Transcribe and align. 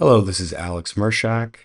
Hello, 0.00 0.22
this 0.22 0.40
is 0.40 0.54
Alex 0.54 0.94
Murshak 0.94 1.56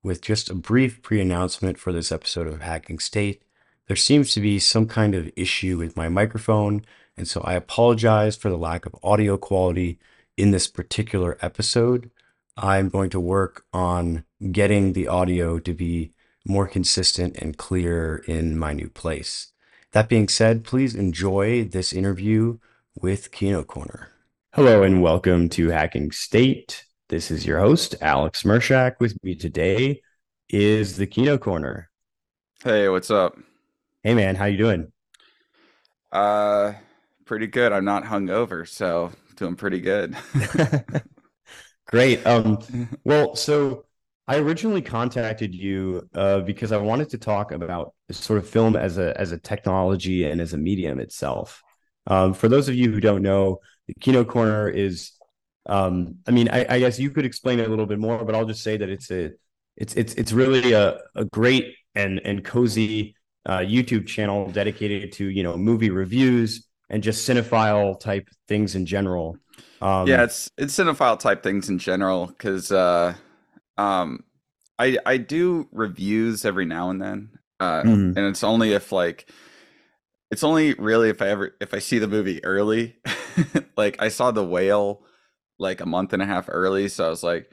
with 0.00 0.22
just 0.22 0.48
a 0.48 0.54
brief 0.54 1.02
pre 1.02 1.20
announcement 1.20 1.76
for 1.76 1.92
this 1.92 2.12
episode 2.12 2.46
of 2.46 2.60
Hacking 2.62 3.00
State. 3.00 3.42
There 3.88 3.96
seems 3.96 4.32
to 4.32 4.40
be 4.40 4.60
some 4.60 4.86
kind 4.86 5.12
of 5.12 5.28
issue 5.34 5.76
with 5.76 5.96
my 5.96 6.08
microphone, 6.08 6.84
and 7.16 7.26
so 7.26 7.40
I 7.40 7.54
apologize 7.54 8.36
for 8.36 8.48
the 8.48 8.56
lack 8.56 8.86
of 8.86 8.94
audio 9.02 9.36
quality 9.36 9.98
in 10.36 10.52
this 10.52 10.68
particular 10.68 11.36
episode. 11.42 12.12
I'm 12.56 12.90
going 12.90 13.10
to 13.10 13.18
work 13.18 13.64
on 13.72 14.22
getting 14.52 14.92
the 14.92 15.08
audio 15.08 15.58
to 15.58 15.74
be 15.74 16.12
more 16.46 16.68
consistent 16.68 17.38
and 17.38 17.58
clear 17.58 18.22
in 18.28 18.56
my 18.56 18.72
new 18.72 18.88
place. 18.88 19.50
That 19.90 20.08
being 20.08 20.28
said, 20.28 20.62
please 20.62 20.94
enjoy 20.94 21.64
this 21.64 21.92
interview 21.92 22.58
with 22.94 23.32
Kino 23.32 23.64
Corner. 23.64 24.10
Hello 24.52 24.84
and 24.84 25.02
welcome 25.02 25.48
to 25.48 25.70
Hacking 25.70 26.12
State. 26.12 26.84
This 27.10 27.32
is 27.32 27.44
your 27.44 27.58
host, 27.58 27.96
Alex 28.00 28.44
Murshak. 28.44 29.00
With 29.00 29.16
me 29.24 29.34
today 29.34 30.00
is 30.48 30.96
the 30.96 31.08
Kino 31.08 31.38
Corner. 31.38 31.90
Hey, 32.62 32.88
what's 32.88 33.10
up? 33.10 33.36
Hey 34.04 34.14
man, 34.14 34.36
how 34.36 34.44
you 34.44 34.56
doing? 34.56 34.92
Uh 36.12 36.74
pretty 37.24 37.48
good. 37.48 37.72
I'm 37.72 37.84
not 37.84 38.04
hungover, 38.04 38.64
so 38.68 39.10
doing 39.34 39.56
pretty 39.56 39.80
good. 39.80 40.16
Great. 41.86 42.24
Um 42.24 42.60
well, 43.02 43.34
so 43.34 43.86
I 44.28 44.36
originally 44.38 44.80
contacted 44.80 45.52
you 45.52 46.08
uh, 46.14 46.42
because 46.42 46.70
I 46.70 46.76
wanted 46.76 47.08
to 47.10 47.18
talk 47.18 47.50
about 47.50 47.92
sort 48.12 48.38
of 48.38 48.48
film 48.48 48.76
as 48.76 48.98
a 48.98 49.20
as 49.20 49.32
a 49.32 49.38
technology 49.38 50.30
and 50.30 50.40
as 50.40 50.52
a 50.52 50.58
medium 50.58 51.00
itself. 51.00 51.60
Um, 52.06 52.34
for 52.34 52.48
those 52.48 52.68
of 52.68 52.76
you 52.76 52.92
who 52.92 53.00
don't 53.00 53.22
know, 53.22 53.58
the 53.88 53.94
Kino 53.94 54.24
Corner 54.24 54.68
is, 54.68 55.10
um, 55.66 56.16
I 56.26 56.30
mean, 56.30 56.48
I, 56.48 56.66
I, 56.68 56.78
guess 56.78 56.98
you 56.98 57.10
could 57.10 57.24
explain 57.24 57.60
it 57.60 57.66
a 57.66 57.68
little 57.68 57.86
bit 57.86 57.98
more, 57.98 58.24
but 58.24 58.34
I'll 58.34 58.46
just 58.46 58.62
say 58.62 58.76
that 58.76 58.88
it's 58.88 59.10
a, 59.10 59.32
it's 59.76 59.94
it's 59.94 60.14
it's 60.14 60.32
really 60.32 60.72
a, 60.72 60.98
a 61.14 61.24
great 61.24 61.74
and 61.94 62.20
and 62.24 62.44
cozy 62.44 63.14
uh, 63.46 63.58
YouTube 63.58 64.06
channel 64.06 64.50
dedicated 64.50 65.12
to 65.12 65.26
you 65.26 65.42
know 65.42 65.56
movie 65.56 65.90
reviews 65.90 66.66
and 66.88 67.02
just 67.02 67.28
cinephile 67.28 67.98
type 67.98 68.28
things 68.48 68.74
in 68.74 68.86
general. 68.86 69.36
Um, 69.80 70.06
yeah, 70.06 70.24
it's 70.24 70.50
it's 70.56 70.76
cinephile 70.76 71.18
type 71.18 71.42
things 71.42 71.68
in 71.68 71.78
general 71.78 72.26
because 72.26 72.72
uh, 72.72 73.14
um, 73.76 74.24
I 74.78 74.98
I 75.04 75.18
do 75.18 75.68
reviews 75.72 76.44
every 76.44 76.66
now 76.66 76.90
and 76.90 77.00
then, 77.00 77.30
uh, 77.60 77.82
mm. 77.82 78.16
and 78.16 78.18
it's 78.18 78.42
only 78.44 78.72
if 78.72 78.92
like 78.92 79.30
it's 80.30 80.42
only 80.42 80.74
really 80.74 81.10
if 81.10 81.20
I 81.20 81.28
ever 81.28 81.54
if 81.60 81.74
I 81.74 81.78
see 81.78 81.98
the 81.98 82.08
movie 82.08 82.42
early. 82.44 82.96
like 83.76 83.96
I 84.00 84.08
saw 84.08 84.30
the 84.30 84.44
whale 84.44 85.02
like 85.60 85.80
a 85.80 85.86
month 85.86 86.12
and 86.12 86.22
a 86.22 86.26
half 86.26 86.46
early, 86.48 86.88
so 86.88 87.06
I 87.06 87.10
was 87.10 87.22
like, 87.22 87.50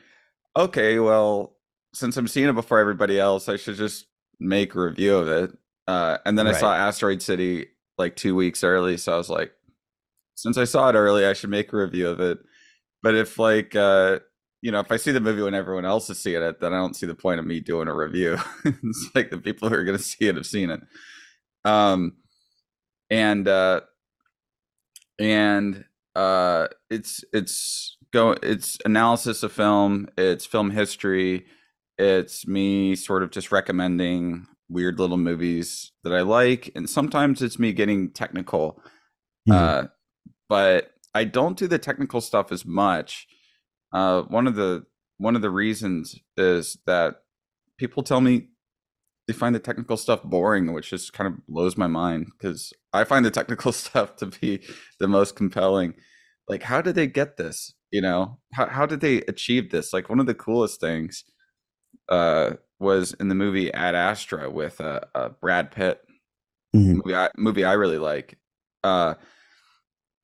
okay, 0.56 0.98
well, 0.98 1.56
since 1.94 2.18
I'm 2.18 2.28
seeing 2.28 2.50
it 2.50 2.54
before 2.54 2.80
everybody 2.80 3.20
else, 3.20 3.48
I 3.48 3.58
should 3.58 3.76
just 3.76 4.08
make 4.40 4.74
a 4.74 4.82
review 4.82 5.16
of 5.16 5.28
it. 5.28 5.58
Uh, 5.88 6.18
and 6.26 6.38
then 6.38 6.48
right. 6.48 6.56
I 6.56 6.60
saw 6.60 6.74
Asteroid 6.74 7.22
City 7.22 7.68
like 7.98 8.16
two 8.16 8.36
weeks 8.36 8.64
early, 8.64 8.98
so 8.98 9.14
I 9.14 9.18
was 9.18 9.30
like, 9.30 9.52
since 10.36 10.58
I 10.58 10.64
saw 10.64 10.90
it 10.90 10.96
early, 10.96 11.26
I 11.26 11.34
should 11.34 11.50
make 11.50 11.72
a 11.72 11.78
review 11.78 12.10
of 12.10 12.20
it. 12.20 12.40
But 13.04 13.16
if 13.16 13.38
like 13.38 13.76
uh, 13.76 14.20
you 14.62 14.72
know, 14.72 14.80
if 14.80 14.92
I 14.92 14.98
see 14.98 15.12
the 15.12 15.20
movie 15.20 15.42
when 15.42 15.54
everyone 15.54 15.86
else 15.86 16.10
is 16.10 16.20
seeing 16.20 16.42
it, 16.42 16.60
then 16.60 16.74
I 16.74 16.78
don't 16.78 16.96
see 16.96 17.06
the 17.06 17.16
point 17.16 17.40
of 17.40 17.46
me 17.46 17.60
doing 17.60 17.88
a 17.88 17.96
review. 17.96 18.38
it's 18.66 19.10
like 19.14 19.30
the 19.30 19.38
people 19.38 19.70
who 19.70 19.76
are 19.76 19.84
going 19.84 19.98
to 19.98 20.04
see 20.04 20.28
it 20.28 20.36
have 20.36 20.46
seen 20.46 20.70
it. 20.72 20.82
Um, 21.64 22.18
and 23.10 23.48
uh, 23.48 23.82
and 25.20 25.86
uh, 26.16 26.68
it's 26.90 27.24
it's 27.34 27.97
go 28.12 28.36
it's 28.44 28.78
analysis 28.86 29.44
of 29.44 29.52
film, 29.52 30.08
it's 30.18 30.46
film 30.46 30.72
history, 30.72 31.46
it's 31.98 32.48
me 32.48 32.96
sort 32.96 33.24
of 33.24 33.32
just 33.32 33.52
recommending 33.52 34.48
weird 34.70 35.00
little 35.00 35.18
movies 35.18 35.92
that 36.04 36.14
I 36.14 36.22
like, 36.22 36.72
and 36.76 36.90
sometimes 36.90 37.42
it's 37.42 37.60
me 37.60 37.74
getting 37.74 38.12
technical. 38.12 38.82
Mm-hmm. 39.48 39.52
Uh, 39.52 39.84
but 40.50 40.92
I 41.14 41.24
don't 41.24 41.58
do 41.58 41.68
the 41.68 41.80
technical 41.80 42.22
stuff 42.22 42.52
as 42.52 42.66
much 42.66 43.28
uh, 43.94 44.24
one 44.24 44.48
of 44.48 44.56
the 44.56 44.86
one 45.18 45.36
of 45.36 45.42
the 45.42 45.50
reasons 45.50 46.16
is 46.36 46.78
that 46.86 47.16
people 47.78 48.04
tell 48.04 48.22
me 48.22 48.50
they 49.28 49.34
find 49.34 49.54
the 49.54 49.60
technical 49.60 49.98
stuff 49.98 50.24
boring, 50.24 50.72
which 50.72 50.90
just 50.90 51.14
kind 51.14 51.28
of 51.28 51.46
blows 51.48 51.78
my 51.78 51.88
mind 51.88 52.28
because 52.38 52.72
I 52.94 53.04
find 53.04 53.26
the 53.26 53.32
technical 53.40 53.72
stuff 53.72 54.16
to 54.18 54.28
be 54.28 54.62
the 55.00 55.08
most 55.08 55.36
compelling. 55.36 55.96
Like, 56.48 56.64
how 56.64 56.82
did 56.82 56.96
they 56.96 57.08
get 57.08 57.38
this? 57.38 57.74
You 57.92 58.02
know, 58.02 58.40
how 58.54 58.68
how 58.68 58.86
did 58.86 59.02
they 59.02 59.18
achieve 59.22 59.72
this? 59.72 59.94
Like, 59.94 60.10
one 60.10 60.20
of 60.20 60.26
the 60.26 60.34
coolest 60.34 60.80
things 60.82 61.24
uh, 62.10 62.52
was 62.80 63.14
in 63.14 63.30
the 63.30 63.36
movie 63.36 63.74
Ad 63.74 63.96
Astra 63.96 64.50
with 64.50 64.82
uh, 64.82 65.02
uh 65.16 65.30
Brad 65.42 65.72
Pitt. 65.72 66.02
Mm-hmm. 66.76 66.96
Movie 66.96 67.16
I, 67.16 67.30
movie 67.38 67.64
I 67.64 67.74
really 67.74 68.00
like. 68.00 68.38
Uh, 68.84 69.16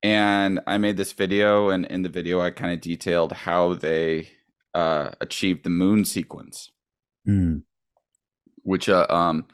and 0.03 0.59
I 0.68 0.78
made 0.78 0.97
this 0.97 1.13
video, 1.13 1.69
and 1.69 1.85
in 1.85 2.01
the 2.01 2.09
video, 2.09 2.41
I 2.41 2.51
kind 2.51 2.74
of 2.74 2.81
detailed 2.81 3.31
how 3.31 3.74
they 3.74 4.30
uh, 4.74 5.12
achieved 5.22 5.63
the 5.63 5.69
moon 5.69 6.03
sequence, 6.03 6.72
mm. 7.28 7.63
which, 8.63 8.90
uh, 8.90 9.07
um, 9.09 9.45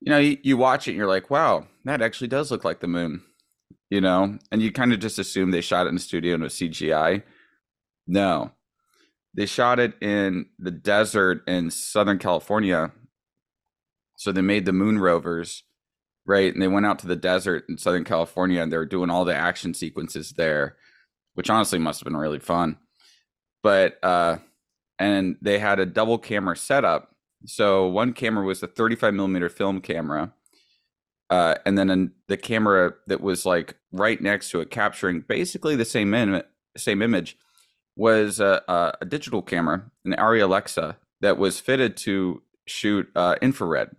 you 0.00 0.10
know, 0.10 0.18
you, 0.18 0.36
you 0.42 0.56
watch 0.58 0.86
it, 0.86 0.90
and 0.90 0.98
you're 0.98 1.06
like, 1.06 1.30
wow, 1.30 1.66
that 1.86 2.02
actually 2.02 2.28
does 2.28 2.50
look 2.50 2.64
like 2.64 2.80
the 2.80 2.86
moon, 2.86 3.22
you 3.90 4.00
know, 4.00 4.38
and 4.50 4.62
you 4.62 4.72
kind 4.72 4.92
of 4.92 5.00
just 5.00 5.18
assume 5.18 5.50
they 5.50 5.60
shot 5.60 5.86
it 5.86 5.90
in 5.90 5.94
the 5.96 6.00
studio 6.00 6.34
and 6.34 6.42
it 6.42 6.46
was 6.46 6.54
CGI. 6.54 7.22
No, 8.06 8.52
they 9.34 9.46
shot 9.46 9.78
it 9.78 9.94
in 10.02 10.46
the 10.58 10.70
desert 10.70 11.42
in 11.46 11.70
Southern 11.70 12.18
California. 12.18 12.92
So 14.16 14.32
they 14.32 14.40
made 14.42 14.64
the 14.64 14.72
moon 14.72 14.98
rovers 14.98 15.62
right? 16.26 16.52
And 16.52 16.60
they 16.60 16.68
went 16.68 16.86
out 16.86 16.98
to 17.00 17.06
the 17.06 17.16
desert 17.16 17.64
in 17.68 17.78
Southern 17.78 18.04
California 18.04 18.60
and 18.60 18.70
they 18.70 18.76
were 18.76 18.84
doing 18.84 19.10
all 19.10 19.24
the 19.24 19.34
action 19.34 19.72
sequences 19.72 20.32
there, 20.32 20.76
which 21.34 21.48
honestly 21.48 21.78
must 21.78 22.00
have 22.00 22.04
been 22.04 22.16
really 22.16 22.40
fun. 22.40 22.76
But 23.62 24.02
uh 24.02 24.38
and 24.98 25.36
they 25.40 25.58
had 25.58 25.78
a 25.78 25.86
double 25.86 26.18
camera 26.18 26.56
setup. 26.56 27.14
So 27.46 27.86
one 27.86 28.12
camera 28.12 28.44
was 28.44 28.62
a 28.62 28.66
35 28.66 29.14
millimeter 29.14 29.48
film 29.48 29.80
camera. 29.80 30.32
Uh, 31.28 31.56
and 31.64 31.76
then 31.76 31.90
an, 31.90 32.12
the 32.28 32.36
camera 32.36 32.94
that 33.08 33.20
was 33.20 33.44
like 33.44 33.76
right 33.92 34.20
next 34.20 34.50
to 34.50 34.60
it, 34.60 34.70
capturing 34.70 35.24
basically 35.26 35.74
the 35.74 35.84
same 35.84 36.14
Im- 36.14 36.42
same 36.76 37.02
image, 37.02 37.36
was 37.96 38.38
a, 38.38 38.62
a, 38.68 38.98
a 39.00 39.04
digital 39.06 39.42
camera, 39.42 39.90
an 40.04 40.12
Arri 40.12 40.42
Alexa, 40.42 40.98
that 41.20 41.38
was 41.38 41.58
fitted 41.58 41.96
to 41.96 42.42
shoot 42.66 43.08
uh, 43.16 43.36
infrared. 43.40 43.90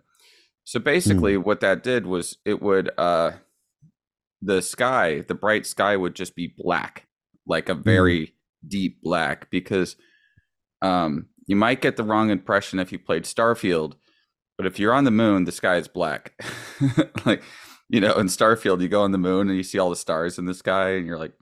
So 0.64 0.78
basically, 0.78 1.34
mm. 1.34 1.44
what 1.44 1.60
that 1.60 1.82
did 1.82 2.06
was 2.06 2.38
it 2.44 2.62
would 2.62 2.90
uh, 2.96 3.32
the 4.40 4.62
sky, 4.62 5.24
the 5.26 5.34
bright 5.34 5.66
sky, 5.66 5.96
would 5.96 6.14
just 6.14 6.36
be 6.36 6.54
black, 6.56 7.06
like 7.46 7.68
a 7.68 7.74
hmm. 7.74 7.82
very 7.82 8.26
mm. 8.26 8.32
deep 8.68 9.02
black, 9.02 9.50
because 9.50 9.96
um, 10.82 11.26
you 11.46 11.56
might 11.56 11.80
get 11.80 11.96
the 11.96 12.04
wrong 12.04 12.30
impression 12.30 12.78
if 12.78 12.92
you 12.92 12.98
played 12.98 13.24
Starfield, 13.24 13.94
but 14.58 14.66
if 14.66 14.78
you're 14.78 14.92
on 14.92 15.04
the 15.04 15.10
moon, 15.12 15.44
the 15.44 15.52
sky 15.52 15.76
is 15.76 15.88
black. 15.88 16.32
like 17.24 17.42
you 17.88 18.00
know, 18.00 18.14
in 18.14 18.26
Starfield, 18.26 18.82
you 18.82 18.88
go 18.88 19.02
on 19.02 19.12
the 19.12 19.18
moon 19.18 19.48
and 19.48 19.56
you 19.56 19.62
see 19.62 19.78
all 19.78 19.88
the 19.88 19.96
stars 19.96 20.38
in 20.38 20.44
the 20.44 20.52
sky, 20.52 20.90
and 20.90 21.06
you're 21.06 21.18
like, 21.18 21.32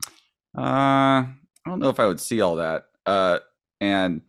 uh, 0.56 0.60
I 0.60 1.34
don't 1.64 1.80
know 1.80 1.88
if 1.88 1.98
I 1.98 2.06
would 2.06 2.20
see 2.20 2.42
all 2.42 2.56
that. 2.56 2.84
Uh, 3.06 3.38
and 3.80 4.20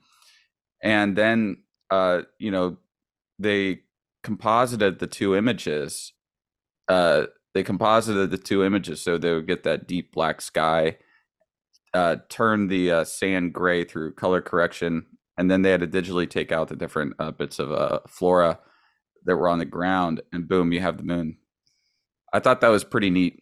and 0.81 1.15
then 1.15 1.57
uh, 1.91 2.21
you 2.39 2.49
know, 2.49 2.77
they 3.37 3.81
composited 4.23 4.99
the 4.99 5.07
two 5.07 5.35
images. 5.35 6.13
Uh, 6.87 7.25
they 7.53 7.63
composited 7.63 8.31
the 8.31 8.37
two 8.37 8.63
images 8.63 9.01
so 9.01 9.17
they 9.17 9.33
would 9.33 9.47
get 9.47 9.63
that 9.63 9.87
deep 9.87 10.13
black 10.13 10.41
sky. 10.41 10.97
Uh, 11.93 12.17
turn 12.29 12.67
the 12.67 12.91
uh, 12.91 13.03
sand 13.03 13.53
gray 13.53 13.83
through 13.83 14.13
color 14.13 14.41
correction, 14.41 15.05
and 15.37 15.51
then 15.51 15.61
they 15.61 15.71
had 15.71 15.81
to 15.81 15.87
digitally 15.87 16.29
take 16.29 16.51
out 16.51 16.67
the 16.69 16.75
different 16.75 17.13
uh, 17.19 17.31
bits 17.31 17.59
of 17.59 17.71
uh, 17.71 17.99
flora 18.07 18.59
that 19.27 19.37
were 19.37 19.47
on 19.47 19.59
the 19.59 19.65
ground, 19.65 20.21
and 20.33 20.47
boom, 20.47 20.73
you 20.73 20.81
have 20.81 20.97
the 20.97 21.03
moon. 21.03 21.37
I 22.33 22.39
thought 22.39 22.61
that 22.61 22.69
was 22.69 22.83
pretty 22.83 23.09
neat. 23.09 23.39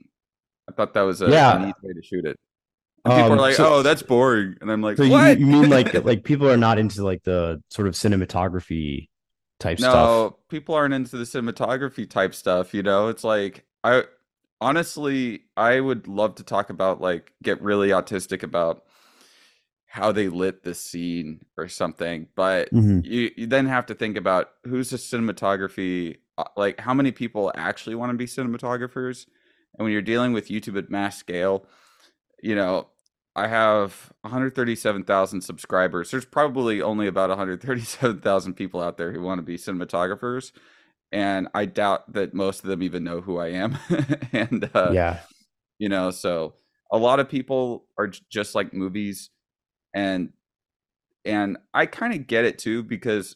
I 0.70 0.74
thought 0.74 0.94
that 0.94 1.02
was 1.02 1.22
a, 1.22 1.30
yeah. 1.30 1.56
a 1.56 1.66
neat 1.66 1.76
way 1.82 1.94
to 1.94 2.04
shoot 2.04 2.26
it. 2.26 2.38
And 3.06 3.14
people 3.14 3.34
um, 3.34 3.40
are 3.40 3.42
like, 3.42 3.56
so, 3.56 3.76
"Oh, 3.76 3.82
that's 3.84 4.02
boring," 4.02 4.56
and 4.62 4.72
I'm 4.72 4.82
like, 4.82 4.98
so 4.98 5.08
"What?" 5.08 5.40
You, 5.40 5.46
you 5.46 5.52
mean 5.52 5.70
like 5.70 5.94
like 6.06 6.24
people 6.24 6.50
are 6.50 6.58
not 6.58 6.78
into 6.80 7.04
like 7.04 7.24
the 7.24 7.62
sort 7.70 7.88
of 7.88 7.94
cinematography 7.94 9.08
type 9.60 9.80
no, 9.80 9.90
stuff. 9.90 10.10
No, 10.10 10.38
people 10.50 10.76
aren't 10.76 10.94
into 10.94 11.18
the 11.18 11.24
cinematography 11.24 12.10
type 12.10 12.34
stuff, 12.34 12.74
you 12.74 12.84
know? 12.84 13.08
It's 13.08 13.24
like 13.24 13.66
I 13.84 14.04
honestly 14.62 15.44
I 15.56 15.80
would 15.80 16.08
love 16.08 16.36
to 16.36 16.44
talk 16.44 16.70
about 16.70 17.02
like 17.02 17.34
get 17.44 17.62
really 17.62 17.90
autistic 17.90 18.44
about 18.44 18.85
how 19.96 20.12
they 20.12 20.28
lit 20.28 20.64
the 20.64 20.74
scene 20.74 21.40
or 21.58 21.70
something, 21.70 22.28
but 22.36 22.70
mm-hmm. 22.74 23.00
you, 23.06 23.32
you 23.38 23.48
then 23.48 23.66
have 23.66 23.86
to 23.86 23.96
think 23.96 24.18
about 24.18 24.50
who's 24.66 24.90
the 24.90 24.98
cinematography 24.98 26.18
uh, 26.38 26.44
like 26.58 26.78
how 26.82 26.94
many 26.94 27.14
people 27.14 27.50
actually 27.56 27.96
want 27.96 28.12
to 28.12 28.18
be 28.18 28.26
cinematographers? 28.26 29.26
And 29.78 29.86
when 29.86 29.94
you're 29.94 30.02
dealing 30.02 30.34
with 30.34 30.50
YouTube 30.50 30.78
at 30.78 30.90
mass 30.90 31.18
scale, 31.18 31.66
you 32.44 32.56
know, 32.56 32.90
I 33.38 33.48
have 33.48 34.12
137,000 34.22 35.42
subscribers. 35.42 36.12
There's 36.12 36.26
probably 36.26 36.82
only 36.82 37.08
about 37.08 37.30
137,000 37.30 38.54
people 38.56 38.82
out 38.82 38.98
there 38.98 39.14
who 39.14 39.22
want 39.22 39.40
to 39.40 39.44
be 39.44 39.58
cinematographers, 39.58 40.52
and 41.14 41.48
I 41.54 41.68
doubt 41.68 42.12
that 42.12 42.34
most 42.34 42.64
of 42.64 42.70
them 42.70 42.84
even 42.84 43.06
know 43.06 43.22
who 43.22 43.38
I 43.38 43.52
am. 43.52 43.78
and 44.34 44.70
uh, 44.74 44.90
yeah, 44.92 45.20
you 45.80 45.88
know, 45.88 46.12
so 46.12 46.56
a 46.92 46.98
lot 46.98 47.22
of 47.22 47.30
people 47.30 47.86
are 47.98 48.12
just 48.30 48.56
like 48.56 48.74
movies, 48.74 49.30
and 49.96 50.34
and 51.24 51.58
I 51.74 51.88
kind 51.88 52.14
of 52.14 52.28
get 52.28 52.46
it 52.46 52.60
too 52.60 52.84
because 52.84 53.36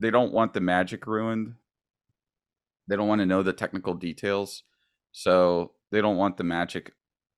they 0.00 0.10
don't 0.10 0.32
want 0.32 0.52
the 0.52 0.60
magic 0.60 1.06
ruined. 1.06 1.54
They 2.88 2.96
don't 2.96 3.08
want 3.08 3.20
to 3.20 3.26
know 3.26 3.42
the 3.42 3.52
technical 3.52 3.94
details, 3.94 4.64
so 5.12 5.72
they 5.92 6.00
don't 6.02 6.16
want 6.16 6.36
the 6.36 6.44
magic, 6.44 6.92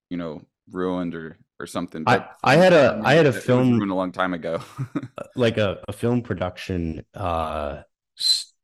you 0.08 0.16
know, 0.16 0.42
ruined 0.70 1.14
or 1.14 1.38
or 1.60 1.66
something. 1.66 2.04
I, 2.06 2.26
I 2.42 2.56
had 2.56 2.72
a 2.72 3.00
I 3.04 3.14
had 3.14 3.26
a 3.26 3.32
film 3.32 3.74
ruined 3.76 3.92
a 3.92 3.94
long 3.94 4.10
time 4.10 4.32
ago, 4.32 4.62
uh, 5.18 5.24
like 5.36 5.58
a, 5.58 5.78
a 5.86 5.92
film 5.92 6.22
production 6.22 7.04
uh 7.14 7.82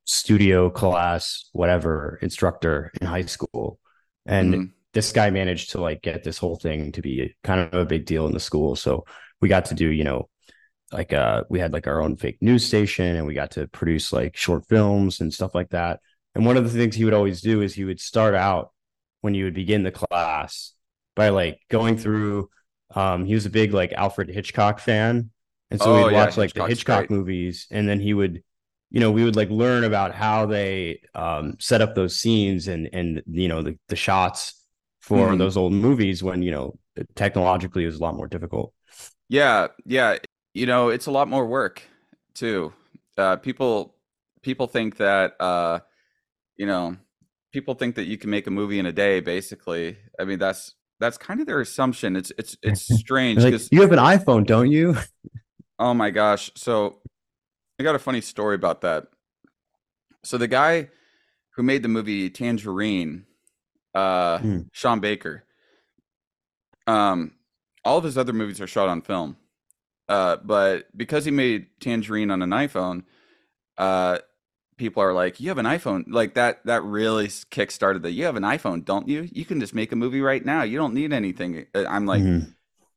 studio 0.05 0.71
class 0.71 1.51
whatever 1.53 2.19
instructor 2.23 2.91
in 3.01 3.07
high 3.07 3.27
school, 3.27 3.79
and 4.25 4.55
mm-hmm. 4.55 4.65
this 4.95 5.13
guy 5.13 5.29
managed 5.29 5.71
to 5.71 5.81
like 5.81 6.01
get 6.01 6.25
this 6.25 6.39
whole 6.39 6.57
thing 6.57 6.93
to 6.93 7.03
be 7.03 7.35
kind 7.45 7.61
of 7.61 7.75
a 7.75 7.85
big 7.85 8.07
deal 8.07 8.27
in 8.27 8.33
the 8.33 8.41
school. 8.41 8.75
So 8.75 9.05
we 9.41 9.49
got 9.49 9.67
to 9.67 9.75
do 9.75 9.89
you 9.89 10.05
know 10.05 10.29
like 10.93 11.13
uh 11.13 11.45
we 11.49 11.59
had 11.59 11.73
like 11.73 11.87
our 11.87 12.01
own 12.01 12.17
fake 12.17 12.39
news 12.41 12.65
station 12.65 13.17
and 13.17 13.27
we 13.27 13.35
got 13.35 13.53
to 13.53 13.69
produce 13.69 14.13
like 14.13 14.37
short 14.37 14.67
films 14.67 15.21
and 15.21 15.33
stuff 15.33 15.55
like 15.55 15.71
that. 15.71 16.01
And 16.35 16.47
one 16.47 16.57
of 16.57 16.65
the 16.65 16.71
things 16.79 16.95
he 16.95 17.05
would 17.05 17.15
always 17.15 17.41
do 17.41 17.63
is 17.63 17.75
he 17.75 17.85
would 17.85 18.01
start 18.01 18.35
out 18.35 18.73
when 19.21 19.35
you 19.35 19.45
would 19.45 19.55
begin 19.55 19.83
the 19.83 19.93
class 19.93 20.73
by 21.15 21.31
like 21.31 21.61
going 21.69 21.97
through 21.97 22.49
um 22.95 23.25
he 23.25 23.35
was 23.35 23.47
a 23.47 23.51
big 23.51 23.75
like 23.75 23.93
Alfred 23.93 24.29
Hitchcock 24.31 24.79
fan. 24.79 25.31
And 25.71 25.81
so 25.81 25.93
oh, 25.93 26.07
we'd 26.07 26.15
watch 26.15 26.37
yeah, 26.37 26.41
like 26.41 26.55
the 26.55 26.67
Hitchcock 26.67 27.09
great. 27.09 27.11
movies 27.11 27.67
and 27.71 27.87
then 27.87 28.01
he 28.01 28.15
would 28.15 28.43
you 28.91 29.01
know 29.01 29.11
we 29.11 29.25
would 29.25 29.37
like 29.37 29.51
learn 29.51 29.85
about 29.85 30.15
how 30.15 30.47
they 30.47 31.03
um 31.15 31.57
set 31.61 31.83
up 31.83 31.95
those 31.95 32.19
scenes 32.19 32.69
and 32.69 32.89
and 32.95 33.23
you 33.27 33.49
know 33.49 33.63
the, 33.63 33.79
the 33.89 33.97
shots 33.97 34.65
for 35.01 35.29
mm. 35.29 35.39
those 35.39 35.59
old 35.59 35.75
movies 35.75 36.23
when 36.23 36.43
you 36.43 36.51
know 36.51 36.79
technologically 37.15 37.83
it 37.83 37.87
was 37.87 37.99
a 37.99 38.03
lot 38.03 38.17
more 38.17 38.27
difficult. 38.27 38.73
Yeah, 39.29 39.69
yeah, 39.85 40.19
you 40.55 40.67
know 40.67 40.89
it's 40.89 41.07
a 41.07 41.11
lot 41.11 41.29
more 41.29 41.47
work 41.47 41.83
too. 42.35 42.73
Uh 43.17 43.37
people 43.37 43.95
people 44.43 44.67
think 44.67 44.97
that 44.97 45.35
uh 45.41 45.81
you 46.57 46.67
know 46.67 46.97
people 47.53 47.75
think 47.75 47.97
that 47.97 48.07
you 48.07 48.19
can 48.19 48.31
make 48.31 48.47
a 48.47 48.51
movie 48.51 48.79
in 48.79 48.87
a 48.87 48.93
day 48.93 49.21
basically. 49.21 49.99
I 50.19 50.25
mean 50.25 50.39
that's 50.39 50.75
that's 51.01 51.19
kind 51.19 51.41
of 51.41 51.47
their 51.47 51.61
assumption. 51.61 52.17
It's 52.17 52.33
it's 52.39 52.57
it's 52.63 52.83
strange 52.99 53.43
because 53.43 53.65
like, 53.65 53.73
you 53.73 53.83
have 53.83 53.93
an 53.93 53.99
iPhone, 53.99 54.47
don't 54.47 54.71
you? 54.71 54.97
oh 55.79 55.95
my 55.95 56.11
gosh! 56.11 56.51
So 56.57 56.99
I 57.79 57.83
got 57.83 57.95
a 57.95 58.01
funny 58.01 58.21
story 58.21 58.55
about 58.55 58.81
that. 58.83 59.07
So 60.25 60.39
the 60.39 60.49
guy 60.49 60.89
who 61.55 61.63
made 61.63 61.83
the 61.83 61.89
movie 61.89 62.31
Tangerine, 62.31 63.25
uh, 63.95 64.39
mm. 64.39 64.69
Sean 64.73 65.01
Baker, 65.01 65.45
um, 66.87 67.33
all 67.89 67.99
of 67.99 68.05
his 68.05 68.19
other 68.19 68.35
movies 68.35 68.61
are 68.61 68.67
shot 68.67 68.89
on 68.89 69.01
film. 69.01 69.37
Uh, 70.09 70.37
but 70.37 70.87
because 70.97 71.25
he 71.25 71.31
made 71.31 71.67
Tangerine 71.81 72.31
on 72.31 72.43
an 72.43 72.51
iPhone, 72.51 73.05
uh, 73.79 74.19
people 74.77 75.03
are 75.03 75.15
like, 75.15 75.41
"You 75.41 75.49
have 75.49 75.59
an 75.59 75.67
iPhone." 75.67 76.05
Like 76.09 76.35
that. 76.35 76.65
That 76.67 76.85
really 76.85 77.29
kickstarted 77.29 78.03
the. 78.03 78.11
You 78.11 78.25
have 78.25 78.37
an 78.37 78.43
iPhone, 78.43 78.85
don't 78.85 79.09
you? 79.09 79.29
You 79.33 79.45
can 79.45 79.59
just 79.59 79.75
make 79.75 79.91
a 79.93 79.97
movie 79.97 80.21
right 80.21 80.45
now. 80.45 80.63
You 80.63 80.79
don't 80.79 80.95
need 80.95 81.13
anything. 81.13 81.67
Uh, 81.75 81.85
I'm 81.89 82.07
like, 82.07 82.23
mm-hmm. 82.23 82.51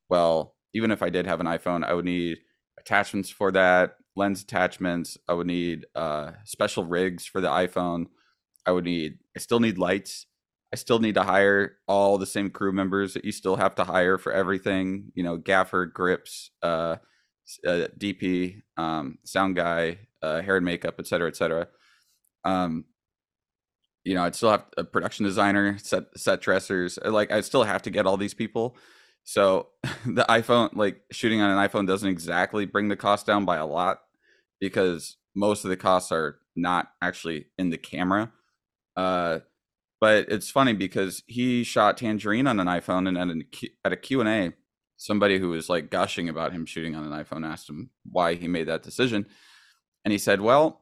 well, 0.09 0.55
even 0.73 0.91
if 0.91 1.01
I 1.01 1.09
did 1.09 1.25
have 1.25 1.39
an 1.39 1.47
iPhone, 1.47 1.83
I 1.85 1.94
would 1.94 2.05
need 2.05 2.39
attachments 2.77 3.29
for 3.29 3.51
that, 3.51 3.95
lens 4.15 4.41
attachments. 4.41 5.17
I 5.27 5.33
would 5.33 5.47
need 5.47 5.85
uh, 5.95 6.31
special 6.44 6.83
rigs 6.83 7.25
for 7.25 7.41
the 7.41 7.49
iPhone. 7.49 8.07
I 8.65 8.71
would 8.71 8.85
need. 8.85 9.19
I 9.35 9.39
still 9.39 9.61
need 9.61 9.77
lights. 9.77 10.27
I 10.73 10.77
still 10.77 11.00
need 11.00 11.15
to 11.15 11.23
hire 11.23 11.77
all 11.88 12.18
the 12.18 12.25
same 12.25 12.50
crew 12.50 12.71
members 12.71 13.13
that 13.13 13.25
you 13.25 13.31
still 13.31 13.57
have 13.57 13.75
to 13.75 13.83
hire 13.83 14.18
for 14.18 14.31
everything. 14.31 15.12
You 15.15 15.23
know, 15.23 15.38
gaffer, 15.38 15.85
grips, 15.85 16.51
uh, 16.63 16.97
uh, 17.68 17.88
DP, 17.97 18.62
um, 18.77 19.18
sound 19.25 19.56
guy, 19.56 20.00
uh, 20.21 20.41
hair 20.41 20.57
and 20.57 20.65
makeup, 20.65 20.95
et 21.00 21.07
cetera, 21.07 21.27
et 21.27 21.35
cetera. 21.35 21.68
Um, 22.45 22.85
you 24.03 24.15
know, 24.15 24.23
I'd 24.23 24.35
still 24.35 24.51
have 24.51 24.65
a 24.77 24.83
production 24.83 25.25
designer, 25.25 25.77
set 25.77 26.06
set 26.15 26.41
dressers. 26.41 26.97
Uh, 27.03 27.12
like, 27.12 27.31
I 27.31 27.41
still 27.41 27.63
have 27.63 27.81
to 27.83 27.89
get 27.89 28.06
all 28.06 28.18
these 28.18 28.33
people. 28.33 28.77
So 29.23 29.68
the 30.06 30.25
iPhone, 30.29 30.75
like 30.75 31.01
shooting 31.12 31.41
on 31.41 31.51
an 31.51 31.69
iPhone, 31.69 31.85
doesn't 31.85 32.09
exactly 32.09 32.65
bring 32.65 32.88
the 32.88 32.95
cost 32.95 33.25
down 33.25 33.45
by 33.45 33.57
a 33.57 33.65
lot 33.65 34.00
because 34.59 35.18
most 35.35 35.63
of 35.63 35.69
the 35.69 35.77
costs 35.77 36.12
are 36.12 36.39
not 36.56 36.91
actually 37.01 37.47
in 37.57 37.69
the 37.69 37.77
camera. 37.77 38.31
Uh, 38.95 39.39
but 40.01 40.25
it's 40.30 40.50
funny 40.50 40.74
because 40.74 41.24
he 41.27 41.63
shot 41.63 41.98
Tangerine 41.98 42.48
on 42.48 42.59
an 42.59 42.68
iPhone, 42.68 43.07
and 43.07 43.18
at, 43.18 43.27
an, 43.27 43.44
at 43.86 43.94
a 43.94 43.98
Q 43.98 44.19
and 44.19 44.30
A, 44.30 44.53
somebody 44.98 45.39
who 45.39 45.50
was 45.50 45.69
like 45.69 45.92
gushing 45.92 46.27
about 46.27 46.51
him 46.51 46.65
shooting 46.65 46.95
on 46.95 47.06
an 47.06 47.24
iPhone 47.24 47.48
asked 47.48 47.69
him 47.69 47.92
why 48.03 48.33
he 48.33 48.48
made 48.48 48.68
that 48.68 48.83
decision, 48.83 49.27
and 50.03 50.12
he 50.12 50.18
said, 50.18 50.42
"Well, 50.42 50.81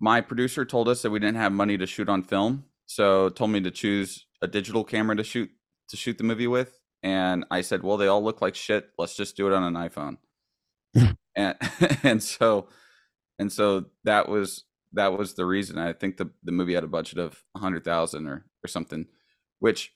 my 0.00 0.20
producer 0.20 0.64
told 0.64 0.88
us 0.88 1.02
that 1.02 1.10
we 1.10 1.20
didn't 1.20 1.36
have 1.36 1.52
money 1.52 1.78
to 1.78 1.86
shoot 1.86 2.08
on 2.08 2.22
film, 2.24 2.64
so 2.86 3.28
told 3.28 3.50
me 3.50 3.60
to 3.60 3.70
choose 3.70 4.26
a 4.42 4.48
digital 4.48 4.84
camera 4.84 5.16
to 5.16 5.24
shoot 5.24 5.50
to 5.88 5.96
shoot 5.96 6.18
the 6.18 6.24
movie 6.24 6.48
with." 6.48 6.78
And 7.02 7.44
I 7.50 7.60
said, 7.60 7.84
"Well, 7.84 7.96
they 7.96 8.08
all 8.08 8.22
look 8.22 8.42
like 8.42 8.56
shit. 8.56 8.90
Let's 8.98 9.16
just 9.16 9.36
do 9.36 9.46
it 9.46 9.52
on 9.52 9.62
an 9.62 9.74
iPhone." 9.74 10.16
and 11.36 11.56
and 12.02 12.22
so 12.22 12.68
and 13.38 13.52
so 13.52 13.86
that 14.04 14.28
was 14.28 14.64
that 14.92 15.16
was 15.16 15.34
the 15.34 15.46
reason. 15.46 15.78
I 15.78 15.92
think 15.92 16.16
the 16.16 16.30
the 16.42 16.52
movie 16.52 16.74
had 16.74 16.84
a 16.84 16.88
budget 16.88 17.18
of 17.18 17.42
a 17.56 17.58
hundred 17.58 17.84
thousand 17.84 18.26
or 18.26 18.44
or 18.64 18.68
something, 18.68 19.06
which 19.58 19.92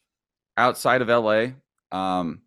outside 0.57 1.03
of 1.03 1.09
LA, 1.09 1.53
um, 1.91 2.43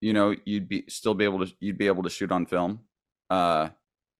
you 0.00 0.12
know, 0.12 0.34
you'd 0.44 0.68
be 0.68 0.84
still 0.88 1.14
be 1.14 1.24
able 1.24 1.44
to 1.44 1.52
you'd 1.60 1.78
be 1.78 1.86
able 1.86 2.02
to 2.02 2.10
shoot 2.10 2.32
on 2.32 2.46
film, 2.46 2.80
uh, 3.30 3.70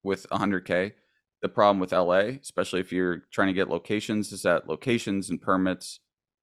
with 0.02 0.26
100k. 0.30 0.92
The 1.40 1.48
problem 1.48 1.78
with 1.78 1.92
LA, 1.92 2.38
especially 2.42 2.80
if 2.80 2.92
you're 2.92 3.22
trying 3.32 3.48
to 3.48 3.52
get 3.52 3.68
locations, 3.68 4.32
is 4.32 4.42
that 4.42 4.68
locations 4.68 5.30
and 5.30 5.40
permits 5.40 6.00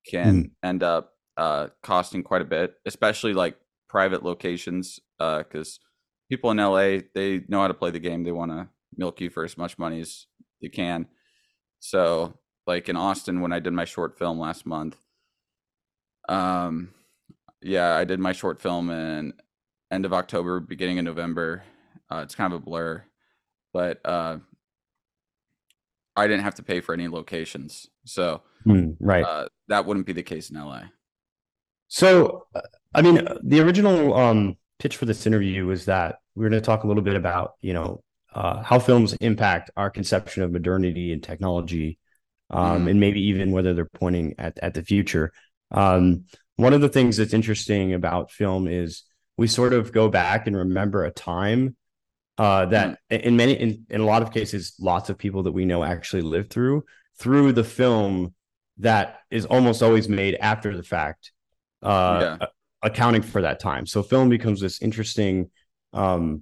can 0.09 0.43
mm. 0.43 0.51
end 0.63 0.83
up 0.83 1.13
uh, 1.35 1.67
costing 1.83 2.23
quite 2.23 2.41
a 2.41 2.45
bit, 2.45 2.75
especially 2.85 3.33
like 3.33 3.57
private 3.89 4.23
locations, 4.23 4.99
because 5.19 5.79
uh, 5.81 5.83
people 6.29 6.51
in 6.51 6.57
LA 6.57 6.99
they 7.13 7.43
know 7.49 7.61
how 7.61 7.67
to 7.67 7.73
play 7.73 7.91
the 7.91 7.99
game. 7.99 8.23
They 8.23 8.31
want 8.31 8.51
to 8.51 8.69
milk 8.95 9.19
you 9.19 9.29
for 9.29 9.43
as 9.43 9.57
much 9.57 9.77
money 9.77 9.99
as 9.99 10.27
you 10.59 10.69
can. 10.69 11.07
So, 11.79 12.33
like 12.65 12.89
in 12.89 12.95
Austin, 12.95 13.41
when 13.41 13.53
I 13.53 13.59
did 13.59 13.73
my 13.73 13.85
short 13.85 14.17
film 14.17 14.39
last 14.39 14.65
month, 14.65 14.97
um, 16.27 16.93
yeah, 17.61 17.95
I 17.95 18.03
did 18.05 18.19
my 18.19 18.31
short 18.31 18.61
film 18.61 18.89
in 18.89 19.33
end 19.91 20.05
of 20.05 20.13
October, 20.13 20.59
beginning 20.59 20.99
of 20.99 21.05
November. 21.05 21.63
Uh, 22.11 22.21
it's 22.23 22.35
kind 22.35 22.53
of 22.53 22.61
a 22.61 22.63
blur 22.63 23.03
but 23.75 23.99
uh, 24.05 24.37
I 26.15 26.27
didn't 26.27 26.45
have 26.45 26.55
to 26.55 26.63
pay 26.63 26.79
for 26.79 26.93
any 26.93 27.09
locations, 27.09 27.89
so 28.05 28.41
mm, 28.65 28.95
right 29.01 29.25
uh, 29.25 29.49
that 29.67 29.85
wouldn't 29.85 30.05
be 30.05 30.13
the 30.13 30.23
case 30.23 30.49
in 30.49 30.55
LA. 30.55 30.83
So, 31.89 32.47
I 32.93 33.01
mean, 33.01 33.27
the 33.43 33.59
original 33.59 34.13
um, 34.13 34.55
pitch 34.79 34.95
for 34.95 35.03
this 35.03 35.27
interview 35.27 35.65
was 35.65 35.83
that 35.85 36.19
we 36.35 36.45
are 36.45 36.49
going 36.49 36.61
to 36.61 36.65
talk 36.65 36.85
a 36.85 36.87
little 36.87 37.03
bit 37.03 37.15
about 37.15 37.55
you 37.59 37.73
know 37.73 38.01
uh, 38.35 38.61
how 38.61 38.77
films 38.77 39.13
impact 39.21 39.71
our 39.77 39.89
conception 39.89 40.43
of 40.43 40.51
modernity 40.51 41.13
and 41.13 41.23
technology, 41.23 41.97
um, 42.49 42.85
mm. 42.85 42.91
and 42.91 42.99
maybe 42.99 43.21
even 43.21 43.51
whether 43.51 43.73
they're 43.73 43.85
pointing 43.85 44.35
at 44.37 44.59
at 44.61 44.73
the 44.73 44.83
future. 44.83 45.31
Um, 45.71 46.25
one 46.57 46.73
of 46.73 46.81
the 46.81 46.89
things 46.89 47.17
that's 47.17 47.33
interesting 47.33 47.93
about 47.93 48.31
film 48.31 48.67
is 48.67 49.03
we 49.37 49.47
sort 49.47 49.73
of 49.73 49.91
go 49.91 50.09
back 50.09 50.47
and 50.47 50.55
remember 50.55 51.05
a 51.05 51.11
time 51.11 51.75
uh, 52.37 52.65
that 52.65 52.99
mm. 53.09 53.21
in 53.21 53.37
many 53.37 53.53
in, 53.53 53.85
in 53.89 54.01
a 54.01 54.05
lot 54.05 54.21
of 54.21 54.31
cases 54.31 54.75
lots 54.79 55.09
of 55.09 55.17
people 55.17 55.43
that 55.43 55.53
we 55.53 55.63
know 55.63 55.83
actually 55.83 56.21
live 56.21 56.49
through 56.49 56.83
through 57.17 57.53
the 57.53 57.63
film 57.63 58.33
that 58.79 59.19
is 59.31 59.45
almost 59.45 59.81
always 59.81 60.09
made 60.09 60.35
after 60.35 60.75
the 60.75 60.83
fact 60.83 61.31
uh, 61.81 62.37
yeah. 62.41 62.47
accounting 62.81 63.21
for 63.21 63.41
that 63.41 63.61
time 63.61 63.85
so 63.85 64.03
film 64.03 64.27
becomes 64.27 64.59
this 64.59 64.81
interesting 64.81 65.49
um, 65.93 66.41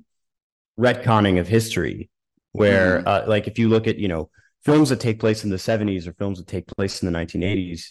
retconning 0.79 1.39
of 1.39 1.47
history 1.47 2.09
where 2.51 3.01
mm. 3.01 3.07
uh, 3.07 3.23
like 3.27 3.47
if 3.47 3.59
you 3.59 3.69
look 3.69 3.87
at 3.87 3.97
you 3.97 4.07
know 4.07 4.29
films 4.63 4.89
that 4.89 4.99
take 4.99 5.19
place 5.19 5.43
in 5.43 5.49
the 5.49 5.57
70s 5.57 6.07
or 6.07 6.13
films 6.13 6.39
that 6.39 6.47
take 6.47 6.65
place 6.67 7.03
in 7.03 7.11
the 7.11 7.17
1980s 7.17 7.89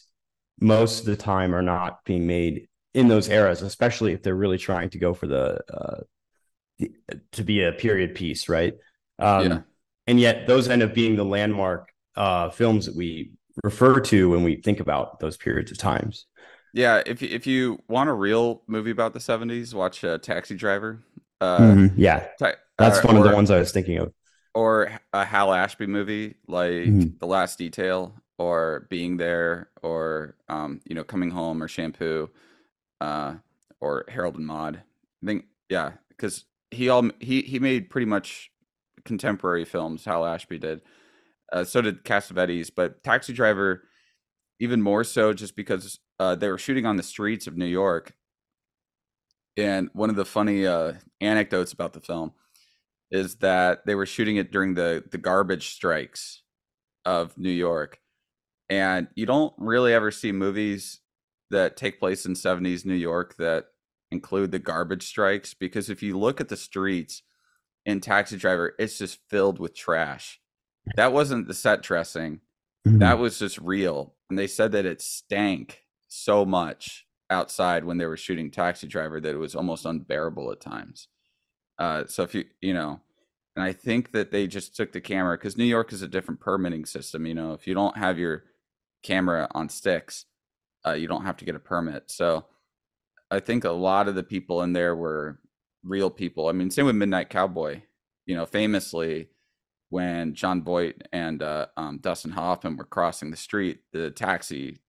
most 0.60 1.00
of 1.00 1.06
the 1.06 1.16
time 1.16 1.54
are 1.54 1.62
not 1.62 2.04
being 2.04 2.26
made 2.26 2.68
in 2.94 3.08
those 3.08 3.28
eras 3.28 3.62
especially 3.62 4.12
if 4.12 4.22
they're 4.22 4.34
really 4.34 4.58
trying 4.58 4.90
to 4.90 4.98
go 4.98 5.14
for 5.14 5.26
the 5.26 5.58
uh, 5.72 6.00
to 7.32 7.44
be 7.44 7.62
a 7.62 7.72
period 7.72 8.14
piece, 8.14 8.48
right? 8.48 8.74
Um, 9.18 9.46
yeah. 9.46 9.60
And 10.06 10.18
yet, 10.18 10.46
those 10.46 10.68
end 10.68 10.82
up 10.82 10.94
being 10.94 11.16
the 11.16 11.24
landmark 11.24 11.92
uh, 12.16 12.50
films 12.50 12.86
that 12.86 12.96
we 12.96 13.32
refer 13.62 14.00
to 14.00 14.30
when 14.30 14.42
we 14.42 14.56
think 14.56 14.80
about 14.80 15.20
those 15.20 15.36
periods 15.36 15.70
of 15.70 15.78
times. 15.78 16.26
Yeah, 16.74 17.02
if 17.04 17.22
if 17.22 17.46
you 17.46 17.78
want 17.88 18.08
a 18.08 18.14
real 18.14 18.62
movie 18.66 18.90
about 18.90 19.12
the 19.12 19.20
'70s, 19.20 19.74
watch 19.74 20.02
uh, 20.04 20.18
Taxi 20.18 20.56
Driver. 20.56 21.04
Uh, 21.42 21.58
mm-hmm. 21.58 22.00
Yeah, 22.00 22.24
ta- 22.38 22.54
that's 22.78 22.98
uh, 22.98 23.02
one 23.02 23.16
of 23.16 23.24
the 23.24 23.34
ones 23.34 23.50
I 23.50 23.58
was 23.58 23.72
thinking 23.72 23.98
of. 23.98 24.12
Or 24.54 24.92
a 25.12 25.24
Hal 25.24 25.52
Ashby 25.52 25.86
movie 25.86 26.36
like 26.46 26.70
mm-hmm. 26.70 27.18
The 27.18 27.26
Last 27.26 27.58
Detail, 27.58 28.14
or 28.38 28.86
Being 28.90 29.16
There, 29.16 29.70
or 29.82 30.36
um, 30.48 30.80
you 30.84 30.94
know, 30.94 31.02
Coming 31.02 31.30
Home, 31.30 31.60
or 31.60 31.66
Shampoo, 31.66 32.30
uh, 33.00 33.34
or 33.80 34.04
Harold 34.08 34.36
and 34.36 34.46
Maude. 34.46 34.76
I 35.22 35.26
think 35.26 35.46
yeah, 35.68 35.92
because 36.10 36.44
he 36.70 36.88
all 36.88 37.10
he 37.18 37.42
he 37.42 37.58
made 37.58 37.90
pretty 37.90 38.06
much 38.06 38.52
contemporary 39.04 39.64
films. 39.64 40.04
Hal 40.04 40.24
Ashby 40.24 40.58
did. 40.58 40.82
Uh, 41.52 41.64
so 41.64 41.82
did 41.82 42.04
Cassavetes, 42.04 42.70
but 42.74 43.02
Taxi 43.02 43.32
Driver 43.32 43.82
even 44.60 44.80
more 44.80 45.02
so 45.02 45.32
just 45.32 45.56
because 45.56 45.98
uh, 46.20 46.36
they 46.36 46.48
were 46.48 46.56
shooting 46.56 46.86
on 46.86 46.96
the 46.96 47.02
streets 47.02 47.48
of 47.48 47.56
New 47.56 47.66
York. 47.66 48.14
And 49.56 49.90
one 49.92 50.10
of 50.10 50.16
the 50.16 50.24
funny 50.24 50.66
uh, 50.66 50.94
anecdotes 51.20 51.72
about 51.72 51.92
the 51.92 52.00
film 52.00 52.32
is 53.10 53.36
that 53.36 53.84
they 53.84 53.94
were 53.94 54.06
shooting 54.06 54.36
it 54.36 54.50
during 54.50 54.74
the 54.74 55.04
the 55.10 55.18
garbage 55.18 55.68
strikes 55.68 56.42
of 57.04 57.36
New 57.36 57.50
York. 57.50 58.00
And 58.70 59.08
you 59.14 59.26
don't 59.26 59.52
really 59.58 59.92
ever 59.92 60.10
see 60.10 60.32
movies 60.32 61.00
that 61.50 61.76
take 61.76 62.00
place 62.00 62.24
in 62.24 62.32
70s 62.32 62.86
New 62.86 62.94
York 62.94 63.36
that 63.36 63.66
include 64.10 64.50
the 64.50 64.58
garbage 64.58 65.06
strikes 65.06 65.52
because 65.52 65.90
if 65.90 66.02
you 66.02 66.18
look 66.18 66.40
at 66.40 66.48
the 66.48 66.56
streets 66.56 67.22
in 67.84 68.00
Taxi 68.00 68.38
Driver, 68.38 68.74
it's 68.78 68.96
just 68.96 69.18
filled 69.28 69.58
with 69.58 69.74
trash. 69.74 70.40
That 70.96 71.12
wasn't 71.12 71.48
the 71.48 71.54
set 71.54 71.82
dressing. 71.82 72.40
Mm-hmm. 72.86 72.98
That 72.98 73.18
was 73.18 73.38
just 73.38 73.58
real. 73.58 74.14
And 74.30 74.38
they 74.38 74.46
said 74.46 74.72
that 74.72 74.86
it 74.86 75.02
stank 75.02 75.82
so 76.08 76.44
much 76.44 77.06
outside 77.32 77.84
when 77.84 77.98
they 77.98 78.06
were 78.06 78.16
shooting 78.16 78.50
Taxi 78.50 78.86
Driver 78.86 79.20
that 79.20 79.34
it 79.34 79.38
was 79.38 79.56
almost 79.56 79.84
unbearable 79.84 80.52
at 80.52 80.60
times. 80.60 81.08
Uh, 81.78 82.04
so 82.06 82.22
if 82.22 82.34
you, 82.34 82.44
you 82.60 82.74
know, 82.74 83.00
and 83.56 83.64
I 83.64 83.72
think 83.72 84.12
that 84.12 84.30
they 84.30 84.46
just 84.46 84.76
took 84.76 84.92
the 84.92 85.00
camera 85.00 85.36
because 85.36 85.58
New 85.58 85.64
York 85.64 85.92
is 85.92 86.02
a 86.02 86.08
different 86.08 86.40
permitting 86.40 86.84
system. 86.84 87.26
You 87.26 87.34
know, 87.34 87.52
if 87.52 87.66
you 87.66 87.74
don't 87.74 87.96
have 87.96 88.18
your 88.18 88.44
camera 89.02 89.48
on 89.52 89.68
sticks, 89.68 90.26
uh, 90.86 90.92
you 90.92 91.08
don't 91.08 91.24
have 91.24 91.36
to 91.38 91.44
get 91.44 91.56
a 91.56 91.60
permit. 91.60 92.10
So 92.10 92.46
I 93.30 93.40
think 93.40 93.64
a 93.64 93.70
lot 93.70 94.08
of 94.08 94.14
the 94.14 94.22
people 94.22 94.62
in 94.62 94.72
there 94.72 94.94
were 94.94 95.40
real 95.82 96.10
people. 96.10 96.48
I 96.48 96.52
mean, 96.52 96.70
same 96.70 96.86
with 96.86 96.96
Midnight 96.96 97.30
Cowboy. 97.30 97.82
You 98.26 98.36
know, 98.36 98.46
famously, 98.46 99.28
when 99.90 100.34
Jon 100.34 100.62
Voight 100.62 101.02
and 101.12 101.42
uh, 101.42 101.66
um, 101.76 101.98
Dustin 102.00 102.30
Hoffman 102.30 102.76
were 102.76 102.84
crossing 102.84 103.30
the 103.30 103.36
street, 103.36 103.80
the 103.92 104.10
taxi 104.10 104.80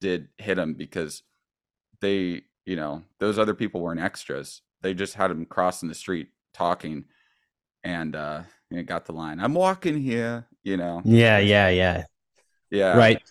did 0.00 0.28
hit 0.38 0.58
him 0.58 0.74
because 0.74 1.22
they, 2.02 2.42
you 2.66 2.76
know, 2.76 3.02
those 3.18 3.38
other 3.38 3.54
people 3.54 3.80
weren't 3.80 4.00
extras. 4.00 4.60
They 4.82 4.92
just 4.92 5.14
had 5.14 5.30
him 5.30 5.46
crossing 5.46 5.88
the 5.88 5.94
street 5.94 6.28
talking, 6.52 7.06
and 7.82 8.14
uh, 8.14 8.42
you 8.68 8.76
know, 8.76 8.82
got 8.82 9.06
the 9.06 9.12
line. 9.12 9.40
I'm 9.40 9.54
walking 9.54 9.98
here. 9.98 10.46
You 10.62 10.76
know. 10.76 11.00
Yeah, 11.04 11.38
yeah, 11.38 11.70
yeah, 11.70 12.04
yeah. 12.70 12.96
Right. 12.96 13.22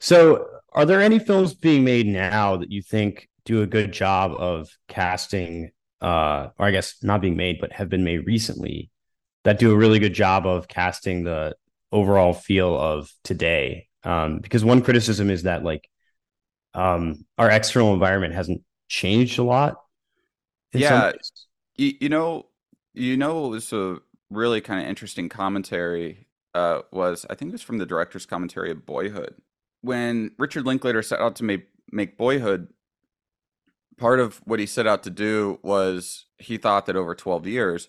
So, 0.00 0.46
are 0.72 0.84
there 0.84 1.00
any 1.00 1.20
films 1.20 1.54
being 1.54 1.84
made 1.84 2.06
now 2.06 2.56
that 2.56 2.70
you 2.72 2.82
think 2.82 3.28
do 3.44 3.62
a 3.62 3.66
good 3.66 3.92
job 3.92 4.32
of 4.32 4.68
casting, 4.88 5.70
uh, 6.00 6.48
or 6.58 6.66
I 6.66 6.72
guess 6.72 6.96
not 7.02 7.20
being 7.20 7.36
made, 7.36 7.58
but 7.60 7.72
have 7.72 7.88
been 7.88 8.04
made 8.04 8.26
recently? 8.26 8.90
that 9.46 9.60
do 9.60 9.70
a 9.70 9.76
really 9.76 10.00
good 10.00 10.12
job 10.12 10.44
of 10.44 10.66
casting 10.66 11.22
the 11.22 11.54
overall 11.92 12.32
feel 12.34 12.76
of 12.76 13.08
today. 13.22 13.86
Um, 14.02 14.40
because 14.40 14.64
one 14.64 14.82
criticism 14.82 15.30
is 15.30 15.44
that 15.44 15.62
like 15.62 15.88
um, 16.76 17.24
our 17.38 17.50
external 17.50 17.94
environment 17.94 18.34
hasn't 18.34 18.62
changed 18.88 19.38
a 19.38 19.42
lot. 19.42 19.76
Yeah, 20.72 21.12
you, 21.76 21.94
you, 22.02 22.08
know, 22.10 22.46
you 22.92 23.16
know, 23.16 23.46
it 23.46 23.48
was 23.48 23.72
a 23.72 23.98
really 24.30 24.60
kind 24.60 24.80
of 24.80 24.86
interesting 24.86 25.28
commentary. 25.28 26.26
Uh, 26.54 26.82
was 26.92 27.26
I 27.28 27.34
think 27.34 27.50
it 27.50 27.52
was 27.52 27.62
from 27.62 27.78
the 27.78 27.86
director's 27.86 28.26
commentary 28.26 28.70
of 28.70 28.86
Boyhood 28.86 29.34
when 29.82 30.30
Richard 30.38 30.64
Linklater 30.66 31.02
set 31.02 31.20
out 31.20 31.36
to 31.36 31.44
make 31.44 31.66
make 31.90 32.16
Boyhood. 32.16 32.68
Part 33.98 34.20
of 34.20 34.42
what 34.44 34.60
he 34.60 34.66
set 34.66 34.86
out 34.86 35.02
to 35.04 35.10
do 35.10 35.58
was 35.62 36.26
he 36.38 36.58
thought 36.58 36.86
that 36.86 36.96
over 36.96 37.14
twelve 37.14 37.46
years 37.46 37.88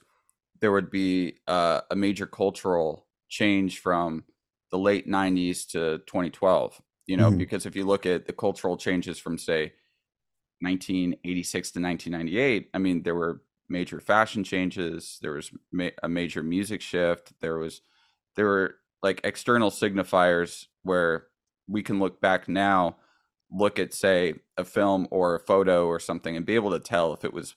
there 0.60 0.72
would 0.72 0.90
be 0.90 1.36
uh, 1.48 1.82
a 1.92 1.96
major 1.96 2.26
cultural 2.26 3.06
change 3.30 3.80
from 3.80 4.24
the 4.72 4.78
late 4.78 5.08
90s 5.08 5.68
to 5.68 6.00
2012 6.08 6.82
you 7.08 7.18
know 7.18 7.30
mm-hmm. 7.30 7.38
because 7.38 7.66
if 7.66 7.76
you 7.76 7.86
look 7.86 8.06
at 8.06 8.28
the 8.28 8.34
cultural 8.34 8.78
changes 8.78 9.18
from 9.18 9.38
say 9.38 9.74
1986 10.62 11.72
to 11.72 11.82
1998 11.82 12.70
i 12.74 12.78
mean 12.78 13.02
there 13.04 13.16
were 13.16 13.42
major 13.70 14.00
fashion 14.00 14.44
changes 14.44 15.18
there 15.22 15.34
was 15.34 15.52
ma- 15.72 15.90
a 16.04 16.10
major 16.10 16.44
music 16.44 16.82
shift 16.82 17.34
there 17.42 17.58
was 17.58 17.82
there 18.36 18.46
were 18.46 18.76
like 19.02 19.22
external 19.24 19.72
signifiers 19.72 20.66
where 20.84 21.28
we 21.68 21.82
can 21.82 22.00
look 22.00 22.22
back 22.22 22.48
now 22.48 22.96
look 23.52 23.80
at 23.80 23.94
say 23.94 24.34
a 24.58 24.64
film 24.64 25.08
or 25.10 25.36
a 25.36 25.40
photo 25.40 25.88
or 25.88 26.00
something 26.00 26.36
and 26.36 26.46
be 26.46 26.56
able 26.56 26.72
to 26.72 26.80
tell 26.80 27.14
if 27.14 27.24
it 27.24 27.34
was 27.34 27.56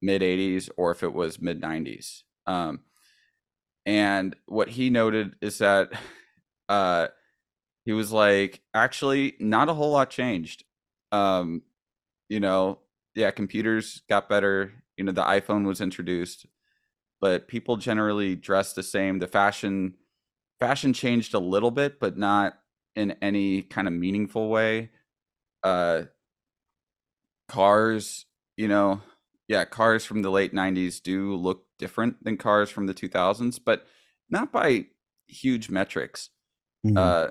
mid 0.00 0.22
80s 0.22 0.68
or 0.76 0.90
if 0.90 1.02
it 1.02 1.12
was 1.12 1.40
mid 1.40 1.60
90s 1.60 2.22
um, 2.46 2.80
and 3.84 4.36
what 4.46 4.68
he 4.68 4.90
noted 4.90 5.34
is 5.40 5.58
that 5.58 5.90
uh, 6.68 7.08
he 7.86 7.92
was 7.92 8.12
like, 8.12 8.60
actually, 8.74 9.36
not 9.38 9.68
a 9.68 9.74
whole 9.74 9.92
lot 9.92 10.10
changed. 10.10 10.64
Um, 11.12 11.62
you 12.28 12.40
know, 12.40 12.80
yeah, 13.14 13.30
computers 13.30 14.02
got 14.08 14.28
better. 14.28 14.72
You 14.96 15.04
know, 15.04 15.12
the 15.12 15.22
iPhone 15.22 15.64
was 15.64 15.80
introduced, 15.80 16.46
but 17.20 17.46
people 17.46 17.76
generally 17.76 18.34
dress 18.34 18.72
the 18.72 18.82
same. 18.82 19.20
The 19.20 19.28
fashion 19.28 19.94
fashion 20.58 20.92
changed 20.92 21.32
a 21.32 21.38
little 21.38 21.70
bit, 21.70 22.00
but 22.00 22.18
not 22.18 22.58
in 22.96 23.12
any 23.22 23.62
kind 23.62 23.86
of 23.86 23.94
meaningful 23.94 24.48
way. 24.48 24.90
Uh, 25.62 26.02
cars, 27.48 28.26
you 28.56 28.66
know, 28.66 29.00
yeah, 29.46 29.64
cars 29.64 30.04
from 30.04 30.22
the 30.22 30.30
late 30.30 30.52
90s 30.52 31.00
do 31.00 31.36
look 31.36 31.66
different 31.78 32.24
than 32.24 32.36
cars 32.36 32.68
from 32.68 32.86
the 32.86 32.94
2000s, 32.94 33.60
but 33.64 33.86
not 34.28 34.50
by 34.50 34.86
huge 35.28 35.70
metrics. 35.70 36.30
Mm-hmm. 36.84 36.96
Uh, 36.96 37.28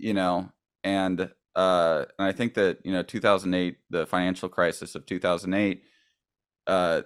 you 0.00 0.14
know, 0.14 0.50
and 0.82 1.30
uh, 1.54 2.04
and 2.18 2.28
I 2.28 2.32
think 2.32 2.54
that 2.54 2.78
you 2.84 2.92
know 2.92 3.02
2008, 3.02 3.78
the 3.90 4.06
financial 4.06 4.48
crisis 4.48 4.94
of 4.94 5.06
2008, 5.06 5.82
uh, 6.66 7.02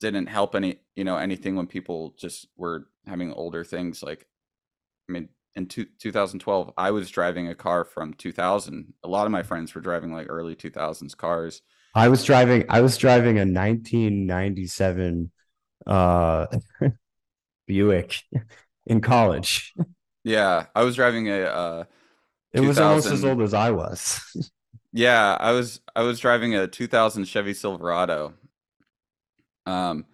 didn't 0.00 0.26
help 0.26 0.54
any 0.54 0.80
you 0.96 1.04
know 1.04 1.16
anything 1.16 1.56
when 1.56 1.66
people 1.66 2.14
just 2.18 2.48
were 2.56 2.88
having 3.06 3.32
older 3.32 3.64
things. 3.64 4.02
Like, 4.02 4.26
I 5.08 5.12
mean, 5.12 5.28
in 5.54 5.66
two, 5.66 5.86
2012, 5.98 6.72
I 6.76 6.90
was 6.90 7.10
driving 7.10 7.48
a 7.48 7.54
car 7.54 7.84
from 7.84 8.14
2000. 8.14 8.94
A 9.04 9.08
lot 9.08 9.26
of 9.26 9.32
my 9.32 9.42
friends 9.42 9.74
were 9.74 9.80
driving 9.80 10.12
like 10.12 10.26
early 10.28 10.56
2000s 10.56 11.16
cars. 11.16 11.62
I 11.94 12.08
was 12.08 12.24
driving. 12.24 12.64
I 12.68 12.80
was 12.80 12.96
driving 12.96 13.36
a 13.36 13.44
1997 13.44 15.30
uh, 15.86 16.46
Buick 17.66 18.22
in 18.86 19.00
college. 19.00 19.74
Yeah, 20.24 20.66
I 20.74 20.82
was 20.84 20.96
driving 20.96 21.28
a. 21.28 21.40
Uh, 21.42 21.84
it 22.52 22.60
was 22.60 22.78
almost 22.78 23.06
as 23.06 23.24
old 23.24 23.40
as 23.42 23.54
I 23.54 23.70
was. 23.70 24.20
yeah, 24.92 25.36
I 25.38 25.52
was. 25.52 25.80
I 25.94 26.02
was 26.02 26.20
driving 26.20 26.54
a 26.54 26.66
2000 26.66 27.24
Chevy 27.24 27.54
Silverado. 27.54 28.34
Um, 29.64 30.06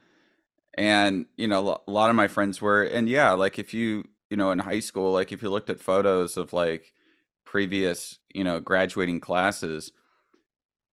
and 0.76 1.26
you 1.36 1.48
know, 1.48 1.80
a 1.86 1.90
lot 1.90 2.10
of 2.10 2.16
my 2.16 2.28
friends 2.28 2.62
were, 2.62 2.82
and 2.84 3.08
yeah, 3.08 3.32
like 3.32 3.58
if 3.58 3.74
you, 3.74 4.04
you 4.30 4.36
know, 4.36 4.50
in 4.50 4.60
high 4.60 4.80
school, 4.80 5.12
like 5.12 5.32
if 5.32 5.42
you 5.42 5.50
looked 5.50 5.70
at 5.70 5.80
photos 5.80 6.36
of 6.36 6.52
like 6.52 6.92
previous, 7.44 8.18
you 8.32 8.44
know, 8.44 8.60
graduating 8.60 9.20
classes, 9.20 9.90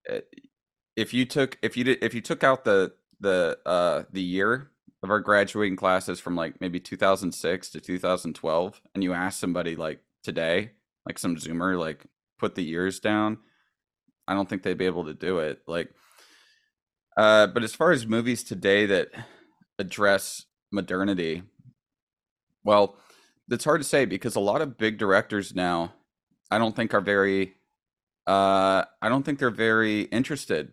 eh, 0.07 0.21
if 0.95 1.13
you 1.13 1.25
took 1.25 1.57
if 1.61 1.77
you 1.77 1.83
did 1.83 2.03
if 2.03 2.13
you 2.13 2.21
took 2.21 2.43
out 2.43 2.63
the 2.65 2.93
the 3.19 3.57
uh 3.65 4.03
the 4.11 4.21
year 4.21 4.71
of 5.03 5.09
our 5.09 5.19
graduating 5.19 5.75
classes 5.75 6.19
from 6.19 6.35
like 6.35 6.59
maybe 6.59 6.79
2006 6.79 7.69
to 7.69 7.79
2012 7.79 8.81
and 8.93 9.03
you 9.03 9.13
ask 9.13 9.39
somebody 9.39 9.75
like 9.75 9.99
today 10.23 10.71
like 11.05 11.19
some 11.19 11.35
zoomer 11.35 11.77
like 11.77 12.05
put 12.37 12.55
the 12.55 12.69
ears 12.69 12.99
down 12.99 13.37
i 14.27 14.33
don't 14.33 14.49
think 14.49 14.63
they'd 14.63 14.77
be 14.77 14.85
able 14.85 15.05
to 15.05 15.13
do 15.13 15.39
it 15.39 15.61
like 15.67 15.89
uh 17.17 17.47
but 17.47 17.63
as 17.63 17.73
far 17.73 17.91
as 17.91 18.05
movies 18.05 18.43
today 18.43 18.85
that 18.85 19.09
address 19.79 20.45
modernity 20.71 21.43
well 22.63 22.97
it's 23.49 23.65
hard 23.65 23.81
to 23.81 23.87
say 23.87 24.05
because 24.05 24.35
a 24.35 24.39
lot 24.39 24.61
of 24.61 24.77
big 24.77 24.97
directors 24.97 25.55
now 25.55 25.93
i 26.51 26.57
don't 26.57 26.75
think 26.75 26.93
are 26.93 27.01
very 27.01 27.53
uh 28.27 28.83
i 29.01 29.09
don't 29.09 29.23
think 29.23 29.39
they're 29.39 29.49
very 29.49 30.01
interested 30.03 30.71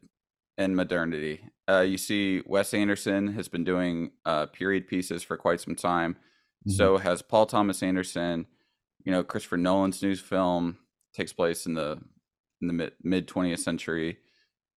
in 0.59 0.75
modernity. 0.75 1.41
Uh, 1.69 1.81
you 1.81 1.99
see, 1.99 2.43
Wes 2.47 2.75
Anderson 2.75 3.35
has 3.35 3.49
been 3.49 3.65
doing 3.65 4.12
uh, 4.25 4.47
period 4.47 4.87
pieces 4.87 5.23
for 5.23 5.37
quite 5.37 5.61
some 5.61 5.75
time. 5.75 6.15
Mm-hmm. 6.15 6.73
So 6.73 6.99
has 6.99 7.23
Paul 7.23 7.47
Thomas 7.47 7.83
Anderson. 7.83 8.47
You 9.04 9.12
know, 9.12 9.25
Christopher 9.25 9.56
Nolan's 9.56 10.02
new 10.02 10.14
film 10.16 10.78
takes 11.14 11.32
place 11.32 11.66
in 11.66 11.75
the 11.75 11.99
in 12.61 12.68
the 12.68 12.75
mid 12.75 12.92
mid 13.02 13.28
20th 13.28 13.59
century. 13.59 14.18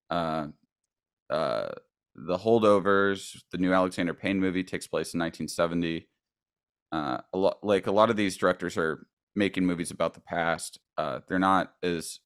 Uh, 0.10 0.48
uh, 1.30 1.70
the 2.16 2.38
Holdovers, 2.38 3.42
the 3.52 3.58
new 3.58 3.74
Alexander 3.74 4.14
Payne 4.14 4.40
movie, 4.40 4.64
takes 4.64 4.88
place 4.88 5.14
in 5.14 5.20
1970. 5.20 6.08
Uh, 6.92 7.18
a 7.34 7.38
lot 7.38 7.58
like 7.64 7.88
a 7.88 7.92
lot 7.92 8.10
of 8.10 8.16
these 8.16 8.38
directors 8.38 8.78
are 8.78 9.06
making 9.36 9.66
movies 9.66 9.92
about 9.92 10.14
the 10.14 10.22
past. 10.22 10.80
Uh, 10.98 11.20
they're 11.28 11.40
not 11.40 11.74
as 11.84 12.20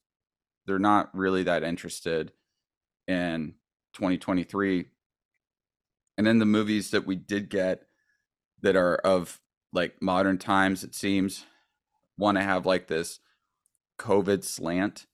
they're 0.66 0.80
not 0.80 1.10
really 1.16 1.44
that 1.44 1.64
interested 1.64 2.32
in 3.08 3.56
2023. 3.94 4.86
And 6.18 6.28
then 6.28 6.40
the 6.40 6.46
movies 6.46 6.92
that 6.92 7.08
we 7.08 7.16
did 7.16 7.50
get 7.50 7.84
that 8.62 8.76
are 8.76 8.96
of 8.98 9.40
like 9.74 10.02
modern 10.02 10.38
times, 10.38 10.84
it 10.84 10.94
seems, 10.94 11.46
want 12.20 12.38
to 12.38 12.44
have 12.44 12.66
like 12.66 12.88
this 12.88 13.20
COVID 14.00 14.44
slant 14.44 15.08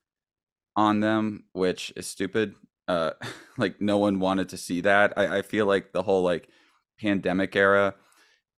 on 0.75 0.99
them, 0.99 1.45
which 1.53 1.93
is 1.95 2.07
stupid. 2.07 2.55
Uh, 2.87 3.11
like 3.57 3.79
no 3.79 3.97
one 3.97 4.19
wanted 4.19 4.49
to 4.49 4.57
see 4.57 4.81
that. 4.81 5.13
I, 5.17 5.37
I 5.37 5.41
feel 5.41 5.65
like 5.65 5.93
the 5.93 6.03
whole 6.03 6.23
like 6.23 6.49
pandemic 6.99 7.55
era 7.55 7.95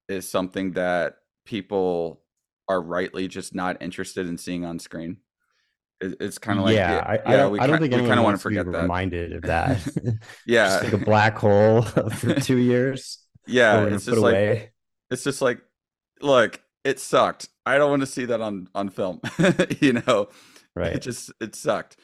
is 0.08 0.28
something 0.28 0.72
that 0.72 1.16
people 1.44 2.22
are 2.68 2.80
rightly 2.80 3.28
just 3.28 3.54
not 3.54 3.80
interested 3.82 4.26
in 4.26 4.38
seeing 4.38 4.64
on 4.64 4.78
screen. 4.78 5.18
It, 6.00 6.16
it's 6.20 6.38
kind 6.38 6.58
of 6.58 6.66
like 6.66 6.76
yeah, 6.76 7.02
I, 7.06 7.34
I 7.34 7.36
don't, 7.36 7.60
I 7.60 7.66
don't 7.66 7.80
think 7.80 7.92
anyone 7.92 8.08
kind 8.08 8.20
of 8.20 8.24
want 8.24 8.36
to 8.36 8.42
forget 8.42 8.70
that. 8.70 8.82
Reminded 8.82 9.32
of 9.32 9.42
that. 9.42 9.80
yeah, 10.46 10.80
just 10.80 10.84
like 10.84 10.92
a 10.92 11.04
black 11.04 11.38
hole 11.38 11.82
for 11.82 12.34
two 12.34 12.58
years. 12.58 13.18
Yeah, 13.46 13.84
it's 13.84 14.04
just 14.04 14.18
away. 14.18 14.48
like 14.50 14.72
it's 15.10 15.24
just 15.24 15.40
like, 15.40 15.60
look, 16.20 16.60
it 16.86 17.00
sucked. 17.00 17.48
I 17.66 17.78
don't 17.78 17.90
want 17.90 18.02
to 18.02 18.06
see 18.06 18.24
that 18.26 18.40
on 18.40 18.68
on 18.74 18.88
film. 18.90 19.20
you 19.80 19.94
know, 19.94 20.28
right? 20.74 20.94
It 20.94 21.02
just 21.02 21.32
it 21.40 21.54
sucked. 21.56 21.96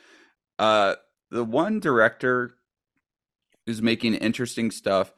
Uh, 0.59 0.97
the 1.31 1.45
one 1.45 1.79
director 1.81 2.55
who's 3.65 3.81
making 3.81 4.15
interesting 4.15 4.71
stuff. 4.73 5.15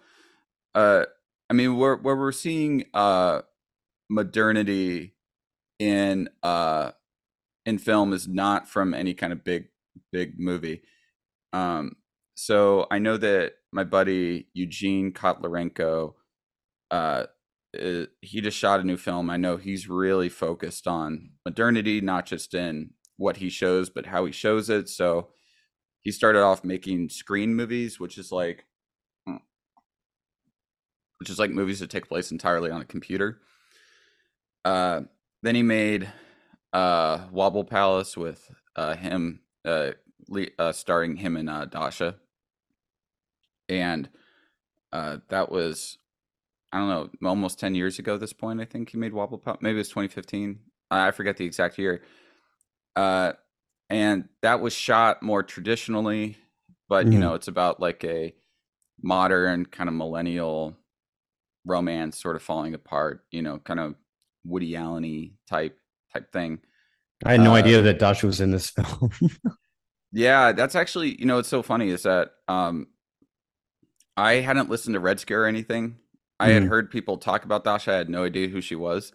Uh, 0.74 1.04
I 1.48 1.54
mean, 1.54 1.78
where 1.78 1.96
where 1.96 2.16
we're 2.16 2.32
seeing 2.32 2.84
uh 2.92 3.42
modernity 4.10 5.14
in 5.78 6.28
uh 6.42 6.90
in 7.64 7.78
film 7.78 8.12
is 8.12 8.28
not 8.28 8.68
from 8.68 8.92
any 8.92 9.14
kind 9.14 9.32
of 9.32 9.44
big 9.44 9.68
big 10.12 10.38
movie. 10.38 10.82
Um, 11.54 11.96
so 12.34 12.86
I 12.90 12.98
know 12.98 13.16
that 13.16 13.54
my 13.72 13.84
buddy 13.84 14.48
Eugene 14.52 15.12
Kotlarenko, 15.12 16.14
uh, 16.90 17.24
is, 17.76 18.08
he 18.20 18.40
just 18.40 18.56
shot 18.56 18.80
a 18.80 18.84
new 18.84 18.96
film. 18.96 19.30
I 19.30 19.36
know 19.36 19.56
he's 19.56 19.88
really 19.88 20.28
focused 20.28 20.86
on 20.86 21.30
modernity, 21.44 22.00
not 22.00 22.26
just 22.26 22.54
in 22.54 22.90
what 23.16 23.38
he 23.38 23.48
shows, 23.48 23.90
but 23.90 24.06
how 24.06 24.24
he 24.24 24.32
shows 24.32 24.68
it. 24.70 24.88
So 24.88 25.28
he 26.00 26.10
started 26.10 26.42
off 26.42 26.64
making 26.64 27.08
screen 27.08 27.54
movies, 27.54 27.98
which 27.98 28.18
is 28.18 28.30
like, 28.32 28.66
hmm, 29.26 29.36
which 31.18 31.30
is 31.30 31.38
like 31.38 31.50
movies 31.50 31.80
that 31.80 31.90
take 31.90 32.08
place 32.08 32.30
entirely 32.30 32.70
on 32.70 32.80
a 32.80 32.86
computer. 32.86 33.40
Uh, 34.64 35.02
then 35.42 35.54
he 35.54 35.62
made 35.62 36.12
uh, 36.72 37.26
Wobble 37.30 37.64
Palace 37.64 38.16
with 38.16 38.50
uh, 38.76 38.96
him, 38.96 39.40
uh, 39.64 39.92
uh, 40.58 40.72
starring 40.72 41.16
him 41.16 41.36
and 41.36 41.48
uh, 41.48 41.66
Dasha, 41.66 42.16
and 43.68 44.08
uh, 44.92 45.18
that 45.28 45.50
was 45.50 45.98
I 46.74 46.78
don't 46.78 46.88
know, 47.22 47.28
almost 47.28 47.60
ten 47.60 47.76
years 47.76 48.00
ago. 48.00 48.14
At 48.14 48.20
this 48.20 48.32
point, 48.32 48.60
I 48.60 48.64
think 48.64 48.90
he 48.90 48.98
made 48.98 49.12
Wobble 49.12 49.38
Pop. 49.38 49.62
Maybe 49.62 49.76
it 49.76 49.78
was 49.78 49.88
2015. 49.90 50.58
I 50.90 51.12
forget 51.12 51.36
the 51.36 51.44
exact 51.44 51.78
year. 51.78 52.02
Uh, 52.96 53.32
and 53.90 54.28
that 54.42 54.60
was 54.60 54.72
shot 54.72 55.22
more 55.22 55.44
traditionally, 55.44 56.36
but 56.88 57.04
mm-hmm. 57.04 57.12
you 57.12 57.18
know, 57.20 57.34
it's 57.34 57.48
about 57.48 57.78
like 57.78 58.02
a 58.02 58.34
modern 59.00 59.66
kind 59.66 59.88
of 59.88 59.94
millennial 59.94 60.76
romance 61.64 62.20
sort 62.20 62.34
of 62.34 62.42
falling 62.42 62.74
apart. 62.74 63.24
You 63.30 63.42
know, 63.42 63.58
kind 63.58 63.78
of 63.78 63.94
Woody 64.44 64.74
Allen 64.74 65.32
type 65.48 65.78
type 66.12 66.32
thing. 66.32 66.58
I 67.24 67.32
had 67.32 67.40
no 67.40 67.52
uh, 67.52 67.58
idea 67.58 67.82
that 67.82 68.00
Dash 68.00 68.24
was 68.24 68.40
in 68.40 68.50
this 68.50 68.70
film. 68.70 69.12
yeah, 70.12 70.50
that's 70.50 70.74
actually 70.74 71.18
you 71.20 71.26
know 71.26 71.38
it's 71.38 71.48
so 71.48 71.62
funny 71.62 71.90
is 71.90 72.02
that 72.02 72.32
um, 72.48 72.88
I 74.16 74.34
hadn't 74.34 74.70
listened 74.70 74.94
to 74.94 75.00
Red 75.00 75.20
Scare 75.20 75.44
or 75.44 75.46
anything. 75.46 75.98
I 76.40 76.50
mm. 76.50 76.54
had 76.54 76.62
heard 76.64 76.90
people 76.90 77.18
talk 77.18 77.44
about 77.44 77.64
Dasha. 77.64 77.92
I 77.92 77.96
had 77.96 78.08
no 78.08 78.24
idea 78.24 78.48
who 78.48 78.60
she 78.60 78.74
was. 78.74 79.12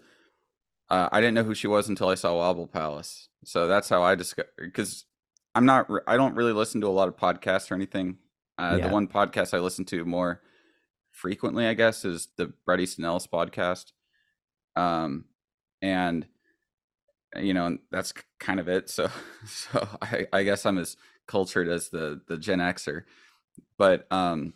Uh, 0.89 1.09
I 1.11 1.21
didn't 1.21 1.35
know 1.35 1.43
who 1.43 1.53
she 1.53 1.67
was 1.67 1.89
until 1.89 2.09
I 2.09 2.15
saw 2.15 2.35
Wobble 2.35 2.67
Palace. 2.67 3.29
So 3.43 3.67
that's 3.67 3.89
how 3.89 4.01
I 4.01 4.15
discovered 4.15 4.51
because 4.57 5.05
I'm 5.53 5.65
not. 5.65 5.87
I 6.07 6.17
don't 6.17 6.35
really 6.35 6.53
listen 6.53 6.81
to 6.81 6.87
a 6.87 6.89
lot 6.89 7.07
of 7.07 7.17
podcasts 7.17 7.71
or 7.71 7.75
anything. 7.75 8.17
Uh, 8.57 8.77
yeah. 8.77 8.87
The 8.87 8.93
one 8.93 9.07
podcast 9.07 9.53
I 9.53 9.59
listen 9.59 9.85
to 9.85 10.03
more 10.05 10.41
frequently, 11.11 11.67
I 11.67 11.73
guess, 11.73 12.05
is 12.05 12.29
the 12.37 12.53
Bret 12.65 12.79
Easton 12.79 13.05
Ellis 13.05 13.27
podcast. 13.27 13.91
Um, 14.75 15.25
and 15.81 16.25
you 17.35 17.53
know 17.53 17.77
that's 17.91 18.13
kind 18.39 18.59
of 18.59 18.67
it 18.67 18.89
so 18.89 19.09
so 19.45 19.87
I, 20.01 20.27
I 20.33 20.43
guess 20.43 20.65
i'm 20.65 20.77
as 20.77 20.97
cultured 21.27 21.67
as 21.67 21.89
the 21.89 22.21
the 22.27 22.37
gen 22.37 22.59
xer 22.59 23.03
but 23.77 24.07
um 24.11 24.53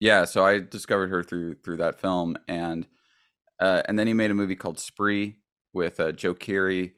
yeah 0.00 0.24
so 0.24 0.44
i 0.44 0.58
discovered 0.58 1.10
her 1.10 1.22
through 1.22 1.54
through 1.54 1.76
that 1.76 2.00
film 2.00 2.36
and 2.48 2.86
uh 3.60 3.82
and 3.86 3.98
then 3.98 4.06
he 4.06 4.12
made 4.12 4.30
a 4.30 4.34
movie 4.34 4.56
called 4.56 4.78
spree 4.78 5.36
with 5.72 6.00
uh, 6.00 6.12
joe 6.12 6.34
keery 6.34 6.92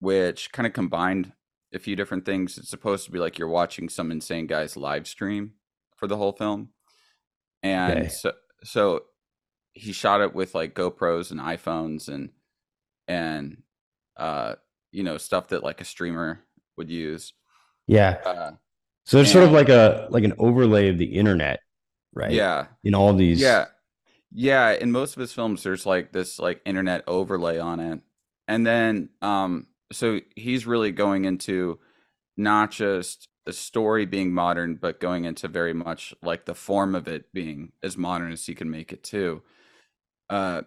which 0.00 0.50
kind 0.52 0.66
of 0.66 0.72
combined 0.72 1.32
a 1.74 1.78
few 1.78 1.96
different 1.96 2.24
things. 2.24 2.58
It's 2.58 2.68
supposed 2.68 3.04
to 3.06 3.10
be 3.10 3.18
like 3.18 3.38
you're 3.38 3.48
watching 3.48 3.88
some 3.88 4.10
insane 4.10 4.46
guy's 4.46 4.76
live 4.76 5.06
stream 5.06 5.52
for 5.96 6.06
the 6.06 6.16
whole 6.16 6.32
film 6.32 6.70
and 7.62 8.00
okay. 8.00 8.08
so 8.08 8.32
so 8.64 9.02
he 9.72 9.92
shot 9.92 10.20
it 10.20 10.34
with 10.34 10.54
like 10.54 10.74
gopros 10.74 11.30
and 11.30 11.40
iphones 11.40 12.08
and 12.08 12.30
and 13.06 13.62
uh 14.16 14.54
you 14.90 15.04
know 15.04 15.16
stuff 15.16 15.48
that 15.48 15.62
like 15.62 15.80
a 15.80 15.84
streamer 15.84 16.40
would 16.76 16.90
use. 16.90 17.32
Yeah. 17.86 18.18
Uh, 18.24 18.50
so 19.04 19.16
there's 19.16 19.28
and, 19.28 19.32
sort 19.32 19.44
of 19.44 19.52
like 19.52 19.68
a 19.68 20.08
like 20.10 20.24
an 20.24 20.34
overlay 20.38 20.88
of 20.88 20.98
the 20.98 21.16
internet 21.16 21.60
right? 22.14 22.32
Yeah. 22.32 22.66
In 22.84 22.94
all 22.94 23.14
these 23.14 23.40
yeah. 23.40 23.66
Yeah 24.30 24.70
in 24.72 24.92
most 24.92 25.16
of 25.16 25.20
his 25.20 25.32
films 25.32 25.62
there's 25.62 25.86
like 25.86 26.12
this 26.12 26.38
like 26.38 26.60
internet 26.64 27.04
overlay 27.06 27.58
on 27.58 27.80
it. 27.80 28.00
And 28.48 28.66
then 28.66 29.10
um 29.20 29.66
so 29.92 30.20
he's 30.36 30.66
really 30.66 30.90
going 30.90 31.24
into 31.24 31.78
not 32.36 32.70
just 32.70 33.28
the 33.44 33.52
story 33.52 34.06
being 34.06 34.32
modern 34.32 34.76
but 34.76 35.00
going 35.00 35.24
into 35.24 35.48
very 35.48 35.74
much 35.74 36.14
like 36.22 36.46
the 36.46 36.54
form 36.54 36.94
of 36.94 37.08
it 37.08 37.32
being 37.32 37.72
as 37.82 37.96
modern 37.96 38.32
as 38.32 38.46
he 38.46 38.54
can 38.54 38.70
make 38.70 38.92
it 38.92 39.02
too. 39.02 39.42
Uh 40.30 40.62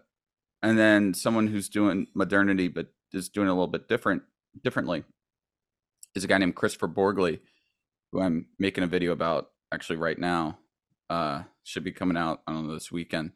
and 0.62 0.77
then 0.77 1.13
someone 1.13 1.47
who's 1.47 1.69
doing 1.69 2.08
modernity 2.13 2.67
but 2.67 2.88
is 3.13 3.29
doing 3.29 3.47
a 3.47 3.53
little 3.53 3.67
bit 3.67 3.88
different 3.88 4.23
differently 4.63 5.03
is 6.15 6.23
a 6.23 6.27
guy 6.27 6.38
named 6.38 6.55
Christopher 6.55 6.88
Borgli, 6.88 7.39
who 8.12 8.21
I'm 8.21 8.47
making 8.58 8.84
a 8.84 8.88
video 8.88 9.12
about 9.12 9.51
actually 9.71 9.97
right 9.97 10.17
now. 10.17 10.58
Uh, 11.09 11.43
should 11.63 11.83
be 11.83 11.91
coming 11.91 12.17
out 12.17 12.41
know 12.47 12.73
this 12.73 12.91
weekend. 12.91 13.31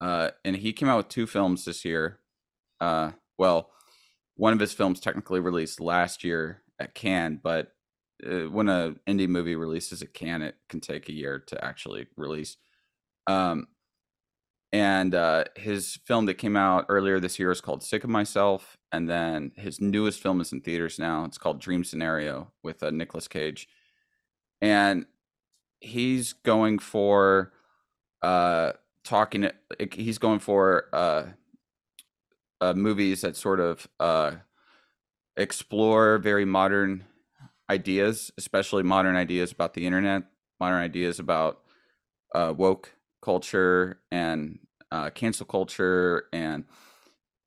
Uh, 0.00 0.30
and 0.44 0.56
he 0.56 0.72
came 0.72 0.88
out 0.88 0.98
with 0.98 1.08
two 1.08 1.26
films 1.26 1.64
this 1.64 1.84
year. 1.84 2.20
Uh, 2.80 3.12
well, 3.38 3.70
one 4.36 4.52
of 4.52 4.60
his 4.60 4.72
films 4.72 5.00
technically 5.00 5.40
released 5.40 5.80
last 5.80 6.22
year 6.22 6.62
at 6.78 6.94
Cannes, 6.94 7.40
but 7.42 7.72
uh, 8.24 8.48
when 8.50 8.68
an 8.68 9.00
indie 9.06 9.28
movie 9.28 9.56
releases 9.56 10.02
at 10.02 10.14
Cannes, 10.14 10.42
it 10.42 10.56
can 10.68 10.80
take 10.80 11.08
a 11.08 11.14
year 11.14 11.38
to 11.46 11.64
actually 11.64 12.06
release. 12.16 12.56
Um, 13.26 13.68
and 14.72 15.14
uh, 15.14 15.44
his 15.56 15.98
film 16.06 16.26
that 16.26 16.34
came 16.34 16.56
out 16.56 16.86
earlier 16.88 17.18
this 17.18 17.38
year 17.38 17.50
is 17.50 17.60
called 17.60 17.82
Sick 17.82 18.04
of 18.04 18.10
Myself, 18.10 18.76
and 18.92 19.08
then 19.08 19.52
his 19.56 19.80
newest 19.80 20.20
film 20.20 20.40
is 20.40 20.52
in 20.52 20.60
theaters 20.60 20.98
now. 20.98 21.24
It's 21.24 21.38
called 21.38 21.60
Dream 21.60 21.84
Scenario 21.84 22.52
with 22.62 22.82
uh, 22.82 22.90
Nicolas 22.90 23.28
Cage, 23.28 23.68
and 24.60 25.06
he's 25.86 26.32
going 26.32 26.78
for 26.78 27.52
uh, 28.22 28.72
talking. 29.04 29.50
He's 29.92 30.18
going 30.18 30.40
for 30.40 30.88
uh, 30.92 31.26
uh, 32.60 32.74
movies 32.74 33.20
that 33.22 33.36
sort 33.36 33.60
of 33.60 33.88
uh, 34.00 34.32
explore 35.36 36.18
very 36.18 36.44
modern 36.44 37.04
ideas, 37.70 38.30
especially 38.36 38.82
modern 38.82 39.16
ideas 39.16 39.52
about 39.52 39.74
the 39.74 39.86
internet, 39.86 40.24
modern 40.60 40.82
ideas 40.82 41.18
about 41.18 41.62
uh, 42.34 42.52
woke 42.56 42.92
culture 43.22 44.00
and 44.10 44.58
uh, 44.90 45.10
cancel 45.10 45.46
culture 45.46 46.24
and 46.32 46.64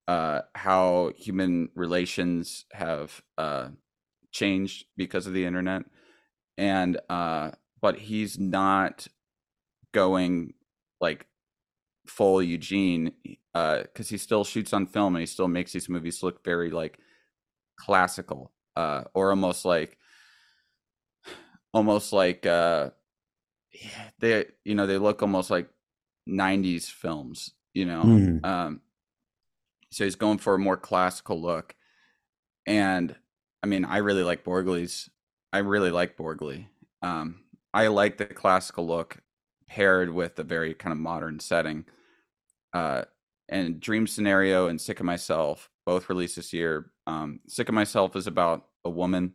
uh, 0.08 0.41
how 0.56 1.12
human 1.15 1.69
relations 1.75 2.65
have 2.71 3.21
uh, 3.38 3.69
changed 4.32 4.86
because 4.97 5.28
of 5.28 5.34
the 5.34 5.45
internet. 5.45 5.84
And 6.58 6.99
uh, 7.10 7.52
but 7.81 7.97
he's 7.97 8.39
not 8.39 9.07
going 9.93 10.53
like 11.01 11.27
full 12.05 12.41
Eugene 12.41 13.11
because 13.53 14.07
uh, 14.07 14.09
he 14.09 14.17
still 14.17 14.43
shoots 14.43 14.73
on 14.73 14.85
film 14.85 15.15
and 15.15 15.21
he 15.21 15.25
still 15.25 15.47
makes 15.47 15.71
these 15.73 15.89
movies 15.89 16.23
look 16.23 16.43
very 16.43 16.71
like 16.71 16.99
classical. 17.77 18.51
uh, 18.75 19.03
or 19.13 19.31
almost 19.31 19.65
like 19.65 19.97
almost 21.73 22.13
like 22.13 22.45
uh, 22.45 22.89
they 24.19 24.45
you 24.63 24.75
know 24.75 24.87
they 24.87 24.97
look 24.97 25.21
almost 25.21 25.49
like 25.49 25.69
90s 26.27 26.85
films 26.85 27.51
you 27.73 27.85
know 27.85 28.03
mm. 28.03 28.45
um, 28.45 28.81
so 29.91 30.03
he's 30.03 30.15
going 30.15 30.37
for 30.37 30.55
a 30.55 30.59
more 30.59 30.77
classical 30.77 31.41
look 31.41 31.75
and 32.65 33.15
i 33.63 33.67
mean 33.67 33.85
i 33.85 33.97
really 33.97 34.23
like 34.23 34.43
Borgli's 34.43 35.09
i 35.53 35.59
really 35.59 35.91
like 35.91 36.17
borgly 36.17 36.67
um, 37.01 37.41
i 37.73 37.88
like 37.88 38.17
the 38.17 38.25
classical 38.25 38.86
look 38.86 39.17
paired 39.67 40.10
with 40.10 40.38
a 40.39 40.43
very 40.43 40.73
kind 40.73 40.91
of 40.91 40.99
modern 40.99 41.39
setting 41.39 41.86
uh, 42.73 43.03
and 43.47 43.79
dream 43.79 44.05
scenario 44.05 44.67
and 44.67 44.79
sick 44.79 44.99
of 44.99 45.05
myself 45.05 45.69
both 45.86 46.10
released 46.10 46.36
this 46.36 46.53
year 46.53 46.91
um, 47.08 47.39
sick 47.47 47.69
of 47.69 47.75
myself 47.75 48.15
is 48.15 48.27
about 48.27 48.65
a 48.86 48.89
woman 48.89 49.34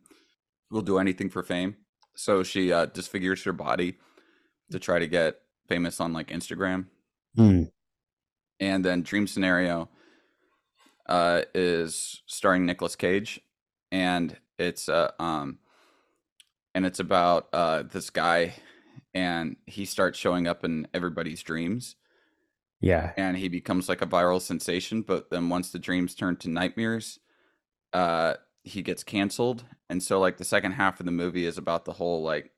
who 0.69 0.77
will 0.77 0.81
do 0.81 0.97
anything 0.97 1.29
for 1.29 1.43
fame 1.43 1.75
so 2.15 2.43
she 2.43 2.71
uh, 2.71 2.85
disfigures 2.87 3.43
her 3.43 3.53
body 3.53 3.97
to 4.71 4.79
try 4.79 4.99
to 4.99 5.07
get 5.07 5.41
famous 5.67 5.99
on 5.99 6.13
like 6.13 6.27
Instagram. 6.27 6.85
Mm. 7.37 7.71
And 8.59 8.85
then 8.85 9.01
Dream 9.01 9.27
Scenario 9.27 9.89
uh, 11.07 11.41
is 11.53 12.23
starring 12.25 12.65
Nicolas 12.65 12.95
Cage, 12.95 13.41
and 13.91 14.35
it's 14.57 14.87
uh, 14.87 15.11
um, 15.19 15.59
and 16.75 16.85
it's 16.85 16.99
about 16.99 17.47
uh, 17.53 17.83
this 17.83 18.11
guy, 18.11 18.53
and 19.15 19.55
he 19.65 19.85
starts 19.85 20.19
showing 20.19 20.45
up 20.45 20.63
in 20.63 20.87
everybody's 20.93 21.41
dreams. 21.41 21.95
Yeah, 22.81 23.13
and 23.17 23.37
he 23.37 23.47
becomes 23.47 23.89
like 23.89 24.03
a 24.03 24.07
viral 24.07 24.41
sensation. 24.41 25.01
But 25.01 25.31
then 25.31 25.49
once 25.49 25.71
the 25.71 25.79
dreams 25.79 26.13
turn 26.13 26.35
to 26.37 26.49
nightmares, 26.49 27.17
uh, 27.93 28.35
he 28.63 28.83
gets 28.83 29.03
canceled, 29.03 29.63
and 29.89 30.03
so 30.03 30.19
like 30.19 30.37
the 30.37 30.45
second 30.45 30.73
half 30.73 30.99
of 30.99 31.07
the 31.07 31.11
movie 31.11 31.45
is 31.45 31.57
about 31.57 31.85
the 31.85 31.93
whole 31.93 32.21
like 32.21 32.51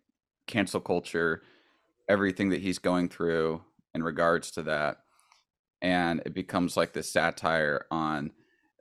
cancel 0.47 0.79
culture 0.79 1.41
everything 2.09 2.49
that 2.49 2.61
he's 2.61 2.79
going 2.79 3.09
through 3.09 3.61
in 3.93 4.01
regards 4.01 4.49
to 4.51 4.63
that 4.63 4.99
and 5.81 6.21
it 6.25 6.33
becomes 6.33 6.77
like 6.77 6.93
this 6.93 7.11
satire 7.11 7.85
on 7.91 8.31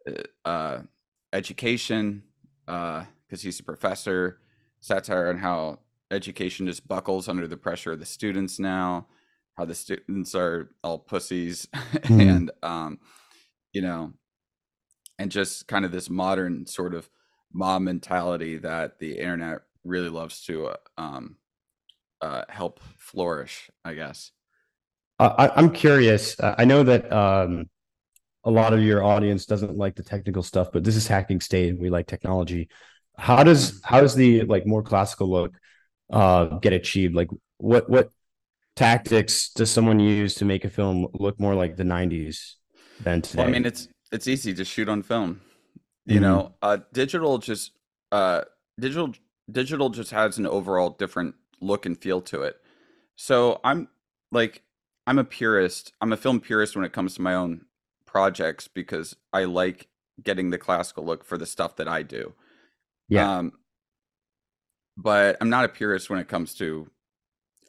uh, 0.08 0.48
uh 0.48 0.82
education 1.32 2.22
uh 2.68 3.04
because 3.26 3.42
he's 3.42 3.58
a 3.58 3.64
professor 3.64 4.38
satire 4.80 5.28
on 5.28 5.38
how 5.38 5.78
education 6.10 6.66
just 6.66 6.86
buckles 6.86 7.28
under 7.28 7.46
the 7.46 7.56
pressure 7.56 7.92
of 7.92 7.98
the 7.98 8.06
students 8.06 8.58
now 8.58 9.06
how 9.56 9.64
the 9.64 9.74
students 9.74 10.34
are 10.34 10.70
all 10.84 10.98
pussies 10.98 11.66
mm. 11.74 12.20
and 12.20 12.50
um 12.62 12.98
you 13.72 13.82
know 13.82 14.12
and 15.18 15.30
just 15.30 15.66
kind 15.66 15.84
of 15.84 15.90
this 15.90 16.08
modern 16.08 16.66
sort 16.66 16.94
of 16.94 17.08
mob 17.52 17.82
mentality 17.82 18.56
that 18.58 18.98
the 18.98 19.18
internet 19.18 19.62
really 19.84 20.08
loves 20.08 20.42
to 20.42 20.66
uh, 20.66 20.76
um 20.98 21.36
uh, 22.20 22.42
help 22.48 22.80
flourish, 22.98 23.70
I 23.84 23.94
guess. 23.94 24.32
I, 25.18 25.50
I'm 25.54 25.70
curious. 25.70 26.36
I 26.40 26.66
know 26.66 26.82
that 26.82 27.10
um, 27.10 27.70
a 28.44 28.50
lot 28.50 28.74
of 28.74 28.82
your 28.82 29.02
audience 29.02 29.46
doesn't 29.46 29.76
like 29.76 29.96
the 29.96 30.02
technical 30.02 30.42
stuff, 30.42 30.68
but 30.72 30.84
this 30.84 30.96
is 30.96 31.06
hacking 31.06 31.40
state. 31.40 31.70
And 31.70 31.80
we 31.80 31.88
like 31.88 32.06
technology. 32.06 32.68
How 33.18 33.42
does 33.42 33.80
how 33.84 34.00
does 34.00 34.14
the 34.14 34.42
like 34.42 34.66
more 34.66 34.82
classical 34.82 35.30
look 35.30 35.54
uh, 36.10 36.58
get 36.58 36.72
achieved? 36.72 37.14
Like 37.14 37.28
what 37.58 37.88
what 37.88 38.10
tactics 38.74 39.50
does 39.50 39.70
someone 39.70 39.98
use 39.98 40.34
to 40.36 40.44
make 40.44 40.64
a 40.64 40.70
film 40.70 41.08
look 41.14 41.40
more 41.40 41.54
like 41.54 41.76
the 41.76 41.82
90s 41.82 42.54
than 43.00 43.22
today? 43.22 43.42
Well, 43.42 43.48
I 43.48 43.52
mean, 43.52 43.66
it's 43.66 43.88
it's 44.12 44.28
easy 44.28 44.54
to 44.54 44.64
shoot 44.64 44.88
on 44.88 45.02
film. 45.02 45.40
You 46.04 46.14
mm-hmm. 46.14 46.22
know, 46.22 46.54
uh, 46.62 46.78
digital 46.92 47.38
just 47.38 47.72
uh, 48.12 48.42
digital 48.78 49.12
digital 49.50 49.88
just 49.90 50.10
has 50.10 50.38
an 50.38 50.46
overall 50.46 50.90
different 50.90 51.34
look 51.60 51.86
and 51.86 51.98
feel 51.98 52.20
to 52.22 52.42
it. 52.42 52.56
So 53.16 53.60
I'm 53.64 53.88
like 54.30 54.62
I'm 55.06 55.18
a 55.18 55.24
purist. 55.24 55.92
I'm 56.00 56.12
a 56.12 56.16
film 56.16 56.40
purist 56.40 56.76
when 56.76 56.84
it 56.84 56.92
comes 56.92 57.14
to 57.14 57.22
my 57.22 57.34
own 57.34 57.66
projects 58.04 58.68
because 58.68 59.16
I 59.32 59.44
like 59.44 59.88
getting 60.22 60.50
the 60.50 60.58
classical 60.58 61.04
look 61.04 61.24
for 61.24 61.38
the 61.38 61.46
stuff 61.46 61.76
that 61.76 61.88
I 61.88 62.02
do. 62.02 62.34
Yeah. 63.08 63.38
Um, 63.38 63.52
but 64.96 65.36
I'm 65.40 65.50
not 65.50 65.64
a 65.64 65.68
purist 65.68 66.08
when 66.10 66.18
it 66.18 66.28
comes 66.28 66.54
to 66.56 66.88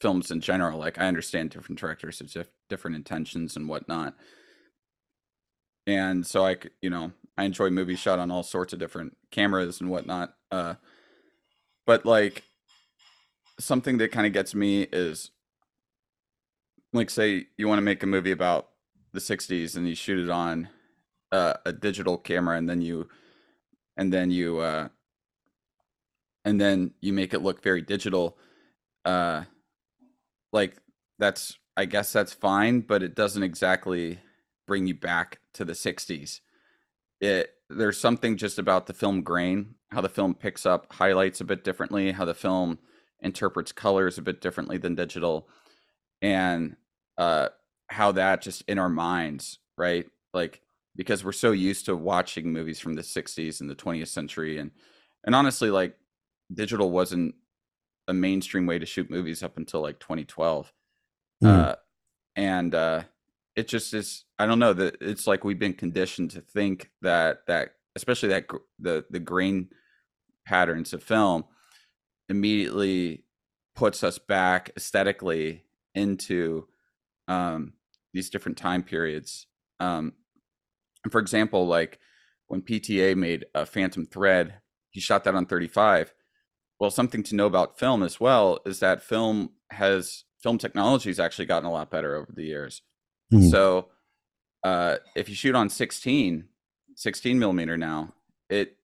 films 0.02 0.32
in 0.32 0.42
general. 0.42 0.80
Like 0.80 0.98
I 1.00 1.08
understand 1.08 1.50
different 1.50 1.80
directors 1.80 2.20
have 2.36 2.48
different 2.70 2.96
intentions 2.96 3.56
and 3.56 3.68
whatnot. 3.68 4.16
And 5.86 6.26
so 6.26 6.46
I, 6.46 6.58
you 6.82 6.90
know, 6.90 7.12
I 7.38 7.44
enjoy 7.44 7.70
movies 7.70 8.00
shot 8.00 8.20
on 8.20 8.32
all 8.32 8.44
sorts 8.44 8.74
of 8.74 8.80
different 8.80 9.16
cameras 9.32 9.80
and 9.82 9.90
whatnot. 9.90 10.34
Uh, 10.52 10.76
but 11.86 12.06
like 12.06 12.44
something 13.60 13.98
that 13.98 14.12
kind 14.12 14.28
of 14.28 14.34
gets 14.34 14.54
me 14.54 14.84
is 14.84 15.32
like 16.94 17.10
say 17.10 17.48
you 17.58 17.68
want 17.68 17.78
to 17.80 17.84
make 17.84 18.04
a 18.04 18.08
movie 18.08 18.32
about 18.32 18.70
the 19.14 19.20
60s 19.22 19.76
and 19.76 19.88
you 19.88 19.96
shoot 19.96 20.20
it 20.24 20.30
on 20.30 20.70
uh, 21.32 21.54
a 21.66 21.74
digital 21.74 22.18
camera 22.18 22.58
and 22.58 22.70
then 22.70 22.82
you 22.82 23.08
and 23.98 24.14
then 24.14 24.32
you 24.32 24.60
uh 24.60 24.88
and 26.48 26.60
then 26.60 26.92
you 27.02 27.14
make 27.14 27.34
it 27.34 27.42
look 27.42 27.62
very 27.62 27.82
digital 27.82 28.38
uh 29.06 29.44
like 30.54 30.78
that's 31.20 31.58
i 31.76 31.86
guess 31.86 32.12
that's 32.12 32.34
fine 32.34 32.82
but 32.82 33.04
it 33.04 33.16
doesn't 33.16 33.44
exactly 33.44 34.20
bring 34.66 34.88
you 34.88 34.96
back 34.96 35.40
to 35.54 35.64
the 35.66 35.74
60s 35.74 36.40
it 37.22 37.52
there's 37.70 38.00
something 38.00 38.38
just 38.38 38.60
about 38.60 38.86
the 38.88 38.94
film 38.94 39.22
grain 39.22 39.76
how 39.92 40.02
the 40.02 40.10
film 40.10 40.34
picks 40.34 40.66
up 40.66 40.92
highlights 40.94 41.42
a 41.42 41.46
bit 41.46 41.64
differently 41.64 42.12
how 42.12 42.26
the 42.26 42.34
film 42.34 42.80
interprets 43.22 43.72
colors 43.72 44.18
a 44.18 44.22
bit 44.22 44.42
differently 44.42 44.78
than 44.78 44.96
digital 44.96 45.48
and 46.22 46.76
uh 47.18 47.50
how 47.90 48.12
that 48.12 48.42
just 48.42 48.64
in 48.68 48.80
our 48.80 48.90
minds 48.90 49.60
right? 49.78 50.06
Like 50.34 50.62
because 50.96 51.24
we're 51.24 51.32
so 51.32 51.52
used 51.52 51.86
to 51.86 51.96
watching 51.96 52.52
movies 52.52 52.80
from 52.80 52.96
the 52.96 53.04
60s 53.04 53.62
and 53.62 53.70
the 53.70 53.76
20th 53.76 54.08
century 54.08 54.58
and 54.58 54.72
and 55.24 55.36
honestly 55.36 55.70
like 55.70 55.96
digital 56.54 56.92
wasn't 56.92 57.36
a 58.08 58.14
mainstream 58.14 58.66
way 58.66 58.80
to 58.80 58.86
shoot 58.86 59.10
movies 59.10 59.44
up 59.44 59.58
until 59.58 59.82
like 59.82 60.00
2012 60.00 60.72
mm. 61.44 61.48
uh 61.48 61.76
and 62.36 62.74
uh 62.74 63.04
it 63.56 63.68
just 63.68 63.94
is 63.94 64.26
i 64.40 64.46
don't 64.46 64.60
know 64.60 64.74
that 64.74 64.96
it's 65.02 65.28
like 65.28 65.44
we've 65.44 65.60
been 65.60 65.74
conditioned 65.74 66.32
to 66.32 66.40
think 66.40 66.90
that 67.02 67.40
that 67.48 67.72
especially 67.96 68.30
that 68.30 68.48
the 68.80 69.06
the 69.10 69.20
grain 69.20 69.68
patterns 70.46 70.94
of 70.94 71.04
film 71.04 71.44
immediately 72.30 73.24
puts 73.76 74.04
us 74.04 74.18
back 74.18 74.72
aesthetically 74.76 75.64
into 75.94 76.68
um, 77.28 77.74
these 78.14 78.30
different 78.30 78.58
time 78.58 78.84
periods. 78.84 79.48
Um, 79.80 80.14
and 81.04 81.12
for 81.12 81.20
example, 81.20 81.68
like 81.68 82.00
when 82.48 82.62
PTA 82.62 83.16
made 83.16 83.46
a 83.54 83.66
Phantom 83.66 84.06
Thread, 84.06 84.56
he 84.90 85.00
shot 85.00 85.24
that 85.26 85.36
on 85.36 85.46
35. 85.46 86.14
Well, 86.80 86.92
something 86.92 87.24
to 87.24 87.36
know 87.36 87.48
about 87.48 87.80
film 87.80 88.04
as 88.04 88.20
well 88.20 88.60
is 88.66 88.80
that 88.80 89.02
film 89.02 89.52
has 89.72 90.26
film 90.42 90.58
technology 90.58 91.10
has 91.10 91.20
actually 91.20 91.46
gotten 91.46 91.68
a 91.68 91.72
lot 91.72 91.90
better 91.90 92.16
over 92.16 92.32
the 92.34 92.44
years. 92.44 92.82
Mm-hmm. 93.34 93.50
So 93.50 93.88
uh, 94.64 94.98
if 95.16 95.30
you 95.30 95.36
shoot 95.36 95.56
on 95.56 95.70
16, 95.70 96.46
16 96.96 97.40
millimeter 97.40 97.78
now, 97.78 98.14
it 98.50 98.78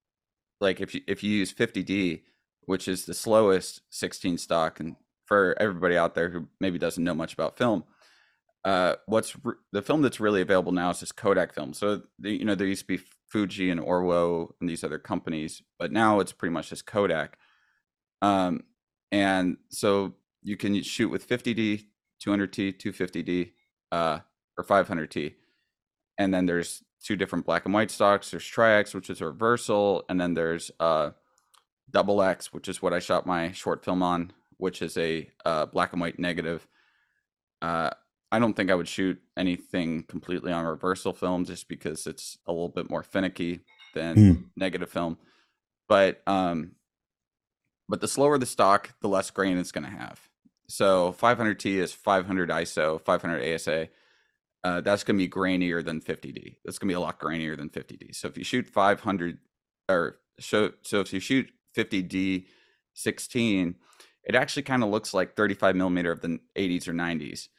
like 0.60 0.82
if 0.82 0.95
you 0.95 1.01
if 1.08 1.23
you 1.23 1.32
use 1.32 1.53
50D, 1.53 2.21
which 2.65 2.88
is 2.88 3.06
the 3.06 3.13
slowest 3.13 3.82
16 3.89 4.38
stock. 4.38 4.79
And 4.79 4.95
for 5.25 5.56
everybody 5.60 5.97
out 5.97 6.15
there 6.15 6.29
who 6.29 6.47
maybe 6.60 6.79
doesn't 6.79 7.03
know 7.03 7.13
much 7.13 7.34
about 7.34 7.58
film, 7.58 7.84
uh, 8.65 8.95
what's 9.06 9.36
re- 9.43 9.56
the 9.71 9.82
film 9.82 10.01
that's 10.01 10.19
really 10.19 10.41
available 10.41 10.71
now 10.71 10.89
is 10.89 10.99
just 10.99 11.15
Kodak 11.15 11.53
film. 11.53 11.73
So 11.73 12.03
the, 12.19 12.32
you 12.32 12.45
know 12.45 12.56
there 12.56 12.67
used 12.67 12.82
to 12.82 12.97
be 12.97 13.03
Fuji 13.29 13.69
and 13.69 13.82
Orwo 13.82 14.49
and 14.62 14.69
these 14.69 14.84
other 14.84 14.99
companies, 14.99 15.62
but 15.79 15.91
now 15.91 16.19
it's 16.19 16.32
pretty 16.32 16.53
much 16.53 16.69
just 16.69 16.86
Kodak. 16.86 17.38
Um, 18.23 18.63
and 19.12 19.57
so 19.69 20.13
you 20.41 20.57
can 20.57 20.81
shoot 20.81 21.09
with 21.09 21.27
50D, 21.27 21.86
200T, 22.25 22.81
250D, 22.81 23.51
uh, 23.91 24.19
or 24.57 24.63
500T, 24.63 25.36
and 26.17 26.33
then 26.33 26.45
there's 26.45 26.83
two 27.03 27.15
different 27.15 27.45
black 27.45 27.65
and 27.65 27.73
white 27.73 27.91
stocks. 27.91 28.31
There's 28.31 28.45
Tri-X, 28.45 28.93
which 28.93 29.09
is 29.09 29.21
a 29.21 29.25
reversal, 29.25 30.05
and 30.09 30.19
then 30.19 30.33
there's 30.33 30.71
uh, 30.79 31.12
Double 31.91 32.21
X, 32.21 32.53
which 32.53 32.67
is 32.67 32.81
what 32.81 32.93
I 32.93 32.99
shot 32.99 33.27
my 33.27 33.51
short 33.51 33.83
film 33.83 34.01
on, 34.01 34.31
which 34.57 34.81
is 34.81 34.97
a 34.97 35.29
uh, 35.45 35.65
black 35.65 35.91
and 35.91 36.01
white 36.01 36.17
negative. 36.17 36.65
Uh, 37.62 37.89
I 38.31 38.39
don't 38.39 38.55
think 38.55 38.71
I 38.71 38.75
would 38.75 38.88
shoot 38.88 39.21
anything 39.38 40.03
completely 40.03 40.51
on 40.51 40.65
reversal 40.65 41.13
film 41.13 41.45
just 41.45 41.67
because 41.67 42.07
it's 42.07 42.38
a 42.47 42.51
little 42.51 42.69
bit 42.69 42.89
more 42.89 43.03
finicky 43.03 43.59
than 43.93 44.15
mm. 44.15 44.43
negative 44.55 44.89
film. 44.89 45.17
But 45.88 46.21
um, 46.25 46.71
but 47.89 48.02
the 48.02 48.08
slower 48.08 48.38
the 48.38 48.46
stock, 48.46 48.93
the 49.02 49.08
less 49.08 49.30
grain 49.32 49.58
it's 49.58 49.72
going 49.72 49.84
to 49.84 49.89
have. 49.89 50.30
So 50.67 51.15
500T 51.19 51.76
is 51.76 51.93
500 51.93 52.50
ISO, 52.50 53.02
500 53.02 53.54
ASA. 53.54 53.89
Uh, 54.63 54.82
that's 54.82 55.04
going 55.04 55.17
to 55.17 55.24
be 55.24 55.30
grainier 55.30 55.84
than 55.84 56.00
50D. 56.00 56.56
That's 56.63 56.80
going 56.80 56.88
to 56.88 56.93
be 56.93 56.96
a 56.96 57.00
lot 57.00 57.19
grainier 57.19 57.58
than 57.58 57.69
50D. 57.69 58.15
So 58.15 58.30
if 58.30 58.38
you 58.38 58.43
shoot 58.43 58.67
500 58.67 59.39
or 59.89 60.19
so 60.39 60.72
so 60.82 61.02
if 61.02 61.12
you 61.12 61.19
shoot 61.19 61.52
50D 61.76 62.46
16, 62.93 63.76
it 64.24 64.36
actually 64.36 64.63
kind 64.63 64.84
of 64.84 64.89
looks 64.89 65.13
like 65.13 65.36
35 65.36 65.76
millimeter 65.76 66.12
of 66.12 66.22
the 66.22 66.39
80s 66.56 66.88
or 66.88 66.93
90s. 66.93 67.50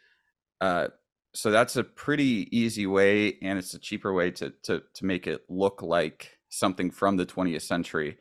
Uh, 0.60 0.88
so 1.34 1.50
that's 1.50 1.76
a 1.76 1.84
pretty 1.84 2.48
easy 2.56 2.86
way, 2.86 3.36
and 3.42 3.58
it's 3.58 3.74
a 3.74 3.78
cheaper 3.78 4.12
way 4.12 4.30
to 4.30 4.52
to 4.62 4.82
to 4.94 5.04
make 5.04 5.26
it 5.26 5.42
look 5.48 5.82
like 5.82 6.38
something 6.48 6.90
from 6.90 7.16
the 7.16 7.26
20th 7.26 7.62
century, 7.62 8.16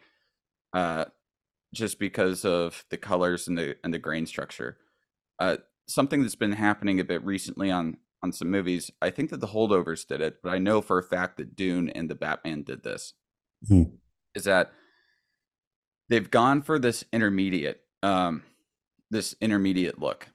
uh, 0.73 1.05
just 1.73 1.99
because 1.99 2.45
of 2.45 2.85
the 2.89 2.97
colors 2.97 3.47
and 3.47 3.57
the 3.57 3.75
and 3.83 3.93
the 3.93 3.99
grain 3.99 4.25
structure. 4.25 4.77
Uh, 5.39 5.57
something 5.87 6.21
that's 6.21 6.35
been 6.35 6.53
happening 6.53 6.99
a 6.99 7.03
bit 7.03 7.23
recently 7.25 7.69
on 7.69 7.97
on 8.21 8.31
some 8.31 8.49
movies. 8.49 8.89
I 9.01 9.09
think 9.09 9.31
that 9.31 9.41
the 9.41 9.47
holdovers 9.47 10.07
did 10.07 10.21
it, 10.21 10.41
but 10.41 10.53
I 10.53 10.57
know 10.59 10.81
for 10.81 10.97
a 10.97 11.03
fact 11.03 11.37
that 11.37 11.55
Dune 11.55 11.89
and 11.89 12.09
the 12.09 12.15
Batman 12.15 12.63
did 12.63 12.83
this. 12.83 13.13
Mm-hmm. 13.69 13.95
Is 14.35 14.45
that 14.45 14.71
they've 16.09 16.29
gone 16.31 16.61
for 16.61 16.79
this 16.79 17.03
intermediate 17.11 17.81
um 18.01 18.43
this 19.09 19.35
intermediate 19.41 19.99
look 19.99 20.27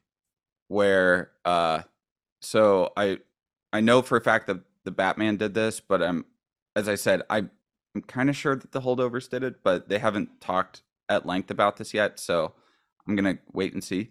where 0.69 1.31
uh 1.45 1.83
so 2.41 2.93
I 2.97 3.19
I 3.73 3.81
know 3.81 4.03
for 4.03 4.17
a 4.17 4.21
fact 4.21 4.47
that 4.47 4.61
the 4.85 4.91
Batman 4.91 5.37
did 5.37 5.55
this, 5.55 5.81
but 5.81 6.03
I'm 6.03 6.25
as 6.77 6.89
I 6.89 6.95
said, 6.95 7.23
I 7.31 7.49
I'm 7.95 8.03
kind 8.07 8.29
of 8.29 8.37
sure 8.37 8.55
that 8.55 8.73
the 8.73 8.81
holdovers 8.83 9.29
did 9.29 9.43
it, 9.43 9.63
but 9.63 9.89
they 9.89 9.99
haven't 9.99 10.41
talked 10.41 10.83
at 11.09 11.27
length 11.27 11.51
about 11.51 11.77
this 11.77 11.95
yet, 11.95 12.19
so 12.19 12.55
I'm 13.07 13.17
gonna 13.17 13.39
wait 13.53 13.73
and 13.73 13.83
see. 13.83 14.11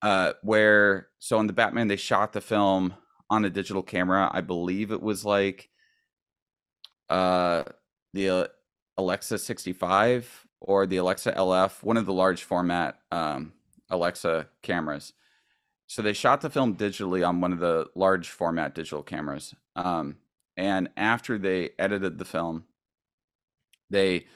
Uh, 0.00 0.32
where 0.42 1.08
so 1.18 1.40
in 1.40 1.48
the 1.48 1.52
Batman 1.52 1.88
they 1.88 1.96
shot 1.96 2.32
the 2.32 2.40
film 2.40 2.94
on 3.30 3.44
a 3.44 3.50
digital 3.50 3.82
camera. 3.82 4.30
I 4.32 4.40
believe 4.40 4.90
it 4.90 5.02
was 5.02 5.24
like 5.24 5.68
uh 7.10 7.64
the 8.12 8.30
uh, 8.30 8.46
Alexa 8.96 9.38
65 9.38 10.46
or 10.60 10.86
the 10.86 10.96
Alexa 10.96 11.32
LF, 11.32 11.82
one 11.82 11.96
of 11.96 12.06
the 12.06 12.12
large 12.12 12.42
format 12.42 12.98
um, 13.12 13.52
Alexa 13.90 14.48
cameras. 14.62 15.12
So 15.86 16.02
they 16.02 16.12
shot 16.12 16.40
the 16.40 16.50
film 16.50 16.76
digitally 16.76 17.26
on 17.26 17.40
one 17.40 17.52
of 17.52 17.60
the 17.60 17.86
large 17.94 18.28
format 18.28 18.74
digital 18.74 19.02
cameras. 19.02 19.54
Um, 19.74 20.16
and 20.56 20.90
after 20.96 21.38
they 21.38 21.70
edited 21.78 22.18
the 22.18 22.24
film, 22.24 22.64
they 23.88 24.26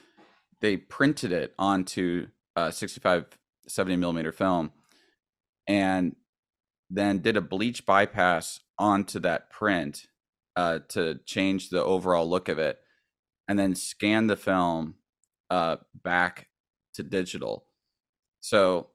they 0.63 0.77
printed 0.77 1.33
it 1.33 1.53
onto 1.59 2.27
a 2.55 2.71
65 2.71 3.25
70 3.67 3.97
millimeter 3.97 4.31
film 4.31 4.71
and 5.67 6.15
then 6.89 7.19
did 7.19 7.35
a 7.35 7.41
bleach 7.41 7.85
bypass 7.85 8.61
onto 8.79 9.19
that 9.19 9.49
print 9.49 10.07
uh, 10.55 10.79
to 10.87 11.19
change 11.25 11.69
the 11.69 11.83
overall 11.83 12.29
look 12.29 12.47
of 12.47 12.59
it 12.59 12.79
and 13.47 13.59
then 13.59 13.75
scanned 13.75 14.29
the 14.29 14.37
film 14.37 14.95
uh, 15.49 15.75
back 16.01 16.47
to 16.93 17.03
digital. 17.03 17.65
So 18.39 18.87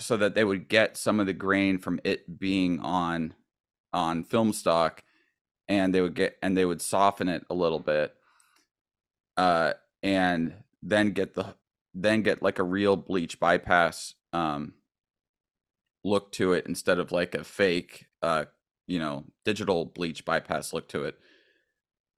so 0.00 0.16
that 0.16 0.34
they 0.34 0.44
would 0.44 0.68
get 0.68 0.96
some 0.96 1.20
of 1.20 1.26
the 1.26 1.32
grain 1.32 1.78
from 1.78 2.00
it 2.04 2.38
being 2.38 2.80
on 2.80 3.32
on 3.92 4.24
film 4.24 4.52
stock 4.52 5.02
and 5.68 5.94
they 5.94 6.00
would 6.02 6.14
get 6.14 6.36
and 6.42 6.56
they 6.56 6.64
would 6.64 6.82
soften 6.82 7.28
it 7.28 7.44
a 7.48 7.54
little 7.54 7.78
bit 7.78 8.12
uh 9.36 9.72
and 10.02 10.52
then 10.84 11.10
get 11.10 11.34
the 11.34 11.54
then 11.94 12.22
get 12.22 12.42
like 12.42 12.58
a 12.58 12.64
real 12.64 12.96
bleach 12.96 13.40
bypass 13.40 14.14
um 14.32 14.74
look 16.04 16.30
to 16.32 16.52
it 16.52 16.66
instead 16.66 16.98
of 16.98 17.10
like 17.10 17.34
a 17.34 17.42
fake 17.42 18.06
uh 18.22 18.44
you 18.86 18.98
know 18.98 19.24
digital 19.44 19.84
bleach 19.84 20.24
bypass 20.24 20.72
look 20.72 20.88
to 20.88 21.04
it 21.04 21.18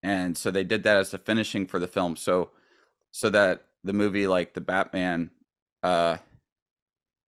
and 0.03 0.37
so 0.37 0.51
they 0.51 0.65
did 0.65 0.83
that 0.83 0.97
as 0.97 1.11
the 1.11 1.19
finishing 1.19 1.67
for 1.67 1.79
the 1.79 1.87
film 1.87 2.17
so 2.17 2.51
so 3.13 3.31
that 3.31 3.67
the 3.85 3.93
movie 3.93 4.27
like 4.27 4.55
the 4.55 4.61
batman 4.61 5.31
uh 5.83 6.17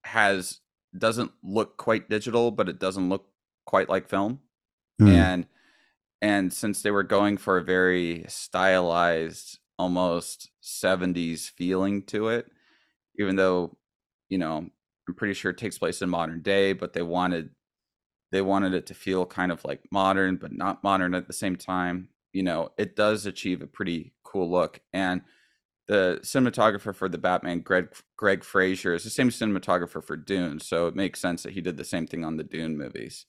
has 0.04 0.60
doesn't 0.96 1.32
look 1.42 1.76
quite 1.76 2.08
digital, 2.08 2.50
but 2.50 2.68
it 2.68 2.78
doesn't 2.78 3.08
look 3.08 3.26
quite 3.66 3.88
like 3.88 4.08
film. 4.08 4.40
Mm. 5.00 5.12
And 5.12 5.46
and 6.20 6.52
since 6.52 6.82
they 6.82 6.90
were 6.90 7.04
going 7.04 7.36
for 7.36 7.58
a 7.58 7.64
very 7.64 8.24
stylized, 8.28 9.58
almost 9.78 10.50
70s 10.62 11.48
feeling 11.48 12.02
to 12.06 12.28
it, 12.28 12.50
even 13.18 13.36
though, 13.36 13.76
you 14.28 14.38
know, 14.38 14.68
I'm 15.08 15.14
pretty 15.16 15.34
sure 15.34 15.50
it 15.52 15.58
takes 15.58 15.78
place 15.78 16.02
in 16.02 16.10
modern 16.10 16.42
day, 16.42 16.72
but 16.72 16.92
they 16.92 17.02
wanted 17.02 17.50
they 18.30 18.42
wanted 18.42 18.74
it 18.74 18.86
to 18.86 18.94
feel 18.94 19.24
kind 19.26 19.50
of 19.52 19.64
like 19.64 19.80
modern, 19.90 20.36
but 20.36 20.52
not 20.52 20.84
modern 20.84 21.14
at 21.14 21.26
the 21.26 21.32
same 21.32 21.56
time. 21.56 22.08
You 22.32 22.42
know, 22.42 22.70
it 22.78 22.94
does 22.96 23.26
achieve 23.26 23.62
a 23.62 23.66
pretty 23.66 24.12
cool 24.22 24.50
look. 24.50 24.80
And 24.92 25.22
the 25.88 26.20
cinematographer 26.22 26.94
for 26.94 27.08
the 27.08 27.18
Batman, 27.18 27.60
Greig 27.60 27.88
Greig 28.16 28.44
Fraser, 28.44 28.94
is 28.94 29.04
the 29.04 29.10
same 29.10 29.30
cinematographer 29.30 30.04
for 30.04 30.16
Dune, 30.16 30.60
so 30.60 30.86
it 30.86 30.96
makes 30.96 31.20
sense 31.20 31.42
that 31.44 31.54
he 31.54 31.62
did 31.62 31.76
the 31.78 31.84
same 31.84 32.06
thing 32.06 32.24
on 32.24 32.36
the 32.36 32.44
Dune 32.44 32.76
movies, 32.78 33.26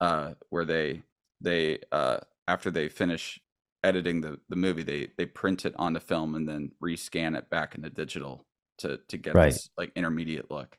uh, 0.00 0.34
where 0.50 0.64
they 0.64 1.02
they 1.40 1.80
uh, 1.92 2.18
after 2.48 2.70
they 2.70 2.88
finish 2.88 3.40
editing 3.84 4.20
the, 4.20 4.38
the 4.48 4.56
movie, 4.56 4.82
they 4.82 5.08
they 5.16 5.26
print 5.26 5.64
it 5.64 5.74
on 5.76 5.92
the 5.92 6.00
film 6.00 6.34
and 6.34 6.48
then 6.48 6.72
rescan 6.82 7.36
it 7.36 7.50
back 7.50 7.74
into 7.74 7.90
digital 7.90 8.46
to 8.78 8.98
to 9.08 9.16
get 9.16 9.34
right. 9.34 9.52
this 9.52 9.70
like 9.76 9.92
intermediate 9.96 10.50
look. 10.50 10.76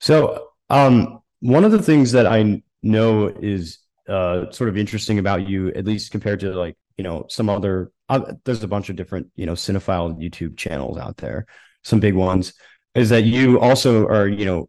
So, 0.00 0.48
um, 0.70 1.20
one 1.40 1.64
of 1.64 1.72
the 1.72 1.82
things 1.82 2.12
that 2.12 2.26
I 2.26 2.62
know 2.82 3.28
is 3.28 3.78
uh, 4.08 4.50
sort 4.50 4.68
of 4.68 4.76
interesting 4.76 5.18
about 5.18 5.48
you, 5.48 5.68
at 5.68 5.84
least 5.84 6.10
compared 6.10 6.40
to 6.40 6.52
like 6.52 6.76
you 6.96 7.04
know 7.04 7.26
some 7.28 7.48
other 7.48 7.90
uh, 8.08 8.32
there's 8.44 8.62
a 8.62 8.68
bunch 8.68 8.90
of 8.90 8.96
different 8.96 9.28
you 9.36 9.46
know 9.46 9.52
cinephile 9.52 10.16
youtube 10.18 10.56
channels 10.56 10.98
out 10.98 11.16
there 11.16 11.46
some 11.82 12.00
big 12.00 12.14
ones 12.14 12.54
is 12.94 13.10
that 13.10 13.24
you 13.24 13.60
also 13.60 14.06
are 14.06 14.28
you 14.28 14.44
know 14.44 14.68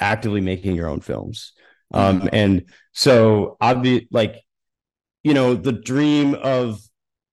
actively 0.00 0.40
making 0.40 0.74
your 0.74 0.88
own 0.88 1.00
films 1.00 1.52
um 1.92 2.20
mm-hmm. 2.20 2.28
and 2.32 2.64
so 2.92 3.56
be 3.82 4.08
like 4.10 4.42
you 5.22 5.34
know 5.34 5.54
the 5.54 5.72
dream 5.72 6.34
of 6.34 6.80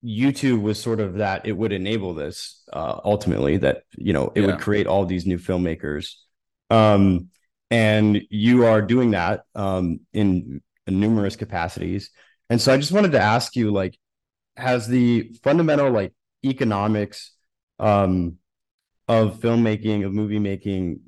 youtube 0.04 0.62
was 0.62 0.82
sort 0.82 1.00
of 1.00 1.16
that 1.16 1.46
it 1.46 1.52
would 1.52 1.74
enable 1.74 2.14
this 2.14 2.64
uh 2.72 3.00
ultimately 3.04 3.58
that 3.58 3.84
you 3.98 4.14
know 4.14 4.32
it 4.36 4.42
yeah. 4.42 4.48
would 4.48 4.60
create 4.60 4.88
all 4.88 5.06
these 5.06 5.26
new 5.26 5.38
filmmakers. 5.38 6.14
Um 6.70 7.30
and 7.72 8.22
you 8.30 8.66
are 8.66 8.82
doing 8.82 9.12
that 9.12 9.44
um 9.56 10.00
in, 10.14 10.62
in 10.88 11.00
numerous 11.00 11.36
capacities. 11.36 12.12
And 12.50 12.62
so 12.62 12.74
i 12.74 12.78
just 12.78 12.92
wanted 12.92 13.12
to 13.12 13.20
ask 13.20 13.56
you 13.56 13.72
like 13.72 13.98
has 14.56 14.88
the 14.88 15.32
fundamental 15.44 15.90
like 15.90 16.14
economics 16.46 17.32
um, 17.80 18.38
of 19.08 19.40
filmmaking 19.40 20.06
of 20.06 20.14
movie 20.14 20.40
making 20.40 21.02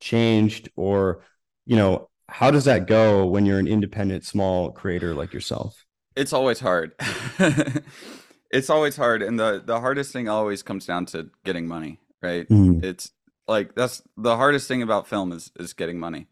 changed? 0.00 0.68
Or 0.76 1.22
you 1.64 1.76
know 1.76 2.10
how 2.28 2.50
does 2.50 2.64
that 2.64 2.86
go 2.86 3.26
when 3.26 3.46
you're 3.46 3.58
an 3.58 3.68
independent 3.68 4.24
small 4.24 4.72
creator 4.72 5.14
like 5.14 5.32
yourself 5.32 5.85
it's 6.16 6.32
always 6.32 6.60
hard 6.60 6.92
it's 8.50 8.70
always 8.70 8.96
hard 8.96 9.22
and 9.22 9.38
the 9.38 9.62
the 9.64 9.80
hardest 9.80 10.12
thing 10.12 10.28
always 10.28 10.62
comes 10.62 10.86
down 10.86 11.06
to 11.06 11.30
getting 11.44 11.66
money 11.66 11.98
right 12.22 12.48
mm. 12.48 12.82
it's 12.82 13.12
like 13.46 13.74
that's 13.74 14.02
the 14.16 14.36
hardest 14.36 14.66
thing 14.68 14.82
about 14.82 15.06
film 15.06 15.32
is 15.32 15.50
is 15.56 15.72
getting 15.72 15.98
money 15.98 16.26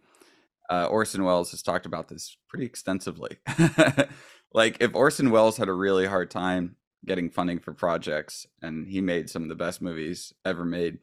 uh, 0.70 0.86
orson 0.86 1.24
welles 1.24 1.50
has 1.50 1.62
talked 1.62 1.86
about 1.86 2.08
this 2.08 2.36
pretty 2.48 2.64
extensively 2.64 3.38
like 4.54 4.76
if 4.80 4.94
Orson 4.94 5.30
Welles 5.30 5.58
had 5.58 5.68
a 5.68 5.74
really 5.74 6.06
hard 6.06 6.30
time 6.30 6.76
getting 7.04 7.28
funding 7.28 7.58
for 7.58 7.74
projects 7.74 8.46
and 8.62 8.86
he 8.86 9.00
made 9.00 9.28
some 9.28 9.42
of 9.42 9.48
the 9.48 9.54
best 9.54 9.82
movies 9.82 10.32
ever 10.44 10.64
made, 10.64 10.98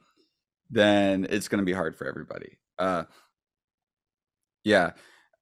then 0.69 1.27
it's 1.29 1.49
going 1.49 1.59
to 1.59 1.65
be 1.65 1.73
hard 1.73 1.95
for 1.95 2.07
everybody. 2.07 2.57
Uh, 2.79 3.03
yeah. 4.63 4.91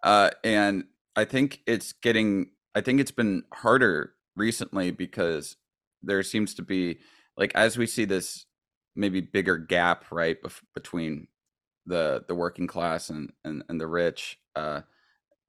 Uh, 0.03 0.31
and 0.43 0.85
I 1.15 1.25
think 1.25 1.61
it's 1.65 1.93
getting, 1.93 2.51
I 2.75 2.81
think 2.81 2.99
it's 2.99 3.11
been 3.11 3.43
harder 3.53 4.13
recently 4.35 4.91
because 4.91 5.57
there 6.03 6.23
seems 6.23 6.53
to 6.55 6.61
be, 6.61 6.99
like, 7.37 7.53
as 7.55 7.77
we 7.77 7.87
see 7.87 8.05
this 8.05 8.45
maybe 8.95 9.21
bigger 9.21 9.57
gap, 9.57 10.05
right, 10.11 10.41
bef- 10.41 10.61
between 10.75 11.27
the 11.85 12.23
the 12.27 12.35
working 12.35 12.67
class 12.67 13.09
and 13.09 13.31
and, 13.43 13.63
and 13.69 13.81
the 13.81 13.87
rich, 13.87 14.39
uh, 14.55 14.81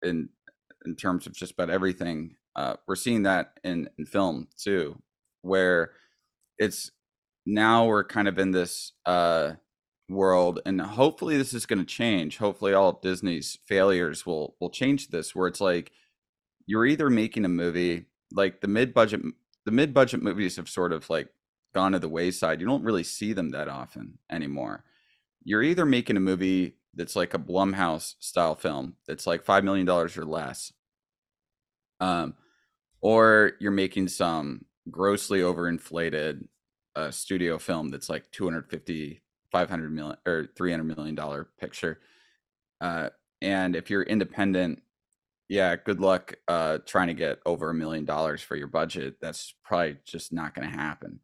in 0.03 0.31
in 0.87 0.97
terms 0.97 1.27
of 1.27 1.35
just 1.35 1.53
about 1.53 1.71
everything 1.71 2.37
uh, 2.57 2.75
we're 2.87 2.97
seeing 2.97 3.23
that 3.25 3.59
in, 3.65 3.89
in 3.99 4.07
film 4.07 4.49
too, 4.57 5.01
where 5.43 5.93
it's 6.59 6.91
now 7.47 7.87
we're 7.87 8.05
kind 8.05 8.29
of 8.29 8.39
in 8.39 8.51
this 8.53 8.93
uh, 9.07 9.53
world, 10.09 10.61
and 10.67 10.81
hopefully 10.81 11.37
this 11.37 11.55
is 11.55 11.67
going 11.67 11.79
to 11.79 11.85
change. 11.85 12.39
Hopefully, 12.39 12.75
all 12.75 12.91
of 12.91 13.01
Disney's 13.03 13.59
failures 13.67 14.27
will 14.27 14.57
will 14.61 14.71
change 14.71 15.09
this, 15.09 15.35
where 15.35 15.49
it's 15.49 15.61
like 15.61 15.93
you're 16.71 16.87
either 16.87 17.11
making 17.11 17.45
a 17.45 17.49
movie 17.49 18.05
like 18.31 18.61
the 18.61 18.69
mid 18.69 18.95
budget 18.95 19.21
the 19.65 19.73
mid 19.73 19.93
budget 19.93 20.23
movies 20.23 20.55
have 20.55 20.69
sort 20.69 20.93
of 20.93 21.11
like 21.11 21.29
gone 21.75 21.93
to 21.93 21.99
the 21.99 22.09
wayside. 22.09 22.61
You 22.61 22.67
don't 22.69 22.85
really 22.85 23.03
see 23.03 23.33
them 23.33 23.51
that 23.51 23.69
often 23.69 24.19
anymore. 24.31 24.85
You're 25.43 25.65
either 25.65 25.85
making 25.85 26.17
a 26.17 26.21
movie 26.21 26.77
that's 26.95 27.17
like 27.17 27.35
a 27.35 27.41
Blumhouse 27.41 28.15
style 28.21 28.55
film 28.55 28.95
that's 29.09 29.27
like 29.27 29.43
five 29.43 29.65
million 29.65 29.85
dollars 29.85 30.17
or 30.17 30.25
less, 30.25 30.73
um, 31.99 32.35
or 33.01 33.55
you're 33.59 33.73
making 33.73 34.07
some 34.07 34.65
grossly 34.93 35.41
overinflated 35.41 36.47
a 36.95 37.11
studio 37.11 37.59
film 37.59 37.89
that's 37.89 38.09
like 38.09 38.31
250 38.31 39.23
500 39.51 39.93
million 39.93 40.17
or 40.25 40.47
300 40.57 40.85
million 40.85 41.15
dollar 41.17 41.49
picture 41.59 42.01
uh, 42.81 43.09
and 43.43 43.77
if 43.77 43.91
you're 43.91 44.03
independent 44.03 44.83
yeah 45.51 45.75
good 45.75 46.01
luck 46.01 46.35
uh, 46.49 46.79
trying 46.87 47.09
to 47.09 47.15
get 47.15 47.41
over 47.45 47.69
a 47.69 47.75
million 47.75 48.07
dollars 48.07 48.41
for 48.41 48.57
your 48.57 48.69
budget 48.69 49.17
that's 49.21 49.53
probably 49.65 49.97
just 50.07 50.33
not 50.33 50.55
going 50.55 50.71
to 50.71 50.75
happen 50.75 51.21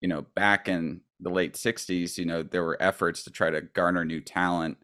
you 0.00 0.08
know 0.08 0.24
back 0.34 0.66
in 0.66 1.02
the 1.20 1.30
late 1.30 1.52
60s 1.52 2.16
you 2.18 2.24
know 2.24 2.42
there 2.42 2.64
were 2.64 2.82
efforts 2.82 3.22
to 3.22 3.30
try 3.30 3.50
to 3.50 3.60
garner 3.60 4.04
new 4.04 4.20
talent 4.20 4.78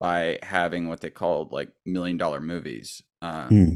by 0.00 0.38
having 0.42 0.88
what 0.88 1.00
they 1.00 1.08
called 1.10 1.52
like 1.52 1.70
million 1.86 2.16
dollar 2.18 2.40
movies 2.40 3.00
uh, 3.22 3.46
hmm. 3.46 3.74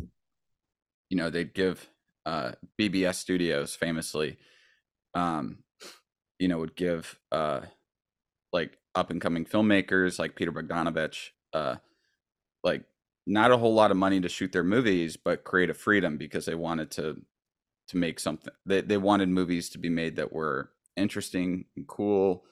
you 1.09 1.17
know 1.17 1.31
they'd 1.31 1.55
give 1.55 1.89
uh, 2.27 2.53
bbs 2.79 3.15
studios 3.15 3.77
famously 3.77 4.37
um, 5.15 5.59
you 6.41 6.49
know 6.49 6.59
would 6.59 6.75
give 6.75 7.21
uh, 7.31 7.61
like 8.53 8.79
up 8.97 9.11
and 9.11 9.21
coming 9.21 9.45
filmmakers 9.45 10.19
like 10.19 10.35
peter 10.35 10.51
bogdanovich 10.51 11.29
uh, 11.53 11.77
like 12.65 12.83
not 13.27 13.51
a 13.51 13.57
whole 13.57 13.75
lot 13.75 13.91
of 13.91 13.97
money 13.97 14.21
to 14.21 14.29
shoot 14.29 14.53
their 14.53 14.65
movies 14.65 15.17
but 15.17 15.45
creative 15.45 15.77
freedom 15.77 16.17
because 16.17 16.45
they 16.45 16.55
wanted 16.55 16.91
to 16.91 17.21
to 17.89 17.97
make 17.97 18.19
something 18.19 18.53
they, 18.67 18.81
they 18.81 18.97
wanted 18.97 19.29
movies 19.29 19.69
to 19.71 19.79
be 19.79 19.89
made 19.89 20.17
that 20.17 20.33
were 20.33 20.71
interesting 20.97 21.65
and 21.77 21.87
cool 21.87 22.45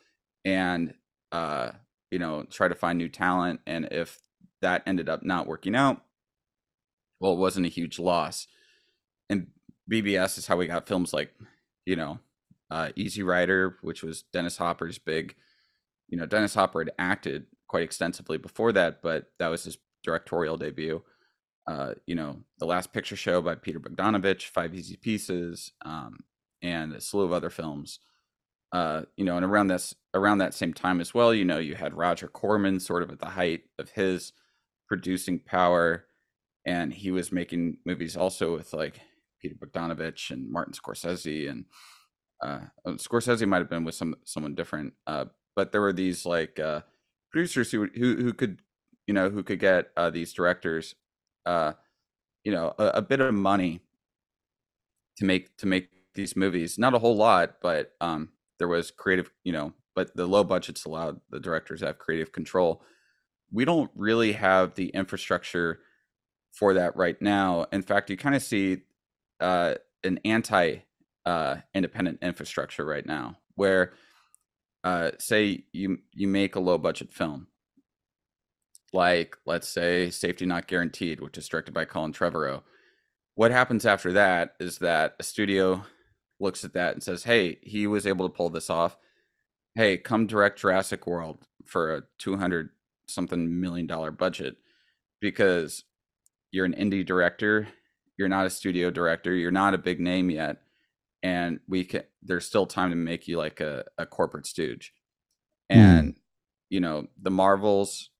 and 0.44 0.94
uh 1.30 1.70
you 2.10 2.18
know 2.18 2.44
try 2.50 2.68
to 2.68 2.74
find 2.74 2.98
new 2.98 3.08
talent. 3.08 3.60
And 3.66 3.88
if 3.90 4.20
that 4.60 4.82
ended 4.86 5.08
up 5.08 5.22
not 5.22 5.46
working 5.46 5.74
out 5.74 6.02
well 7.20 7.32
it 7.32 7.38
wasn't 7.38 7.66
a 7.66 7.70
huge 7.70 7.98
loss. 7.98 8.46
And 9.30 9.48
bbs 9.90 10.38
is 10.38 10.46
how 10.46 10.56
we 10.56 10.66
got 10.66 10.86
films 10.86 11.12
like 11.12 11.34
you 11.86 11.96
know 11.96 12.18
uh 12.70 12.90
easy 12.94 13.22
rider 13.22 13.78
which 13.82 14.02
was 14.02 14.22
dennis 14.32 14.56
hopper's 14.56 14.98
big 14.98 15.34
you 16.08 16.16
know 16.16 16.24
dennis 16.24 16.54
hopper 16.54 16.80
had 16.80 16.92
acted 16.98 17.46
quite 17.66 17.82
extensively 17.82 18.38
before 18.38 18.70
that 18.72 19.02
but 19.02 19.32
that 19.40 19.48
was 19.48 19.64
his 19.64 19.78
directorial 20.02 20.56
debut 20.56 21.02
uh, 21.66 21.94
you 22.06 22.14
know, 22.14 22.40
The 22.58 22.66
Last 22.66 22.92
Picture 22.92 23.16
Show 23.16 23.40
by 23.40 23.54
Peter 23.54 23.78
Bogdanovich, 23.78 24.46
Five 24.46 24.74
Easy 24.74 24.96
Pieces, 24.96 25.72
um, 25.84 26.18
and 26.60 26.92
a 26.92 27.00
slew 27.00 27.24
of 27.24 27.32
other 27.32 27.50
films. 27.50 28.00
Uh, 28.72 29.02
you 29.16 29.24
know, 29.24 29.36
and 29.36 29.44
around 29.44 29.68
this 29.68 29.94
around 30.14 30.38
that 30.38 30.54
same 30.54 30.72
time 30.72 31.00
as 31.00 31.12
well, 31.12 31.34
you 31.34 31.44
know, 31.44 31.58
you 31.58 31.74
had 31.74 31.94
Roger 31.94 32.26
Corman 32.26 32.80
sort 32.80 33.02
of 33.02 33.10
at 33.10 33.18
the 33.18 33.26
height 33.26 33.62
of 33.78 33.90
his 33.90 34.32
producing 34.88 35.38
power, 35.38 36.06
and 36.66 36.92
he 36.92 37.10
was 37.10 37.30
making 37.30 37.76
movies 37.84 38.16
also 38.16 38.56
with 38.56 38.72
like 38.72 39.00
Peter 39.40 39.54
Bogdanovich 39.54 40.30
and 40.30 40.50
Martin 40.50 40.72
Scorsese, 40.74 41.50
and 41.50 41.66
uh, 42.42 42.60
Scorsese 42.88 43.46
might 43.46 43.58
have 43.58 43.70
been 43.70 43.84
with 43.84 43.94
some 43.94 44.16
someone 44.24 44.54
different, 44.54 44.94
uh, 45.06 45.26
but 45.54 45.70
there 45.70 45.82
were 45.82 45.92
these 45.92 46.24
like 46.24 46.58
uh, 46.58 46.80
producers 47.30 47.70
who 47.70 47.88
who 47.94 48.16
who 48.16 48.32
could 48.32 48.62
you 49.06 49.14
know 49.14 49.30
who 49.30 49.42
could 49.42 49.60
get 49.60 49.90
uh, 49.96 50.10
these 50.10 50.32
directors 50.32 50.94
uh, 51.46 51.72
you 52.44 52.52
know, 52.52 52.74
a, 52.78 52.86
a, 52.86 53.02
bit 53.02 53.20
of 53.20 53.34
money 53.34 53.80
to 55.16 55.24
make 55.24 55.56
to 55.58 55.66
make 55.66 55.88
these 56.14 56.36
movies. 56.36 56.78
Not 56.78 56.94
a 56.94 56.98
whole 56.98 57.16
lot, 57.16 57.56
but 57.62 57.92
um, 58.00 58.30
there 58.58 58.68
was 58.68 58.90
creative, 58.90 59.30
you 59.44 59.52
know, 59.52 59.72
but 59.94 60.14
the 60.16 60.26
low 60.26 60.44
budgets 60.44 60.84
allowed 60.84 61.20
the 61.30 61.40
directors 61.40 61.80
to 61.80 61.86
have 61.86 61.98
creative 61.98 62.32
control. 62.32 62.82
We 63.50 63.64
don't 63.64 63.90
really 63.94 64.32
have 64.32 64.74
the 64.74 64.88
infrastructure 64.88 65.80
for 66.52 66.74
that 66.74 66.96
right 66.96 67.20
now. 67.20 67.66
In 67.72 67.82
fact, 67.82 68.10
you 68.10 68.16
kind 68.16 68.34
of 68.34 68.42
see 68.42 68.78
uh, 69.40 69.74
an 70.04 70.18
anti 70.24 70.78
uh, 71.24 71.56
independent 71.74 72.18
infrastructure 72.22 72.84
right 72.84 73.06
now, 73.06 73.38
where 73.54 73.92
uh, 74.84 75.12
say 75.18 75.64
you 75.72 75.98
you 76.12 76.26
make 76.26 76.56
a 76.56 76.60
low 76.60 76.78
budget 76.78 77.12
film 77.12 77.46
like 78.92 79.36
let's 79.46 79.68
say 79.68 80.10
Safety 80.10 80.46
Not 80.46 80.66
Guaranteed, 80.66 81.20
which 81.20 81.38
is 81.38 81.48
directed 81.48 81.72
by 81.72 81.84
Colin 81.84 82.12
Trevorrow. 82.12 82.62
What 83.34 83.50
happens 83.50 83.86
after 83.86 84.12
that 84.12 84.54
is 84.60 84.78
that 84.78 85.14
a 85.18 85.22
studio 85.22 85.84
looks 86.38 86.64
at 86.64 86.74
that 86.74 86.94
and 86.94 87.02
says, 87.02 87.24
"Hey, 87.24 87.58
he 87.62 87.86
was 87.86 88.06
able 88.06 88.28
to 88.28 88.34
pull 88.34 88.50
this 88.50 88.68
off. 88.68 88.96
Hey, 89.74 89.96
come 89.96 90.26
direct 90.26 90.58
Jurassic 90.58 91.06
World 91.06 91.46
for 91.64 91.94
a 91.94 92.02
200 92.18 92.70
something 93.08 93.60
million 93.60 93.86
dollar 93.86 94.10
budget 94.10 94.56
because 95.20 95.84
you're 96.50 96.66
an 96.66 96.74
indie 96.74 97.06
director, 97.06 97.68
you're 98.18 98.28
not 98.28 98.46
a 98.46 98.50
studio 98.50 98.90
director, 98.90 99.34
you're 99.34 99.50
not 99.50 99.74
a 99.74 99.78
big 99.78 100.00
name 100.00 100.30
yet, 100.30 100.58
and 101.22 101.60
we 101.68 101.84
can 101.84 102.02
there's 102.22 102.46
still 102.46 102.66
time 102.66 102.90
to 102.90 102.96
make 102.96 103.26
you 103.28 103.38
like 103.38 103.60
a, 103.60 103.84
a 103.96 104.04
corporate 104.04 104.46
stooge." 104.46 104.92
Hmm. 105.70 105.78
And 105.78 106.14
mm. 106.14 106.18
you 106.68 106.80
know, 106.80 107.06
the 107.20 107.30
Marvels 107.30 108.10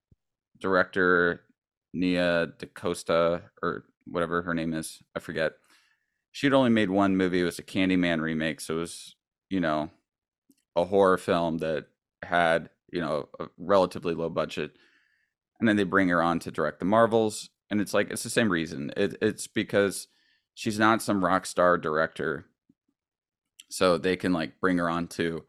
director 0.63 1.43
Nia 1.93 2.47
DaCosta 2.59 3.43
or 3.63 3.85
whatever 4.07 4.43
her 4.43 4.55
name 4.55 4.73
is, 4.73 5.03
I 5.15 5.19
forget. 5.19 5.53
She'd 6.31 6.55
only 6.55 6.71
made 6.71 6.89
one 6.89 7.17
movie. 7.17 7.43
It 7.43 7.45
was 7.45 7.59
a 7.59 7.65
Candyman 7.65 8.23
remake, 8.23 8.61
so 8.61 8.77
it 8.77 8.81
was 8.81 9.17
you 9.51 9.61
know 9.61 9.91
a 10.75 10.85
horror 10.85 11.19
film 11.19 11.59
that 11.59 11.89
had 12.23 12.71
you 12.91 13.01
know 13.01 13.29
a 13.39 13.49
relatively 13.59 14.15
low 14.15 14.31
budget, 14.31 14.73
and 15.61 15.69
then 15.69 15.77
they 15.77 15.85
bring 15.85 16.09
her 16.09 16.23
on 16.23 16.39
to 16.41 16.51
direct 16.51 16.79
the 16.79 16.87
Marvels, 16.87 17.51
and 17.71 17.81
it's 17.81 17.93
like 17.93 18.11
it's 18.11 18.23
the 18.23 18.31
same 18.31 18.51
reason. 18.51 18.91
It, 18.97 19.17
it's 19.21 19.47
because 19.47 20.09
she's 20.55 20.79
not 20.79 21.03
some 21.03 21.23
rock 21.23 21.45
star 21.45 21.77
director, 21.77 22.47
so 23.69 23.99
they 23.99 24.17
can 24.17 24.33
like 24.33 24.59
bring 24.59 24.79
her 24.79 24.89
on 24.89 25.09
to 25.09 25.45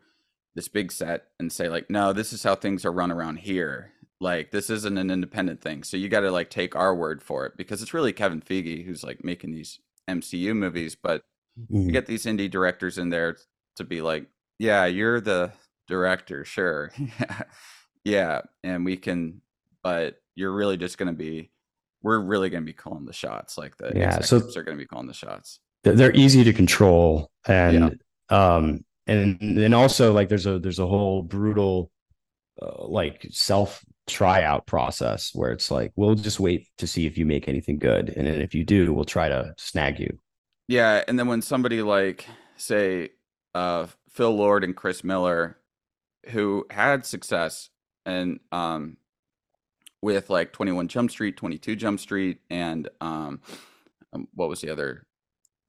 this 0.56 0.68
big 0.68 0.92
set 0.92 1.28
and 1.40 1.52
say 1.52 1.70
like, 1.70 1.90
no, 1.90 2.12
this 2.12 2.34
is 2.34 2.44
how 2.44 2.56
things 2.56 2.86
are 2.86 2.92
run 2.92 3.12
around 3.12 3.38
here 3.38 3.94
like 4.20 4.52
this 4.52 4.70
isn't 4.70 4.98
an 4.98 5.12
independent 5.12 5.62
thing. 5.62 5.84
So 5.84 5.98
you 5.98 6.10
got 6.10 6.22
to 6.22 6.32
like 6.32 6.50
take 6.50 6.76
our 6.76 6.96
word 6.96 7.22
for 7.22 7.46
it 7.46 7.54
because 7.58 7.82
it's 7.82 7.94
really 7.94 8.14
Kevin 8.14 8.42
Feige 8.42 8.86
who's 8.86 9.04
like 9.04 9.24
making 9.24 9.52
these 9.52 9.80
MCU 10.10 10.56
movies, 10.56 10.96
but 10.96 11.24
mm-hmm. 11.60 11.88
you 11.88 11.92
get 11.92 12.06
these 12.06 12.26
indie 12.26 12.50
directors 12.50 12.98
in 12.98 13.10
there 13.10 13.38
to 13.76 13.84
be 13.84 14.02
like, 14.02 14.28
yeah, 14.60 14.86
you're 14.86 15.20
the 15.20 15.52
director, 15.88 16.46
sure. 16.46 16.92
yeah, 18.04 18.42
and 18.64 18.86
we 18.86 18.98
can 18.98 19.42
but 19.84 20.16
you're 20.36 20.54
really 20.54 20.78
just 20.78 20.98
going 20.98 21.08
to 21.08 21.18
be 21.18 21.52
we're 22.02 22.20
really 22.20 22.50
going 22.50 22.64
to 22.64 22.66
be 22.66 22.74
calling 22.74 23.06
the 23.06 23.14
shots 23.14 23.58
like 23.58 23.78
the 23.78 23.92
yeah, 23.96 24.20
so 24.22 24.40
they're 24.40 24.64
going 24.64 24.78
to 24.78 24.82
be 24.82 24.88
calling 24.88 25.08
the 25.08 25.14
shots. 25.14 25.60
They're 25.84 26.16
easy 26.16 26.44
to 26.46 26.54
control 26.54 27.30
and 27.46 28.00
yeah. 28.32 28.56
um 28.56 28.86
and 29.06 29.42
and 29.42 29.76
also 29.76 30.14
like 30.14 30.30
there's 30.30 30.46
a 30.46 30.60
there's 30.60 30.80
a 30.80 30.88
whole 30.88 31.22
brutal 31.22 31.92
uh, 32.62 32.88
like 32.88 33.28
self 33.32 33.84
tryout 34.08 34.68
process 34.68 35.32
where 35.34 35.52
it's 35.52 35.72
like 35.72 35.94
we'll 35.96 36.16
just 36.16 36.40
wait 36.40 36.68
to 36.78 36.86
see 36.86 37.06
if 37.06 37.18
you 37.18 37.26
make 37.26 37.48
anything 37.48 37.80
good. 37.80 38.10
And 38.10 38.28
then 38.28 38.42
if 38.42 38.54
you 38.54 38.64
do 38.64 38.94
we'll 38.94 39.06
try 39.06 39.30
to 39.30 39.54
snag 39.58 40.00
you. 40.00 40.20
Yeah 40.68 41.04
and 41.08 41.18
then 41.18 41.28
when 41.28 41.42
somebody 41.42 41.82
like 41.82 42.26
say 42.58 43.10
uh 43.56 43.88
phil 44.10 44.36
lord 44.36 44.64
and 44.64 44.76
chris 44.76 45.04
miller 45.04 45.58
who 46.30 46.66
had 46.70 47.06
success 47.06 47.70
and 48.06 48.40
um 48.52 48.98
with 50.02 50.30
like 50.30 50.52
21 50.52 50.88
jump 50.90 51.10
street 51.10 51.38
22 51.38 51.76
jump 51.76 52.00
street 52.00 52.40
and 52.50 52.90
um, 53.00 53.40
um 54.12 54.28
what 54.34 54.50
was 54.50 54.62
the 54.62 54.70
other 54.70 55.08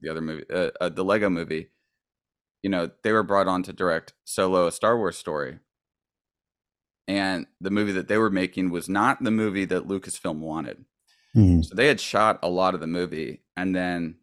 the 0.01 0.09
other 0.09 0.21
movie 0.21 0.43
uh, 0.53 0.69
uh, 0.81 0.89
the 0.89 1.03
lego 1.03 1.29
movie 1.29 1.69
you 2.61 2.69
know 2.69 2.89
they 3.03 3.11
were 3.11 3.23
brought 3.23 3.47
on 3.47 3.63
to 3.63 3.71
direct 3.71 4.13
solo 4.25 4.67
a 4.67 4.71
star 4.71 4.97
wars 4.97 5.17
story 5.17 5.59
and 7.07 7.45
the 7.61 7.69
movie 7.69 7.91
that 7.93 8.07
they 8.07 8.17
were 8.17 8.29
making 8.29 8.69
was 8.69 8.89
not 8.89 9.23
the 9.23 9.31
movie 9.31 9.65
that 9.65 9.87
Lucasfilm 9.87 10.39
wanted. 10.39 10.85
Mm-hmm. 11.35 11.61
So 11.61 11.75
they 11.75 11.87
had 11.87 11.99
shot 11.99 12.39
a 12.41 12.49
lot 12.49 12.73
of 12.73 12.79
the 12.79 12.87
movie, 12.87 13.41
and 13.57 13.75
then 13.75 14.15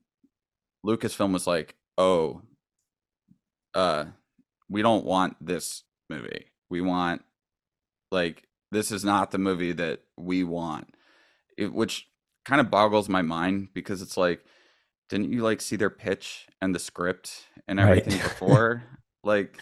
Lucasfilm 0.85 1.33
was 1.33 1.47
like, 1.47 1.77
"Oh, 1.99 2.43
uh, 3.75 4.07
we 4.69 4.83
don't 4.83 5.05
want 5.05 5.37
this 5.41 5.85
movie. 6.09 6.47
We 6.71 6.81
want 6.81 7.23
like 8.11 8.45
this 8.71 8.91
is 8.91 9.05
not 9.05 9.31
the 9.31 9.39
movie 9.39 9.73
that 9.73 10.01
we 10.17 10.43
want." 10.43 10.95
It, 11.59 11.73
which 11.73 12.09
kind 12.45 12.61
of 12.61 12.71
boggles 12.71 13.09
my 13.09 13.23
mind 13.23 13.69
because 13.75 14.03
it's 14.03 14.17
like, 14.17 14.43
didn't 15.11 15.33
you 15.33 15.43
like 15.43 15.61
see 15.61 15.77
their 15.77 15.91
pitch 15.91 16.47
and 16.61 16.75
the 16.75 16.79
script 16.79 17.45
and 17.69 17.79
everything 17.79 18.15
right. 18.15 18.23
before? 18.23 18.83
like 19.25 19.61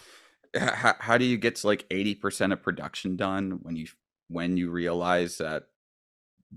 how, 0.57 0.94
how 0.98 1.18
do 1.18 1.24
you 1.24 1.36
get 1.36 1.57
to 1.57 1.66
like 1.66 1.88
80% 1.88 2.53
of 2.53 2.62
production 2.62 3.16
done 3.16 3.61
when 3.62 3.76
you 3.76 3.86
when 4.28 4.57
you 4.57 4.70
realize 4.70 5.38
that 5.38 5.64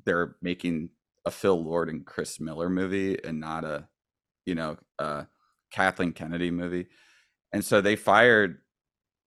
they're 0.06 0.36
making 0.42 0.90
a 1.26 1.32
Phil 1.32 1.62
Lord 1.64 1.90
and 1.90 2.06
Chris 2.06 2.40
Miller 2.40 2.70
movie 2.70 3.18
and 3.24 3.40
not 3.40 3.64
a 3.64 3.88
you 4.46 4.56
know 4.56 4.78
a 5.00 5.28
Kathleen 5.72 6.14
Kennedy 6.14 6.52
movie? 6.52 6.88
And 7.52 7.64
so 7.64 7.82
they 7.82 7.96
fired 7.96 8.60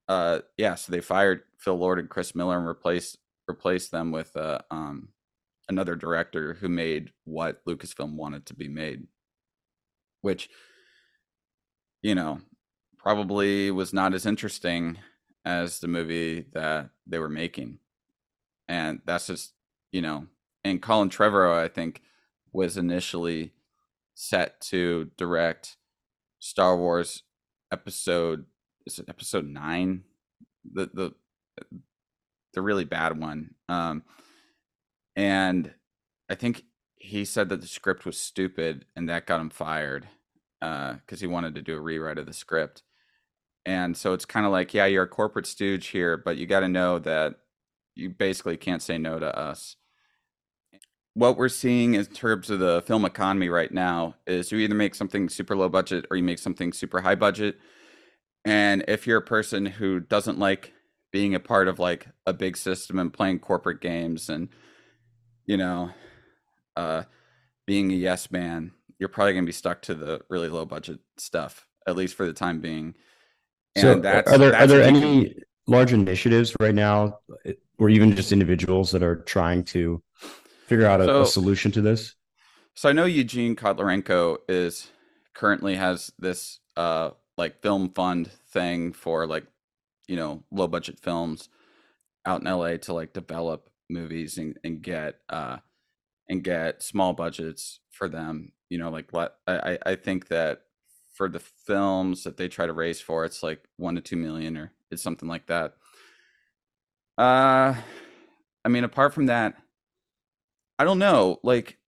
uh 0.09 0.41
yeah 0.57 0.75
so 0.75 0.93
they 0.93 1.01
fired 1.01 1.43
Phil 1.59 1.77
Lord 1.77 1.99
and 1.99 2.09
Chris 2.09 2.35
Miller 2.35 2.59
and 2.59 2.67
replaced 2.67 3.19
replaced 3.49 3.91
them 3.91 4.11
with 4.11 4.37
uh 4.37 4.59
um 4.71 5.09
another 5.69 5.97
director 5.97 6.55
who 6.55 6.69
made 6.69 7.11
what 7.25 7.65
Lucasfilm 7.67 8.15
wanted 8.15 8.47
to 8.47 8.55
be 8.55 8.69
made 8.69 9.07
which 10.23 10.49
you 12.03 12.15
know 12.15 12.41
probably 13.07 13.71
was 13.71 13.93
not 13.93 14.15
as 14.15 14.27
interesting 14.27 14.99
as 15.45 15.79
the 15.79 15.87
movie 15.87 16.45
that 16.53 16.91
they 17.07 17.21
were 17.21 17.29
making. 17.29 17.79
And 18.67 19.01
that's 19.07 19.29
just, 19.29 19.53
you 19.93 20.03
know, 20.03 20.27
and 20.65 20.83
Colin 20.83 21.09
Trevorrow, 21.09 21.57
I 21.57 21.69
think, 21.69 22.03
was 22.53 22.77
initially 22.77 23.53
set 24.17 24.61
to 24.63 25.13
direct 25.17 25.77
Star 26.41 26.77
Wars 26.77 27.23
episode 27.71 28.45
is 28.87 28.99
it 28.99 29.09
episode 29.09 29.47
nine? 29.47 30.03
The 30.73 30.91
the 30.93 31.15
the 32.55 32.61
really 32.61 32.85
bad 32.85 33.21
one. 33.21 33.55
Um 33.69 34.03
and 35.15 35.73
I 36.29 36.35
think 36.35 36.65
he 36.97 37.25
said 37.25 37.51
that 37.51 37.61
the 37.61 37.69
script 37.69 38.05
was 38.05 38.19
stupid 38.19 38.85
and 38.97 39.09
that 39.09 39.27
got 39.27 39.41
him 39.41 39.51
fired 39.51 40.09
because 40.61 40.99
uh, 41.13 41.21
he 41.21 41.29
wanted 41.29 41.55
to 41.55 41.63
do 41.63 41.77
a 41.77 41.81
rewrite 41.81 42.19
of 42.19 42.27
the 42.27 42.33
script. 42.33 42.83
And 43.67 43.97
so 43.97 44.13
it's 44.13 44.25
kind 44.25 44.47
of 44.47 44.53
like, 44.53 44.73
yeah, 44.73 44.87
you're 44.87 45.03
a 45.03 45.09
corporate 45.09 45.47
stooge 45.47 45.89
here, 45.89 46.17
but 46.17 46.37
you 46.37 46.47
got 46.47 46.61
to 46.61 46.69
know 46.69 47.01
that 47.01 47.35
you 47.97 48.11
basically 48.11 48.57
can't 48.57 48.81
say 48.81 48.97
no 48.97 49.19
to 49.19 49.37
us. 49.37 49.75
What 51.15 51.37
we're 51.37 51.49
seeing 51.49 51.95
in 51.95 52.05
terms 52.07 52.49
of 52.49 52.61
the 52.61 52.83
film 52.87 53.05
economy 53.05 53.49
right 53.49 53.73
now 53.73 54.15
is 54.27 54.53
you 54.53 54.59
either 54.59 54.75
make 54.75 54.95
something 54.95 55.29
super 55.29 55.57
low 55.57 55.69
budget 55.69 56.07
or 56.11 56.17
you 56.17 56.23
make 56.23 56.39
something 56.39 56.73
super 56.73 57.01
high 57.01 57.17
budget. 57.17 57.59
And 58.45 58.85
if 58.87 59.07
you're 59.07 59.19
a 59.19 59.23
person 59.23 59.67
who 59.67 59.99
doesn't 59.99 60.39
like 60.39 60.73
being 61.11 61.35
a 61.35 61.41
part 61.41 61.67
of 61.67 61.81
like 61.81 62.07
a 62.27 62.33
big 62.33 62.57
system 62.57 62.99
and 62.99 63.13
playing 63.13 63.41
corporate 63.41 63.81
games 63.81 64.29
and, 64.29 64.49
you 65.47 65.57
know, 65.57 65.91
uh, 66.77 67.03
being 67.67 67.91
a 67.91 67.97
yes 67.97 68.31
man, 68.31 68.73
you're 68.99 69.09
probably 69.09 69.33
going 69.33 69.45
to 69.45 69.49
be 69.49 69.53
stuck 69.53 69.83
to 69.83 69.95
the 69.95 70.21
really 70.29 70.49
low 70.49 70.67
budget 70.67 71.01
stuff, 71.17 71.67
at 71.89 71.97
least 71.97 72.15
for 72.15 72.27
the 72.27 72.33
time 72.33 72.61
being. 72.61 72.95
And 73.77 73.83
so 73.83 73.99
that's, 74.01 74.33
are 74.33 74.39
there, 74.39 74.51
that's 74.51 74.65
are 74.65 74.67
there 74.67 74.83
any 74.83 75.31
can... 75.31 75.43
large 75.67 75.93
initiatives 75.93 76.55
right 76.61 76.75
now, 76.75 77.19
or 77.79 77.89
even 77.89 78.17
just 78.17 78.33
individuals 78.33 78.91
that 78.93 79.03
are 79.03 79.17
trying 79.17 79.65
to 79.65 80.03
figure 80.67 80.87
out 80.87 81.01
a, 81.01 81.05
so, 81.05 81.23
a 81.23 81.27
solution 81.27 81.71
to 81.73 81.81
this? 81.81 82.15
So 82.75 82.89
I 82.89 82.93
know 82.93 83.05
Eugene 83.05 83.55
Kotlyarenko 83.55 84.39
is 84.49 84.89
currently 85.35 85.77
has 85.77 86.11
this 86.19 86.61
uh, 86.77 87.11
like 87.37 87.63
film 87.63 87.91
fund 87.91 88.31
thing 88.51 88.93
for 88.93 89.27
like 89.27 89.47
you 90.09 90.17
know 90.17 90.43
low 90.51 90.67
budget 90.67 90.99
films 91.01 91.49
out 92.25 92.41
in 92.41 92.47
LA 92.47 92.77
to 92.77 92.93
like 92.93 93.13
develop 93.13 93.69
movies 93.89 94.37
and, 94.39 94.59
and 94.65 94.83
get 94.83 95.17
uh 95.29 95.59
and 96.29 96.43
get 96.43 96.83
small 96.83 97.13
budgets 97.13 97.81
for 97.91 98.09
them. 98.09 98.53
You 98.69 98.79
know, 98.79 98.91
like 98.91 99.13
let 99.13 99.33
I 99.47 99.79
I 99.85 99.95
think 99.95 100.29
that 100.29 100.63
for 101.17 101.29
the 101.29 101.41
films 101.41 102.25
that 102.25 102.37
they 102.37 102.49
try 102.49 102.67
to 102.67 102.73
raise 102.73 103.01
for, 103.01 103.25
it's 103.25 103.43
like 103.43 103.65
one 103.77 103.95
to 103.95 104.01
two 104.01 104.17
million 104.17 104.57
or 104.57 104.73
it's 104.91 105.03
something 105.03 105.29
like 105.29 105.47
that. 105.47 105.75
Uh, 107.19 107.75
I 108.65 108.69
mean, 108.69 108.85
apart 108.85 109.15
from 109.15 109.27
that, 109.27 109.55
I 110.79 110.85
don't 110.85 110.99
know. 110.99 111.41
Like, 111.43 111.79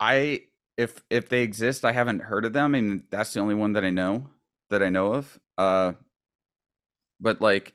I 0.00 0.42
if 0.76 1.02
if 1.10 1.28
they 1.28 1.42
exist, 1.42 1.84
I 1.84 1.92
haven't 1.92 2.20
heard 2.20 2.44
of 2.44 2.52
them, 2.52 2.74
and 2.74 3.04
that's 3.10 3.32
the 3.32 3.40
only 3.40 3.54
one 3.54 3.72
that 3.74 3.84
I 3.84 3.90
know 3.90 4.28
that 4.70 4.82
I 4.82 4.88
know 4.88 5.14
of. 5.14 5.38
Uh, 5.56 5.92
but 7.20 7.40
like 7.40 7.74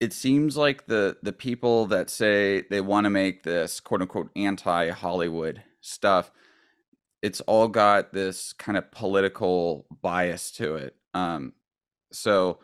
it 0.00 0.12
seems 0.12 0.56
like 0.56 0.86
the 0.86 1.18
the 1.22 1.32
people 1.32 1.86
that 1.86 2.10
say 2.10 2.62
they 2.70 2.80
want 2.80 3.04
to 3.04 3.10
make 3.10 3.42
this 3.42 3.80
quote 3.80 4.00
unquote 4.02 4.30
anti 4.34 4.90
Hollywood 4.90 5.62
stuff, 5.80 6.30
it's 7.22 7.40
all 7.42 7.68
got 7.68 8.12
this 8.12 8.52
kind 8.54 8.78
of 8.78 8.90
political 8.90 9.86
bias 10.02 10.50
to 10.52 10.76
it. 10.76 10.96
Um, 11.14 11.52
so, 12.12 12.60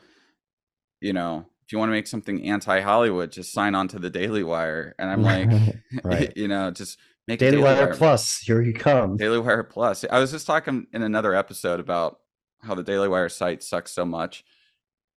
you 1.01 1.13
know, 1.13 1.47
if 1.65 1.73
you 1.73 1.79
want 1.79 1.89
to 1.91 1.95
make 1.95 2.07
something 2.07 2.45
anti 2.45 2.81
Hollywood, 2.81 3.33
just 3.33 3.53
sign 3.53 3.75
on 3.75 3.89
to 3.89 3.99
the 3.99 4.11
Daily 4.11 4.43
Wire. 4.43 4.95
And 4.99 5.11
I'm 5.11 5.23
like, 5.23 5.51
right. 6.05 6.33
you 6.37 6.49
know, 6.49 6.71
just 6.71 6.99
make 7.29 7.39
Daily, 7.39 7.53
Daily 7.53 7.65
Wire, 7.65 7.87
Wire 7.87 7.95
Plus. 7.95 8.39
Here 8.39 8.63
you 8.63 8.73
come. 8.73 9.17
Daily 9.17 9.39
Wire 9.39 9.65
Plus. 9.65 10.05
I 10.11 10.19
was 10.19 10.31
just 10.31 10.47
talking 10.47 10.87
in 10.93 11.03
another 11.03 11.35
episode 11.35 11.81
about 11.81 12.21
how 12.61 12.75
the 12.75 12.83
Daily 12.83 13.09
Wire 13.09 13.29
site 13.29 13.63
sucks 13.63 13.93
so 13.93 14.05
much 14.05 14.45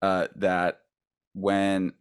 uh, 0.01 0.27
that 0.35 0.81
when 1.33 1.93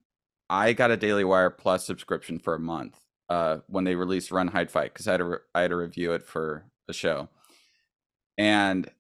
I 0.51 0.73
got 0.73 0.91
a 0.91 0.97
Daily 0.97 1.25
Wire 1.25 1.51
Plus 1.51 1.85
subscription 1.85 2.39
for 2.39 2.55
a 2.55 2.59
month 2.59 2.99
uh, 3.29 3.59
when 3.69 3.85
they 3.85 3.95
released 3.95 4.33
Run 4.33 4.49
Hide 4.49 4.71
Fight 4.71 4.93
because 4.93 5.07
I 5.07 5.13
had 5.13 5.19
to 5.19 5.25
re- 5.25 5.39
I 5.55 5.63
had 5.63 5.71
to 5.71 5.77
review 5.77 6.13
it 6.13 6.25
for 6.25 6.65
the 6.89 6.93
show, 6.93 7.29
and 8.37 8.91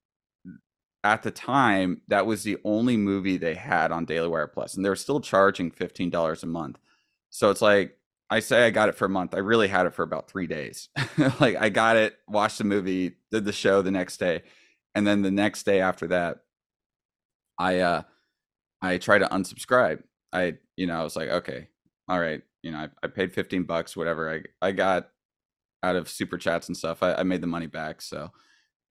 at 1.04 1.22
the 1.22 1.30
time 1.30 2.02
that 2.08 2.26
was 2.26 2.42
the 2.44 2.58
only 2.64 2.96
movie 2.96 3.36
they 3.36 3.54
had 3.54 3.90
on 3.92 4.04
Daily 4.04 4.28
Wire 4.28 4.46
Plus, 4.46 4.74
and 4.74 4.84
they 4.84 4.88
were 4.88 4.96
still 4.96 5.20
charging 5.20 5.70
fifteen 5.70 6.10
dollars 6.10 6.42
a 6.44 6.46
month. 6.46 6.78
So 7.30 7.50
it's 7.50 7.62
like 7.62 7.98
I 8.30 8.40
say 8.40 8.66
I 8.66 8.70
got 8.70 8.88
it 8.88 8.94
for 8.94 9.06
a 9.06 9.10
month. 9.10 9.34
I 9.34 9.38
really 9.38 9.68
had 9.68 9.86
it 9.86 9.94
for 9.94 10.02
about 10.02 10.30
three 10.30 10.46
days. 10.46 10.88
like 11.40 11.56
I 11.56 11.68
got 11.70 11.96
it, 11.96 12.16
watched 12.28 12.58
the 12.58 12.64
movie, 12.64 13.16
did 13.32 13.44
the 13.44 13.52
show 13.52 13.82
the 13.82 13.90
next 13.90 14.18
day, 14.18 14.42
and 14.94 15.06
then 15.06 15.22
the 15.22 15.30
next 15.30 15.64
day 15.64 15.80
after 15.80 16.06
that, 16.08 16.38
I 17.58 17.80
uh 17.80 18.02
I 18.82 18.98
tried 18.98 19.18
to 19.20 19.26
unsubscribe 19.26 20.02
I, 20.32 20.54
you 20.76 20.86
know, 20.86 21.00
I 21.00 21.02
was 21.02 21.16
like, 21.16 21.28
okay, 21.28 21.68
all 22.08 22.20
right, 22.20 22.42
you 22.62 22.70
know, 22.70 22.78
I, 22.78 22.88
I 23.02 23.06
paid 23.08 23.32
15 23.32 23.64
bucks, 23.64 23.96
whatever. 23.96 24.32
I, 24.32 24.66
I 24.66 24.72
got 24.72 25.08
out 25.82 25.96
of 25.96 26.08
super 26.08 26.38
chats 26.38 26.68
and 26.68 26.76
stuff. 26.76 27.02
I, 27.02 27.14
I 27.14 27.22
made 27.22 27.40
the 27.40 27.46
money 27.46 27.66
back. 27.66 28.02
So, 28.02 28.30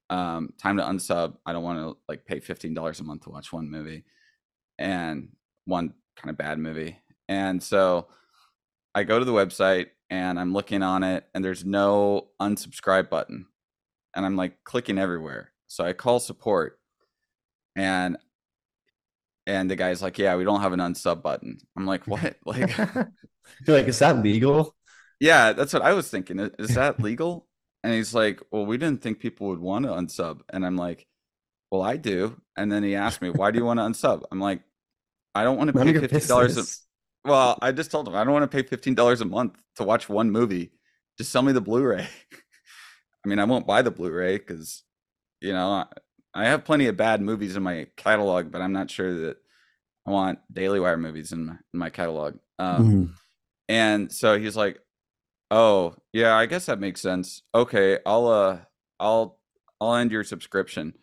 um, 0.10 0.54
time 0.62 0.78
to 0.78 0.84
unsub. 0.84 1.36
I 1.46 1.54
don't 1.54 1.64
want 1.64 1.80
to 1.80 1.98
like 2.08 2.26
pay 2.26 2.40
$15 2.40 3.00
a 3.00 3.04
month 3.04 3.24
to 3.24 3.30
watch 3.30 3.52
one 3.52 3.70
movie 3.70 4.06
and 4.80 5.30
one 5.66 5.94
kind 6.16 6.30
of 6.30 6.38
bad 6.38 6.60
movie. 6.60 6.98
And 7.28 7.62
so 7.62 8.08
I 8.96 9.04
go 9.04 9.20
to 9.20 9.26
the 9.26 9.34
website 9.34 9.88
and 10.10 10.40
I'm 10.40 10.54
looking 10.54 10.82
on 10.82 11.04
it 11.04 11.26
and 11.34 11.44
there's 11.44 11.66
no 11.66 12.30
unsubscribe 12.42 13.10
button. 13.10 13.48
And 14.16 14.26
I'm 14.26 14.36
like 14.36 14.64
clicking 14.64 14.98
everywhere. 14.98 15.52
So 15.68 15.86
I 15.86 15.94
call 15.94 16.20
support 16.20 16.80
and 17.76 18.18
and 19.46 19.72
the 19.72 19.76
guy's 19.78 20.02
like, 20.02 20.18
"Yeah, 20.18 20.36
we 20.36 20.44
don't 20.44 20.62
have 20.62 20.74
an 20.74 20.80
unsub 20.80 21.22
button." 21.22 21.58
I'm 21.78 21.86
like, 21.86 22.04
"What?" 22.08 22.36
Like, 22.46 22.76
you're 22.78 23.78
like, 23.78 23.88
"Is 23.88 24.00
that 24.00 24.18
legal?" 24.18 24.76
Yeah, 25.20 25.54
that's 25.54 25.74
what 25.74 25.82
I 25.82 25.94
was 25.94 26.10
thinking. 26.10 26.40
Is 26.60 26.76
that 26.76 27.00
legal? 27.02 27.48
And 27.84 27.94
he's 27.94 28.14
like, 28.14 28.42
"Well, 28.52 28.66
we 28.66 28.78
didn't 28.78 29.02
think 29.02 29.20
people 29.20 29.48
would 29.48 29.60
want 29.60 29.86
to 29.86 29.92
unsub." 29.92 30.42
And 30.50 30.66
I'm 30.66 30.78
like, 30.78 31.08
"Well, 31.72 31.82
I 31.82 31.98
do." 31.98 32.40
And 32.56 32.72
then 32.72 32.84
he 32.84 32.96
asked 32.96 33.22
me, 33.22 33.30
"Why 33.30 33.52
do 33.52 33.60
you 33.60 33.66
want 33.66 33.80
to 33.80 33.84
unsub?" 33.84 34.24
I'm 34.32 34.40
like, 34.40 34.62
"I 35.34 35.44
don't 35.44 35.58
want 35.58 35.70
to 35.70 35.74
pay 35.74 35.94
fifteen 36.00 36.28
dollars." 36.28 36.84
Well, 37.24 37.58
I 37.62 37.72
just 37.72 37.92
told 37.92 38.08
him 38.08 38.16
I 38.16 38.24
don't 38.24 38.34
want 38.34 38.50
to 38.50 38.56
pay 38.56 38.68
fifteen 38.68 38.96
dollars 38.96 39.22
a 39.22 39.26
month 39.26 39.62
to 39.76 39.84
watch 39.84 40.10
one 40.10 40.32
movie. 40.32 40.72
Just 41.18 41.32
sell 41.32 41.42
me 41.42 41.52
the 41.52 41.62
Blu-ray. 41.62 42.08
I 43.26 43.28
mean, 43.28 43.40
I 43.40 43.46
won't 43.46 43.66
buy 43.66 43.82
the 43.82 43.92
Blu-ray 43.92 44.38
because, 44.38 44.84
you 45.42 45.52
know, 45.52 45.86
I 46.34 46.46
have 46.46 46.64
plenty 46.64 46.86
of 46.86 46.96
bad 46.96 47.22
movies 47.22 47.56
in 47.56 47.64
my 47.64 47.88
catalog, 47.98 48.52
but 48.52 48.62
I'm 48.62 48.72
not 48.72 48.92
sure 48.92 49.12
that 49.22 49.38
I 50.06 50.12
want 50.12 50.40
Daily 50.54 50.80
Wire 50.80 50.98
movies 50.98 51.32
in 51.32 51.48
my, 51.48 51.56
in 51.74 51.80
my 51.80 51.90
catalog. 51.90 52.36
Um, 52.60 52.88
mm-hmm. 52.88 53.06
And 53.68 54.12
so 54.12 54.40
he's 54.40 54.56
like, 54.56 54.80
"Oh, 55.52 55.96
yeah, 56.14 56.36
I 56.36 56.46
guess 56.46 56.66
that 56.68 56.80
makes 56.80 57.02
sense. 57.02 57.44
Okay, 57.54 58.00
I'll 58.06 58.28
uh, 58.28 58.60
I'll 59.00 59.40
I'll 59.82 59.96
end 59.96 60.12
your 60.12 60.24
subscription." 60.24 60.94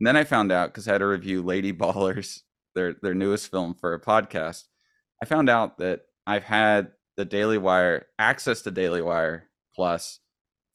And 0.00 0.06
then 0.06 0.16
I 0.16 0.24
found 0.24 0.52
out 0.52 0.70
because 0.70 0.88
I 0.88 0.92
had 0.92 0.98
to 0.98 1.06
review 1.06 1.42
Lady 1.42 1.72
Ballers, 1.74 2.42
their 2.74 2.94
their 3.02 3.14
newest 3.14 3.50
film 3.50 3.74
for 3.74 3.94
a 3.94 4.00
podcast. 4.00 4.64
I 5.22 5.26
found 5.26 5.50
out 5.50 5.78
that 5.78 6.02
I've 6.26 6.44
had 6.44 6.92
the 7.16 7.24
Daily 7.24 7.58
Wire 7.58 8.06
access 8.18 8.62
to 8.62 8.70
Daily 8.70 9.02
Wire 9.02 9.48
Plus 9.74 10.20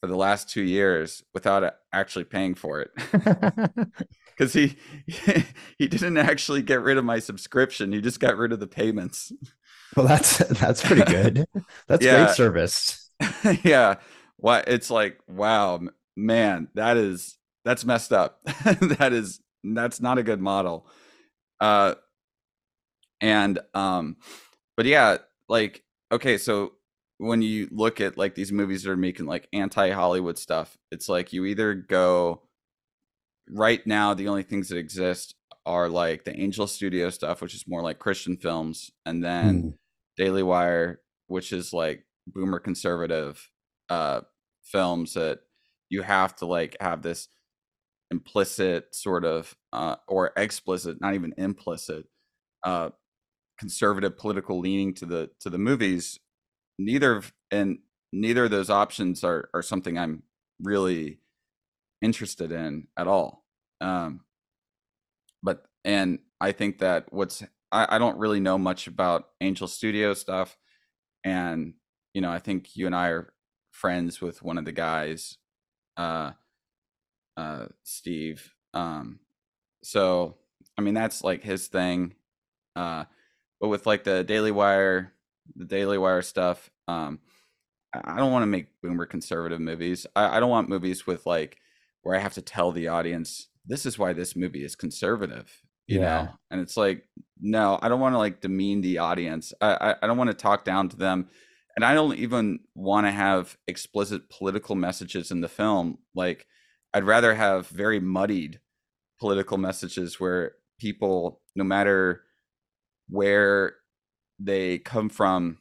for 0.04 0.08
the 0.08 0.16
last 0.16 0.50
two 0.50 0.62
years 0.62 1.22
without 1.32 1.76
actually 1.90 2.26
paying 2.26 2.54
for 2.54 2.82
it 2.82 2.90
because 4.36 4.52
he 4.52 4.76
he 5.78 5.88
didn't 5.88 6.18
actually 6.18 6.60
get 6.60 6.82
rid 6.82 6.98
of 6.98 7.06
my 7.06 7.18
subscription 7.18 7.90
he 7.90 8.02
just 8.02 8.20
got 8.20 8.36
rid 8.36 8.52
of 8.52 8.60
the 8.60 8.66
payments 8.66 9.32
well 9.96 10.06
that's 10.06 10.38
that's 10.38 10.82
pretty 10.82 11.04
good. 11.04 11.46
That's 11.88 12.04
yeah. 12.04 12.24
great 12.24 12.36
service. 12.36 13.00
Yeah. 13.62 13.96
What 14.36 14.68
it's 14.68 14.90
like 14.90 15.18
wow 15.28 15.80
man 16.16 16.68
that 16.74 16.96
is 16.96 17.38
that's 17.64 17.84
messed 17.84 18.12
up. 18.12 18.40
That 18.64 19.12
is 19.12 19.40
that's 19.62 20.00
not 20.00 20.18
a 20.18 20.22
good 20.22 20.40
model. 20.40 20.86
Uh 21.60 21.94
and 23.20 23.58
um 23.72 24.16
but 24.76 24.86
yeah 24.86 25.18
like 25.48 25.82
okay 26.12 26.36
so 26.36 26.72
when 27.18 27.42
you 27.42 27.68
look 27.70 28.00
at 28.00 28.18
like 28.18 28.34
these 28.34 28.52
movies 28.52 28.82
that 28.82 28.90
are 28.90 28.96
making 28.96 29.26
like 29.26 29.48
anti-Hollywood 29.52 30.38
stuff, 30.38 30.76
it's 30.90 31.08
like 31.08 31.32
you 31.32 31.44
either 31.44 31.72
go 31.74 32.42
right 33.48 33.86
now 33.86 34.14
the 34.14 34.28
only 34.28 34.42
things 34.42 34.68
that 34.68 34.78
exist 34.78 35.34
are 35.66 35.88
like 35.88 36.24
the 36.24 36.38
Angel 36.38 36.66
Studio 36.66 37.10
stuff, 37.10 37.40
which 37.40 37.54
is 37.54 37.66
more 37.66 37.82
like 37.82 37.98
Christian 37.98 38.36
films, 38.36 38.90
and 39.06 39.24
then 39.24 39.62
mm. 39.62 39.74
Daily 40.16 40.42
Wire, 40.42 41.00
which 41.26 41.52
is 41.52 41.72
like 41.72 42.04
boomer 42.26 42.58
conservative 42.58 43.50
uh 43.90 44.22
films 44.62 45.12
that 45.14 45.40
you 45.90 46.02
have 46.02 46.34
to 46.36 46.46
like 46.46 46.76
have 46.80 47.02
this 47.02 47.28
implicit 48.10 48.94
sort 48.94 49.24
of 49.24 49.54
uh, 49.72 49.96
or 50.08 50.32
explicit, 50.36 51.00
not 51.00 51.14
even 51.14 51.34
implicit, 51.36 52.06
uh, 52.64 52.90
conservative 53.58 54.16
political 54.16 54.58
leaning 54.60 54.94
to 54.94 55.06
the 55.06 55.30
to 55.40 55.50
the 55.50 55.58
movies. 55.58 56.18
Neither 56.78 57.16
of 57.16 57.32
and 57.50 57.78
neither 58.12 58.44
of 58.44 58.50
those 58.50 58.70
options 58.70 59.24
are 59.24 59.48
are 59.54 59.62
something 59.62 59.98
I'm 59.98 60.22
really 60.60 61.20
interested 62.02 62.52
in 62.52 62.88
at 62.96 63.06
all. 63.06 63.44
Um, 63.80 64.20
but 65.42 65.64
and 65.84 66.20
I 66.40 66.52
think 66.52 66.78
that 66.78 67.12
what's 67.12 67.42
I, 67.74 67.96
I 67.96 67.98
don't 67.98 68.18
really 68.18 68.40
know 68.40 68.56
much 68.56 68.86
about 68.86 69.28
Angel 69.40 69.68
Studio 69.68 70.14
stuff, 70.14 70.56
and 71.24 71.74
you 72.14 72.20
know 72.20 72.30
I 72.30 72.38
think 72.38 72.76
you 72.76 72.86
and 72.86 72.94
I 72.94 73.08
are 73.08 73.32
friends 73.70 74.20
with 74.20 74.42
one 74.42 74.56
of 74.56 74.64
the 74.64 74.72
guys, 74.72 75.36
uh, 75.96 76.30
uh, 77.36 77.66
Steve. 77.82 78.54
Um, 78.72 79.18
so 79.82 80.36
I 80.78 80.82
mean 80.82 80.94
that's 80.94 81.22
like 81.22 81.42
his 81.42 81.66
thing. 81.66 82.14
Uh, 82.76 83.04
but 83.60 83.68
with 83.68 83.86
like 83.86 84.04
the 84.04 84.24
Daily 84.24 84.50
Wire, 84.50 85.12
the 85.56 85.64
Daily 85.64 85.98
Wire 85.98 86.22
stuff, 86.22 86.70
um, 86.88 87.18
I 87.92 88.16
don't 88.16 88.32
want 88.32 88.42
to 88.42 88.46
make 88.46 88.80
boomer 88.82 89.06
conservative 89.06 89.60
movies. 89.60 90.06
I, 90.16 90.36
I 90.36 90.40
don't 90.40 90.50
want 90.50 90.68
movies 90.68 91.06
with 91.06 91.26
like 91.26 91.58
where 92.02 92.16
I 92.16 92.20
have 92.20 92.34
to 92.34 92.42
tell 92.42 92.72
the 92.72 92.88
audience 92.88 93.48
this 93.66 93.86
is 93.86 93.98
why 93.98 94.12
this 94.12 94.36
movie 94.36 94.64
is 94.64 94.76
conservative. 94.76 95.50
You 95.86 96.00
yeah. 96.00 96.22
know, 96.22 96.28
and 96.50 96.60
it's 96.60 96.76
like, 96.76 97.04
no, 97.40 97.78
I 97.82 97.88
don't 97.88 98.00
want 98.00 98.14
to 98.14 98.18
like 98.18 98.40
demean 98.40 98.80
the 98.80 98.98
audience. 98.98 99.52
I, 99.60 99.74
I, 99.80 99.94
I 100.02 100.06
don't 100.06 100.16
want 100.18 100.30
to 100.30 100.34
talk 100.34 100.64
down 100.64 100.88
to 100.90 100.96
them 100.96 101.28
and 101.76 101.84
I 101.84 101.94
don't 101.94 102.16
even 102.16 102.60
want 102.74 103.06
to 103.06 103.10
have 103.10 103.56
explicit 103.66 104.30
political 104.30 104.74
messages 104.74 105.30
in 105.30 105.40
the 105.40 105.48
film. 105.48 105.98
Like, 106.14 106.46
I'd 106.92 107.04
rather 107.04 107.34
have 107.34 107.66
very 107.68 107.98
muddied 107.98 108.60
political 109.18 109.58
messages 109.58 110.20
where 110.20 110.52
people, 110.78 111.40
no 111.56 111.64
matter 111.64 112.22
where 113.08 113.74
they 114.38 114.78
come 114.78 115.08
from, 115.08 115.58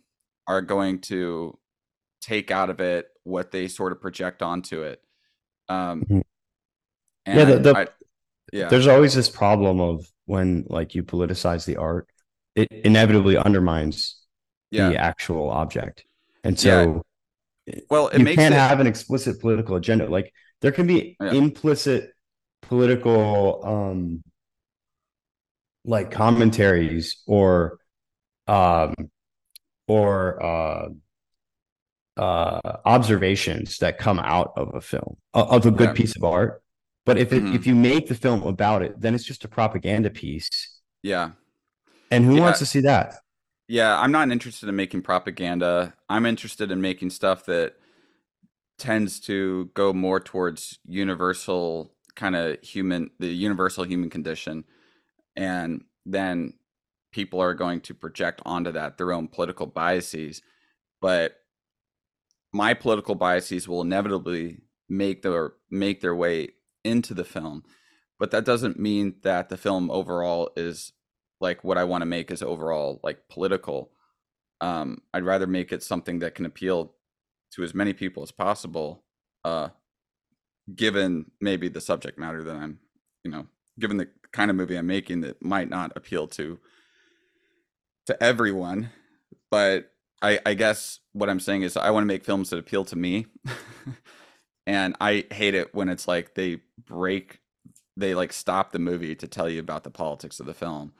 are 0.48 0.62
going 0.62 1.00
to 1.00 1.58
take 2.22 2.52
out 2.52 2.70
of 2.70 2.80
it 2.80 3.08
what 3.24 3.52
they 3.52 3.68
sort 3.68 3.92
of 3.92 4.02
project 4.02 4.44
onto 4.44 4.84
it. 4.84 5.02
Um, 5.68 6.04
mm-hmm. 6.04 6.20
yeah, 7.26 7.46
the, 7.46 7.60
the, 7.60 7.78
I, 7.78 7.88
yeah. 8.52 8.68
There's 8.68 8.88
always 8.88 9.16
this 9.16 9.30
problem 9.30 9.82
of 9.82 10.06
when 10.26 10.66
like 10.68 10.96
you 10.96 11.04
politicize 11.04 11.66
the 11.66 11.78
art, 11.78 12.08
it 12.56 12.72
inevitably 12.72 13.38
undermines 13.38 14.18
yeah. 14.72 14.90
the 14.90 14.98
actual 14.98 15.50
object, 15.50 16.06
and 16.44 16.60
so. 16.60 17.04
Yeah. 17.66 17.80
Well, 17.90 18.10
you 18.12 18.26
can't 18.26 18.54
it... 18.54 18.58
have 18.58 18.82
an 18.82 18.88
explicit 18.88 19.40
political 19.40 19.78
agenda. 19.78 20.10
Like 20.10 20.34
there 20.60 20.74
can 20.74 20.86
be 20.86 21.16
yeah. 21.22 21.32
implicit 21.32 22.12
political 22.62 23.62
um 23.66 24.24
like 25.86 26.12
commentaries 26.12 27.22
or 27.26 27.78
um 28.48 28.94
or 29.88 30.44
uh 30.44 30.90
uh, 32.16 32.60
observations 32.86 33.80
that 33.80 33.98
come 33.98 34.20
out 34.20 34.54
of 34.56 34.76
a 34.76 34.82
film 34.82 35.18
of 35.34 35.66
a 35.66 35.72
good 35.72 35.90
yeah. 35.90 35.94
piece 35.94 36.16
of 36.16 36.24
art. 36.24 36.63
But 37.06 37.18
if 37.18 37.34
it, 37.34 37.44
mm-hmm. 37.44 37.56
if 37.56 37.68
you 37.68 37.76
make 37.76 38.08
the 38.08 38.16
film 38.16 38.44
about 38.44 38.82
it, 38.82 39.00
then 39.00 39.14
it's 39.14 39.26
just 39.26 39.44
a 39.44 39.48
propaganda 39.48 40.10
piece. 40.10 40.50
Yeah. 41.02 41.32
And 42.10 42.24
who 42.24 42.36
yeah. 42.36 42.42
wants 42.42 42.60
to 42.60 42.66
see 42.66 42.80
that? 42.82 43.16
Yeah, 43.68 44.00
I'm 44.00 44.12
not 44.12 44.30
interested 44.30 44.70
in 44.70 44.76
making 44.76 45.02
propaganda. 45.02 45.94
I'm 46.10 46.26
interested 46.26 46.72
in 46.72 46.82
making 46.82 47.10
stuff 47.10 47.46
that 47.46 47.76
tends 48.78 49.20
to 49.22 49.70
go 49.74 49.94
more 49.94 50.20
towards 50.20 50.80
universal 50.86 51.94
kind 52.16 52.36
of 52.36 52.60
human 52.62 53.10
the 53.20 53.28
universal 53.28 53.84
human 53.84 54.10
condition 54.10 54.64
and 55.36 55.84
then 56.06 56.54
people 57.12 57.40
are 57.42 57.54
going 57.54 57.82
to 57.82 57.94
project 57.94 58.42
onto 58.46 58.72
that 58.72 58.98
their 58.98 59.12
own 59.12 59.28
political 59.28 59.66
biases 59.66 60.42
but 61.02 61.38
my 62.52 62.74
political 62.74 63.16
biases 63.16 63.68
will 63.68 63.82
inevitably 63.82 64.58
make 64.90 65.22
their 65.22 65.54
make 65.72 66.02
their 66.02 66.16
way 66.16 66.50
into 66.84 67.14
the 67.14 67.24
film 67.24 67.64
but 68.20 68.32
that 68.32 68.46
doesn't 68.46 68.80
mean 68.80 69.16
that 69.24 69.50
the 69.50 69.58
film 69.58 69.90
overall 69.92 70.52
is 70.56 70.94
like 71.42 71.64
what 71.64 71.78
i 71.78 71.84
want 71.84 72.02
to 72.02 72.06
make 72.06 72.32
is 72.32 72.42
overall 72.42 73.00
like 73.04 73.28
political 73.30 73.92
um 74.62 75.02
i'd 75.14 75.24
rather 75.24 75.48
make 75.48 75.72
it 75.72 75.84
something 75.84 76.20
that 76.20 76.36
can 76.36 76.46
appeal 76.46 76.94
to 77.52 77.64
as 77.64 77.74
many 77.74 77.94
people 77.94 78.24
as 78.24 78.32
possible 78.32 79.04
uh 79.44 79.70
given 80.76 81.26
maybe 81.42 81.68
the 81.68 81.82
subject 81.82 82.18
matter 82.18 82.44
that 82.44 82.56
i'm 82.56 82.80
you 83.24 83.32
know 83.32 83.48
given 83.80 83.98
the 83.98 84.08
kind 84.32 84.50
of 84.50 84.56
movie 84.56 84.78
i'm 84.78 84.88
making 84.88 85.22
that 85.22 85.44
might 85.44 85.70
not 85.70 85.92
appeal 85.96 86.28
to 86.28 86.60
to 88.06 88.22
everyone 88.24 88.90
but 89.50 89.94
I, 90.24 90.40
I 90.46 90.54
guess 90.54 91.02
what 91.12 91.30
I'm 91.30 91.42
saying 91.42 91.64
is 91.64 91.76
I 91.76 91.90
want 91.92 92.04
to 92.04 92.08
make 92.08 92.24
films 92.24 92.50
that 92.50 92.58
appeal 92.58 92.86
to 92.86 92.96
me. 92.96 93.28
and 94.66 94.96
I 95.02 95.26
hate 95.32 95.56
it 95.56 95.74
when 95.74 95.90
it's 95.90 96.08
like 96.08 96.36
they 96.36 96.62
break 96.86 97.40
they 97.96 98.16
like 98.16 98.34
stop 98.34 98.72
the 98.72 98.80
movie 98.80 99.16
to 99.16 99.28
tell 99.28 99.48
you 99.50 99.60
about 99.60 99.84
the 99.84 99.92
politics 99.92 100.40
of 100.40 100.48
the 100.48 100.54
film. 100.54 100.94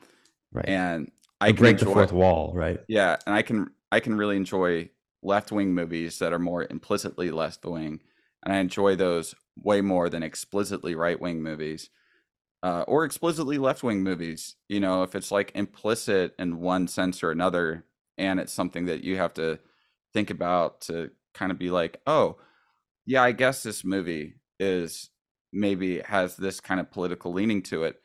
Right. 0.52 0.68
And 0.68 1.10
I 1.40 1.50
break 1.50 1.72
enjoy, 1.72 1.86
the 1.86 1.92
fourth 1.92 2.12
wall, 2.12 2.52
right? 2.54 2.78
Yeah, 2.88 3.16
and 3.26 3.34
I 3.34 3.42
can 3.42 3.70
I 3.90 4.00
can 4.00 4.16
really 4.16 4.36
enjoy 4.36 4.90
left-wing 5.22 5.74
movies 5.74 6.18
that 6.18 6.32
are 6.32 6.38
more 6.38 6.66
implicitly 6.68 7.30
left-wing 7.30 8.00
and 8.44 8.54
I 8.54 8.58
enjoy 8.58 8.94
those 8.94 9.34
way 9.56 9.80
more 9.80 10.08
than 10.08 10.22
explicitly 10.22 10.94
right-wing 10.94 11.42
movies. 11.42 11.90
Uh, 12.62 12.82
or 12.88 13.04
explicitly 13.04 13.58
left-wing 13.58 14.02
movies. 14.02 14.56
You 14.70 14.80
know, 14.80 15.02
if 15.02 15.14
it's 15.14 15.30
like 15.30 15.52
implicit 15.54 16.34
in 16.38 16.60
one 16.60 16.88
sense 16.88 17.22
or 17.22 17.30
another, 17.30 17.84
and 18.16 18.40
it's 18.40 18.54
something 18.54 18.86
that 18.86 19.04
you 19.04 19.18
have 19.18 19.34
to 19.34 19.58
think 20.14 20.30
about 20.30 20.80
to 20.82 21.10
kind 21.34 21.52
of 21.52 21.58
be 21.58 21.70
like, 21.70 22.00
oh, 22.06 22.38
yeah, 23.06 23.22
I 23.22 23.32
guess 23.32 23.62
this 23.62 23.84
movie 23.84 24.34
is 24.58 25.10
maybe 25.52 26.00
has 26.00 26.36
this 26.36 26.60
kind 26.60 26.80
of 26.80 26.90
political 26.90 27.32
leaning 27.32 27.62
to 27.62 27.84
it. 27.84 28.00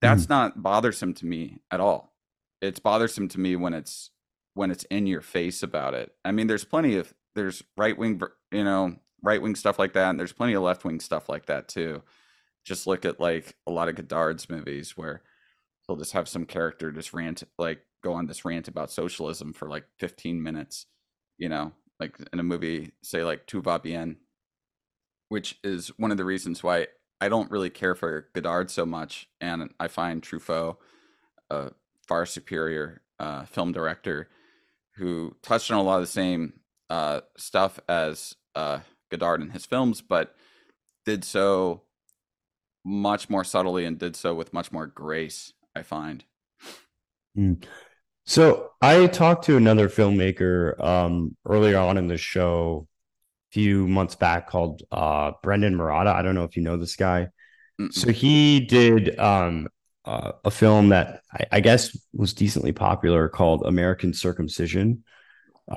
That's 0.00 0.26
mm. 0.26 0.30
not 0.30 0.62
bothersome 0.62 1.14
to 1.14 1.26
me 1.26 1.58
at 1.70 1.80
all. 1.80 2.14
It's 2.60 2.78
bothersome 2.78 3.28
to 3.28 3.40
me 3.40 3.56
when 3.56 3.74
it's 3.74 4.10
when 4.54 4.70
it's 4.70 4.84
in 4.84 5.06
your 5.06 5.20
face 5.20 5.62
about 5.62 5.94
it. 5.94 6.12
I 6.24 6.32
mean, 6.32 6.46
there's 6.46 6.64
plenty 6.64 6.96
of 6.96 7.12
there's 7.34 7.62
right 7.76 7.96
wing, 7.96 8.20
you 8.52 8.64
know, 8.64 8.96
right 9.22 9.42
wing 9.42 9.56
stuff 9.56 9.78
like 9.78 9.92
that, 9.94 10.10
and 10.10 10.18
there's 10.18 10.32
plenty 10.32 10.54
of 10.54 10.62
left 10.62 10.84
wing 10.84 11.00
stuff 11.00 11.28
like 11.28 11.46
that 11.46 11.68
too. 11.68 12.02
Just 12.64 12.86
look 12.86 13.04
at 13.04 13.20
like 13.20 13.56
a 13.66 13.72
lot 13.72 13.88
of 13.88 13.96
Godard's 13.96 14.48
movies 14.48 14.96
where 14.96 15.22
he'll 15.86 15.96
just 15.96 16.12
have 16.12 16.28
some 16.28 16.46
character 16.46 16.90
just 16.92 17.12
rant 17.12 17.42
like 17.58 17.80
go 18.02 18.14
on 18.14 18.26
this 18.26 18.44
rant 18.44 18.68
about 18.68 18.90
socialism 18.90 19.52
for 19.52 19.68
like 19.68 19.84
15 19.98 20.42
minutes, 20.42 20.86
you 21.38 21.48
know, 21.48 21.72
like 21.98 22.16
in 22.32 22.38
a 22.38 22.44
movie, 22.44 22.92
say 23.02 23.24
like 23.24 23.46
Tout 23.46 23.62
va 23.62 23.78
bien, 23.78 24.16
which 25.34 25.58
is 25.64 25.88
one 25.96 26.12
of 26.12 26.16
the 26.16 26.24
reasons 26.24 26.62
why 26.62 26.86
I 27.20 27.28
don't 27.28 27.50
really 27.50 27.68
care 27.68 27.96
for 27.96 28.28
Godard 28.34 28.70
so 28.70 28.86
much. 28.86 29.28
And 29.40 29.74
I 29.80 29.88
find 29.88 30.22
Truffaut 30.22 30.76
a 31.50 31.72
far 32.06 32.24
superior 32.24 33.02
uh, 33.18 33.44
film 33.44 33.72
director 33.72 34.28
who 34.94 35.34
touched 35.42 35.72
on 35.72 35.78
a 35.78 35.82
lot 35.82 35.96
of 35.96 36.02
the 36.02 36.06
same 36.06 36.60
uh, 36.88 37.22
stuff 37.36 37.80
as 37.88 38.36
uh, 38.54 38.78
Godard 39.10 39.42
in 39.42 39.50
his 39.50 39.66
films, 39.66 40.02
but 40.02 40.36
did 41.04 41.24
so 41.24 41.82
much 42.84 43.28
more 43.28 43.42
subtly 43.42 43.84
and 43.86 43.98
did 43.98 44.14
so 44.14 44.36
with 44.36 44.52
much 44.52 44.70
more 44.70 44.86
grace, 44.86 45.52
I 45.74 45.82
find. 45.82 46.22
Mm. 47.36 47.64
So 48.24 48.70
I 48.80 49.08
talked 49.08 49.46
to 49.46 49.56
another 49.56 49.88
filmmaker 49.88 50.78
um, 50.80 51.36
earlier 51.44 51.78
on 51.78 51.98
in 51.98 52.06
the 52.06 52.18
show 52.18 52.86
few 53.54 53.86
months 53.86 54.16
back 54.16 54.48
called 54.48 54.82
uh, 54.90 55.30
Brendon 55.40 55.76
Marotta. 55.76 56.12
I 56.12 56.22
don't 56.22 56.34
know 56.34 56.42
if 56.42 56.56
you 56.56 56.62
know 56.62 56.76
this 56.76 56.96
guy. 56.96 57.28
Mm-mm. 57.80 57.92
So 57.92 58.10
he 58.10 58.58
did 58.58 59.16
um, 59.16 59.68
uh, 60.04 60.32
a 60.44 60.50
film 60.50 60.88
that 60.88 61.22
I, 61.32 61.44
I, 61.52 61.60
guess 61.60 61.96
was 62.12 62.34
decently 62.34 62.72
popular 62.72 63.28
called 63.28 63.62
American 63.64 64.12
Circumcision. 64.12 65.04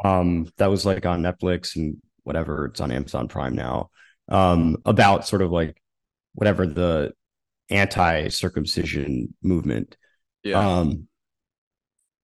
Um, 0.04 0.48
that 0.58 0.72
was 0.72 0.88
like 0.88 1.06
on 1.06 1.22
Netflix 1.22 1.76
and 1.76 1.98
whatever. 2.24 2.66
It's 2.66 2.82
on 2.82 2.92
Amazon 2.92 3.28
Prime 3.28 3.54
now. 3.54 3.92
Um, 4.28 4.78
about 4.84 5.28
sort 5.28 5.44
of 5.44 5.52
like 5.52 5.80
whatever 6.34 6.66
the 6.66 7.14
anti-circumcision 7.70 9.36
movement. 9.44 9.98
Yeah. 10.44 10.80
Um, 10.80 11.08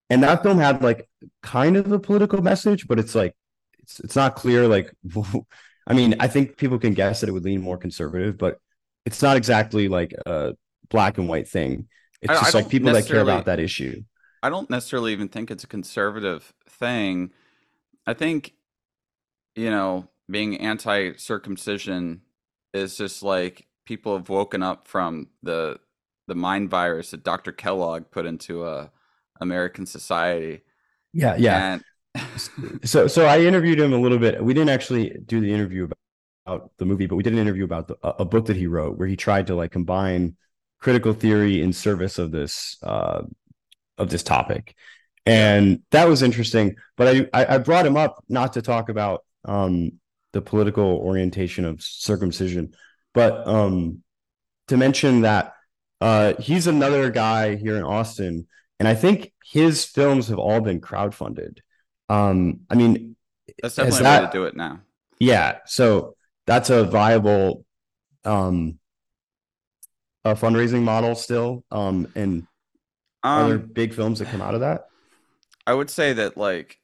and 0.10 0.24
that 0.24 0.42
film 0.42 0.58
had 0.58 0.82
like 0.82 1.08
kind 1.44 1.78
of 1.78 1.92
a 1.92 2.00
political 2.00 2.42
message, 2.42 2.88
but 2.88 2.98
it's 2.98 3.14
like 3.14 3.36
it's 3.84 4.00
it's 4.00 4.16
not 4.16 4.36
clear. 4.36 4.68
Like, 4.68 4.94
I 5.88 5.94
mean, 5.94 6.16
I 6.20 6.28
think 6.28 6.58
people 6.58 6.80
can 6.80 6.94
guess 6.94 7.22
that 7.22 7.30
it 7.30 7.34
would 7.34 7.44
lean 7.44 7.62
more 7.62 7.78
conservative, 7.78 8.38
but 8.38 8.60
it's 9.06 9.22
not 9.22 9.38
exactly 9.38 9.88
like 9.88 10.14
a 10.26 10.56
black 10.90 11.18
and 11.18 11.28
white 11.28 11.48
thing. 11.48 11.88
It's 12.22 12.32
I, 12.32 12.36
just 12.36 12.56
I 12.56 12.60
like 12.60 12.70
people 12.70 12.94
that 12.94 13.06
care 13.06 13.22
about 13.22 13.46
that 13.46 13.60
issue. 13.60 14.04
I 14.42 14.50
don't 14.50 14.70
necessarily 14.70 15.14
even 15.14 15.30
think 15.30 15.52
it's 15.52 15.64
a 15.64 15.68
conservative 15.68 16.54
thing. 16.68 17.32
I 18.06 18.14
think, 18.14 18.54
you 19.56 19.70
know, 19.70 20.10
being 20.30 20.58
anti 20.58 21.14
circumcision 21.18 22.22
is 22.74 22.98
just 22.98 23.24
like 23.24 23.68
people 23.86 24.18
have 24.18 24.30
woken 24.30 24.64
up 24.64 24.88
from 24.88 25.28
the 25.42 25.80
the 26.28 26.36
mind 26.36 26.70
virus 26.70 27.12
that 27.12 27.24
Dr. 27.24 27.52
Kellogg 27.52 28.10
put 28.12 28.26
into 28.26 28.64
a 28.64 28.76
uh, 28.76 28.88
American 29.42 29.86
society. 29.86 30.62
Yeah, 31.12 31.36
yeah. 31.38 31.74
And... 31.74 31.84
so 32.84 33.08
so 33.08 33.26
I 33.26 33.40
interviewed 33.42 33.80
him 33.80 33.94
a 33.94 33.98
little 33.98 34.20
bit. 34.20 34.44
We 34.44 34.54
didn't 34.54 34.70
actually 34.70 35.18
do 35.26 35.40
the 35.40 35.52
interview 35.52 35.88
about 36.46 36.72
the 36.78 36.86
movie, 36.86 37.06
but 37.08 37.16
we 37.16 37.24
did 37.24 37.34
an 37.34 37.40
interview 37.40 37.64
about 37.64 37.88
the, 37.88 37.98
a 38.04 38.26
book 38.26 38.46
that 38.48 38.58
he 38.58 38.68
wrote 38.68 38.98
where 38.98 39.08
he 39.08 39.16
tried 39.16 39.48
to 39.48 39.56
like 39.56 39.72
combine 39.72 40.36
critical 40.80 41.14
theory 41.14 41.62
in 41.62 41.74
service 41.74 42.20
of 42.20 42.32
this 42.32 42.78
uh, 42.84 43.24
of 43.98 44.10
this 44.10 44.24
topic, 44.24 44.76
and 45.26 45.82
that 45.92 46.08
was 46.08 46.22
interesting. 46.22 46.76
But 46.98 47.30
I 47.34 47.46
I 47.56 47.58
brought 47.58 47.86
him 47.86 47.98
up 47.98 48.24
not 48.30 48.54
to 48.54 48.62
talk 48.62 48.90
about 48.90 49.24
um, 49.46 49.94
the 50.34 50.42
political 50.42 50.98
orientation 50.98 51.66
of 51.66 51.82
circumcision, 51.82 52.74
but 53.14 53.48
um, 53.48 54.04
to 54.68 54.78
mention 54.78 55.22
that 55.22 55.54
uh, 56.02 56.34
he's 56.40 56.68
another 56.68 57.10
guy 57.10 57.56
here 57.56 57.78
in 57.78 57.84
Austin, 57.84 58.48
and 58.80 58.88
I 58.88 58.94
think 58.94 59.32
his 59.44 59.86
films 59.86 60.28
have 60.28 60.40
all 60.40 60.62
been 60.62 60.82
crowdfunded. 60.82 61.60
Um, 62.10 62.62
I 62.70 62.76
mean, 62.76 63.16
that's 63.62 63.76
definitely 63.76 64.04
that, 64.04 64.20
a 64.20 64.26
way 64.26 64.32
to 64.32 64.38
do 64.38 64.44
it 64.46 64.56
now. 64.56 64.82
Yeah, 65.20 65.60
so 65.66 66.16
that's 66.46 66.70
a 66.70 66.84
viable 66.84 67.66
um, 68.26 68.80
a 70.26 70.36
fundraising 70.36 70.84
model 70.84 71.16
still. 71.16 71.64
Um, 71.72 72.08
and 72.16 72.48
um, 73.24 73.46
are 73.46 73.48
there 73.50 73.58
big 73.58 73.94
films 73.94 74.20
that 74.20 74.30
come 74.30 74.42
out 74.42 74.54
of 74.54 74.62
that? 74.62 74.88
I 75.68 75.74
would 75.74 75.90
say 75.90 76.14
that 76.14 76.36
like 76.36 76.80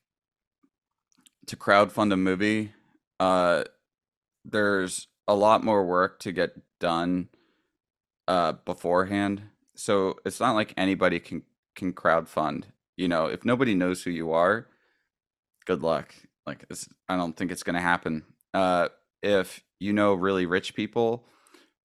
to 1.48 1.58
crowdfund 1.58 2.14
a 2.14 2.18
movie, 2.18 2.74
uh, 3.20 3.66
there's 4.46 5.08
a 5.28 5.36
lot 5.36 5.64
more 5.64 5.86
work 5.86 6.20
to 6.20 6.32
get 6.32 6.52
done 6.80 7.30
uh, 8.28 8.54
beforehand. 8.54 9.42
So 9.76 10.18
it's 10.26 10.40
not 10.40 10.56
like 10.56 10.74
anybody 10.78 11.20
can 11.20 11.44
can 11.76 11.94
crowdfund. 11.94 12.66
You 12.96 13.08
know, 13.08 13.28
if 13.28 13.46
nobody 13.46 13.76
knows 13.76 14.04
who 14.04 14.12
you 14.12 14.32
are, 14.32 14.68
good 15.66 15.82
luck. 15.82 16.14
Like, 16.46 16.66
I 17.08 17.16
don't 17.16 17.36
think 17.36 17.52
it's 17.52 17.64
going 17.64 17.76
to 17.76 17.82
happen. 17.82 18.24
Uh, 18.54 18.90
if 19.22 19.62
you 19.80 19.94
know 19.94 20.14
really 20.14 20.46
rich 20.46 20.74
people, 20.74 21.26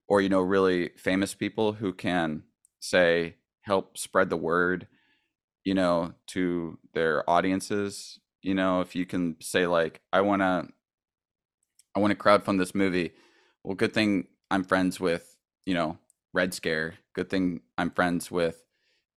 or 0.09 0.21
you 0.21 0.29
know 0.29 0.41
really 0.41 0.91
famous 0.97 1.35
people 1.35 1.73
who 1.73 1.93
can 1.93 2.45
say 2.81 3.37
help 3.63 3.97
spread 3.97 4.31
the 4.31 4.37
word, 4.37 4.87
you 5.65 5.75
know, 5.75 6.15
to 6.29 6.79
their 6.93 7.29
audiences. 7.29 8.19
You 8.43 8.55
know, 8.55 8.81
if 8.81 8.95
you 8.95 9.07
can 9.07 9.37
say 9.41 9.67
like, 9.67 10.01
I 10.13 10.21
want 10.21 10.43
to 10.43 10.69
I 11.97 12.01
want 12.01 12.11
to 12.11 12.19
crowdfund 12.19 12.59
this 12.59 12.75
movie. 12.75 13.13
Well, 13.63 13.75
good 13.75 13.95
thing 13.95 14.27
I'm 14.51 14.65
friends 14.65 15.01
with, 15.01 15.37
you 15.65 15.75
know, 15.75 15.99
Red 16.33 16.53
Scare. 16.53 16.95
Good 17.15 17.31
thing 17.31 17.61
I'm 17.79 17.91
friends 17.91 18.31
with, 18.31 18.64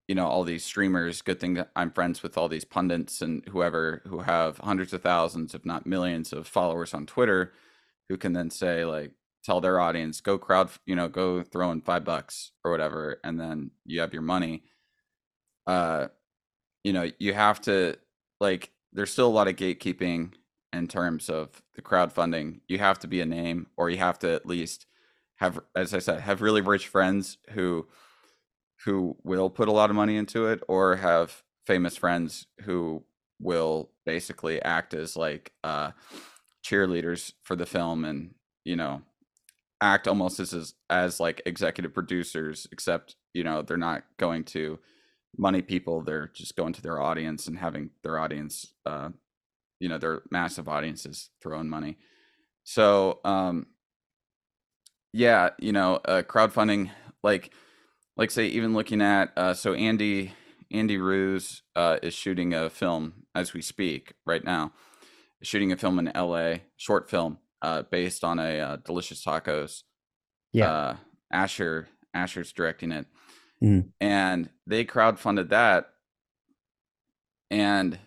you 0.08 0.14
know, 0.14 0.26
all 0.26 0.44
these 0.44 0.64
streamers. 0.64 1.22
Good 1.22 1.40
thing 1.40 1.54
that 1.54 1.70
I'm 1.74 1.90
friends 1.90 2.22
with 2.22 2.38
all 2.38 2.48
these 2.48 2.64
pundits 2.64 3.22
and 3.22 3.42
whoever 3.48 4.02
who 4.06 4.20
have 4.20 4.58
hundreds 4.58 4.92
of 4.92 5.02
thousands, 5.02 5.54
if 5.54 5.64
not 5.64 5.86
millions, 5.86 6.32
of 6.32 6.46
followers 6.46 6.94
on 6.94 7.06
Twitter, 7.06 7.52
who 8.08 8.16
can 8.16 8.32
then 8.32 8.50
say 8.50 8.84
like, 8.84 9.12
tell 9.44 9.60
their 9.60 9.80
audience, 9.80 10.20
go 10.20 10.38
crowd, 10.38 10.70
you 10.86 10.96
know, 10.96 11.08
go 11.08 11.42
throw 11.42 11.70
in 11.70 11.80
five 11.80 12.04
bucks 12.04 12.52
or 12.64 12.70
whatever, 12.70 13.20
and 13.24 13.38
then 13.38 13.70
you 13.84 14.00
have 14.00 14.12
your 14.12 14.22
money. 14.22 14.64
Uh, 15.66 16.08
you 16.84 16.92
know, 16.92 17.10
you 17.18 17.32
have 17.32 17.60
to 17.62 17.96
like. 18.40 18.70
There's 18.92 19.10
still 19.10 19.28
a 19.28 19.28
lot 19.28 19.48
of 19.48 19.56
gatekeeping 19.56 20.32
in 20.72 20.88
terms 20.88 21.28
of 21.28 21.62
the 21.74 21.82
crowdfunding. 21.82 22.60
You 22.68 22.78
have 22.78 22.98
to 23.00 23.08
be 23.08 23.20
a 23.20 23.26
name, 23.26 23.66
or 23.76 23.90
you 23.90 23.98
have 23.98 24.18
to 24.20 24.32
at 24.32 24.46
least 24.46 24.86
have, 25.36 25.60
as 25.74 25.92
I 25.92 25.98
said, 25.98 26.20
have 26.20 26.42
really 26.42 26.60
rich 26.60 26.86
friends 26.86 27.38
who 27.50 27.86
who 28.86 29.16
will 29.24 29.50
put 29.50 29.68
a 29.68 29.72
lot 29.72 29.90
of 29.90 29.96
money 29.96 30.16
into 30.16 30.46
it, 30.46 30.62
or 30.68 30.96
have 30.96 31.42
famous 31.66 31.96
friends 31.96 32.46
who 32.62 33.04
will 33.40 33.90
basically 34.06 34.62
act 34.62 34.94
as 34.94 35.16
like 35.16 35.52
uh, 35.64 35.90
cheerleaders 36.64 37.32
for 37.42 37.56
the 37.56 37.66
film, 37.66 38.04
and 38.04 38.34
you 38.64 38.76
know, 38.76 39.02
act 39.82 40.08
almost 40.08 40.40
as, 40.40 40.54
as 40.54 40.74
as 40.88 41.20
like 41.20 41.42
executive 41.46 41.92
producers, 41.92 42.66
except 42.72 43.16
you 43.34 43.44
know 43.44 43.62
they're 43.62 43.76
not 43.76 44.04
going 44.18 44.44
to 44.44 44.78
money 45.36 45.62
people; 45.62 46.02
they're 46.02 46.30
just 46.34 46.56
going 46.56 46.72
to 46.72 46.82
their 46.82 47.00
audience 47.00 47.46
and 47.46 47.58
having 47.58 47.90
their 48.02 48.18
audience 48.18 48.74
uh, 48.86 49.10
you 49.80 49.88
know 49.88 49.98
their 49.98 50.22
massive 50.30 50.68
audiences 50.68 51.30
throwing 51.42 51.68
money. 51.68 51.98
So 52.64 53.20
um 53.24 53.66
yeah 55.12 55.50
you 55.58 55.72
know 55.72 55.96
uh 56.04 56.22
crowdfunding 56.22 56.90
like 57.22 57.52
like 58.16 58.30
say 58.30 58.46
even 58.46 58.74
looking 58.74 59.00
at 59.00 59.30
uh 59.36 59.54
so 59.54 59.74
andy 59.74 60.32
andy 60.70 60.98
ruse 60.98 61.62
uh 61.74 61.98
is 62.02 62.14
shooting 62.14 62.54
a 62.54 62.70
film 62.70 63.12
as 63.34 63.52
we 63.52 63.62
speak 63.62 64.14
right 64.24 64.44
now 64.44 64.72
shooting 65.42 65.72
a 65.72 65.76
film 65.76 65.98
in 65.98 66.10
la 66.14 66.54
short 66.76 67.08
film 67.08 67.38
uh 67.62 67.82
based 67.82 68.24
on 68.24 68.38
a 68.38 68.60
uh, 68.60 68.76
delicious 68.84 69.24
tacos 69.24 69.82
yeah 70.52 70.70
uh 70.70 70.96
asher 71.32 71.88
asher's 72.14 72.52
directing 72.52 72.90
it 72.92 73.06
mm. 73.62 73.86
and 74.00 74.48
they 74.66 74.84
crowdfunded 74.84 75.50
that 75.50 75.90
and 77.50 77.98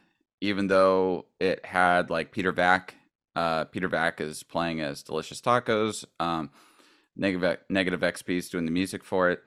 even 0.41 0.67
though 0.67 1.25
it 1.39 1.65
had 1.65 2.09
like 2.09 2.31
Peter 2.31 2.51
Vack. 2.51 2.95
Uh, 3.35 3.63
Peter 3.65 3.87
Vack 3.87 4.19
is 4.19 4.43
playing 4.43 4.81
as 4.81 5.03
Delicious 5.03 5.41
Tacos. 5.41 6.05
Um, 6.19 6.49
Negative 7.15 7.57
Negative 7.69 7.99
XP 7.99 8.37
is 8.37 8.49
doing 8.49 8.65
the 8.65 8.71
music 8.71 9.03
for 9.03 9.29
it, 9.29 9.41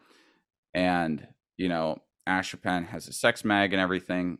and 0.74 1.26
you 1.56 1.68
know 1.68 2.02
Asher 2.26 2.56
Penn 2.56 2.84
has 2.84 3.08
a 3.08 3.12
sex 3.12 3.44
mag 3.44 3.72
and 3.72 3.80
everything. 3.80 4.38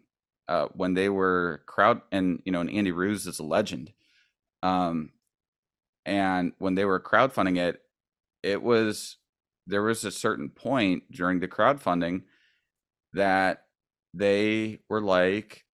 Uh, 0.49 0.67
when 0.75 0.95
they 0.95 1.09
were 1.09 1.63
crowd 1.67 2.03
and 2.11 2.43
you 2.45 2.53
know 2.53 2.61
and 2.61 2.71
Andy 2.71 2.93
Ruse 2.93 3.27
is 3.27 3.39
a 3.39 3.45
legend. 3.45 3.93
Um, 4.63 5.13
and 6.05 6.53
when 6.59 6.75
they 6.75 6.85
were 6.85 7.01
crowdfunding 7.01 7.59
it, 7.59 7.81
it 8.43 8.63
was 8.63 9.17
there 9.67 9.83
was 9.83 10.05
a 10.05 10.11
certain 10.11 10.51
point 10.51 11.05
during 11.13 11.41
the 11.41 11.49
crowdfunding 11.49 12.23
that 13.13 13.65
they 14.15 14.81
were 14.89 15.01
like 15.01 15.65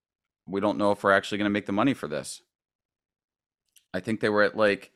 we 0.46 0.60
don't 0.60 0.78
know 0.78 0.92
if 0.92 1.02
we're 1.02 1.12
actually 1.12 1.38
going 1.38 1.46
to 1.46 1.50
make 1.52 1.66
the 1.66 1.72
money 1.72 1.94
for 1.94 2.08
this. 2.08 2.42
I 3.92 4.00
think 4.00 4.20
they 4.20 4.28
were 4.28 4.42
at 4.42 4.56
like 4.56 4.92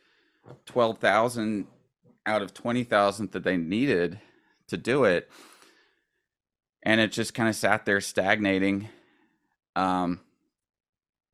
12,000 0.66 1.66
out 2.24 2.42
of 2.42 2.54
20,000 2.54 3.32
that 3.32 3.44
they 3.44 3.56
needed 3.56 4.20
to 4.68 4.76
do 4.76 5.04
it. 5.04 5.30
And 6.82 7.00
it 7.00 7.12
just 7.12 7.34
kind 7.34 7.48
of 7.48 7.54
sat 7.54 7.84
there 7.84 8.00
stagnating 8.00 8.88
um, 9.76 10.20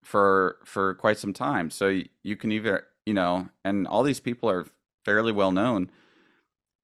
for 0.05 0.57
for 0.64 0.94
quite 0.94 1.18
some 1.18 1.32
time. 1.32 1.70
So 1.70 1.88
you, 1.88 2.09
you 2.22 2.36
can 2.36 2.53
either, 2.53 2.84
you 3.07 3.14
know, 3.14 3.49
and 3.64 3.86
all 3.86 4.03
these 4.03 4.20
people 4.20 4.51
are 4.51 4.66
fairly 5.05 5.32
well 5.32 5.53
known. 5.53 5.90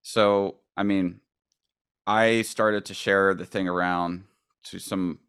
So, 0.02 0.56
I 0.76 0.82
mean, 0.82 1.20
I 2.06 2.42
started 2.42 2.84
to 2.86 2.94
share 2.94 3.34
the 3.34 3.46
thing 3.46 3.68
around 3.68 4.24
to 4.64 4.78
some 4.78 5.20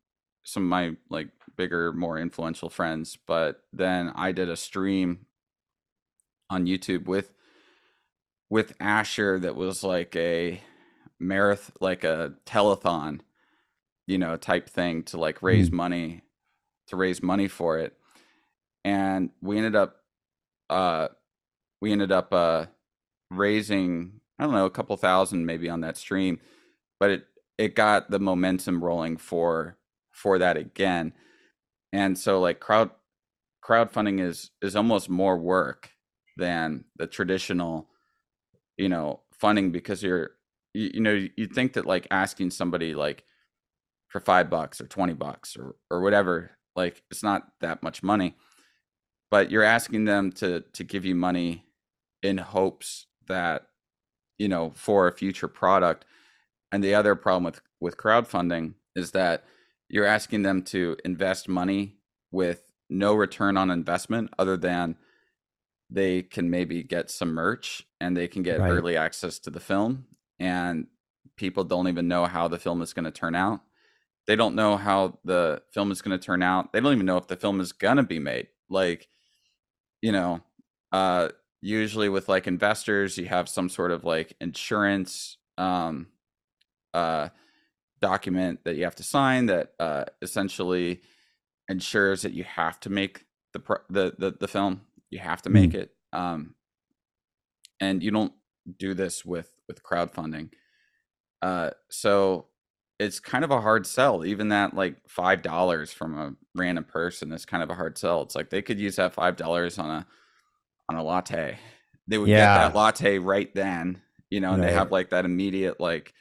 some 0.44 0.64
of 0.64 0.70
my 0.70 0.96
like 1.10 1.30
bigger, 1.56 1.92
more 1.94 2.18
influential 2.18 2.70
friends. 2.70 3.18
But 3.26 3.62
then 3.74 4.12
I 4.16 4.32
did 4.32 4.50
a 4.50 4.58
stream 4.58 5.26
on 6.50 6.66
YouTube 6.66 7.06
with 7.06 7.32
with 8.50 8.74
Asher 8.80 9.40
that 9.40 9.56
was 9.56 9.84
like 9.84 10.16
a 10.16 10.62
marathon, 11.28 11.76
like 11.80 12.04
a 12.04 12.34
telethon, 12.46 13.22
you 14.08 14.18
know, 14.18 14.38
type 14.38 14.70
thing 14.70 15.04
to 15.04 15.18
like 15.18 15.42
raise 15.42 15.70
mm. 15.70 15.74
money 15.74 16.22
to 16.88 16.96
raise 16.96 17.24
money 17.24 17.48
for 17.48 17.80
it. 17.80 17.94
And 18.84 19.32
we 19.42 19.58
ended 19.58 19.76
up 19.76 19.98
uh 20.70 21.10
we 21.82 21.92
ended 21.92 22.12
up 22.12 22.34
uh 22.34 22.68
raising 23.32 24.22
I 24.38 24.44
don't 24.44 24.54
know 24.54 24.66
a 24.66 24.72
couple 24.72 24.96
thousand 24.98 25.46
maybe 25.46 25.70
on 25.70 25.82
that 25.82 25.98
stream, 25.98 26.40
but 27.00 27.10
it 27.10 27.26
it 27.58 27.76
got 27.76 28.12
the 28.12 28.20
momentum 28.20 28.84
rolling 28.84 29.18
for 29.18 29.78
for 30.12 30.38
that 30.40 30.58
again 30.58 31.14
and 31.96 32.18
so 32.18 32.40
like 32.40 32.60
crowd 32.60 32.90
crowdfunding 33.64 34.22
is 34.22 34.52
is 34.62 34.76
almost 34.76 35.10
more 35.10 35.38
work 35.38 35.92
than 36.38 36.84
the 36.98 37.08
traditional 37.08 37.88
you 38.78 38.90
know 38.90 39.22
funding 39.32 39.72
because 39.72 40.04
you're 40.04 40.32
you, 40.76 40.92
you 40.96 41.00
know 41.00 41.28
you 41.36 41.48
think 41.48 41.74
that 41.74 41.86
like 41.86 42.08
asking 42.12 42.52
somebody 42.52 42.94
like 42.94 43.24
for 44.08 44.20
five 44.20 44.50
bucks 44.50 44.80
or 44.82 44.88
20 44.88 45.14
bucks 45.14 45.56
or 45.58 45.76
or 45.90 46.02
whatever 46.02 46.52
like 46.76 47.02
it's 47.10 47.24
not 47.24 47.48
that 47.62 47.82
much 47.82 48.04
money 48.04 48.36
but 49.32 49.50
you're 49.50 49.64
asking 49.64 50.06
them 50.06 50.32
to 50.32 50.64
to 50.74 50.84
give 50.84 51.06
you 51.06 51.16
money 51.16 51.64
in 52.22 52.38
hopes 52.38 53.08
that 53.28 53.68
you 54.38 54.48
know 54.48 54.72
for 54.76 55.08
a 55.08 55.12
future 55.12 55.48
product 55.48 56.06
and 56.72 56.84
the 56.84 56.94
other 56.94 57.16
problem 57.16 57.44
with 57.44 57.62
with 57.80 57.98
crowdfunding 57.98 58.74
is 58.96 59.12
that 59.12 59.44
you're 59.90 60.06
asking 60.06 60.42
them 60.42 60.62
to 60.62 60.98
invest 61.06 61.48
money 61.48 61.96
with 62.32 62.72
no 62.90 63.14
return 63.14 63.58
on 63.58 63.70
investment 63.72 64.30
other 64.38 64.58
than 64.58 64.96
they 65.90 66.22
can 66.22 66.50
maybe 66.50 66.82
get 66.82 67.12
some 67.12 67.34
merch 67.34 67.86
and 68.02 68.18
they 68.18 68.28
can 68.28 68.42
get 68.42 68.60
right. 68.60 68.72
early 68.72 68.98
access 68.98 69.38
to 69.38 69.50
the 69.50 69.60
film 69.60 70.06
and 70.40 70.88
people 71.36 71.64
don't 71.64 71.88
even 71.88 72.08
know 72.08 72.26
how 72.26 72.48
the 72.48 72.60
film 72.60 72.82
is 72.82 72.94
going 72.94 73.06
to 73.06 73.12
turn 73.12 73.36
out. 73.36 73.62
They 74.28 74.36
don't 74.36 74.56
know 74.56 74.78
how 74.78 75.20
the 75.24 75.62
film 75.72 75.92
is 75.92 76.02
going 76.02 76.18
to 76.18 76.24
turn 76.24 76.42
out. 76.42 76.74
They 76.74 76.80
don't 76.80 76.94
even 76.94 77.06
know 77.06 77.18
if 77.18 77.28
the 77.28 77.36
film 77.36 77.60
is 77.60 77.72
going 77.72 77.98
to 77.98 78.04
be 78.04 78.20
made. 78.20 78.48
Like 78.70 79.08
you 80.06 80.12
know 80.12 80.42
uh 80.92 81.30
usually 81.62 82.10
with 82.10 82.30
like 82.30 82.46
investors 82.46 83.18
you 83.18 83.26
have 83.26 83.50
some 83.50 83.70
sort 83.70 83.90
of 83.90 84.04
like 84.04 84.36
insurance 84.40 85.38
um 85.58 86.08
uh 86.94 87.30
document 88.02 88.60
that 88.66 88.76
you 88.76 88.84
have 88.84 88.94
to 88.94 89.02
sign 89.02 89.48
that 89.48 89.74
uh 89.80 90.04
essentially 90.22 91.02
ensures 91.68 92.22
that 92.22 92.34
you 92.34 92.44
have 92.44 92.80
to 92.80 92.92
make 92.92 93.26
the 93.54 93.60
the 93.90 94.14
the, 94.20 94.36
the 94.40 94.48
film. 94.48 94.82
You 95.10 95.20
have 95.20 95.42
to 95.44 95.50
make 95.50 95.72
mm. 95.72 95.82
it 95.82 95.92
um 96.14 96.54
and 97.80 98.04
you 98.04 98.12
don't 98.12 98.34
do 98.78 98.94
this 98.94 99.26
with 99.26 99.50
with 99.68 99.84
crowdfunding 99.84 100.50
uh 101.42 101.70
so 101.90 102.48
it's 102.98 103.20
kind 103.20 103.44
of 103.44 103.52
a 103.52 103.62
hard 103.62 103.86
sell 103.86 104.26
even 104.26 104.50
that 104.50 104.74
like 104.74 104.98
five 105.08 105.42
dollars 105.42 105.92
from 105.92 106.18
a 106.18 106.34
random 106.56 106.84
person 106.84 107.32
is 107.32 107.46
kind 107.46 107.62
of 107.62 107.70
a 107.70 107.76
hard 107.76 107.98
sell 107.98 108.22
it's 108.22 108.36
like 108.36 108.50
they 108.50 108.62
could 108.62 108.80
use 108.80 108.96
that 108.96 109.14
five 109.14 109.36
dollars 109.36 109.78
on 109.78 109.90
a 109.90 110.06
on 110.90 110.96
a 110.96 111.04
latte. 111.04 111.58
They 112.08 112.18
would 112.18 112.30
yeah. 112.30 112.38
get 112.38 112.74
that 112.74 112.76
latte 112.76 113.20
right 113.20 113.54
then, 113.54 114.02
you 114.30 114.40
know, 114.40 114.54
and 114.54 114.62
right. 114.62 114.70
they 114.70 114.74
have 114.74 114.92
like 114.92 115.10
that 115.10 115.26
immediate 115.26 115.80
like, 115.80 116.14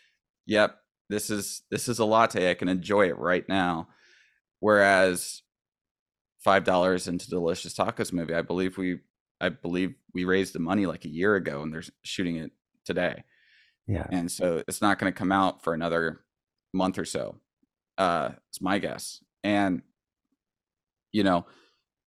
yep, 0.46 0.78
this 1.10 1.30
is 1.30 1.62
this 1.70 1.88
is 1.88 1.98
a 1.98 2.04
latte. 2.04 2.50
I 2.50 2.54
can 2.54 2.68
enjoy 2.68 3.08
it 3.08 3.18
right 3.18 3.46
now. 3.48 3.88
Whereas 4.60 5.42
five 6.42 6.64
dollars 6.64 7.08
into 7.08 7.28
Delicious 7.28 7.74
Tacos 7.74 8.12
movie, 8.12 8.34
I 8.34 8.42
believe 8.42 8.78
we 8.78 9.00
I 9.40 9.50
believe 9.50 9.94
we 10.14 10.24
raised 10.24 10.54
the 10.54 10.60
money 10.60 10.86
like 10.86 11.04
a 11.04 11.10
year 11.10 11.36
ago 11.36 11.62
and 11.62 11.72
they're 11.72 11.82
shooting 12.02 12.36
it 12.36 12.52
today. 12.84 13.24
Yeah. 13.86 14.06
And 14.10 14.30
so 14.30 14.62
it's 14.66 14.80
not 14.80 14.98
going 14.98 15.12
to 15.12 15.18
come 15.18 15.32
out 15.32 15.62
for 15.62 15.74
another 15.74 16.20
month 16.72 16.98
or 16.98 17.04
so. 17.04 17.36
Uh 17.96 18.30
it's 18.48 18.60
my 18.60 18.78
guess. 18.78 19.22
And 19.44 19.82
you 21.12 21.22
know, 21.22 21.46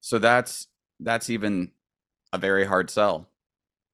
so 0.02 0.20
that's 0.20 0.68
that's 1.00 1.30
even 1.30 1.72
a 2.34 2.38
very 2.38 2.66
hard 2.66 2.90
sell. 2.90 3.30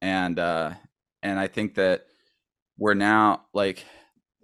And 0.01 0.39
uh 0.39 0.73
and 1.21 1.39
I 1.39 1.47
think 1.47 1.75
that 1.75 2.05
we're 2.77 2.95
now 2.95 3.43
like 3.53 3.85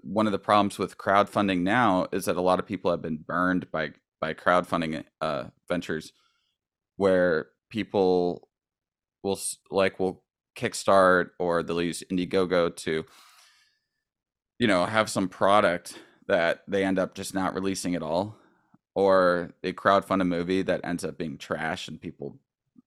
one 0.02 0.28
of 0.28 0.32
the 0.32 0.40
problems 0.40 0.78
with 0.78 0.98
crowdfunding 0.98 1.62
now 1.62 2.08
is 2.12 2.26
that 2.26 2.38
a 2.38 2.42
lot 2.42 2.60
of 2.60 2.66
people 2.66 2.92
have 2.92 3.02
been 3.02 3.18
burned 3.18 3.72
by 3.72 3.92
by 4.22 4.34
crowdfunding 4.34 5.04
uh 5.22 5.46
ventures 5.68 6.14
where 6.98 7.48
people 7.70 8.48
will 9.24 9.40
like 9.72 10.00
will 10.00 10.24
kickstart 10.56 11.30
or 11.40 11.64
they'll 11.64 11.82
use 11.82 12.04
indiegogo 12.12 12.76
to 12.76 13.06
you 14.60 14.68
know 14.68 14.86
have 14.86 15.10
some 15.10 15.30
product 15.30 15.98
that 16.28 16.64
they 16.68 16.84
end 16.84 17.00
up 17.00 17.16
just 17.16 17.34
not 17.34 17.56
releasing 17.56 17.96
at 17.96 18.04
all 18.04 18.36
or 18.96 19.52
they 19.62 19.74
crowdfund 19.74 20.22
a 20.22 20.26
movie 20.26 20.62
that 20.62 20.82
ends 20.84 21.04
up 21.04 21.18
being 21.18 21.38
trash 21.38 21.88
and 21.88 22.02
people 22.02 22.38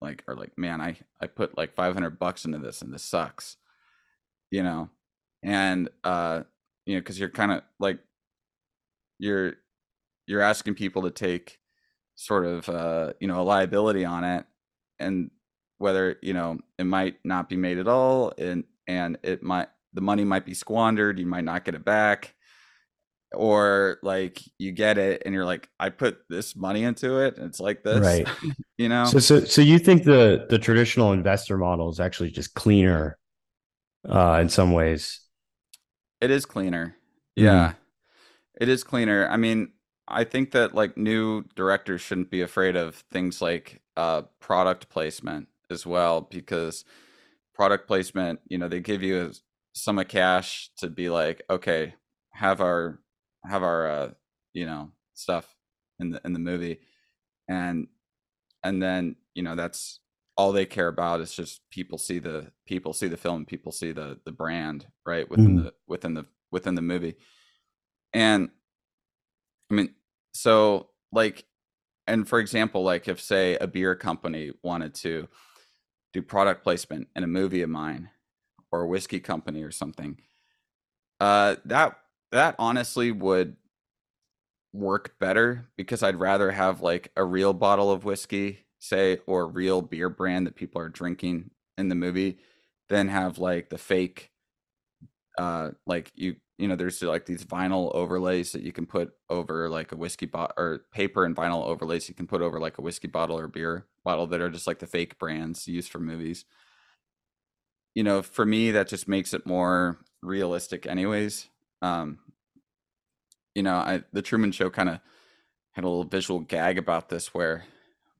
like 0.00 0.22
are 0.28 0.36
like 0.36 0.56
man 0.56 0.80
i 0.80 0.96
i 1.20 1.26
put 1.26 1.56
like 1.58 1.74
500 1.74 2.18
bucks 2.18 2.44
into 2.44 2.58
this 2.58 2.82
and 2.82 2.92
this 2.92 3.02
sucks 3.02 3.56
you 4.52 4.62
know? 4.62 4.90
And 5.42 5.88
uh 6.04 6.42
you 6.86 6.94
know 6.94 7.00
because 7.00 7.18
you're 7.18 7.28
kind 7.28 7.50
of 7.50 7.62
like 7.80 7.98
you're 9.18 9.54
you're 10.26 10.40
asking 10.40 10.74
people 10.74 11.02
to 11.02 11.10
take 11.10 11.58
sort 12.14 12.46
of 12.46 12.68
uh 12.68 13.12
you 13.18 13.26
know 13.26 13.40
a 13.40 13.42
liability 13.42 14.04
on 14.04 14.22
it 14.22 14.44
and 15.00 15.30
whether 15.78 16.16
you 16.22 16.32
know 16.32 16.58
it 16.78 16.84
might 16.84 17.16
not 17.24 17.48
be 17.48 17.56
made 17.56 17.78
at 17.78 17.88
all 17.88 18.32
and 18.38 18.62
and 18.86 19.18
it 19.24 19.42
might 19.42 19.68
the 19.94 20.00
money 20.00 20.24
might 20.24 20.44
be 20.44 20.54
squandered 20.54 21.18
you 21.18 21.26
might 21.26 21.44
not 21.44 21.64
get 21.64 21.74
it 21.74 21.84
back 21.84 22.34
or 23.34 23.98
like 24.02 24.40
you 24.58 24.72
get 24.72 24.98
it 24.98 25.22
and 25.24 25.34
you're 25.34 25.44
like 25.44 25.68
i 25.80 25.88
put 25.88 26.18
this 26.28 26.54
money 26.54 26.84
into 26.84 27.18
it 27.18 27.36
and 27.36 27.46
it's 27.46 27.60
like 27.60 27.82
this 27.82 28.00
right. 28.00 28.28
you 28.78 28.88
know? 28.88 29.04
So 29.04 29.18
so 29.18 29.44
so 29.44 29.62
you 29.62 29.78
think 29.78 30.04
the 30.04 30.46
the 30.48 30.58
traditional 30.58 31.12
investor 31.12 31.56
model 31.56 31.90
is 31.90 32.00
actually 32.00 32.30
just 32.30 32.54
cleaner 32.54 33.18
uh 34.08 34.38
in 34.40 34.48
some 34.48 34.72
ways? 34.72 35.20
It 36.20 36.30
is 36.30 36.46
cleaner. 36.46 36.96
Yeah. 37.34 37.70
Mm. 37.70 37.76
it 38.60 38.68
is 38.68 38.84
cleaner. 38.84 39.28
I 39.28 39.36
mean 39.36 39.72
i 40.08 40.24
think 40.24 40.50
that 40.50 40.74
like 40.74 40.96
new 40.96 41.44
directors 41.54 42.00
shouldn't 42.00 42.30
be 42.30 42.42
afraid 42.42 42.76
of 42.76 42.96
things 43.12 43.40
like 43.40 43.80
uh 43.96 44.22
product 44.40 44.88
placement 44.88 45.48
as 45.70 45.86
well 45.86 46.20
because 46.20 46.84
product 47.54 47.86
placement 47.86 48.40
you 48.48 48.58
know 48.58 48.68
they 48.68 48.80
give 48.80 49.02
you 49.02 49.22
a 49.22 49.30
sum 49.74 49.98
of 49.98 50.08
cash 50.08 50.70
to 50.76 50.88
be 50.88 51.08
like 51.08 51.42
okay 51.48 51.94
have 52.32 52.60
our 52.60 52.98
have 53.44 53.62
our 53.62 53.88
uh, 53.88 54.10
you 54.52 54.66
know 54.66 54.90
stuff 55.14 55.54
in 55.98 56.10
the 56.10 56.20
in 56.24 56.32
the 56.32 56.38
movie, 56.38 56.80
and 57.48 57.86
and 58.62 58.82
then 58.82 59.16
you 59.34 59.42
know 59.42 59.54
that's 59.54 60.00
all 60.36 60.52
they 60.52 60.64
care 60.64 60.88
about 60.88 61.20
is 61.20 61.34
just 61.34 61.60
people 61.70 61.98
see 61.98 62.18
the 62.18 62.50
people 62.66 62.92
see 62.92 63.08
the 63.08 63.16
film, 63.16 63.44
people 63.44 63.72
see 63.72 63.92
the 63.92 64.18
the 64.24 64.32
brand 64.32 64.86
right 65.06 65.30
within 65.30 65.58
mm. 65.58 65.64
the 65.64 65.74
within 65.86 66.14
the 66.14 66.24
within 66.50 66.74
the 66.74 66.82
movie, 66.82 67.16
and 68.12 68.50
I 69.70 69.74
mean 69.74 69.94
so 70.32 70.88
like 71.12 71.44
and 72.06 72.26
for 72.26 72.38
example 72.38 72.82
like 72.82 73.06
if 73.06 73.20
say 73.20 73.56
a 73.56 73.66
beer 73.66 73.94
company 73.94 74.52
wanted 74.62 74.94
to 74.94 75.28
do 76.12 76.22
product 76.22 76.62
placement 76.62 77.08
in 77.14 77.22
a 77.22 77.26
movie 77.26 77.62
of 77.62 77.70
mine 77.70 78.10
or 78.72 78.82
a 78.82 78.86
whiskey 78.86 79.20
company 79.20 79.62
or 79.62 79.70
something 79.70 80.18
uh 81.20 81.56
that 81.64 81.96
that 82.30 82.54
honestly 82.58 83.10
would 83.12 83.56
work 84.72 85.18
better 85.18 85.66
because 85.76 86.02
I'd 86.02 86.16
rather 86.16 86.50
have 86.50 86.80
like 86.80 87.12
a 87.16 87.24
real 87.24 87.52
bottle 87.52 87.90
of 87.90 88.04
whiskey, 88.04 88.60
say, 88.78 89.18
or 89.26 89.46
real 89.46 89.82
beer 89.82 90.08
brand 90.08 90.46
that 90.46 90.56
people 90.56 90.80
are 90.80 90.88
drinking 90.88 91.50
in 91.76 91.88
the 91.88 91.94
movie 91.94 92.38
than 92.88 93.08
have 93.08 93.38
like 93.38 93.70
the 93.70 93.78
fake 93.78 94.30
uh 95.38 95.70
like 95.86 96.12
you 96.14 96.36
you 96.58 96.68
know 96.68 96.76
there's 96.76 97.02
like 97.02 97.24
these 97.24 97.44
vinyl 97.44 97.90
overlays 97.94 98.52
that 98.52 98.62
you 98.62 98.72
can 98.72 98.84
put 98.84 99.12
over 99.30 99.68
like 99.68 99.90
a 99.92 99.96
whiskey 99.96 100.26
bottle 100.26 100.52
or 100.58 100.84
paper 100.92 101.24
and 101.24 101.34
vinyl 101.34 101.64
overlays 101.64 102.08
you 102.08 102.14
can 102.14 102.26
put 102.26 102.42
over 102.42 102.60
like 102.60 102.76
a 102.78 102.82
whiskey 102.82 103.08
bottle 103.08 103.38
or 103.38 103.48
beer 103.48 103.86
bottle 104.04 104.26
that 104.26 104.40
are 104.42 104.50
just 104.50 104.66
like 104.66 104.78
the 104.78 104.86
fake 104.86 105.18
brands 105.18 105.66
used 105.66 105.90
for 105.90 105.98
movies 106.00 106.44
you 107.94 108.02
know 108.02 108.22
for 108.22 108.44
me 108.44 108.70
that 108.70 108.88
just 108.88 109.08
makes 109.08 109.34
it 109.34 109.46
more 109.46 109.98
realistic 110.22 110.86
anyways 110.86 111.48
um, 111.82 112.18
you 113.54 113.62
know, 113.62 113.74
I, 113.74 114.02
the 114.12 114.22
Truman 114.22 114.52
Show 114.52 114.70
kind 114.70 114.88
of 114.88 115.00
had 115.72 115.84
a 115.84 115.88
little 115.88 116.04
visual 116.04 116.40
gag 116.40 116.78
about 116.78 117.08
this, 117.08 117.34
where 117.34 117.64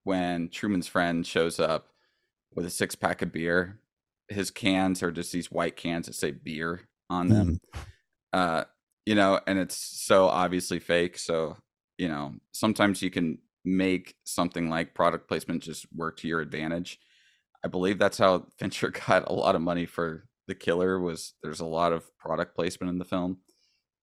when 0.05 0.49
Truman's 0.49 0.89
friend 0.89 1.27
shows 1.27 1.59
up 1.59 1.89
with 2.55 2.67
a 2.67 2.71
six 2.71 2.95
pack 2.95 3.23
of 3.23 3.33
beer, 3.33 3.79
his 4.29 4.51
cans 4.51 5.03
are 5.03 5.11
just 5.13 5.33
these 5.33 5.51
white 5.51 5.77
cans 5.77 6.07
that 6.07 6.15
say 6.15 6.33
beer 6.33 6.83
on 7.09 7.29
them. 7.29 7.61
Mm. 7.75 7.81
Uh, 8.33 8.65
you 9.07 9.15
know, 9.15 9.41
and 9.47 9.59
it's 9.59 9.77
so 9.77 10.27
obviously 10.27 10.79
fake. 10.79 11.19
So, 11.19 11.57
you 11.99 12.09
know, 12.09 12.35
sometimes 12.53 13.03
you 13.03 13.11
can 13.11 13.39
make 13.65 14.17
something 14.25 14.69
like 14.69 14.95
product 14.95 15.29
placement 15.29 15.63
just 15.63 15.87
work 15.95 16.17
to 16.19 16.29
your 16.29 16.41
advantage. 16.41 16.99
I 17.65 17.69
believe 17.69 17.99
that's 17.99 18.19
how 18.19 18.47
Fincher 18.59 18.91
got 18.91 19.29
a 19.29 19.33
lot 19.33 19.55
of 19.55 19.63
money 19.63 19.87
for 19.87 20.27
The 20.49 20.55
Killer 20.55 21.01
was 21.01 21.35
there's 21.43 21.61
a 21.61 21.67
lot 21.67 21.93
of 21.93 22.05
product 22.19 22.55
placement 22.55 22.91
in 22.91 22.99
the 22.99 23.05
film. 23.05 23.39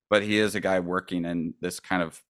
But 0.09 0.23
he 0.23 0.39
is 0.39 0.55
a 0.55 0.59
guy 0.59 0.79
working 0.79 1.25
in 1.25 1.53
this 1.61 1.79
kind 1.79 2.01
of 2.01 2.21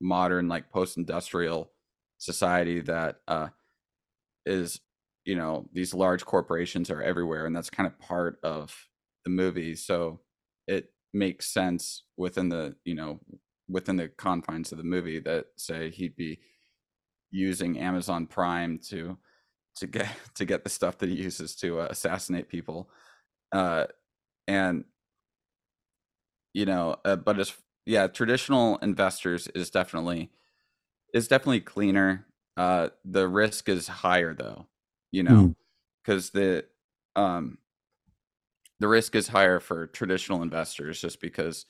modern 0.00 0.46
like 0.48 0.70
post-industrial 0.70 1.72
society 2.18 2.80
that 2.82 3.16
uh, 3.26 3.48
is 4.46 4.80
you 5.24 5.34
know 5.36 5.68
these 5.72 5.92
large 5.94 6.24
corporations 6.24 6.90
are 6.90 7.02
everywhere 7.02 7.46
and 7.46 7.54
that's 7.54 7.70
kind 7.70 7.86
of 7.86 7.98
part 7.98 8.38
of 8.42 8.74
the 9.24 9.30
movie. 9.30 9.74
So 9.74 10.20
it 10.66 10.92
makes 11.12 11.52
sense 11.52 12.04
within 12.16 12.48
the 12.48 12.76
you 12.84 12.94
know 12.94 13.20
within 13.68 13.96
the 13.96 14.08
confines 14.08 14.72
of 14.72 14.78
the 14.78 14.84
movie 14.84 15.20
that 15.20 15.46
say 15.56 15.90
he'd 15.90 16.16
be 16.16 16.38
using 17.30 17.78
amazon 17.78 18.26
prime 18.26 18.78
to 18.78 19.18
to 19.78 19.86
get 19.86 20.08
to 20.34 20.44
get 20.44 20.64
the 20.64 20.70
stuff 20.70 20.98
that 20.98 21.08
he 21.08 21.16
uses 21.16 21.54
to 21.56 21.80
uh, 21.80 21.86
assassinate 21.90 22.48
people 22.48 22.88
uh 23.52 23.84
and 24.46 24.84
you 26.54 26.66
know 26.66 26.96
uh, 27.04 27.16
but 27.16 27.38
as 27.38 27.54
yeah 27.86 28.06
traditional 28.06 28.76
investors 28.78 29.48
is 29.54 29.70
definitely 29.70 30.30
is 31.14 31.28
definitely 31.28 31.60
cleaner 31.60 32.26
uh 32.56 32.88
the 33.04 33.26
risk 33.26 33.68
is 33.68 33.88
higher 33.88 34.34
though 34.34 34.66
you 35.12 35.22
know 35.22 35.54
because 36.02 36.30
mm. 36.30 36.32
the 36.34 36.64
um 37.20 37.58
the 38.80 38.88
risk 38.88 39.14
is 39.14 39.28
higher 39.28 39.60
for 39.60 39.86
traditional 39.86 40.42
investors 40.42 41.00
just 41.00 41.20
because 41.20 41.66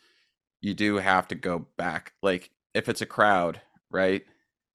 you 0.60 0.74
do 0.74 0.96
have 0.96 1.28
to 1.28 1.34
go 1.34 1.66
back 1.76 2.12
like 2.22 2.50
if 2.74 2.88
it's 2.88 3.00
a 3.00 3.06
crowd 3.06 3.60
right 3.90 4.24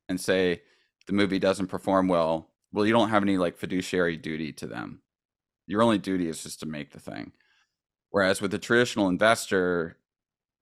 and 0.09 0.19
say 0.19 0.61
the 1.07 1.13
movie 1.13 1.39
doesn't 1.39 1.67
perform 1.67 2.07
well 2.07 2.49
well, 2.73 2.85
you 2.85 2.93
don't 2.93 3.09
have 3.09 3.23
any 3.23 3.37
like 3.37 3.57
fiduciary 3.57 4.17
duty 4.17 4.51
to 4.53 4.67
them. 4.67 5.01
Your 5.67 5.83
only 5.83 5.99
duty 5.99 6.27
is 6.27 6.43
just 6.43 6.59
to 6.59 6.65
make 6.65 6.91
the 6.91 6.99
thing. 6.99 7.31
Whereas 8.09 8.41
with 8.41 8.53
a 8.53 8.59
traditional 8.59 9.07
investor, 9.07 9.97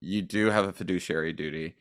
you 0.02 0.22
do 0.22 0.48
have 0.48 0.68
a 0.68 0.74
fiduciary 0.74 1.34
duty. 1.34 1.76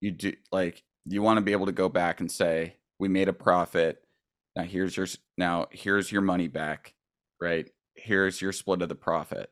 You 0.00 0.12
do 0.12 0.32
like 0.52 0.84
you 1.04 1.22
want 1.22 1.38
to 1.38 1.42
be 1.42 1.52
able 1.52 1.66
to 1.66 1.72
go 1.72 1.88
back 1.88 2.20
and 2.20 2.30
say, 2.30 2.76
"We 2.98 3.08
made 3.08 3.28
a 3.28 3.32
profit. 3.32 4.02
Now 4.54 4.62
here's 4.62 4.96
your 4.96 5.06
now 5.36 5.66
here's 5.72 6.12
your 6.12 6.22
money 6.22 6.46
back, 6.46 6.94
right? 7.40 7.68
Here's 7.94 8.40
your 8.40 8.52
split 8.52 8.82
of 8.82 8.88
the 8.88 8.94
profit." 8.94 9.50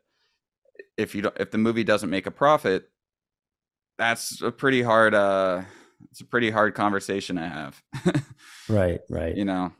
If 0.96 1.14
you 1.14 1.22
don't, 1.22 1.36
if 1.38 1.50
the 1.50 1.58
movie 1.58 1.84
doesn't 1.84 2.10
make 2.10 2.26
a 2.26 2.30
profit, 2.30 2.88
that's 3.98 4.40
a 4.40 4.50
pretty 4.50 4.82
hard 4.82 5.14
uh 5.14 5.62
it's 6.10 6.20
a 6.20 6.24
pretty 6.24 6.50
hard 6.50 6.74
conversation 6.74 7.36
to 7.36 7.42
have. 7.42 7.82
right, 8.68 9.00
right. 9.10 9.36
You 9.36 9.44
know. 9.44 9.72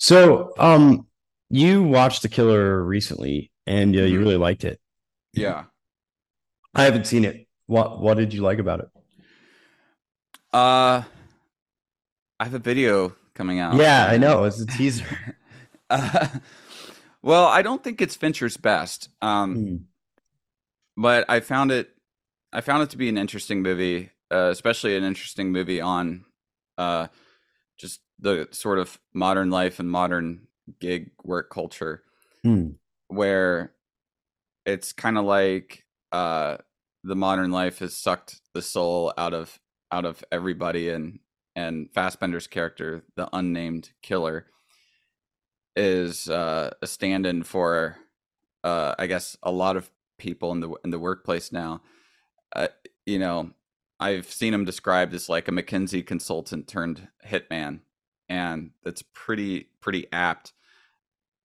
So, 0.00 0.54
um 0.58 1.06
you 1.50 1.82
watched 1.82 2.22
The 2.22 2.28
Killer 2.28 2.82
recently 2.82 3.52
and 3.66 3.94
uh, 3.94 4.00
you 4.00 4.14
mm-hmm. 4.14 4.22
really 4.22 4.36
liked 4.36 4.64
it. 4.64 4.80
Yeah. 5.34 5.64
I 6.74 6.84
haven't 6.84 7.06
seen 7.06 7.24
it. 7.24 7.46
What 7.66 8.00
what 8.00 8.16
did 8.16 8.32
you 8.32 8.40
like 8.40 8.58
about 8.58 8.80
it? 8.80 8.88
Uh 10.52 11.02
I 12.40 12.44
have 12.44 12.54
a 12.54 12.58
video 12.58 13.14
coming 13.34 13.58
out. 13.58 13.76
Yeah, 13.76 14.06
I 14.06 14.16
know. 14.16 14.44
It's 14.44 14.60
a 14.60 14.66
teaser. 14.66 15.36
uh, 15.90 16.28
well, 17.22 17.44
I 17.44 17.60
don't 17.60 17.84
think 17.84 18.00
it's 18.00 18.16
Fincher's 18.16 18.56
best. 18.56 19.10
Um 19.20 19.56
mm. 19.56 19.80
but 20.96 21.26
I 21.28 21.40
found 21.40 21.72
it 21.72 21.90
I 22.54 22.62
found 22.62 22.82
it 22.84 22.90
to 22.90 22.96
be 22.96 23.10
an 23.10 23.18
interesting 23.18 23.60
movie, 23.60 24.10
uh, 24.30 24.48
especially 24.50 24.96
an 24.96 25.04
interesting 25.04 25.52
movie 25.52 25.82
on 25.82 26.24
uh 26.78 27.08
just 27.76 28.00
the 28.20 28.48
sort 28.50 28.78
of 28.78 28.98
modern 29.14 29.50
life 29.50 29.78
and 29.78 29.90
modern 29.90 30.46
gig 30.78 31.10
work 31.24 31.50
culture 31.50 32.02
mm. 32.44 32.74
where 33.08 33.72
it's 34.66 34.92
kind 34.92 35.18
of 35.18 35.24
like 35.24 35.84
uh 36.12 36.56
the 37.02 37.16
modern 37.16 37.50
life 37.50 37.78
has 37.78 37.96
sucked 37.96 38.40
the 38.52 38.62
soul 38.62 39.12
out 39.16 39.32
of 39.32 39.58
out 39.90 40.04
of 40.04 40.22
everybody 40.30 40.88
and 40.88 41.18
and 41.56 41.88
Fassbender's 41.92 42.46
character, 42.46 43.02
the 43.16 43.28
unnamed 43.32 43.90
killer, 44.02 44.46
is 45.76 46.28
uh, 46.28 46.70
a 46.80 46.86
stand-in 46.86 47.42
for, 47.42 47.96
uh, 48.64 48.94
I 48.98 49.06
guess, 49.06 49.36
a 49.42 49.50
lot 49.50 49.76
of 49.76 49.90
people 50.18 50.52
in 50.52 50.60
the 50.60 50.70
in 50.84 50.90
the 50.90 50.98
workplace 50.98 51.52
now. 51.52 51.82
Uh, 52.54 52.68
you 53.06 53.18
know, 53.18 53.50
I've 53.98 54.30
seen 54.30 54.54
him 54.54 54.64
described 54.64 55.14
as 55.14 55.28
like 55.28 55.48
a 55.48 55.52
McKinsey 55.52 56.06
consultant 56.06 56.68
turned 56.68 57.08
hitman, 57.26 57.80
and 58.30 58.70
that's 58.82 59.02
pretty 59.12 59.68
pretty 59.82 60.06
apt. 60.12 60.54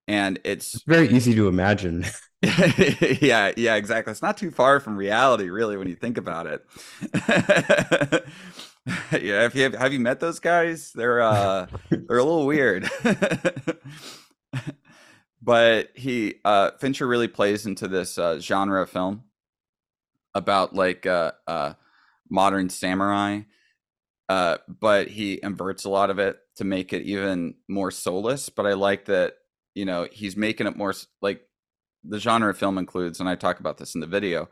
And 0.07 0.39
it's, 0.43 0.75
it's 0.75 0.83
very 0.83 1.09
easy 1.09 1.33
to 1.33 1.47
imagine. 1.47 2.05
yeah, 2.41 3.51
yeah, 3.57 3.75
exactly. 3.75 4.11
It's 4.11 4.21
not 4.21 4.37
too 4.37 4.51
far 4.51 4.79
from 4.79 4.95
reality, 4.95 5.49
really, 5.49 5.77
when 5.77 5.87
you 5.89 5.95
think 5.95 6.19
about 6.19 6.45
it. 6.45 6.63
yeah, 9.19 9.41
have 9.41 9.55
you 9.55 9.63
have, 9.63 9.73
have 9.73 9.93
you 9.93 9.99
met 9.99 10.19
those 10.19 10.39
guys? 10.39 10.91
They're 10.93 11.21
uh, 11.21 11.65
they're 11.89 12.19
a 12.19 12.23
little 12.23 12.45
weird. 12.45 12.87
but 15.41 15.89
he 15.95 16.35
uh, 16.45 16.71
Fincher 16.79 17.07
really 17.07 17.27
plays 17.27 17.65
into 17.65 17.87
this 17.87 18.19
uh, 18.19 18.39
genre 18.39 18.83
of 18.83 18.91
film 18.91 19.23
about 20.35 20.75
like 20.75 21.07
uh, 21.07 21.31
uh, 21.47 21.73
modern 22.29 22.69
samurai, 22.69 23.41
uh, 24.29 24.57
but 24.67 25.07
he 25.07 25.39
inverts 25.41 25.85
a 25.85 25.89
lot 25.89 26.09
of 26.09 26.19
it 26.19 26.37
to 26.57 26.63
make 26.63 26.93
it 26.93 27.03
even 27.03 27.55
more 27.67 27.91
soulless. 27.91 28.49
But 28.49 28.65
I 28.65 28.73
like 28.73 29.05
that 29.05 29.35
you 29.75 29.85
know 29.85 30.07
he's 30.11 30.37
making 30.37 30.67
it 30.67 30.77
more 30.77 30.93
like 31.21 31.41
the 32.07 32.19
genre 32.19 32.49
of 32.49 32.57
film 32.57 32.77
includes, 32.77 33.19
and 33.19 33.27
I 33.27 33.35
talk 33.35 33.59
about 33.59 33.77
this 33.77 33.95
in 33.95 34.01
the 34.01 34.07
video, 34.07 34.49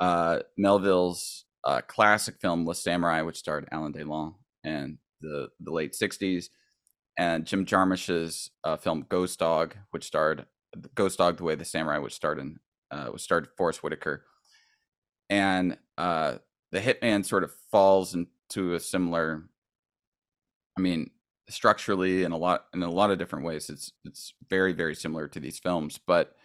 uh, 0.00 0.40
Melville's 0.56 1.44
uh, 1.64 1.80
classic 1.86 2.36
film 2.40 2.64
*The 2.64 2.74
Samurai*, 2.74 3.22
which 3.22 3.38
starred 3.38 3.68
Alain 3.70 3.92
Delon 3.92 4.34
in 4.62 4.98
the 5.20 5.48
the 5.60 5.72
late 5.72 5.92
'60s, 5.92 6.46
and 7.18 7.46
Jim 7.46 7.66
Jarmusch's 7.66 8.50
uh, 8.64 8.76
film 8.76 9.06
*Ghost 9.08 9.38
Dog*, 9.38 9.76
which 9.90 10.04
starred 10.04 10.46
Ghost 10.94 11.18
Dog: 11.18 11.36
The 11.36 11.44
Way 11.44 11.54
the 11.54 11.64
Samurai, 11.64 11.98
which 11.98 12.14
starred 12.14 12.38
in 12.38 12.58
uh, 12.90 13.06
which 13.06 13.22
starred 13.22 13.48
Forest 13.56 13.82
Whitaker, 13.82 14.24
and 15.28 15.76
uh, 15.98 16.36
the 16.72 16.80
hitman 16.80 17.24
sort 17.24 17.44
of 17.44 17.52
falls 17.70 18.14
into 18.54 18.74
a 18.74 18.80
similar. 18.80 19.44
I 20.76 20.80
mean, 20.80 21.10
structurally 21.48 22.24
and 22.24 22.34
a 22.34 22.36
lot 22.36 22.66
in 22.74 22.82
a 22.82 22.90
lot 22.90 23.10
of 23.10 23.18
different 23.18 23.44
ways, 23.44 23.70
it's 23.70 23.92
it's 24.04 24.34
very 24.48 24.72
very 24.72 24.94
similar 24.94 25.28
to 25.28 25.40
these 25.40 25.58
films, 25.58 25.98
but 26.04 26.36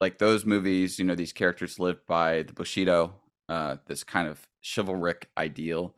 like 0.00 0.18
those 0.18 0.44
movies, 0.44 0.98
you 0.98 1.04
know, 1.04 1.14
these 1.14 1.32
characters 1.32 1.78
live 1.78 2.04
by 2.06 2.42
the 2.42 2.52
Bushido, 2.52 3.14
uh, 3.48 3.76
this 3.86 4.02
kind 4.02 4.26
of 4.26 4.48
chivalric 4.60 5.28
ideal. 5.38 5.94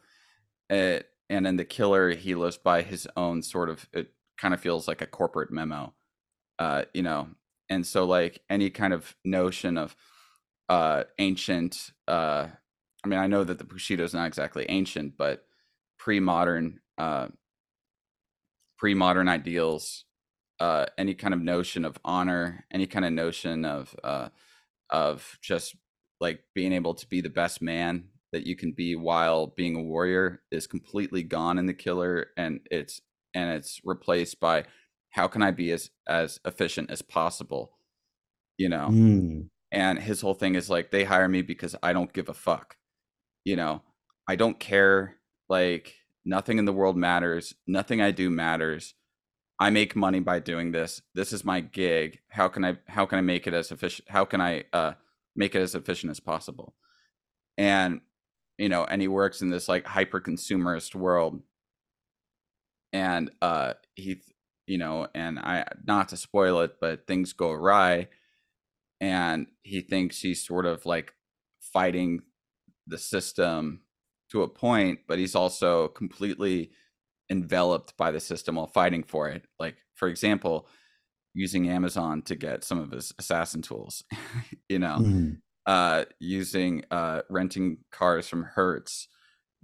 It, 0.68 1.02
uh, 1.02 1.08
and 1.30 1.46
in 1.46 1.56
The 1.56 1.64
Killer, 1.64 2.10
he 2.10 2.34
lives 2.34 2.58
by 2.58 2.82
his 2.82 3.08
own 3.16 3.40
sort 3.42 3.70
of, 3.70 3.88
it 3.94 4.12
kind 4.36 4.52
of 4.52 4.60
feels 4.60 4.86
like 4.86 5.00
a 5.00 5.06
corporate 5.06 5.50
memo, 5.50 5.94
uh, 6.58 6.84
you 6.92 7.02
know. 7.02 7.28
And 7.70 7.86
so, 7.86 8.04
like, 8.04 8.42
any 8.50 8.68
kind 8.68 8.92
of 8.92 9.16
notion 9.24 9.78
of 9.78 9.96
uh, 10.68 11.04
ancient, 11.18 11.92
uh, 12.06 12.48
I 13.04 13.08
mean, 13.08 13.18
I 13.18 13.26
know 13.26 13.44
that 13.44 13.58
the 13.58 13.64
Bushido 13.64 14.02
is 14.04 14.14
not 14.14 14.26
exactly 14.26 14.66
ancient, 14.68 15.16
but 15.18 15.44
pre 15.98 16.20
modern, 16.20 16.80
uh, 16.96 17.28
pre 18.78 18.94
modern 18.94 19.28
ideals 19.28 20.04
uh, 20.60 20.86
any 20.96 21.14
kind 21.14 21.34
of 21.34 21.40
notion 21.40 21.84
of 21.84 21.98
honor, 22.04 22.64
any 22.72 22.86
kind 22.86 23.04
of 23.04 23.12
notion 23.12 23.64
of 23.64 23.94
uh, 24.04 24.28
of 24.90 25.38
just 25.42 25.76
like 26.20 26.40
being 26.54 26.72
able 26.72 26.94
to 26.94 27.06
be 27.06 27.20
the 27.20 27.28
best 27.28 27.60
man 27.60 28.04
that 28.32 28.46
you 28.46 28.56
can 28.56 28.72
be 28.72 28.96
while 28.96 29.48
being 29.48 29.76
a 29.76 29.82
warrior 29.82 30.42
is 30.50 30.66
completely 30.66 31.22
gone 31.22 31.58
in 31.58 31.66
the 31.66 31.74
killer, 31.74 32.28
and 32.36 32.60
it's 32.70 33.00
and 33.34 33.50
it's 33.50 33.80
replaced 33.84 34.40
by 34.40 34.64
how 35.10 35.28
can 35.28 35.42
I 35.42 35.50
be 35.50 35.72
as 35.72 35.90
as 36.08 36.40
efficient 36.44 36.90
as 36.90 37.02
possible, 37.02 37.72
you 38.56 38.68
know. 38.68 38.88
Mm. 38.90 39.48
And 39.72 39.98
his 39.98 40.20
whole 40.20 40.34
thing 40.34 40.54
is 40.54 40.70
like 40.70 40.92
they 40.92 41.02
hire 41.02 41.28
me 41.28 41.42
because 41.42 41.74
I 41.82 41.92
don't 41.92 42.12
give 42.12 42.28
a 42.28 42.34
fuck, 42.34 42.76
you 43.44 43.56
know. 43.56 43.82
I 44.26 44.36
don't 44.36 44.58
care. 44.58 45.16
Like 45.48 45.94
nothing 46.24 46.58
in 46.58 46.64
the 46.64 46.72
world 46.72 46.96
matters. 46.96 47.54
Nothing 47.66 48.00
I 48.00 48.10
do 48.10 48.30
matters 48.30 48.94
I 49.58 49.70
make 49.70 49.94
money 49.94 50.20
by 50.20 50.40
doing 50.40 50.72
this. 50.72 51.00
This 51.14 51.32
is 51.32 51.44
my 51.44 51.60
gig. 51.60 52.20
How 52.28 52.48
can 52.48 52.64
I 52.64 52.76
how 52.88 53.06
can 53.06 53.18
I 53.18 53.22
make 53.22 53.46
it 53.46 53.54
as 53.54 53.70
efficient? 53.70 54.08
How 54.10 54.24
can 54.24 54.40
I 54.40 54.64
uh, 54.72 54.94
make 55.36 55.54
it 55.54 55.60
as 55.60 55.74
efficient 55.74 56.10
as 56.10 56.20
possible? 56.20 56.74
And 57.56 58.00
you 58.58 58.68
know, 58.68 58.84
and 58.84 59.00
he 59.00 59.08
works 59.08 59.42
in 59.42 59.50
this 59.50 59.68
like 59.68 59.86
hyper 59.86 60.20
consumerist 60.20 60.94
world. 60.94 61.40
And 62.92 63.30
uh, 63.42 63.74
he, 63.94 64.20
you 64.66 64.78
know, 64.78 65.08
and 65.14 65.38
I 65.38 65.66
not 65.86 66.08
to 66.10 66.16
spoil 66.16 66.60
it, 66.60 66.76
but 66.80 67.06
things 67.06 67.32
go 67.32 67.50
awry, 67.50 68.08
and 69.00 69.46
he 69.62 69.80
thinks 69.80 70.20
he's 70.20 70.44
sort 70.44 70.66
of 70.66 70.86
like 70.86 71.14
fighting 71.60 72.22
the 72.86 72.98
system 72.98 73.80
to 74.30 74.42
a 74.42 74.48
point, 74.48 75.00
but 75.06 75.18
he's 75.18 75.34
also 75.34 75.88
completely 75.88 76.70
enveloped 77.30 77.96
by 77.96 78.10
the 78.10 78.20
system 78.20 78.56
while 78.56 78.66
fighting 78.66 79.02
for 79.02 79.28
it. 79.28 79.44
Like, 79.58 79.76
for 79.94 80.08
example, 80.08 80.68
using 81.34 81.68
Amazon 81.68 82.22
to 82.22 82.36
get 82.36 82.64
some 82.64 82.78
of 82.78 82.90
his 82.90 83.12
assassin 83.18 83.62
tools, 83.62 84.04
you 84.68 84.78
know, 84.78 84.98
mm-hmm. 85.00 85.32
uh, 85.66 86.04
using 86.20 86.84
uh, 86.90 87.22
renting 87.28 87.78
cars 87.90 88.28
from 88.28 88.44
Hertz, 88.44 89.08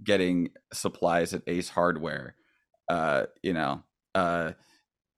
getting 0.03 0.49
supplies 0.73 1.33
at 1.33 1.43
Ace 1.47 1.69
Hardware, 1.69 2.35
uh, 2.89 3.25
you 3.41 3.53
know, 3.53 3.83
uh, 4.15 4.51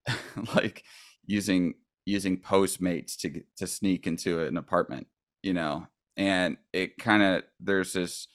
like 0.55 0.83
using 1.25 1.75
using 2.05 2.37
Postmates 2.37 3.15
to 3.17 3.41
to 3.57 3.67
sneak 3.67 4.05
into 4.07 4.41
an 4.41 4.57
apartment, 4.57 5.07
you 5.41 5.53
know, 5.53 5.87
and 6.17 6.57
it 6.71 6.97
kind 6.97 7.23
of 7.23 7.43
there's 7.59 7.93
this 7.93 8.27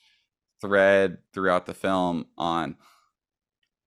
thread 0.60 1.18
throughout 1.32 1.66
the 1.66 1.74
film 1.74 2.26
on 2.36 2.76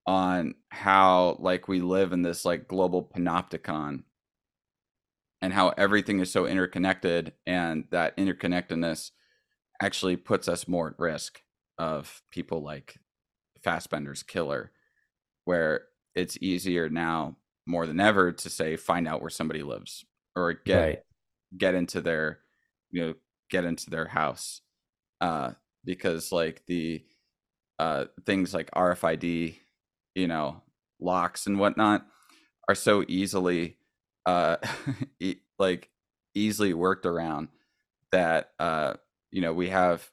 on 0.08 0.56
how 0.70 1.38
like 1.40 1.68
we 1.68 1.80
live 1.82 2.12
in 2.12 2.22
this 2.22 2.44
like 2.44 2.68
global 2.68 3.04
panopticon 3.04 4.04
and 5.42 5.54
how 5.54 5.70
everything 5.78 6.20
is 6.20 6.32
so 6.32 6.46
interconnected 6.46 7.34
and 7.46 7.86
that 7.92 8.16
interconnectedness 8.18 9.12
actually 9.82 10.16
puts 10.16 10.48
us 10.48 10.68
more 10.68 10.90
at 10.90 11.00
risk 11.00 11.42
of 11.78 12.22
people 12.32 12.62
like 12.62 12.96
Fassbender's 13.64 14.24
killer 14.24 14.72
where 15.46 15.82
it's 16.16 16.38
easier 16.42 16.90
now 16.90 17.36
more 17.66 17.86
than 17.86 18.00
ever 18.00 18.32
to 18.32 18.50
say 18.50 18.76
find 18.76 19.08
out 19.08 19.22
where 19.22 19.30
somebody 19.30 19.64
lives 19.64 20.06
or 20.36 20.54
get 20.54 20.80
right. 20.82 21.00
get 21.58 21.76
into 21.76 22.02
their 22.02 22.40
you 22.90 23.02
know 23.06 23.14
get 23.52 23.66
into 23.66 23.92
their 23.92 24.08
house 24.08 24.62
uh 25.22 25.52
because 25.86 26.32
like 26.32 26.64
the 26.68 27.04
uh 27.80 28.06
things 28.26 28.54
like 28.54 28.72
RFID 28.72 29.58
you 30.16 30.28
know 30.28 30.62
locks 31.00 31.48
and 31.48 31.60
whatnot 31.60 32.06
are 32.70 32.76
so 32.76 33.04
easily 33.08 33.78
uh 34.26 34.58
e- 35.20 35.42
like 35.60 35.90
easily 36.36 36.74
worked 36.74 37.06
around 37.06 37.50
that 38.12 38.52
uh 38.60 38.94
you 39.32 39.42
know 39.42 39.54
we 39.54 39.70
have 39.70 40.10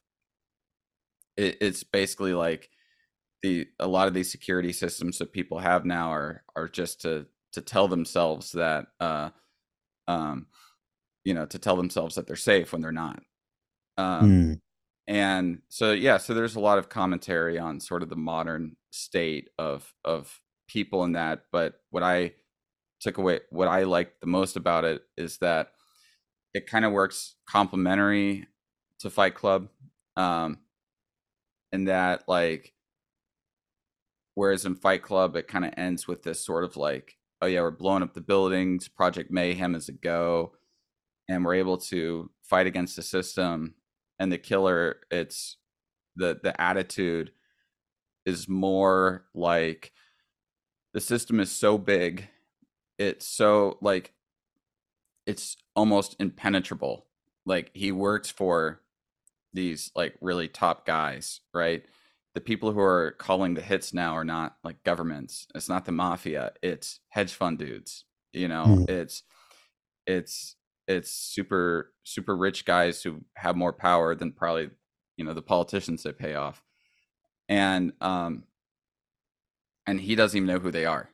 it, 1.36 1.59
it's 1.61 1.84
basically 1.84 2.34
like 2.34 2.70
the 3.43 3.68
a 3.78 3.86
lot 3.86 4.09
of 4.09 4.14
these 4.14 4.30
security 4.30 4.72
systems 4.72 5.18
that 5.18 5.32
people 5.32 5.59
have 5.59 5.84
now 5.84 6.12
are 6.12 6.43
are 6.57 6.68
just 6.68 7.03
to 7.03 7.26
to 7.53 7.61
tell 7.61 7.89
themselves 7.89 8.53
that 8.53 8.86
uh 9.01 9.30
um 10.09 10.47
you 11.24 11.34
know 11.34 11.47
to 11.47 11.59
tell 11.59 11.76
themselves 11.76 12.16
that 12.16 12.26
they're 12.26 12.36
safe 12.36 12.72
when 12.72 12.82
they're 12.82 12.93
not 12.93 13.20
um 13.99 14.30
mm. 14.30 14.61
and 15.07 15.59
so 15.68 15.92
yeah 15.92 16.16
so 16.16 16.32
there's 16.32 16.57
a 16.57 16.61
lot 16.61 16.78
of 16.78 16.88
commentary 16.88 17.59
on 17.59 17.80
sort 17.80 18.03
of 18.03 18.09
the 18.09 18.16
modern 18.16 18.76
state 18.90 19.51
of 19.59 19.92
of 20.05 20.40
people 20.68 21.05
in 21.05 21.12
that 21.12 21.42
but 21.53 21.80
what 21.90 22.03
i 22.03 22.32
took 23.01 23.18
away 23.18 23.40
what 23.51 23.68
i 23.68 23.82
liked 23.82 24.20
the 24.20 24.26
most 24.26 24.57
about 24.57 24.84
it 24.84 25.03
is 25.16 25.38
that 25.38 25.72
it 26.55 26.66
kind 26.66 26.84
of 26.84 26.92
works 26.92 27.34
complementary 27.46 28.46
to 28.99 29.11
fight 29.11 29.34
club 29.34 29.68
um 30.16 30.59
and 31.72 31.88
that 31.88 32.22
like 32.28 32.72
whereas 34.34 34.64
in 34.64 34.74
fight 34.74 35.03
club 35.03 35.36
it 35.36 35.49
kind 35.49 35.64
of 35.64 35.74
ends 35.76 36.07
with 36.07 36.22
this 36.22 36.44
sort 36.44 36.64
of 36.64 36.76
like 36.76 37.16
oh 37.42 37.46
yeah 37.46 37.61
we're 37.61 37.70
blowing 37.70 38.03
up 38.03 38.14
the 38.14 38.20
buildings 38.20 38.88
project 38.88 39.30
mayhem 39.30 39.74
is 39.74 39.88
a 39.88 39.92
go 39.92 40.53
and 41.28 41.44
we're 41.44 41.55
able 41.55 41.76
to 41.76 42.30
fight 42.42 42.66
against 42.66 42.96
the 42.96 43.03
system 43.03 43.74
and 44.18 44.32
the 44.32 44.38
killer 44.38 45.00
it's 45.10 45.56
the 46.16 46.38
the 46.42 46.58
attitude 46.60 47.30
is 48.26 48.48
more 48.48 49.24
like 49.34 49.92
the 50.92 51.00
system 51.00 51.40
is 51.40 51.50
so 51.50 51.78
big 51.78 52.28
it's 52.98 53.26
so 53.26 53.78
like 53.80 54.12
it's 55.26 55.56
almost 55.76 56.16
impenetrable 56.18 57.06
like 57.46 57.70
he 57.74 57.92
works 57.92 58.30
for 58.30 58.80
these 59.54 59.90
like 59.94 60.14
really 60.20 60.48
top 60.48 60.84
guys 60.84 61.40
right 61.54 61.84
the 62.34 62.40
people 62.40 62.72
who 62.72 62.80
are 62.80 63.12
calling 63.18 63.54
the 63.54 63.62
hits 63.62 63.94
now 63.94 64.14
are 64.14 64.24
not 64.24 64.56
like 64.62 64.82
governments 64.84 65.46
it's 65.54 65.68
not 65.68 65.84
the 65.84 65.92
mafia 65.92 66.52
it's 66.62 67.00
hedge 67.08 67.32
fund 67.32 67.58
dudes 67.58 68.04
you 68.32 68.48
know 68.48 68.64
mm. 68.66 68.90
it's 68.90 69.22
it's 70.06 70.56
it's 70.89 71.12
super 71.12 71.93
super 72.05 72.36
rich 72.36 72.64
guys 72.64 73.03
who 73.03 73.22
have 73.36 73.57
more 73.57 73.74
power 73.74 74.14
than 74.16 74.32
probably 74.32 74.70
you 75.16 75.24
know 75.24 75.34
the 75.34 75.43
politicians 75.43 76.03
they 76.03 76.12
pay 76.12 76.34
off. 76.34 76.62
And 77.49 77.93
um 78.01 78.45
and 79.86 80.01
he 80.01 80.14
doesn't 80.14 80.36
even 80.36 80.47
know 80.47 80.59
who 80.59 80.70
they 80.70 80.86
are. 80.86 81.11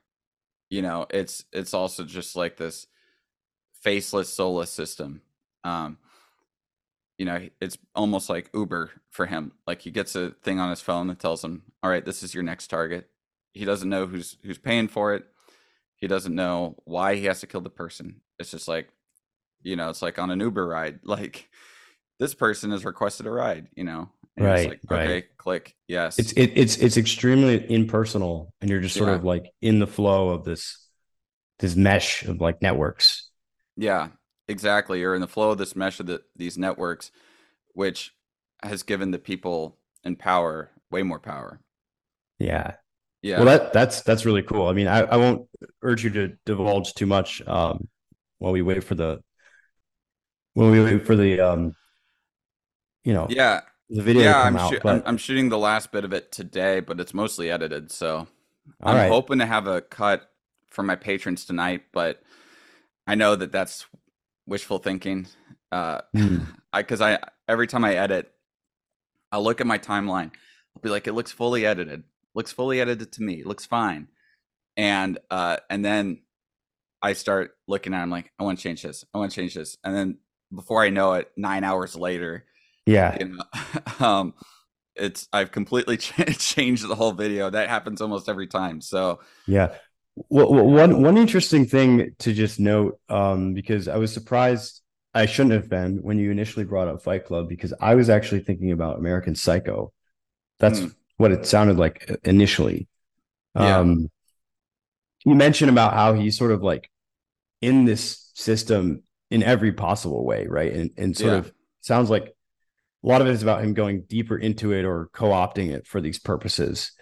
You 0.70 0.82
know 0.82 1.06
it's 1.10 1.44
it's 1.52 1.74
also 1.74 2.04
just 2.04 2.36
like 2.36 2.56
this 2.56 2.86
faceless 3.82 4.32
soulless 4.32 4.70
system. 4.70 5.22
Um 5.64 5.98
you 7.18 7.26
know 7.26 7.48
it's 7.60 7.78
almost 7.94 8.30
like 8.30 8.50
uber 8.54 8.90
for 9.10 9.26
him. 9.26 9.52
Like 9.66 9.82
he 9.82 9.90
gets 9.90 10.14
a 10.14 10.30
thing 10.42 10.60
on 10.60 10.70
his 10.70 10.80
phone 10.80 11.08
that 11.08 11.18
tells 11.18 11.42
him 11.44 11.64
all 11.82 11.90
right 11.90 12.04
this 12.04 12.22
is 12.22 12.34
your 12.34 12.44
next 12.44 12.68
target. 12.68 13.10
He 13.52 13.64
doesn't 13.64 13.88
know 13.88 14.06
who's 14.06 14.36
who's 14.42 14.58
paying 14.58 14.88
for 14.88 15.14
it. 15.14 15.24
He 15.96 16.06
doesn't 16.06 16.34
know 16.34 16.76
why 16.84 17.16
he 17.16 17.24
has 17.26 17.40
to 17.40 17.46
kill 17.46 17.60
the 17.60 17.70
person. 17.70 18.20
It's 18.38 18.50
just 18.50 18.68
like 18.68 18.88
you 19.64 19.74
know, 19.74 19.88
it's 19.88 20.02
like 20.02 20.18
on 20.18 20.30
an 20.30 20.38
Uber 20.38 20.66
ride, 20.66 21.00
like 21.04 21.48
this 22.20 22.34
person 22.34 22.70
has 22.70 22.84
requested 22.84 23.26
a 23.26 23.30
ride, 23.30 23.68
you 23.74 23.84
know. 23.84 24.10
And 24.36 24.46
right. 24.46 24.68
Like, 24.70 24.80
okay, 24.90 25.12
right. 25.12 25.24
click. 25.36 25.76
Yes. 25.88 26.18
It's 26.18 26.32
it, 26.32 26.52
it's 26.56 26.76
it's 26.76 26.96
extremely 26.96 27.70
impersonal 27.70 28.52
and 28.60 28.68
you're 28.68 28.80
just 28.80 28.96
sort 28.96 29.10
yeah. 29.10 29.16
of 29.16 29.24
like 29.24 29.50
in 29.62 29.78
the 29.78 29.86
flow 29.86 30.30
of 30.30 30.44
this 30.44 30.88
this 31.60 31.76
mesh 31.76 32.24
of 32.24 32.40
like 32.40 32.60
networks. 32.60 33.30
Yeah, 33.76 34.08
exactly. 34.48 35.00
You're 35.00 35.14
in 35.14 35.20
the 35.20 35.28
flow 35.28 35.50
of 35.50 35.58
this 35.58 35.76
mesh 35.76 36.00
of 36.00 36.06
the, 36.06 36.22
these 36.34 36.58
networks, 36.58 37.12
which 37.74 38.12
has 38.62 38.82
given 38.82 39.12
the 39.12 39.18
people 39.20 39.78
in 40.02 40.16
power 40.16 40.70
way 40.90 41.02
more 41.04 41.20
power. 41.20 41.60
Yeah. 42.38 42.74
Yeah. 43.22 43.36
Well, 43.36 43.46
that 43.46 43.72
that's 43.72 44.02
that's 44.02 44.26
really 44.26 44.42
cool. 44.42 44.66
I 44.66 44.72
mean, 44.72 44.88
I, 44.88 45.00
I 45.02 45.16
won't 45.16 45.48
urge 45.82 46.02
you 46.02 46.10
to 46.10 46.36
divulge 46.44 46.92
too 46.94 47.06
much 47.06 47.40
um, 47.46 47.88
while 48.38 48.52
we 48.52 48.62
wait 48.62 48.82
for 48.82 48.96
the 48.96 49.20
when 50.54 50.70
we 50.70 50.82
wait 50.82 51.06
for 51.06 51.16
the 51.16 51.40
um 51.40 51.74
you 53.04 53.12
know 53.12 53.26
yeah. 53.28 53.60
the 53.90 54.02
video 54.02 54.22
yeah 54.22 54.42
I'm, 54.42 54.56
out, 54.56 54.74
but... 54.82 54.96
I'm, 54.96 55.02
I'm, 55.04 55.16
shooting 55.16 55.48
the 55.50 55.58
last 55.58 55.92
bit 55.92 56.04
of 56.04 56.12
it 56.12 56.32
today 56.32 56.80
but 56.80 56.98
it's 56.98 57.14
mostly 57.14 57.50
edited 57.50 57.92
so 57.92 58.16
All 58.18 58.26
i'm 58.82 58.96
right. 58.96 59.10
hoping 59.10 59.38
to 59.40 59.46
have 59.46 59.66
a 59.66 59.80
cut 59.82 60.30
for 60.68 60.82
my 60.82 60.96
patrons 60.96 61.44
tonight 61.44 61.82
but 61.92 62.22
i 63.06 63.14
know 63.14 63.36
that 63.36 63.52
that's 63.52 63.86
wishful 64.46 64.78
thinking. 64.78 65.26
Uh 65.72 66.00
mm. 66.14 66.46
i 66.72 66.82
because 66.82 67.00
i 67.00 67.18
every 67.48 67.66
time 67.66 67.84
i 67.84 67.94
edit 67.94 68.32
i'll 69.32 69.42
look 69.42 69.60
at 69.60 69.66
my 69.66 69.78
timeline 69.78 70.30
i'll 70.76 70.82
be 70.82 70.88
like 70.88 71.06
it 71.06 71.12
looks 71.12 71.32
fully 71.32 71.66
edited. 71.66 72.04
Looks 72.34 72.50
fully 72.50 72.80
edited 72.80 73.12
to 73.12 73.22
me. 73.22 73.44
Looks 73.44 73.64
fine. 73.64 74.08
And 74.76 75.18
uh 75.30 75.58
and 75.70 75.84
then 75.84 76.22
i 77.02 77.12
start 77.12 77.52
looking 77.66 77.94
at 77.94 78.00
it, 78.00 78.02
i'm 78.02 78.10
like 78.10 78.32
i 78.38 78.44
want 78.44 78.58
to 78.58 78.62
change 78.62 78.82
this. 78.82 79.04
I 79.14 79.18
want 79.18 79.32
to 79.32 79.36
change 79.36 79.54
this. 79.54 79.76
And 79.82 79.94
then 79.94 80.18
before 80.54 80.82
I 80.82 80.90
know 80.90 81.14
it, 81.14 81.30
nine 81.36 81.64
hours 81.64 81.96
later, 81.96 82.44
yeah, 82.86 83.16
you 83.18 83.36
know, 83.36 83.44
um, 84.06 84.34
it's 84.94 85.28
I've 85.32 85.50
completely 85.50 85.96
changed 85.98 86.86
the 86.86 86.94
whole 86.94 87.12
video. 87.12 87.50
That 87.50 87.68
happens 87.68 88.00
almost 88.00 88.28
every 88.28 88.46
time. 88.46 88.80
So 88.80 89.20
yeah. 89.46 89.74
Well, 90.28 90.52
one 90.52 91.02
one 91.02 91.16
interesting 91.16 91.66
thing 91.66 92.14
to 92.20 92.32
just 92.32 92.60
note, 92.60 93.00
um, 93.08 93.52
because 93.52 93.88
I 93.88 93.96
was 93.96 94.12
surprised 94.12 94.80
I 95.14 95.26
shouldn't 95.26 95.54
have 95.54 95.68
been 95.68 95.98
when 96.02 96.18
you 96.18 96.30
initially 96.30 96.64
brought 96.64 96.88
up 96.88 97.02
Fight 97.02 97.24
Club 97.24 97.48
because 97.48 97.72
I 97.80 97.94
was 97.94 98.10
actually 98.10 98.40
thinking 98.40 98.72
about 98.72 98.98
American 98.98 99.34
Psycho. 99.34 99.92
That's 100.58 100.80
mm. 100.80 100.94
what 101.16 101.30
it 101.30 101.46
sounded 101.46 101.78
like 101.78 102.10
initially. 102.24 102.88
Yeah. 103.54 103.78
Um, 103.78 104.10
you 105.24 105.34
mentioned 105.34 105.70
about 105.70 105.94
how 105.94 106.12
he's 106.14 106.36
sort 106.36 106.50
of 106.50 106.62
like 106.62 106.90
in 107.60 107.84
this 107.84 108.30
system 108.34 109.04
in 109.30 109.42
every 109.42 109.72
possible 109.72 110.24
way, 110.24 110.46
right? 110.46 110.72
And 110.72 110.90
and 110.96 111.16
sort 111.16 111.32
yeah. 111.32 111.38
of 111.38 111.52
sounds 111.80 112.10
like 112.10 112.34
a 113.04 113.06
lot 113.06 113.20
of 113.20 113.26
it 113.26 113.32
is 113.32 113.42
about 113.42 113.62
him 113.62 113.74
going 113.74 114.02
deeper 114.02 114.36
into 114.36 114.72
it 114.72 114.84
or 114.84 115.10
co-opting 115.12 115.70
it 115.70 115.86
for 115.86 116.00
these 116.00 116.18
purposes. 116.18 116.92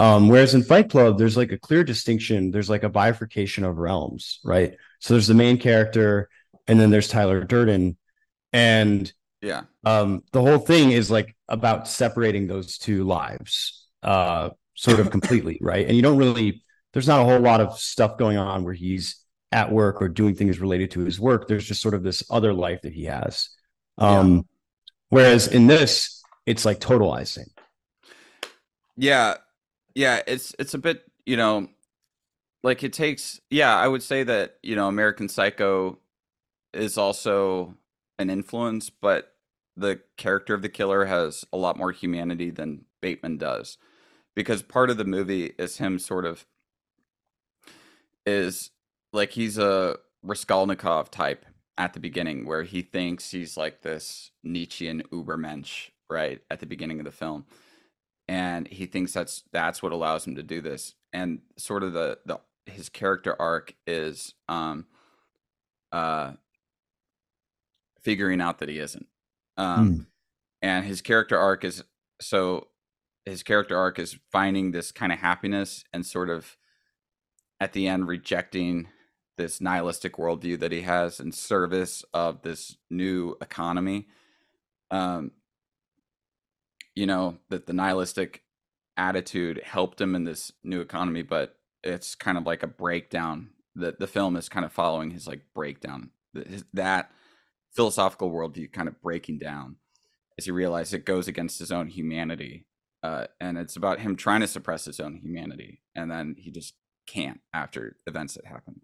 Um, 0.00 0.28
whereas 0.28 0.54
in 0.54 0.64
Fight 0.64 0.90
Club, 0.90 1.18
there's 1.18 1.36
like 1.36 1.52
a 1.52 1.58
clear 1.58 1.84
distinction. 1.84 2.50
There's 2.50 2.70
like 2.70 2.82
a 2.82 2.88
bifurcation 2.88 3.64
of 3.64 3.76
realms, 3.76 4.40
right? 4.44 4.74
So 4.98 5.14
there's 5.14 5.28
the 5.28 5.34
main 5.34 5.58
character, 5.58 6.28
and 6.66 6.80
then 6.80 6.90
there's 6.90 7.06
Tyler 7.06 7.44
Durden, 7.44 7.96
and 8.52 9.12
yeah, 9.40 9.62
um, 9.84 10.22
the 10.32 10.40
whole 10.40 10.58
thing 10.58 10.90
is 10.90 11.10
like 11.10 11.36
about 11.48 11.86
separating 11.86 12.46
those 12.46 12.78
two 12.78 13.04
lives, 13.04 13.86
uh, 14.02 14.50
sort 14.74 14.98
of 14.98 15.10
completely, 15.12 15.58
right? 15.60 15.86
And 15.86 15.94
you 15.94 16.02
don't 16.02 16.16
really, 16.16 16.64
there's 16.92 17.06
not 17.08 17.20
a 17.20 17.24
whole 17.24 17.40
lot 17.40 17.60
of 17.60 17.78
stuff 17.78 18.18
going 18.18 18.38
on 18.38 18.64
where 18.64 18.74
he's 18.74 19.23
at 19.54 19.70
work 19.70 20.02
or 20.02 20.08
doing 20.08 20.34
things 20.34 20.58
related 20.58 20.90
to 20.90 21.00
his 21.00 21.20
work. 21.20 21.46
There's 21.46 21.66
just 21.66 21.80
sort 21.80 21.94
of 21.94 22.02
this 22.02 22.24
other 22.28 22.52
life 22.52 22.82
that 22.82 22.92
he 22.92 23.04
has. 23.04 23.48
Um, 23.96 24.34
yeah. 24.34 24.42
Whereas 25.10 25.46
in 25.46 25.68
this, 25.68 26.22
it's 26.44 26.64
like 26.64 26.80
totalizing. 26.80 27.48
Yeah, 28.96 29.36
yeah, 29.94 30.22
it's 30.26 30.54
it's 30.58 30.74
a 30.74 30.78
bit 30.78 31.04
you 31.24 31.36
know, 31.36 31.68
like 32.64 32.82
it 32.82 32.92
takes. 32.92 33.40
Yeah, 33.48 33.74
I 33.76 33.86
would 33.86 34.02
say 34.02 34.24
that 34.24 34.56
you 34.62 34.74
know, 34.74 34.88
American 34.88 35.28
Psycho 35.28 36.00
is 36.72 36.98
also 36.98 37.76
an 38.18 38.30
influence, 38.30 38.90
but 38.90 39.34
the 39.76 40.00
character 40.16 40.54
of 40.54 40.62
the 40.62 40.68
killer 40.68 41.04
has 41.04 41.44
a 41.52 41.56
lot 41.56 41.78
more 41.78 41.92
humanity 41.92 42.50
than 42.50 42.84
Bateman 43.00 43.38
does, 43.38 43.78
because 44.34 44.62
part 44.62 44.90
of 44.90 44.96
the 44.96 45.04
movie 45.04 45.52
is 45.58 45.76
him 45.76 46.00
sort 46.00 46.24
of 46.24 46.44
is 48.26 48.70
like 49.14 49.30
he's 49.30 49.58
a 49.58 49.96
Raskolnikov 50.22 51.10
type 51.10 51.46
at 51.78 51.92
the 51.92 52.00
beginning, 52.00 52.46
where 52.46 52.62
he 52.62 52.82
thinks 52.82 53.30
he's 53.30 53.56
like 53.56 53.82
this 53.82 54.30
Nietzschean 54.42 55.02
Ubermensch, 55.12 55.90
right 56.10 56.40
at 56.50 56.60
the 56.60 56.66
beginning 56.66 56.98
of 56.98 57.04
the 57.04 57.10
film, 57.10 57.46
and 58.28 58.68
he 58.68 58.86
thinks 58.86 59.12
that's 59.12 59.44
that's 59.52 59.82
what 59.82 59.92
allows 59.92 60.26
him 60.26 60.34
to 60.36 60.42
do 60.42 60.60
this. 60.60 60.94
And 61.12 61.40
sort 61.56 61.82
of 61.82 61.92
the 61.92 62.18
the 62.26 62.40
his 62.66 62.88
character 62.88 63.36
arc 63.40 63.74
is 63.86 64.34
um 64.48 64.86
uh 65.92 66.32
figuring 68.00 68.40
out 68.40 68.58
that 68.58 68.68
he 68.68 68.78
isn't. 68.78 69.06
Um, 69.56 69.90
mm. 69.90 70.06
and 70.62 70.84
his 70.84 71.00
character 71.00 71.38
arc 71.38 71.64
is 71.64 71.84
so 72.20 72.68
his 73.24 73.42
character 73.42 73.76
arc 73.76 73.98
is 73.98 74.18
finding 74.30 74.72
this 74.72 74.92
kind 74.92 75.12
of 75.12 75.20
happiness 75.20 75.84
and 75.92 76.04
sort 76.04 76.28
of 76.28 76.56
at 77.60 77.72
the 77.72 77.88
end 77.88 78.08
rejecting 78.08 78.88
this 79.36 79.60
nihilistic 79.60 80.14
worldview 80.14 80.58
that 80.60 80.72
he 80.72 80.82
has 80.82 81.20
in 81.20 81.32
service 81.32 82.04
of 82.14 82.42
this 82.42 82.76
new 82.90 83.36
economy. 83.40 84.08
Um, 84.90 85.32
you 86.94 87.06
know, 87.06 87.38
that 87.48 87.66
the 87.66 87.72
nihilistic 87.72 88.42
attitude 88.96 89.60
helped 89.64 90.00
him 90.00 90.14
in 90.14 90.24
this 90.24 90.52
new 90.62 90.80
economy, 90.80 91.22
but 91.22 91.56
it's 91.82 92.14
kind 92.14 92.38
of 92.38 92.46
like 92.46 92.62
a 92.62 92.68
breakdown 92.68 93.50
the 93.74 93.94
the 93.98 94.06
film 94.06 94.36
is 94.36 94.48
kind 94.48 94.64
of 94.64 94.72
following 94.72 95.10
his 95.10 95.26
like 95.26 95.40
breakdown 95.54 96.10
that 96.72 97.10
philosophical 97.74 98.30
worldview 98.30 98.72
kind 98.72 98.88
of 98.88 99.00
breaking 99.00 99.38
down 99.38 99.76
as 100.38 100.44
he 100.44 100.50
realizes 100.50 100.94
it 100.94 101.04
goes 101.04 101.28
against 101.28 101.58
his 101.58 101.72
own 101.72 101.88
humanity 101.88 102.66
uh, 103.02 103.26
and 103.38 103.58
it's 103.58 103.76
about 103.76 104.00
him 104.00 104.16
trying 104.16 104.40
to 104.40 104.46
suppress 104.46 104.84
his 104.84 105.00
own 105.00 105.16
humanity 105.16 105.80
and 105.94 106.10
then 106.10 106.34
he 106.38 106.50
just 106.50 106.74
can't 107.06 107.40
after 107.52 107.96
events 108.06 108.34
that 108.34 108.46
happen 108.46 108.80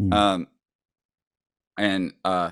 mm. 0.00 0.12
um 0.12 0.46
and 1.78 2.12
uh 2.24 2.50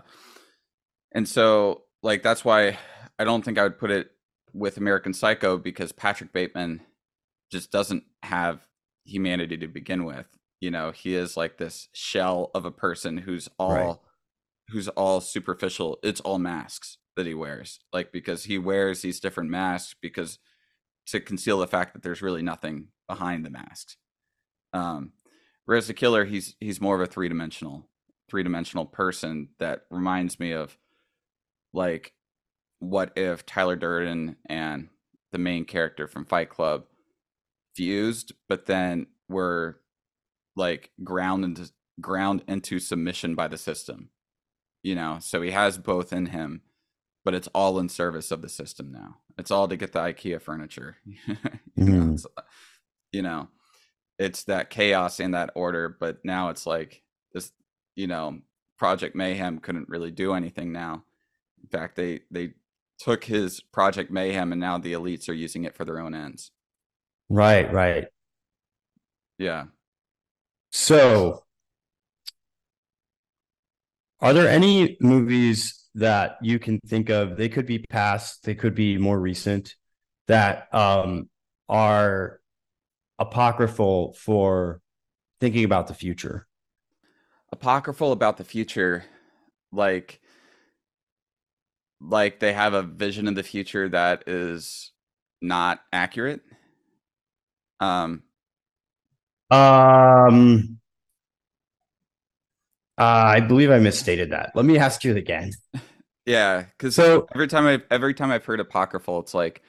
and 1.13 1.29
so 1.29 1.83
like 2.03 2.23
that's 2.23 2.45
why 2.45 2.79
i 3.19 3.25
don't 3.25 3.45
think 3.45 3.59
i 3.59 3.63
would 3.63 3.79
put 3.79 3.91
it 3.91 4.11
with 4.53 4.77
american 4.77 5.13
psycho 5.13 5.57
because 5.57 5.93
patrick 5.93 6.33
bateman 6.33 6.81
just 7.51 7.71
doesn't 7.71 8.05
have 8.23 8.67
humanity 9.05 9.57
to 9.57 9.69
begin 9.69 10.05
with 10.05 10.27
you 10.61 10.71
know 10.71 10.91
he 10.91 11.15
is 11.15 11.37
like 11.37 11.59
this 11.59 11.89
shell 11.93 12.51
of 12.55 12.65
a 12.65 12.71
person 12.71 13.19
who's 13.19 13.49
all 13.59 13.75
right. 13.75 13.97
who's 14.69 14.89
all 14.89 15.21
superficial 15.21 15.99
it's 16.03 16.21
all 16.21 16.39
masks 16.39 16.99
that 17.17 17.27
he 17.27 17.35
wears 17.35 17.81
like 17.93 18.13
because 18.13 18.45
he 18.45 18.59
wears 18.59 19.03
these 19.03 19.21
different 19.21 19.51
masks 19.51 19.95
because 20.01 20.39
to 21.07 21.21
conceal 21.21 21.59
the 21.59 21.67
fact 21.67 21.93
that 21.93 22.03
there's 22.03 22.23
really 22.23 22.43
nothing 22.43 22.89
behind 23.07 23.45
the 23.45 23.51
masks 23.51 23.97
um 24.73 25.13
whereas 25.67 25.87
the 25.87 25.95
killer 25.95 26.25
he's 26.25 26.57
he's 26.61 26.81
more 26.81 26.95
of 26.95 27.01
a 27.01 27.11
three-dimensional 27.11 27.89
three-dimensional 28.29 28.87
person 28.87 29.49
that 29.59 29.83
reminds 29.91 30.41
me 30.41 30.53
of 30.53 30.77
like 31.73 32.13
what 32.79 33.13
if 33.17 33.45
tyler 33.47 33.77
durden 33.77 34.37
and 34.47 34.89
the 35.33 35.39
main 35.39 35.65
character 35.65 36.07
from 36.07 36.25
fight 36.25 36.49
club 36.49 36.85
fused 37.75 38.33
but 38.49 38.67
then 38.67 39.07
were 39.29 39.81
like 40.57 40.91
ground 41.03 41.45
into 41.45 41.71
ground 42.01 42.43
into 42.47 42.79
submission 42.79 43.35
by 43.35 43.49
the 43.49 43.59
system 43.59 44.11
you 44.83 44.95
know? 44.95 45.17
So 45.19 45.41
he 45.41 45.51
has 45.51 45.79
both 45.79 46.13
in 46.13 46.27
him 46.27 46.63
but 47.25 47.35
it's 47.35 47.49
all 47.55 47.79
in 47.79 47.89
service 47.89 48.31
of 48.31 48.43
the 48.43 48.51
system 48.51 48.93
now. 48.93 49.17
It's 49.39 49.51
all 49.51 49.67
to 49.67 49.79
get 49.79 49.93
the 49.93 50.01
ikea 50.01 50.43
furniture 50.43 50.99
you, 51.07 51.17
mm. 51.79 51.87
know, 51.87 52.17
you 53.13 53.23
know 53.23 53.49
it's 54.19 54.45
that 54.45 54.71
chaos 54.71 55.21
and 55.21 55.35
that 55.35 55.51
order 55.55 55.97
but 55.99 56.19
now 56.25 56.49
it's 56.49 56.67
like 56.67 57.03
this 57.33 57.53
you 57.97 58.07
know 58.07 58.39
project 58.79 59.15
mayhem 59.15 59.59
couldn't 59.59 59.89
really 59.89 60.11
do 60.11 60.35
anything 60.35 60.73
now. 60.73 61.05
In 61.63 61.69
fact 61.69 61.97
they 61.97 62.21
they 62.31 62.55
took 62.99 63.25
his 63.25 63.61
project 63.61 64.11
mayhem 64.11 64.53
and 64.53 64.61
now 64.61 64.79
the 64.79 64.93
elites 64.93 65.29
are 65.29 65.35
using 65.35 65.65
it 65.65 65.75
for 65.75 65.85
their 65.85 65.99
own 65.99 66.15
ends. 66.15 66.51
Right 67.29 67.73
right. 67.73 68.07
Yeah. 69.39 69.65
So, 70.71 71.45
are 74.21 74.33
there 74.33 74.49
any 74.49 74.97
movies 75.01 75.85
that 75.95 76.39
you 76.43 76.59
can 76.59 76.81
think 76.87 77.11
of? 77.11 77.37
They 77.37 77.49
could 77.49 77.67
be 77.67 77.79
past, 77.79 78.45
they 78.45 78.55
could 78.55 78.75
be 78.75 78.99
more 78.99 79.19
recent, 79.19 79.77
that 80.27 80.73
um, 80.75 81.29
are 81.69 82.41
apocryphal 83.19 84.15
for 84.15 84.81
thinking 85.41 85.65
about 85.65 85.87
the 85.87 85.95
future. 85.95 86.47
Apocryphal 87.53 88.13
about 88.13 88.37
the 88.37 88.45
future, 88.45 89.05
like 89.73 90.21
like 92.01 92.41
they 92.41 92.53
have 92.53 92.75
a 92.75 92.83
vision 92.83 93.29
of 93.29 93.35
the 93.35 93.43
future 93.43 93.89
that 93.89 94.25
is 94.27 94.93
not 95.41 95.81
accurate. 95.93 96.41
Um, 97.81 98.23
um, 99.51 100.79
uh, 102.99 103.03
I 103.03 103.41
believe 103.41 103.71
I 103.71 103.79
misstated 103.79 104.33
that. 104.33 104.53
Let 104.55 104.65
me 104.65 104.79
ask 104.79 105.05
you 105.05 105.17
again. 105.17 105.53
Yeah, 106.27 106.63
because 106.63 106.95
so 106.95 107.27
every 107.35 107.49
time 107.49 107.67
I 107.67 107.83
every 107.95 108.15
time 108.15 108.31
I've 108.31 108.47
heard 108.47 108.59
apocryphal, 108.59 109.19
it's 109.21 109.35
like, 109.35 109.61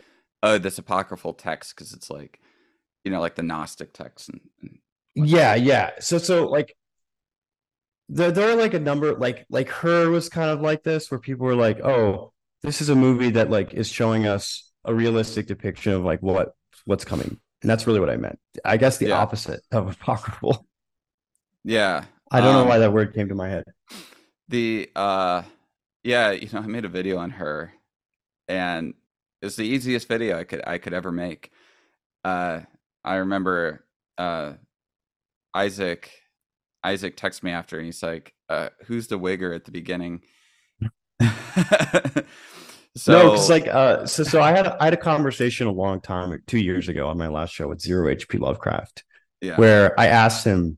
oh, 0.42 0.58
this 0.58 0.78
apocryphal 0.78 1.34
text 1.34 1.76
because 1.76 1.92
it's 1.92 2.10
like, 2.10 2.40
you 3.06 3.12
know, 3.12 3.22
like 3.22 3.36
the 3.36 3.44
Gnostic 3.44 3.94
text 3.94 4.30
and, 4.30 4.42
and 4.62 4.80
yeah, 5.16 5.56
yeah. 5.56 5.92
So 6.00 6.18
so 6.18 6.48
like 6.48 6.76
there 8.10 8.32
there 8.32 8.52
are 8.52 8.56
like 8.56 8.74
a 8.74 8.80
number 8.80 9.16
like 9.16 9.46
like 9.50 9.70
her 9.70 10.10
was 10.10 10.28
kind 10.28 10.50
of 10.50 10.62
like 10.62 10.84
this 10.84 11.10
where 11.10 11.20
people 11.20 11.46
were 11.46 11.56
like, 11.56 11.80
oh, 11.80 12.34
this 12.64 12.82
is 12.82 12.90
a 12.90 12.96
movie 12.96 13.32
that 13.32 13.50
like 13.50 13.74
is 13.74 13.88
showing 13.88 14.28
us 14.28 14.72
a 14.84 14.94
realistic 14.94 15.48
depiction 15.48 15.94
of 15.94 16.04
like 16.04 16.22
what 16.22 16.54
what's 16.86 17.06
coming 17.06 17.40
and 17.66 17.70
that's 17.70 17.88
really 17.88 18.00
what 18.00 18.12
I 18.12 18.18
meant. 18.18 18.40
I 18.64 18.78
guess 18.78 18.98
the 18.98 19.08
yeah. 19.08 19.18
opposite 19.18 19.62
of 19.72 19.92
apocryphal. 19.92 20.68
Yeah. 21.64 22.04
I 22.32 22.42
don't 22.42 22.56
um, 22.56 22.64
know 22.64 22.70
why 22.70 22.80
that 22.80 22.94
word 22.94 23.16
came 23.16 23.30
to 23.30 23.36
my 23.36 23.50
head. 23.50 23.64
The 24.50 24.90
uh 24.96 25.44
yeah, 26.04 26.32
you 26.32 26.48
know, 26.54 26.60
I 26.60 26.68
made 26.68 26.86
a 26.86 26.90
video 26.90 27.18
on 27.18 27.32
her 27.32 27.74
and 28.48 28.94
it's 29.42 29.56
the 29.56 29.66
easiest 29.66 30.08
video 30.08 30.38
I 30.38 30.44
could 30.44 30.62
I 30.68 30.78
could 30.78 30.94
ever 30.94 31.12
make. 31.12 31.52
Uh 32.24 32.62
I 33.06 33.16
remember 33.18 33.86
uh 34.18 34.54
Isaac 35.54 36.12
Isaac 36.84 37.16
texted 37.16 37.44
me 37.44 37.52
after 37.52 37.78
and 37.78 37.86
he's 37.86 38.04
like, 38.04 38.34
uh, 38.50 38.70
who's 38.86 39.08
the 39.08 39.18
wigger 39.18 39.56
at 39.56 39.66
the 39.66 39.72
beginning? 39.72 40.22
So 42.98 43.12
no, 43.12 43.32
because 43.32 43.50
like 43.50 43.68
uh, 43.68 44.06
so 44.06 44.24
so 44.24 44.42
I 44.42 44.52
had 44.52 44.68
I 44.68 44.86
had 44.86 44.94
a 44.94 44.98
conversation 44.98 45.68
a 45.68 45.72
long 45.72 46.00
time 46.00 46.42
two 46.48 46.58
years 46.58 46.88
ago 46.88 47.10
on 47.10 47.18
my 47.18 47.28
last 47.28 47.54
show 47.54 47.68
with 47.68 47.82
Zero 47.82 48.14
HP 48.14 48.40
Lovecraft, 48.40 49.04
yeah. 49.42 49.58
where 49.58 50.00
I 50.00 50.08
asked 50.08 50.46
him, 50.46 50.78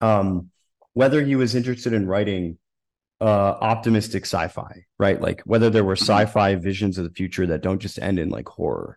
um, 0.00 0.50
whether 0.92 1.24
he 1.24 1.34
was 1.34 1.56
interested 1.56 1.92
in 1.92 2.06
writing 2.06 2.58
uh 3.20 3.24
optimistic 3.60 4.26
sci-fi, 4.26 4.84
right? 4.98 5.20
Like 5.20 5.42
whether 5.42 5.70
there 5.70 5.84
were 5.84 5.96
mm-hmm. 5.96 6.04
sci-fi 6.04 6.54
visions 6.54 6.98
of 6.98 7.04
the 7.04 7.10
future 7.10 7.46
that 7.48 7.62
don't 7.62 7.80
just 7.80 7.98
end 7.98 8.20
in 8.20 8.28
like 8.28 8.48
horror, 8.48 8.96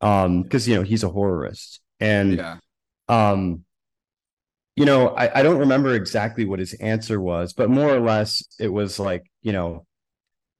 um, 0.00 0.42
because 0.42 0.66
you 0.68 0.74
know 0.74 0.82
he's 0.82 1.04
a 1.04 1.08
horrorist, 1.08 1.80
and 1.98 2.36
yeah. 2.36 2.56
um, 3.08 3.64
you 4.76 4.84
know 4.84 5.08
I 5.08 5.40
I 5.40 5.42
don't 5.42 5.58
remember 5.58 5.94
exactly 5.94 6.44
what 6.44 6.58
his 6.58 6.74
answer 6.74 7.20
was, 7.20 7.52
but 7.52 7.70
more 7.70 7.88
or 7.88 8.00
less 8.00 8.42
it 8.58 8.68
was 8.68 8.98
like 8.98 9.24
you 9.42 9.52
know 9.52 9.86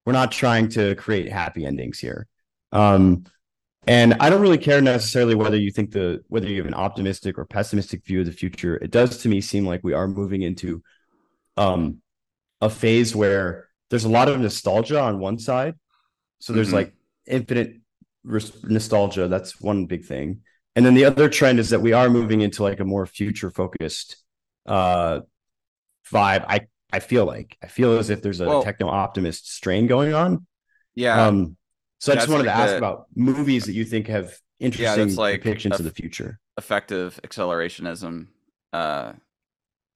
we're 0.06 0.12
not 0.12 0.32
trying 0.32 0.68
to 0.70 0.94
create 0.94 1.30
happy 1.30 1.64
endings 1.64 1.98
here. 1.98 2.26
Um, 2.72 3.24
and 3.86 4.14
I 4.14 4.28
don't 4.28 4.42
really 4.42 4.58
care 4.58 4.80
necessarily 4.80 5.34
whether 5.34 5.56
you 5.56 5.70
think 5.70 5.92
the 5.92 6.22
whether 6.28 6.46
you 6.46 6.58
have 6.58 6.66
an 6.66 6.74
optimistic 6.74 7.38
or 7.38 7.44
pessimistic 7.46 8.04
view 8.04 8.20
of 8.20 8.26
the 8.26 8.32
future. 8.32 8.76
It 8.76 8.90
does 8.90 9.18
to 9.18 9.28
me 9.28 9.40
seem 9.40 9.66
like 9.66 9.82
we 9.82 9.94
are 9.94 10.06
moving 10.06 10.42
into 10.42 10.82
um, 11.56 12.02
a 12.60 12.68
phase 12.68 13.16
where 13.16 13.68
there's 13.88 14.04
a 14.04 14.08
lot 14.08 14.28
of 14.28 14.38
nostalgia 14.38 15.00
on 15.00 15.18
one 15.18 15.38
side. 15.38 15.74
So 16.38 16.52
there's 16.52 16.68
mm-hmm. 16.68 16.76
like 16.76 16.94
infinite 17.26 17.79
nostalgia. 18.24 19.28
That's 19.28 19.60
one 19.60 19.86
big 19.86 20.04
thing. 20.04 20.40
And 20.76 20.86
then 20.86 20.94
the 20.94 21.04
other 21.04 21.28
trend 21.28 21.58
is 21.58 21.70
that 21.70 21.80
we 21.80 21.92
are 21.92 22.08
moving 22.08 22.40
into 22.42 22.62
like 22.62 22.80
a 22.80 22.84
more 22.84 23.06
future 23.06 23.50
focused 23.50 24.16
uh, 24.66 25.20
vibe. 26.10 26.44
I 26.48 26.66
I 26.92 27.00
feel 27.00 27.24
like 27.24 27.56
I 27.62 27.66
feel 27.66 27.98
as 27.98 28.10
if 28.10 28.22
there's 28.22 28.40
a 28.40 28.46
well, 28.46 28.62
techno 28.62 28.88
optimist 28.88 29.52
strain 29.52 29.86
going 29.86 30.14
on. 30.14 30.46
Yeah. 30.94 31.26
Um, 31.26 31.56
so 31.98 32.12
I 32.12 32.16
just 32.16 32.28
wanted 32.28 32.46
like 32.46 32.56
to 32.56 32.60
ask 32.60 32.70
the, 32.72 32.78
about 32.78 33.06
movies 33.14 33.64
that 33.66 33.72
you 33.72 33.84
think 33.84 34.06
have 34.06 34.34
interesting 34.58 35.08
yeah, 35.10 35.14
like 35.16 35.42
depictions 35.42 35.78
of 35.78 35.84
the 35.84 35.90
future. 35.90 36.38
Effective 36.56 37.20
accelerationism. 37.24 38.28
Uh, 38.72 39.12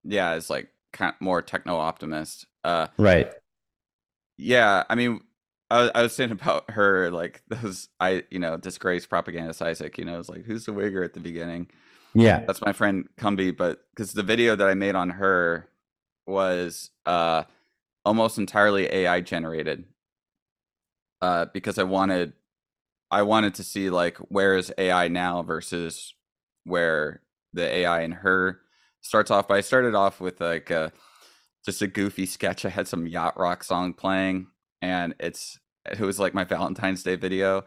yeah, 0.04 0.34
is 0.34 0.50
like 0.50 0.68
kind 0.92 1.14
of 1.14 1.20
more 1.20 1.40
techno 1.42 1.76
optimist. 1.76 2.46
Uh, 2.62 2.88
right. 2.98 3.30
Yeah, 4.36 4.84
I 4.88 4.94
mean, 4.94 5.20
I, 5.74 5.90
I 5.94 6.02
was 6.02 6.14
saying 6.14 6.30
about 6.30 6.70
her 6.70 7.10
like 7.10 7.42
those 7.48 7.88
I 8.00 8.24
you 8.30 8.38
know 8.38 8.56
disgraced 8.56 9.08
propagandist 9.08 9.62
Isaac. 9.62 9.98
You 9.98 10.04
know, 10.04 10.18
it's 10.18 10.28
like 10.28 10.44
who's 10.44 10.66
the 10.66 10.72
wigger 10.72 11.04
at 11.04 11.14
the 11.14 11.20
beginning. 11.20 11.68
Yeah, 12.14 12.44
that's 12.46 12.60
my 12.60 12.72
friend 12.72 13.08
Cumby. 13.18 13.56
But 13.56 13.84
because 13.90 14.12
the 14.12 14.22
video 14.22 14.54
that 14.56 14.68
I 14.68 14.74
made 14.74 14.94
on 14.94 15.10
her 15.10 15.68
was 16.26 16.90
uh, 17.06 17.44
almost 18.04 18.38
entirely 18.38 18.86
AI 18.86 19.20
generated 19.20 19.84
uh, 21.20 21.46
because 21.52 21.78
I 21.78 21.82
wanted 21.82 22.34
I 23.10 23.22
wanted 23.22 23.54
to 23.54 23.64
see 23.64 23.90
like 23.90 24.16
where 24.18 24.56
is 24.56 24.72
AI 24.78 25.08
now 25.08 25.42
versus 25.42 26.14
where 26.64 27.22
the 27.52 27.66
AI 27.66 28.02
in 28.02 28.12
her 28.12 28.60
starts 29.00 29.30
off. 29.30 29.48
But 29.48 29.56
I 29.56 29.60
started 29.60 29.94
off 29.94 30.20
with 30.20 30.40
like 30.40 30.70
a, 30.70 30.92
just 31.64 31.82
a 31.82 31.86
goofy 31.86 32.26
sketch. 32.26 32.64
I 32.64 32.70
had 32.70 32.88
some 32.88 33.06
yacht 33.06 33.38
rock 33.38 33.64
song 33.64 33.94
playing, 33.94 34.48
and 34.82 35.14
it's 35.18 35.58
it 35.90 36.00
was 36.00 36.18
like 36.18 36.34
my 36.34 36.44
Valentine's 36.44 37.02
Day 37.02 37.16
video, 37.16 37.64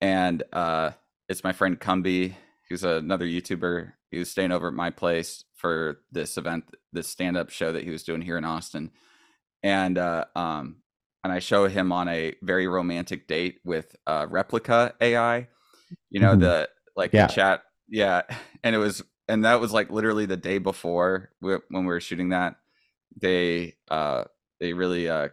and 0.00 0.42
uh, 0.52 0.92
it's 1.28 1.44
my 1.44 1.52
friend 1.52 1.78
Cumby, 1.78 2.34
who's 2.68 2.84
another 2.84 3.26
YouTuber 3.26 3.92
he 4.10 4.18
was 4.18 4.30
staying 4.30 4.52
over 4.52 4.68
at 4.68 4.74
my 4.74 4.90
place 4.90 5.44
for 5.54 6.00
this 6.10 6.38
event, 6.38 6.64
this 6.92 7.08
stand-up 7.08 7.50
show 7.50 7.72
that 7.72 7.84
he 7.84 7.90
was 7.90 8.04
doing 8.04 8.22
here 8.22 8.38
in 8.38 8.44
Austin, 8.44 8.90
and 9.62 9.98
uh, 9.98 10.24
um, 10.34 10.76
and 11.22 11.32
I 11.32 11.40
show 11.40 11.68
him 11.68 11.92
on 11.92 12.08
a 12.08 12.34
very 12.42 12.66
romantic 12.66 13.28
date 13.28 13.60
with 13.64 13.94
uh, 14.06 14.26
Replika 14.26 14.92
AI. 15.00 15.48
You 16.10 16.20
know 16.20 16.32
mm-hmm. 16.32 16.40
the 16.40 16.68
like 16.96 17.12
yeah. 17.12 17.26
the 17.26 17.32
chat, 17.32 17.62
yeah, 17.88 18.22
and 18.62 18.74
it 18.74 18.78
was 18.78 19.02
and 19.28 19.44
that 19.44 19.60
was 19.60 19.72
like 19.72 19.90
literally 19.90 20.26
the 20.26 20.36
day 20.36 20.58
before 20.58 21.30
when 21.40 21.60
we 21.70 21.86
were 21.86 22.00
shooting 22.00 22.30
that. 22.30 22.56
They 23.20 23.74
uh 23.90 24.24
they 24.60 24.72
really 24.72 25.08
uh 25.08 25.28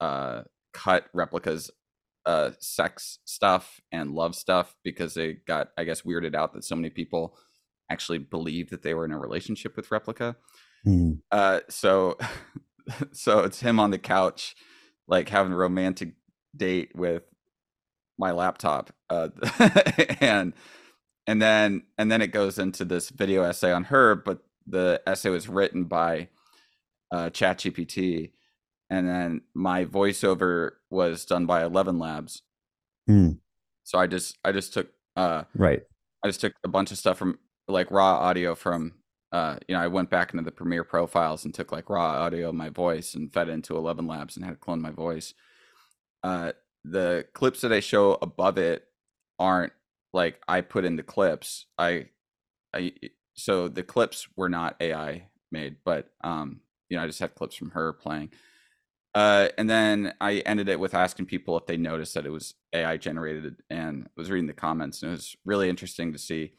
uh 0.00 0.42
cut 0.72 1.06
Replika's 1.14 1.70
uh 2.24 2.50
sex 2.60 3.18
stuff 3.24 3.80
and 3.90 4.12
love 4.12 4.34
stuff 4.34 4.76
because 4.84 5.14
they 5.14 5.32
got 5.32 5.70
I 5.76 5.84
guess 5.84 6.02
weirded 6.02 6.34
out 6.34 6.52
that 6.54 6.64
so 6.64 6.76
many 6.76 6.90
people 6.90 7.36
actually 7.90 8.18
believed 8.18 8.70
that 8.70 8.82
they 8.82 8.94
were 8.94 9.04
in 9.04 9.12
a 9.12 9.18
relationship 9.18 9.76
with 9.76 9.88
Replika. 9.88 10.36
Mm. 10.86 11.20
Uh 11.30 11.60
so 11.68 12.16
so 13.12 13.40
it's 13.40 13.60
him 13.60 13.80
on 13.80 13.90
the 13.90 13.98
couch 13.98 14.54
like 15.08 15.28
having 15.28 15.52
a 15.52 15.56
romantic 15.56 16.14
date 16.56 16.92
with 16.94 17.24
my 18.18 18.30
laptop 18.30 18.92
uh 19.10 19.28
and 20.20 20.52
and 21.26 21.40
then 21.42 21.82
and 21.98 22.10
then 22.10 22.22
it 22.22 22.28
goes 22.28 22.58
into 22.58 22.84
this 22.84 23.10
video 23.10 23.42
essay 23.42 23.72
on 23.72 23.84
her 23.84 24.14
but 24.14 24.40
the 24.66 25.00
essay 25.06 25.30
was 25.30 25.48
written 25.48 25.84
by 25.84 26.28
uh 27.10 27.30
ChatGPT 27.30 28.32
and 28.92 29.08
then 29.08 29.40
my 29.54 29.86
voiceover 29.86 30.72
was 30.90 31.24
done 31.24 31.46
by 31.46 31.64
11 31.64 31.98
labs. 31.98 32.42
Mm. 33.10 33.40
so 33.82 33.98
i 33.98 34.06
just 34.06 34.38
i 34.44 34.52
just 34.52 34.72
took 34.72 34.88
uh 35.16 35.42
right. 35.56 35.82
I 36.22 36.28
just 36.28 36.40
took 36.40 36.52
a 36.62 36.68
bunch 36.68 36.92
of 36.92 36.98
stuff 36.98 37.18
from 37.18 37.40
like 37.66 37.90
raw 37.90 38.14
audio 38.18 38.54
from 38.54 38.92
uh 39.32 39.56
you 39.66 39.74
know 39.74 39.80
i 39.80 39.88
went 39.88 40.08
back 40.08 40.32
into 40.32 40.44
the 40.44 40.52
Premiere 40.52 40.84
Pro 40.84 41.08
files 41.08 41.44
and 41.44 41.52
took 41.52 41.72
like 41.72 41.90
raw 41.90 42.22
audio 42.22 42.50
of 42.50 42.54
my 42.54 42.68
voice 42.68 43.14
and 43.14 43.32
fed 43.32 43.48
it 43.48 43.52
into 43.52 43.76
11 43.76 44.06
labs 44.06 44.36
and 44.36 44.44
had 44.44 44.60
cloned 44.60 44.82
my 44.82 44.92
voice. 44.92 45.34
Uh 46.22 46.52
the 46.84 47.24
clips 47.32 47.62
that 47.62 47.72
i 47.72 47.80
show 47.80 48.18
above 48.22 48.56
it 48.56 48.84
aren't 49.40 49.72
like 50.12 50.40
i 50.46 50.60
put 50.60 50.84
in 50.84 50.94
the 50.94 51.02
clips. 51.02 51.66
I 51.76 52.06
i 52.72 52.92
so 53.34 53.66
the 53.66 53.82
clips 53.82 54.28
were 54.36 54.48
not 54.48 54.76
ai 54.80 55.28
made 55.50 55.76
but 55.84 56.10
um 56.22 56.60
you 56.88 56.96
know 56.96 57.02
i 57.02 57.06
just 57.06 57.18
had 57.18 57.34
clips 57.34 57.56
from 57.56 57.70
her 57.70 57.92
playing 57.92 58.30
uh, 59.14 59.48
and 59.58 59.68
then 59.68 60.14
I 60.20 60.38
ended 60.38 60.68
it 60.68 60.80
with 60.80 60.94
asking 60.94 61.26
people 61.26 61.58
if 61.58 61.66
they 61.66 61.76
noticed 61.76 62.14
that 62.14 62.26
it 62.26 62.30
was 62.30 62.54
AI 62.72 62.96
generated, 62.96 63.62
and 63.68 64.08
was 64.16 64.30
reading 64.30 64.46
the 64.46 64.54
comments, 64.54 65.02
and 65.02 65.10
it 65.10 65.16
was 65.16 65.36
really 65.44 65.68
interesting 65.68 66.12
to 66.12 66.18
see 66.18 66.52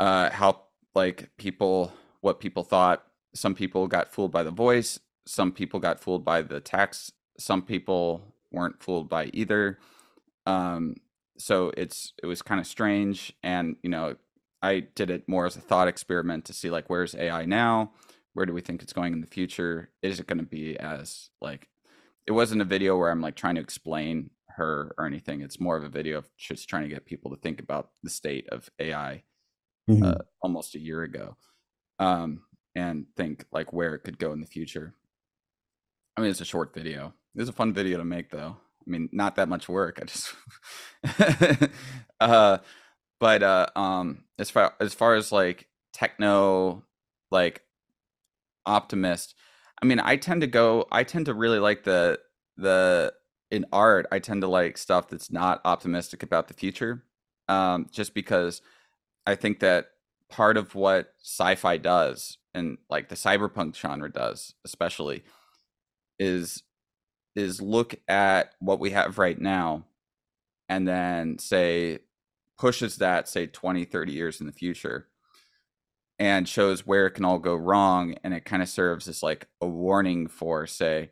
uh, 0.00 0.30
how 0.30 0.62
like 0.94 1.30
people 1.38 1.92
what 2.20 2.40
people 2.40 2.64
thought. 2.64 3.04
Some 3.34 3.54
people 3.54 3.86
got 3.86 4.12
fooled 4.12 4.32
by 4.32 4.42
the 4.42 4.50
voice. 4.50 4.98
Some 5.26 5.52
people 5.52 5.80
got 5.80 6.00
fooled 6.00 6.24
by 6.24 6.42
the 6.42 6.60
text. 6.60 7.12
Some 7.38 7.62
people 7.62 8.34
weren't 8.50 8.82
fooled 8.82 9.08
by 9.08 9.26
either. 9.32 9.78
Um, 10.46 10.96
so 11.38 11.72
it's 11.76 12.14
it 12.22 12.26
was 12.26 12.42
kind 12.42 12.60
of 12.60 12.66
strange, 12.66 13.32
and 13.44 13.76
you 13.82 13.90
know, 13.90 14.16
I 14.62 14.80
did 14.80 15.10
it 15.10 15.28
more 15.28 15.46
as 15.46 15.56
a 15.56 15.60
thought 15.60 15.88
experiment 15.88 16.46
to 16.46 16.52
see 16.52 16.70
like 16.70 16.90
where's 16.90 17.14
AI 17.14 17.44
now 17.44 17.92
where 18.36 18.44
do 18.44 18.52
we 18.52 18.60
think 18.60 18.82
it's 18.82 18.92
going 18.92 19.14
in 19.14 19.22
the 19.22 19.26
future? 19.26 19.88
Is 20.02 20.20
it 20.20 20.26
going 20.26 20.38
to 20.38 20.44
be 20.44 20.78
as 20.78 21.30
like 21.40 21.68
it 22.26 22.32
wasn't 22.32 22.60
a 22.60 22.66
video 22.66 22.98
where 22.98 23.10
I'm 23.10 23.22
like 23.22 23.34
trying 23.34 23.54
to 23.54 23.62
explain 23.62 24.28
her 24.56 24.94
or 24.98 25.06
anything. 25.06 25.40
It's 25.40 25.58
more 25.58 25.76
of 25.76 25.84
a 25.84 25.88
video 25.88 26.18
of 26.18 26.28
just 26.36 26.68
trying 26.68 26.82
to 26.82 26.88
get 26.88 27.06
people 27.06 27.30
to 27.30 27.40
think 27.40 27.60
about 27.60 27.90
the 28.02 28.10
state 28.10 28.46
of 28.50 28.68
AI 28.78 29.22
mm-hmm. 29.88 30.02
uh, 30.02 30.14
almost 30.42 30.74
a 30.74 30.80
year 30.80 31.02
ago, 31.02 31.36
um, 31.98 32.42
and 32.74 33.06
think 33.16 33.46
like 33.52 33.72
where 33.72 33.94
it 33.94 34.00
could 34.00 34.18
go 34.18 34.32
in 34.32 34.40
the 34.40 34.46
future. 34.46 34.94
I 36.16 36.20
mean, 36.20 36.30
it's 36.30 36.40
a 36.42 36.46
short 36.46 36.74
video. 36.74 37.14
It 37.34 37.40
was 37.40 37.48
a 37.48 37.54
fun 37.54 37.72
video 37.72 37.98
to 37.98 38.04
make, 38.04 38.30
though. 38.30 38.56
I 38.86 38.90
mean, 38.90 39.08
not 39.12 39.36
that 39.36 39.48
much 39.48 39.68
work. 39.68 39.98
I 40.00 40.04
just, 40.04 40.34
uh, 42.20 42.58
but 43.18 43.42
uh, 43.42 43.66
um, 43.76 44.24
as 44.38 44.50
far 44.50 44.74
as 44.78 44.94
far 44.94 45.14
as 45.14 45.32
like 45.32 45.68
techno, 45.92 46.84
like 47.30 47.62
optimist. 48.66 49.34
I 49.82 49.86
mean, 49.86 50.00
I 50.00 50.16
tend 50.16 50.40
to 50.42 50.46
go. 50.46 50.86
I 50.90 51.04
tend 51.04 51.26
to 51.26 51.34
really 51.34 51.58
like 51.58 51.84
the 51.84 52.18
the 52.56 53.12
in 53.50 53.66
art. 53.72 54.06
I 54.10 54.18
tend 54.18 54.42
to 54.42 54.48
like 54.48 54.78
stuff 54.78 55.08
that's 55.08 55.30
not 55.30 55.60
optimistic 55.64 56.22
about 56.22 56.48
the 56.48 56.54
future, 56.54 57.04
um, 57.48 57.86
just 57.90 58.14
because 58.14 58.62
I 59.26 59.34
think 59.34 59.60
that 59.60 59.88
part 60.28 60.56
of 60.56 60.74
what 60.74 61.12
sci-fi 61.22 61.76
does 61.76 62.38
and 62.54 62.78
like 62.90 63.08
the 63.08 63.14
cyberpunk 63.14 63.76
genre 63.76 64.10
does, 64.10 64.54
especially, 64.64 65.24
is 66.18 66.62
is 67.34 67.60
look 67.60 67.94
at 68.08 68.54
what 68.60 68.80
we 68.80 68.90
have 68.90 69.18
right 69.18 69.38
now 69.38 69.84
and 70.68 70.88
then 70.88 71.38
say 71.38 71.98
pushes 72.58 72.96
that 72.96 73.28
say 73.28 73.46
20 73.46 73.84
30 73.84 74.12
years 74.12 74.40
in 74.40 74.46
the 74.46 74.52
future 74.52 75.06
and 76.18 76.48
shows 76.48 76.86
where 76.86 77.06
it 77.06 77.12
can 77.12 77.24
all 77.24 77.38
go 77.38 77.54
wrong 77.54 78.14
and 78.24 78.32
it 78.32 78.44
kind 78.44 78.62
of 78.62 78.68
serves 78.68 79.08
as 79.08 79.22
like 79.22 79.46
a 79.60 79.66
warning 79.66 80.26
for 80.26 80.66
say 80.66 81.10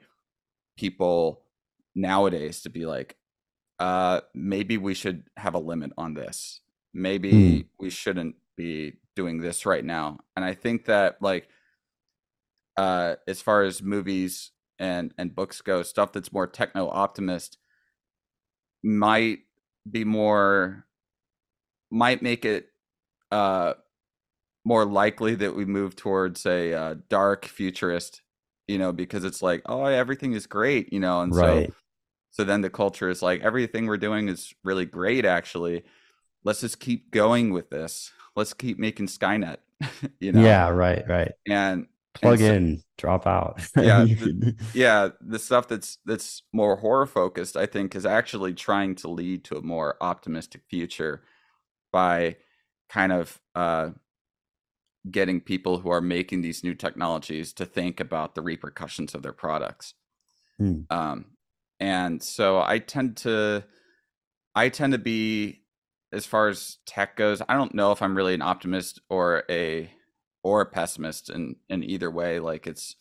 people 0.77 1.43
nowadays 1.95 2.63
to 2.63 2.71
be 2.71 2.87
like 2.87 3.17
uh 3.79 4.21
maybe 4.35 4.77
we 4.77 4.95
should 4.95 5.25
have 5.37 5.55
a 5.55 5.59
limit 5.59 5.93
on 5.99 6.15
this 6.15 6.61
maybe 6.93 7.33
mm. 7.33 7.67
we 7.79 7.91
shouldn't 7.91 8.37
be 8.57 8.95
doing 9.15 9.41
this 9.41 9.67
right 9.67 9.85
now 9.85 10.19
and 10.37 10.45
i 10.45 10.55
think 10.55 10.87
that 10.87 11.17
like 11.21 11.49
uh 12.77 13.15
as 13.29 13.43
far 13.43 13.63
as 13.63 13.83
movies 13.83 14.53
and 14.79 15.13
and 15.19 15.35
books 15.35 15.61
go 15.61 15.83
stuff 15.83 16.13
that's 16.13 16.33
more 16.33 16.47
techno 16.47 16.89
optimist 16.89 17.59
might 18.83 19.41
be 19.89 20.05
more 20.05 20.87
might 21.91 22.23
make 22.23 22.45
it 22.45 22.69
uh 23.31 23.75
more 24.65 24.85
likely 24.85 25.35
that 25.35 25.55
we 25.55 25.65
move 25.65 25.95
towards 25.95 26.47
a 26.47 26.73
uh, 26.73 26.95
dark 27.09 27.45
futurist, 27.45 28.23
you 28.67 28.79
know, 28.79 28.93
because 28.93 29.25
it's 29.25 29.43
like, 29.43 29.63
oh, 29.67 29.85
everything 29.85 30.33
is 30.33 30.47
great, 30.47 30.93
you 30.93 31.01
know, 31.01 31.21
and 31.21 31.35
right. 31.35 31.69
so 31.69 31.75
so 32.31 32.43
then 32.43 32.63
the 32.63 32.71
culture 32.71 33.09
is 33.09 33.23
like 33.23 33.43
everything 33.43 33.87
we're 33.87 33.97
doing 33.97 34.29
is 34.29 34.53
really 34.65 34.87
great 34.87 35.25
actually. 35.25 35.85
Let's 36.43 36.63
just 36.63 36.81
keep 36.81 37.13
going 37.13 37.53
with 37.53 37.71
this. 37.71 38.11
Let's 38.35 38.53
keep 38.53 38.77
making 38.77 39.07
Skynet, 39.07 39.59
you 40.21 40.33
know. 40.33 40.43
Yeah, 40.43 40.69
right, 40.71 41.05
right. 41.09 41.33
And 41.49 41.87
plug 42.13 42.41
and 42.41 42.49
so, 42.49 42.55
in, 42.55 42.83
drop 42.99 43.27
out. 43.29 43.61
yeah, 43.77 44.05
the, 44.05 44.57
yeah, 44.75 45.11
the 45.21 45.39
stuff 45.39 45.69
that's 45.69 45.99
that's 46.05 46.43
more 46.53 46.77
horror 46.77 47.07
focused, 47.07 47.57
I 47.57 47.67
think, 47.67 47.95
is 47.95 48.05
actually 48.05 48.55
trying 48.55 48.97
to 48.97 49.09
lead 49.09 49.45
to 49.45 49.57
a 49.57 49.63
more 49.63 49.97
optimistic 50.01 50.63
future 50.69 51.23
by 51.93 52.37
kind 52.89 53.13
of 53.13 53.41
uh 53.55 53.91
getting 55.11 55.41
people 55.41 55.79
who 55.79 55.91
are 55.91 56.01
making 56.01 56.41
these 56.41 56.65
new 56.65 56.75
technologies 56.75 57.53
to 57.55 57.67
think 57.67 58.01
about 58.01 58.35
the 58.35 58.43
repercussions 58.43 59.15
of 59.15 59.23
their 59.23 59.33
products. 59.33 59.95
Mm. 60.61 60.91
Um, 60.91 61.27
and 61.81 62.23
so 62.23 62.61
I 62.61 62.79
tend 62.79 63.19
to, 63.19 63.65
I 64.55 64.69
tend 64.69 64.93
to 64.93 64.99
be, 64.99 65.63
as 66.13 66.25
far 66.27 66.49
as 66.49 66.79
tech 66.87 67.17
goes, 67.17 67.43
I 67.49 67.55
don't 67.55 67.75
know 67.75 67.93
if 67.93 68.01
I'm 68.01 68.17
really 68.17 68.35
an 68.35 68.43
optimist 68.43 69.01
or 69.11 69.45
a 69.51 69.91
or 70.45 70.61
a 70.61 70.67
pessimist 70.67 71.31
in 71.31 71.57
in 71.69 71.83
either 71.83 72.11
way. 72.11 72.39
Like 72.39 72.69
it's, 72.69 72.95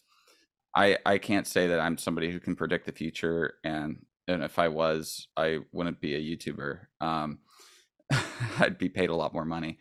I 0.75 0.97
I 1.05 1.19
can't 1.19 1.45
say 1.45 1.67
that 1.67 1.79
I'm 1.79 1.99
somebody 1.99 2.31
who 2.31 2.39
can 2.39 2.55
predict 2.55 2.87
the 2.87 2.91
future, 2.91 3.55
and 3.63 4.03
and 4.27 4.41
if 4.41 4.57
I 4.57 4.69
was, 4.69 5.27
I 5.37 5.59
wouldn't 5.71 6.01
be 6.01 6.15
a 6.15 6.19
YouTuber. 6.19 6.79
Um, 7.01 7.39
I'd 8.59 8.79
be 8.79 8.89
paid 8.89 9.11
a 9.11 9.15
lot 9.15 9.33
more 9.33 9.45
money. 9.45 9.77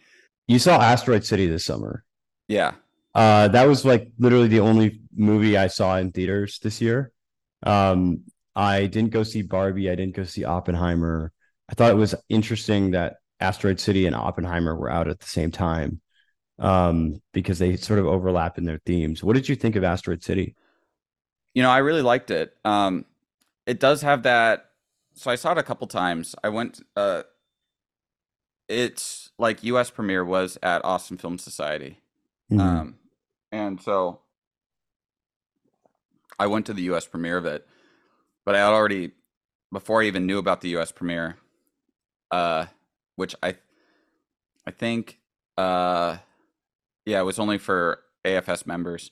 You 0.48 0.58
saw 0.58 0.80
Asteroid 0.80 1.24
City 1.24 1.46
this 1.46 1.64
summer. 1.64 2.04
Yeah. 2.52 2.72
Uh, 3.14 3.48
that 3.48 3.66
was 3.66 3.84
like 3.84 4.10
literally 4.18 4.48
the 4.48 4.60
only 4.60 5.00
movie 5.14 5.56
I 5.56 5.68
saw 5.68 5.96
in 5.96 6.12
theaters 6.12 6.58
this 6.58 6.82
year. 6.82 7.10
Um, 7.62 8.24
I 8.54 8.86
didn't 8.86 9.10
go 9.10 9.22
see 9.22 9.40
Barbie. 9.40 9.90
I 9.90 9.94
didn't 9.94 10.14
go 10.14 10.24
see 10.24 10.44
Oppenheimer. 10.44 11.32
I 11.70 11.74
thought 11.74 11.90
it 11.90 11.96
was 11.96 12.14
interesting 12.28 12.90
that 12.90 13.16
Asteroid 13.40 13.80
City 13.80 14.04
and 14.06 14.14
Oppenheimer 14.14 14.76
were 14.76 14.90
out 14.90 15.08
at 15.08 15.18
the 15.20 15.26
same 15.26 15.50
time 15.50 16.02
um, 16.58 17.22
because 17.32 17.58
they 17.58 17.76
sort 17.76 17.98
of 17.98 18.06
overlap 18.06 18.58
in 18.58 18.64
their 18.64 18.80
themes. 18.84 19.24
What 19.24 19.34
did 19.34 19.48
you 19.48 19.56
think 19.56 19.74
of 19.74 19.84
Asteroid 19.84 20.22
City? 20.22 20.54
You 21.54 21.62
know, 21.62 21.70
I 21.70 21.78
really 21.78 22.02
liked 22.02 22.30
it. 22.30 22.54
Um, 22.66 23.06
it 23.66 23.80
does 23.80 24.02
have 24.02 24.24
that. 24.24 24.66
So 25.14 25.30
I 25.30 25.36
saw 25.36 25.52
it 25.52 25.58
a 25.58 25.62
couple 25.62 25.86
times. 25.86 26.34
I 26.44 26.50
went. 26.50 26.82
Uh, 26.94 27.22
it's 28.68 29.30
like 29.38 29.64
U.S. 29.64 29.90
premiere 29.90 30.24
was 30.24 30.58
at 30.62 30.84
Austin 30.84 31.18
Film 31.18 31.38
Society, 31.38 32.00
Mm-hmm. 32.52 32.60
Um, 32.60 32.94
and 33.50 33.80
so 33.80 34.20
I 36.38 36.46
went 36.46 36.66
to 36.66 36.74
the 36.74 36.82
US 36.94 37.06
premiere 37.06 37.36
of 37.36 37.46
it, 37.46 37.66
but 38.44 38.54
I 38.54 38.58
had 38.58 38.72
already, 38.72 39.12
before 39.72 40.02
I 40.02 40.06
even 40.06 40.26
knew 40.26 40.38
about 40.38 40.60
the 40.60 40.76
US 40.76 40.92
premiere, 40.92 41.36
uh, 42.30 42.66
which 43.16 43.34
I, 43.42 43.56
I 44.66 44.70
think, 44.70 45.18
uh, 45.56 46.18
yeah, 47.04 47.20
it 47.20 47.24
was 47.24 47.38
only 47.38 47.58
for 47.58 48.00
AFS 48.24 48.66
members. 48.66 49.10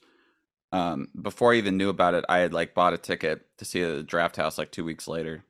Um, 0.73 1.09
before 1.21 1.53
I 1.53 1.57
even 1.57 1.77
knew 1.77 1.89
about 1.89 2.15
it, 2.15 2.25
I 2.29 2.39
had 2.39 2.53
like 2.55 2.75
bought 2.75 2.95
a 2.95 2.99
ticket 2.99 3.47
to 3.59 3.65
see 3.65 3.83
the 3.83 4.03
draft 4.03 4.37
house 4.37 4.57
like 4.59 4.71
two 4.71 4.85
weeks 4.85 5.09
later. 5.09 5.45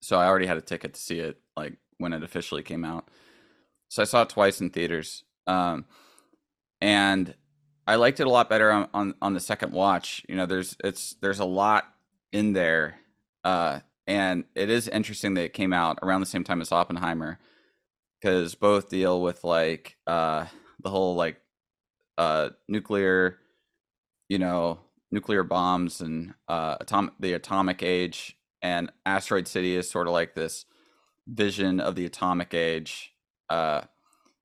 So 0.00 0.18
I 0.18 0.26
already 0.26 0.46
had 0.46 0.56
a 0.56 0.62
ticket 0.62 0.94
to 0.94 1.00
see 1.00 1.18
it 1.18 1.38
like 1.56 1.76
when 1.98 2.14
it 2.14 2.22
officially 2.22 2.62
came 2.62 2.84
out. 2.84 3.08
so 3.88 4.02
I 4.02 4.06
saw 4.06 4.22
it 4.22 4.30
twice 4.30 4.60
in 4.60 4.70
theaters, 4.70 5.24
um, 5.46 5.84
and 6.80 7.34
I 7.86 7.96
liked 7.96 8.20
it 8.20 8.26
a 8.26 8.30
lot 8.30 8.48
better 8.48 8.70
on, 8.70 8.88
on, 8.94 9.14
on 9.20 9.34
the 9.34 9.40
second 9.40 9.72
watch. 9.72 10.24
You 10.28 10.36
know, 10.36 10.46
there's 10.46 10.76
it's 10.84 11.16
there's 11.20 11.40
a 11.40 11.44
lot 11.44 11.84
in 12.32 12.52
there, 12.52 13.00
uh, 13.44 13.80
and 14.06 14.44
it 14.54 14.70
is 14.70 14.88
interesting 14.88 15.34
that 15.34 15.44
it 15.44 15.52
came 15.52 15.72
out 15.72 15.98
around 16.02 16.20
the 16.20 16.26
same 16.26 16.44
time 16.44 16.60
as 16.60 16.72
Oppenheimer, 16.72 17.38
because 18.20 18.54
both 18.54 18.88
deal 18.88 19.20
with 19.20 19.42
like 19.44 19.96
uh, 20.06 20.46
the 20.82 20.90
whole 20.90 21.16
like 21.16 21.40
uh, 22.16 22.50
nuclear, 22.68 23.38
you 24.28 24.38
know, 24.38 24.78
nuclear 25.10 25.42
bombs 25.42 26.00
and 26.00 26.34
uh, 26.48 26.76
atomic 26.80 27.14
the 27.18 27.32
atomic 27.32 27.82
age, 27.82 28.36
and 28.62 28.92
Asteroid 29.04 29.48
City 29.48 29.74
is 29.74 29.90
sort 29.90 30.06
of 30.06 30.12
like 30.12 30.34
this 30.34 30.64
vision 31.26 31.80
of 31.80 31.94
the 31.94 32.06
atomic 32.06 32.54
age 32.54 33.12
uh, 33.48 33.82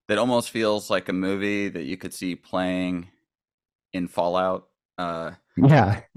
that 0.08 0.18
almost 0.18 0.50
feels 0.50 0.90
like 0.90 1.10
a 1.10 1.14
movie 1.14 1.70
that 1.70 1.84
you 1.84 1.98
could 1.98 2.14
see 2.14 2.36
playing 2.36 3.10
in 3.94 4.08
Fallout. 4.08 4.68
Uh, 4.98 5.32
yeah, 5.58 6.02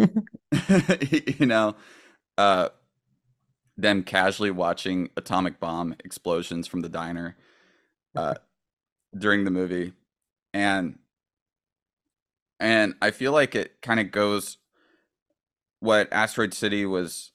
you 0.68 1.46
know, 1.46 1.74
uh, 2.36 2.68
them 3.76 4.02
casually 4.02 4.50
watching 4.50 5.10
atomic 5.16 5.58
bomb 5.58 5.94
explosions 6.04 6.66
from 6.66 6.80
the 6.80 6.88
diner 6.88 7.36
uh, 8.16 8.34
during 9.18 9.44
the 9.44 9.50
movie, 9.50 9.92
and 10.52 10.98
and 12.60 12.94
I 13.00 13.10
feel 13.10 13.32
like 13.32 13.54
it 13.54 13.80
kind 13.80 14.00
of 14.00 14.10
goes 14.10 14.58
what 15.80 16.12
Asteroid 16.12 16.54
City 16.54 16.84
was 16.84 17.32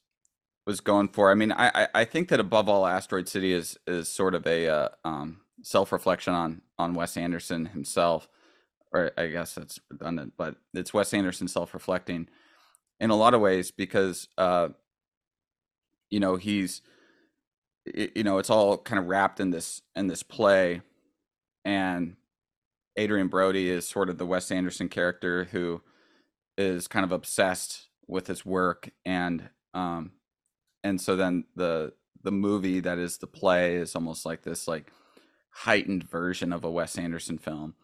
was 0.66 0.82
going 0.82 1.10
for. 1.10 1.32
I 1.32 1.36
mean, 1.36 1.52
I 1.52 1.88
I 1.94 2.06
think 2.06 2.30
that 2.30 2.40
above 2.40 2.70
all, 2.70 2.86
Asteroid 2.86 3.28
City 3.28 3.54
is 3.54 3.78
is 3.88 4.08
sort 4.08 4.36
of 4.36 4.46
a 4.46 4.68
uh, 4.68 4.90
um, 5.04 5.42
self 5.64 5.91
reflection 5.91 6.34
on 6.34 6.61
on 6.77 6.94
Wes 6.94 7.18
Anderson 7.18 7.65
himself, 7.65 8.30
or 8.91 9.11
I 9.18 9.27
guess 9.27 9.56
that's 9.56 9.80
redundant, 9.90 10.34
but 10.38 10.56
it's 10.73 10.94
Wes 10.94 11.14
Anderson 11.14 11.48
self 11.48 11.73
reflecting 11.73 12.27
in 12.99 13.10
a 13.10 13.15
lot 13.15 13.34
of 13.34 13.41
ways 13.41 13.72
because 13.72 14.27
uh, 14.38 14.69
you 16.10 16.19
know 16.19 16.35
he's 16.35 16.81
you 17.85 18.23
know 18.23 18.38
it's 18.38 18.49
all 18.49 18.77
kind 18.77 18.99
of 18.99 19.07
wrapped 19.07 19.40
in 19.40 19.49
this 19.49 19.81
in 19.95 20.07
this 20.07 20.22
play, 20.23 20.81
and 21.65 22.15
Adrien 22.99 23.27
Brody 23.27 23.69
is 23.69 23.88
sort 23.88 24.10
of 24.10 24.18
the 24.18 24.26
Wes 24.26 24.52
Anderson 24.52 24.90
character 24.90 25.45
who 25.45 25.81
is 26.57 26.88
kind 26.88 27.03
of 27.03 27.11
obsessed 27.11 27.90
with 28.07 28.27
his 28.27 28.45
work 28.45 28.91
and 29.06 29.49
um 29.73 30.11
and 30.84 30.99
so 31.02 31.15
then 31.15 31.45
the 31.56 31.94
the 32.22 32.31
movie 32.31 32.80
that 32.80 32.99
is 32.99 33.18
the 33.18 33.26
play 33.26 33.76
is 33.76 33.95
almost 33.95 34.26
like 34.26 34.44
this 34.44 34.68
like 34.68 34.91
heightened 35.54 36.04
version 36.04 36.54
of 36.54 36.64
a 36.64 36.72
Wes 36.72 36.98
Anderson 36.98 37.38
film. 37.38 37.76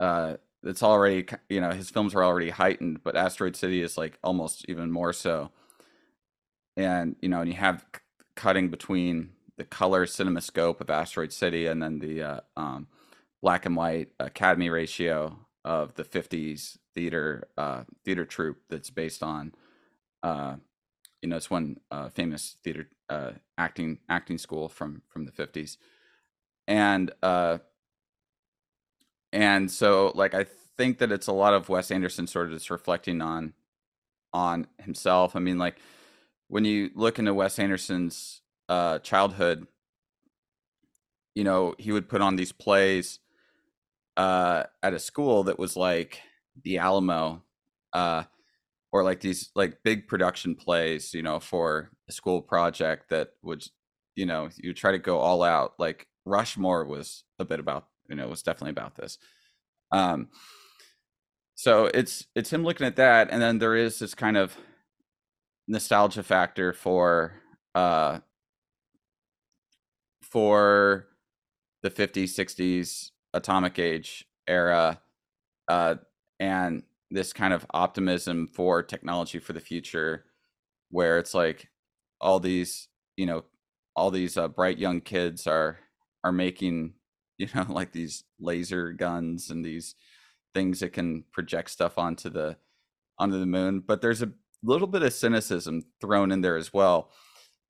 Uh, 0.00 0.36
it's 0.62 0.82
already 0.82 1.26
you 1.48 1.60
know 1.60 1.70
his 1.70 1.90
films 1.90 2.14
are 2.14 2.24
already 2.24 2.50
heightened, 2.50 3.02
but 3.04 3.16
Asteroid 3.16 3.56
City 3.56 3.82
is 3.82 3.98
like 3.98 4.18
almost 4.24 4.64
even 4.68 4.90
more 4.90 5.12
so. 5.12 5.50
And 6.76 7.16
you 7.20 7.28
know, 7.28 7.40
and 7.40 7.50
you 7.50 7.56
have 7.56 7.84
c- 7.94 8.02
cutting 8.36 8.68
between 8.70 9.30
the 9.56 9.64
color 9.64 10.06
cinemascope 10.06 10.80
of 10.80 10.90
Asteroid 10.90 11.32
City 11.32 11.66
and 11.66 11.82
then 11.82 11.98
the 12.00 12.22
uh, 12.22 12.40
um, 12.56 12.88
black 13.42 13.66
and 13.66 13.76
white 13.76 14.10
Academy 14.20 14.70
ratio 14.70 15.38
of 15.64 15.94
the 15.94 16.04
'50s 16.04 16.78
theater 16.94 17.48
uh, 17.58 17.84
theater 18.04 18.24
troupe 18.24 18.58
that's 18.70 18.90
based 18.90 19.22
on 19.22 19.52
uh, 20.22 20.56
you 21.22 21.28
know, 21.28 21.36
it's 21.36 21.50
one 21.50 21.78
uh, 21.90 22.08
famous 22.08 22.56
theater 22.62 22.88
uh, 23.08 23.32
acting 23.56 23.98
acting 24.08 24.38
school 24.38 24.68
from 24.68 25.02
from 25.08 25.24
the 25.24 25.32
fifties, 25.32 25.78
and 26.68 27.10
uh, 27.22 27.58
and 29.32 29.68
so 29.70 30.12
like 30.14 30.34
I 30.34 30.46
think 30.76 30.98
that 30.98 31.10
it's 31.10 31.26
a 31.26 31.32
lot 31.32 31.54
of 31.54 31.68
Wes 31.68 31.90
Anderson 31.90 32.28
sort 32.28 32.46
of 32.46 32.52
just 32.52 32.70
reflecting 32.70 33.20
on 33.20 33.54
on 34.32 34.68
himself. 34.78 35.34
I 35.34 35.40
mean, 35.40 35.58
like 35.58 35.80
when 36.48 36.64
you 36.64 36.90
look 36.94 37.18
into 37.18 37.34
Wes 37.34 37.58
Anderson's 37.58 38.42
uh, 38.68 39.00
childhood, 39.00 39.66
you 41.34 41.42
know, 41.44 41.74
he 41.78 41.90
would 41.90 42.08
put 42.08 42.20
on 42.20 42.36
these 42.36 42.52
plays 42.52 43.18
uh, 44.16 44.64
at 44.82 44.94
a 44.94 44.98
school 44.98 45.44
that 45.44 45.58
was 45.58 45.76
like 45.76 46.20
the 46.62 46.78
Alamo. 46.78 47.42
Uh, 47.92 48.24
or 48.92 49.02
like 49.02 49.20
these 49.20 49.50
like 49.54 49.82
big 49.82 50.08
production 50.08 50.54
plays, 50.54 51.12
you 51.12 51.22
know, 51.22 51.40
for 51.40 51.90
a 52.08 52.12
school 52.12 52.40
project 52.40 53.10
that 53.10 53.30
would, 53.42 53.64
you 54.16 54.26
know, 54.26 54.48
you 54.56 54.72
try 54.72 54.92
to 54.92 54.98
go 54.98 55.18
all 55.18 55.42
out. 55.42 55.74
Like 55.78 56.06
Rushmore 56.28 56.84
was 56.84 57.24
a 57.38 57.44
bit 57.44 57.60
about, 57.60 57.86
you 58.08 58.16
know, 58.16 58.28
was 58.28 58.42
definitely 58.42 58.70
about 58.70 58.94
this. 58.94 59.18
Um, 59.92 60.28
so 61.54 61.86
it's 61.86 62.26
it's 62.36 62.52
him 62.52 62.62
looking 62.64 62.86
at 62.86 62.96
that, 62.96 63.28
and 63.30 63.42
then 63.42 63.58
there 63.58 63.74
is 63.74 63.98
this 63.98 64.14
kind 64.14 64.36
of 64.36 64.56
nostalgia 65.68 66.22
factor 66.22 66.72
for 66.72 67.34
uh 67.74 68.18
for 70.22 71.06
the 71.82 71.90
50s 71.90 72.30
60s 72.34 73.10
atomic 73.34 73.78
age 73.78 74.26
era 74.46 75.00
uh 75.68 75.94
and 76.40 76.82
this 77.10 77.32
kind 77.32 77.52
of 77.52 77.66
optimism 77.72 78.46
for 78.46 78.82
technology 78.82 79.38
for 79.38 79.52
the 79.52 79.60
future 79.60 80.24
where 80.90 81.18
it's 81.18 81.34
like 81.34 81.68
all 82.20 82.40
these 82.40 82.88
you 83.16 83.26
know 83.26 83.44
all 83.94 84.10
these 84.10 84.36
uh, 84.38 84.48
bright 84.48 84.78
young 84.78 85.00
kids 85.00 85.46
are 85.46 85.78
are 86.24 86.32
making 86.32 86.94
you 87.36 87.48
know 87.54 87.66
like 87.68 87.92
these 87.92 88.24
laser 88.40 88.92
guns 88.92 89.50
and 89.50 89.64
these 89.64 89.94
things 90.54 90.80
that 90.80 90.92
can 90.92 91.24
project 91.32 91.70
stuff 91.70 91.98
onto 91.98 92.28
the 92.28 92.56
onto 93.18 93.38
the 93.38 93.46
moon 93.46 93.80
but 93.80 94.00
there's 94.00 94.22
a 94.22 94.32
little 94.62 94.88
bit 94.88 95.02
of 95.02 95.12
cynicism 95.12 95.82
thrown 96.00 96.32
in 96.32 96.40
there 96.40 96.56
as 96.56 96.72
well 96.72 97.10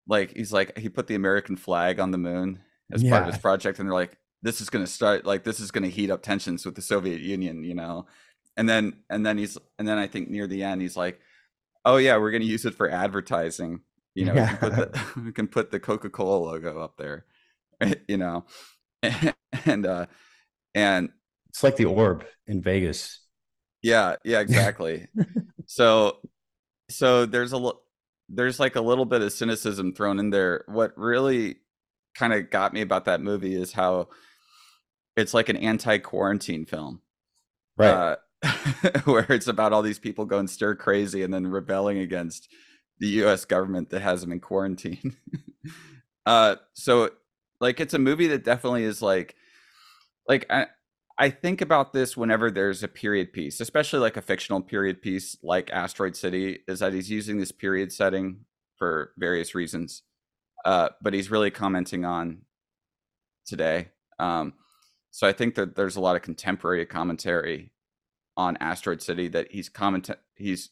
like 0.07 0.35
he's 0.37 0.53
like 0.53 0.77
he 0.79 0.89
put 0.89 1.07
the 1.07 1.15
american 1.15 1.57
flag 1.57 2.01
on 2.01 2.11
the 2.11 2.19
moon 2.19 2.61
as 2.93 3.03
yeah. 3.03 3.11
part 3.11 3.23
of 3.23 3.33
his 3.33 3.41
project 3.41 3.79
and 3.79 3.89
they're 3.89 3.95
like 3.95 4.17
this 4.43 4.61
is 4.61 4.71
going 4.71 4.85
to 4.85 4.91
start 4.91 5.27
like 5.27 5.45
this 5.45 5.61
is 5.61 5.71
going 5.71 5.83
to 5.83 5.91
heat 5.91 6.11
up 6.11 6.23
tensions 6.23 6.65
with 6.65 6.75
the 6.75 6.83
soviet 6.83 7.21
union 7.21 7.65
you 7.65 7.75
know 7.75 8.07
and 8.59 8.69
then 8.69 8.97
and 9.09 9.25
then 9.25 9.39
he's 9.39 9.57
and 9.79 9.89
then 9.89 9.97
I 9.97 10.09
think 10.09 10.29
near 10.29 10.47
the 10.47 10.65
end 10.65 10.83
he's 10.83 10.97
like, 10.97 11.21
"Oh 11.85 11.97
yeah, 11.97 12.19
we're 12.19 12.33
going 12.33 12.43
to 12.43 12.49
use 12.49 12.67
it 12.67 12.75
for 12.75 12.91
advertising." 12.91 13.81
You 14.15 14.27
know, 14.27 14.35
yeah. 14.35 14.53
we, 14.53 14.59
can 14.59 14.71
the, 14.71 15.05
we, 15.27 15.33
can 15.33 15.47
put 15.47 15.71
the, 15.71 15.79
Coca 15.79 16.11
Cola 16.11 16.45
logo 16.45 16.81
up 16.81 16.97
there, 16.99 17.25
you 18.09 18.17
know, 18.17 18.45
and 19.65 19.87
uh, 19.87 20.07
and 20.75 21.11
it's 21.49 21.63
like 21.63 21.77
the 21.77 21.87
orb 21.87 22.25
in 22.47 22.63
Vegas. 22.63 23.21
Yeah, 23.83 24.17
yeah, 24.25 24.41
exactly. 24.41 25.07
so, 25.67 26.19
so 26.91 27.27
there's 27.27 27.53
a 27.53 27.71
there's 28.29 28.61
like 28.61 28.77
a 28.77 28.81
little 28.81 29.05
bit 29.05 29.23
of 29.23 29.33
cynicism 29.33 29.95
thrown 29.95 30.19
in 30.19 30.31
there. 30.31 30.65
What 30.67 30.97
really 30.97 31.57
kind 32.15 32.33
of 32.33 32.51
got 32.51 32.73
me 32.73 32.81
about 32.81 33.05
that 33.07 33.21
movie 33.21 33.55
is 33.55 33.73
how 33.73 34.09
it's 35.17 35.35
like 35.35 35.49
an 35.49 35.57
anti-quarantine 35.57 36.67
film. 36.67 37.01
Right. 37.77 37.91
Uh, 37.91 38.17
where 39.05 39.27
it's 39.31 39.49
about 39.49 39.73
all 39.73 39.83
these 39.83 39.99
people 39.99 40.25
going 40.25 40.47
stir 40.47 40.75
crazy 40.75 41.23
and 41.23 41.33
then 41.33 41.47
rebelling 41.47 41.99
against 41.99 42.49
the 42.99 43.09
US 43.25 43.45
government 43.45 43.91
that 43.91 44.01
has 44.01 44.21
them 44.21 44.33
in 44.33 44.41
quarantine. 44.41 45.17
uh 46.27 46.57
so 46.75 47.11
like 47.61 47.81
it's 47.81 47.95
a 47.95 47.99
movie 47.99 48.29
that 48.29 48.45
definitely 48.45 48.85
is 48.85 49.03
like 49.03 49.35
like 50.29 50.47
I 50.51 50.67
I 51.19 51.31
think 51.31 51.61
about 51.61 51.93
this 51.93 52.17
whenever 52.17 52.51
there's 52.51 52.85
a 52.85 52.89
period 52.89 53.33
piece, 53.33 53.61
especially 53.61 53.99
like 53.99 54.17
a 54.17 54.23
fictional 54.23 54.61
period 54.61 55.03
piece 55.03 55.37
like 55.43 55.71
Asteroid 55.71 56.15
City, 56.15 56.61
is 56.69 56.79
that 56.79 56.93
he's 56.93 57.11
using 57.11 57.39
this 57.39 57.51
period 57.51 57.93
setting 57.93 58.45
for 58.77 59.13
various 59.19 59.55
reasons. 59.55 60.03
Uh, 60.65 60.91
but 61.03 61.15
he's 61.15 61.31
really 61.31 61.51
commenting 61.51 62.05
on 62.05 62.43
today. 63.47 63.89
Um, 64.21 64.55
so 65.11 65.27
I 65.27 65.33
think 65.33 65.57
that 65.57 65.75
there's 65.75 65.97
a 65.97 66.01
lot 66.01 66.15
of 66.15 66.23
contemporary 66.23 66.87
commentary 66.87 67.73
on 68.37 68.57
Asteroid 68.61 69.03
City 69.03 69.27
that 69.29 69.51
he's 69.51 69.69
comment 69.69 70.09
he's 70.37 70.71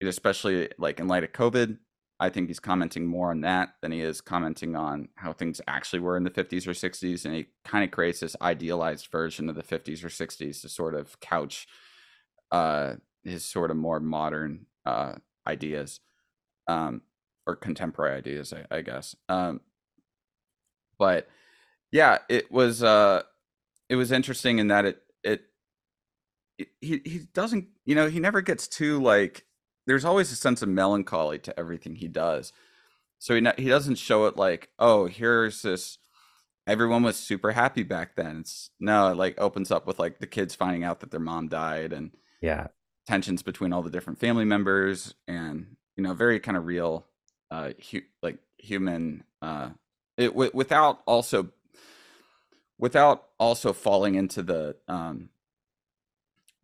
especially 0.00 0.70
like 0.78 1.00
in 1.00 1.08
light 1.08 1.24
of 1.24 1.32
COVID. 1.32 1.76
I 2.20 2.30
think 2.30 2.48
he's 2.48 2.58
commenting 2.58 3.06
more 3.06 3.30
on 3.30 3.42
that 3.42 3.74
than 3.80 3.92
he 3.92 4.00
is 4.00 4.20
commenting 4.20 4.74
on 4.74 5.08
how 5.14 5.32
things 5.32 5.60
actually 5.68 6.00
were 6.00 6.16
in 6.16 6.24
the 6.24 6.30
50s 6.30 6.66
or 6.66 6.72
60s. 6.72 7.24
And 7.24 7.34
he 7.34 7.46
kind 7.64 7.84
of 7.84 7.92
creates 7.92 8.20
this 8.20 8.34
idealized 8.42 9.08
version 9.12 9.48
of 9.48 9.54
the 9.54 9.62
50s 9.62 10.02
or 10.02 10.08
60s 10.08 10.60
to 10.62 10.68
sort 10.68 10.94
of 10.94 11.20
couch 11.20 11.68
uh, 12.50 12.94
his 13.24 13.44
sort 13.44 13.70
of 13.70 13.76
more 13.76 14.00
modern 14.00 14.66
uh, 14.84 15.14
ideas 15.46 16.00
um, 16.66 17.02
or 17.46 17.54
contemporary 17.54 18.16
ideas, 18.16 18.52
I, 18.52 18.76
I 18.76 18.80
guess. 18.82 19.14
Um, 19.28 19.60
but 20.98 21.28
yeah, 21.92 22.18
it 22.28 22.50
was 22.50 22.82
uh, 22.82 23.22
it 23.88 23.96
was 23.96 24.12
interesting 24.12 24.58
in 24.58 24.68
that 24.68 24.84
it 24.84 25.02
it 25.22 25.42
he 26.80 27.00
he 27.04 27.20
doesn't 27.32 27.68
you 27.84 27.94
know 27.94 28.08
he 28.08 28.20
never 28.20 28.40
gets 28.40 28.68
too 28.68 29.00
like 29.00 29.44
there's 29.88 30.04
always 30.04 30.30
a 30.30 30.36
sense 30.36 30.62
of 30.62 30.68
melancholy 30.68 31.38
to 31.38 31.58
everything 31.58 31.96
he 31.96 32.08
does 32.08 32.52
so 33.18 33.34
he 33.34 33.46
he 33.56 33.68
doesn't 33.68 33.96
show 33.96 34.26
it 34.26 34.36
like 34.36 34.68
oh 34.78 35.06
here's 35.06 35.62
this 35.62 35.98
everyone 36.68 37.02
was 37.02 37.16
super 37.16 37.52
happy 37.52 37.82
back 37.82 38.14
then. 38.14 38.40
It's 38.40 38.70
no, 38.78 39.08
it 39.08 39.16
like 39.16 39.40
opens 39.40 39.72
up 39.72 39.86
with 39.86 39.98
like 39.98 40.20
the 40.20 40.26
kids 40.26 40.54
finding 40.54 40.84
out 40.84 41.00
that 41.00 41.10
their 41.10 41.18
mom 41.18 41.48
died 41.48 41.92
and 41.92 42.12
yeah, 42.40 42.68
tensions 43.06 43.42
between 43.42 43.72
all 43.72 43.82
the 43.82 43.90
different 43.90 44.20
family 44.20 44.44
members 44.44 45.14
and 45.26 45.76
you 45.96 46.04
know, 46.04 46.14
very 46.14 46.38
kind 46.38 46.56
of 46.56 46.66
real 46.66 47.06
uh 47.50 47.70
hu- 47.90 48.02
like 48.22 48.38
human 48.58 49.24
uh 49.40 49.70
it 50.16 50.28
w- 50.28 50.50
without 50.52 51.00
also 51.06 51.48
without 52.78 53.28
also 53.40 53.72
falling 53.72 54.14
into 54.14 54.42
the 54.42 54.76
um 54.86 55.30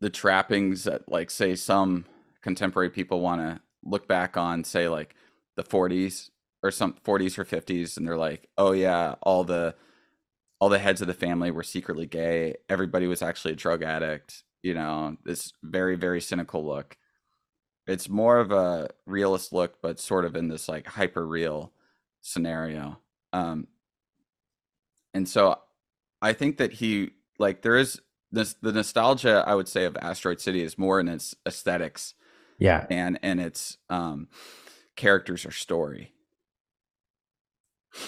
the 0.01 0.11
trappings 0.11 0.85
that 0.85 1.11
like 1.11 1.31
say 1.31 1.57
some 1.57 2.05
contemporary 2.45 2.91
people 2.91 3.21
want 3.21 3.41
to 3.41 3.61
look 3.83 4.07
back 4.07 4.37
on 4.37 4.62
say 4.62 4.89
like 4.89 5.16
the 5.57 5.65
40s 5.65 6.31
or 6.62 6.71
some 6.71 6.95
40s 7.05 7.39
or 7.39 7.45
50s 7.45 7.97
and 7.97 8.07
they're 8.07 8.16
like 8.16 8.49
oh 8.57 8.73
yeah 8.73 9.15
all 9.23 9.45
the 9.45 9.75
all 10.61 10.69
the 10.69 10.79
heads 10.79 11.01
of 11.01 11.09
the 11.09 11.15
family 11.15 11.51
were 11.51 11.62
secretly 11.65 12.07
gay. 12.07 12.55
Everybody 12.69 13.07
was 13.07 13.23
actually 13.23 13.53
a 13.53 13.57
drug 13.57 13.83
addict 13.83 14.45
you 14.62 14.75
know 14.75 15.16
this 15.25 15.53
very 15.62 15.97
very 15.97 16.21
cynical 16.21 16.65
look. 16.65 16.97
It's 17.87 18.09
more 18.09 18.39
of 18.39 18.53
a 18.53 18.91
realist 19.07 19.53
look 19.53 19.81
but 19.83 19.99
sort 19.99 20.25
of 20.25 20.37
in 20.37 20.49
this 20.49 20.69
like 20.69 20.87
hyper 20.87 21.27
real 21.27 21.73
scenario. 22.21 23.01
Um 23.33 23.69
and 25.15 25.29
so 25.29 25.59
i 26.21 26.33
think 26.33 26.59
that 26.59 26.75
he 26.75 27.11
like 27.39 27.62
there 27.62 27.77
is 27.77 28.01
this 28.33 28.55
the 28.61 28.73
nostalgia 28.73 29.45
i 29.47 29.55
would 29.55 29.69
say 29.69 29.85
of 29.85 29.97
asteroid 30.03 30.41
city 30.41 30.62
is 30.62 30.77
more 30.77 31.01
in 31.01 31.09
its 31.09 31.35
aesthetics 31.47 32.15
yeah. 32.59 32.86
and 32.90 33.18
and 33.22 33.40
its 33.40 33.78
um 33.90 34.28
characters 34.97 35.44
or 35.44 35.51
story. 35.51 36.12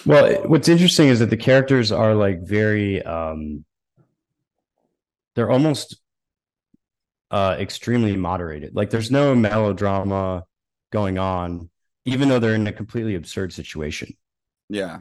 Well 0.05 0.47
what's 0.47 0.67
interesting 0.67 1.07
is 1.07 1.19
that 1.19 1.29
the 1.29 1.37
characters 1.37 1.91
are 1.91 2.13
like 2.13 2.41
very 2.41 3.01
um 3.03 3.65
they're 5.35 5.51
almost 5.51 5.97
uh 7.31 7.55
extremely 7.59 8.15
moderated. 8.15 8.75
Like 8.75 8.89
there's 8.89 9.11
no 9.11 9.35
melodrama 9.35 10.45
going 10.91 11.17
on 11.17 11.69
even 12.05 12.29
though 12.29 12.39
they're 12.39 12.55
in 12.55 12.67
a 12.67 12.71
completely 12.73 13.15
absurd 13.15 13.51
situation. 13.51 14.13
Yeah. 14.69 14.99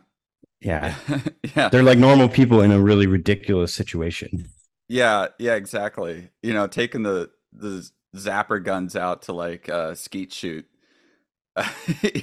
Yeah. 0.61 0.95
Yeah. 1.55 1.69
They're 1.71 1.85
like 1.85 1.99
normal 1.99 2.29
people 2.29 2.61
in 2.61 2.73
a 2.73 2.81
really 2.81 3.07
ridiculous 3.07 3.73
situation. 3.73 4.49
Yeah 4.89 5.29
yeah 5.39 5.55
exactly. 5.55 6.31
You 6.43 6.53
know 6.53 6.67
taking 6.67 7.03
the 7.03 7.31
the 7.53 7.89
zapper 8.17 8.63
guns 8.63 8.97
out 8.97 9.23
to 9.23 9.33
like 9.33 9.69
uh 9.69 9.95
skeet 9.95 10.33
shoot. 10.33 10.67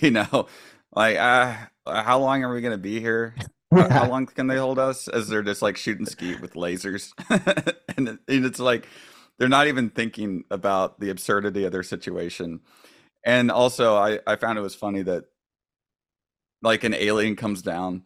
You 0.01 0.11
know 0.11 0.47
like 0.95 1.17
uh 1.17 1.55
how 1.87 2.19
long 2.19 2.43
are 2.43 2.53
we 2.53 2.61
gonna 2.61 2.77
be 2.77 2.99
here? 2.99 3.35
How, 3.73 3.89
how 3.89 4.07
long 4.09 4.25
can 4.27 4.47
they 4.47 4.57
hold 4.57 4.79
us? 4.79 5.07
As 5.07 5.27
they're 5.27 5.41
just 5.43 5.61
like 5.61 5.77
shooting 5.77 6.05
skeet 6.05 6.41
with 6.41 6.53
lasers. 6.53 7.11
And, 7.95 8.07
and 8.27 8.45
it's 8.45 8.59
like 8.59 8.87
they're 9.37 9.47
not 9.47 9.67
even 9.67 9.91
thinking 9.91 10.45
about 10.49 10.99
the 10.99 11.11
absurdity 11.11 11.63
of 11.63 11.71
their 11.71 11.83
situation. 11.83 12.61
And 13.23 13.51
also 13.51 13.95
i 13.95 14.19
i 14.27 14.35
found 14.35 14.57
it 14.57 14.61
was 14.61 14.75
funny 14.75 15.03
that 15.03 15.25
like 16.63 16.83
an 16.83 16.93
alien 16.93 17.35
comes 17.35 17.61
down 17.61 18.05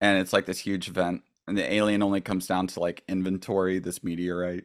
and 0.00 0.18
it's 0.18 0.32
like 0.32 0.46
this 0.46 0.60
huge 0.60 0.88
event 0.88 1.22
and 1.46 1.58
the 1.58 1.72
alien 1.72 2.02
only 2.02 2.20
comes 2.20 2.46
down 2.46 2.66
to 2.68 2.80
like 2.80 3.02
inventory 3.08 3.78
this 3.78 4.02
meteorite 4.02 4.64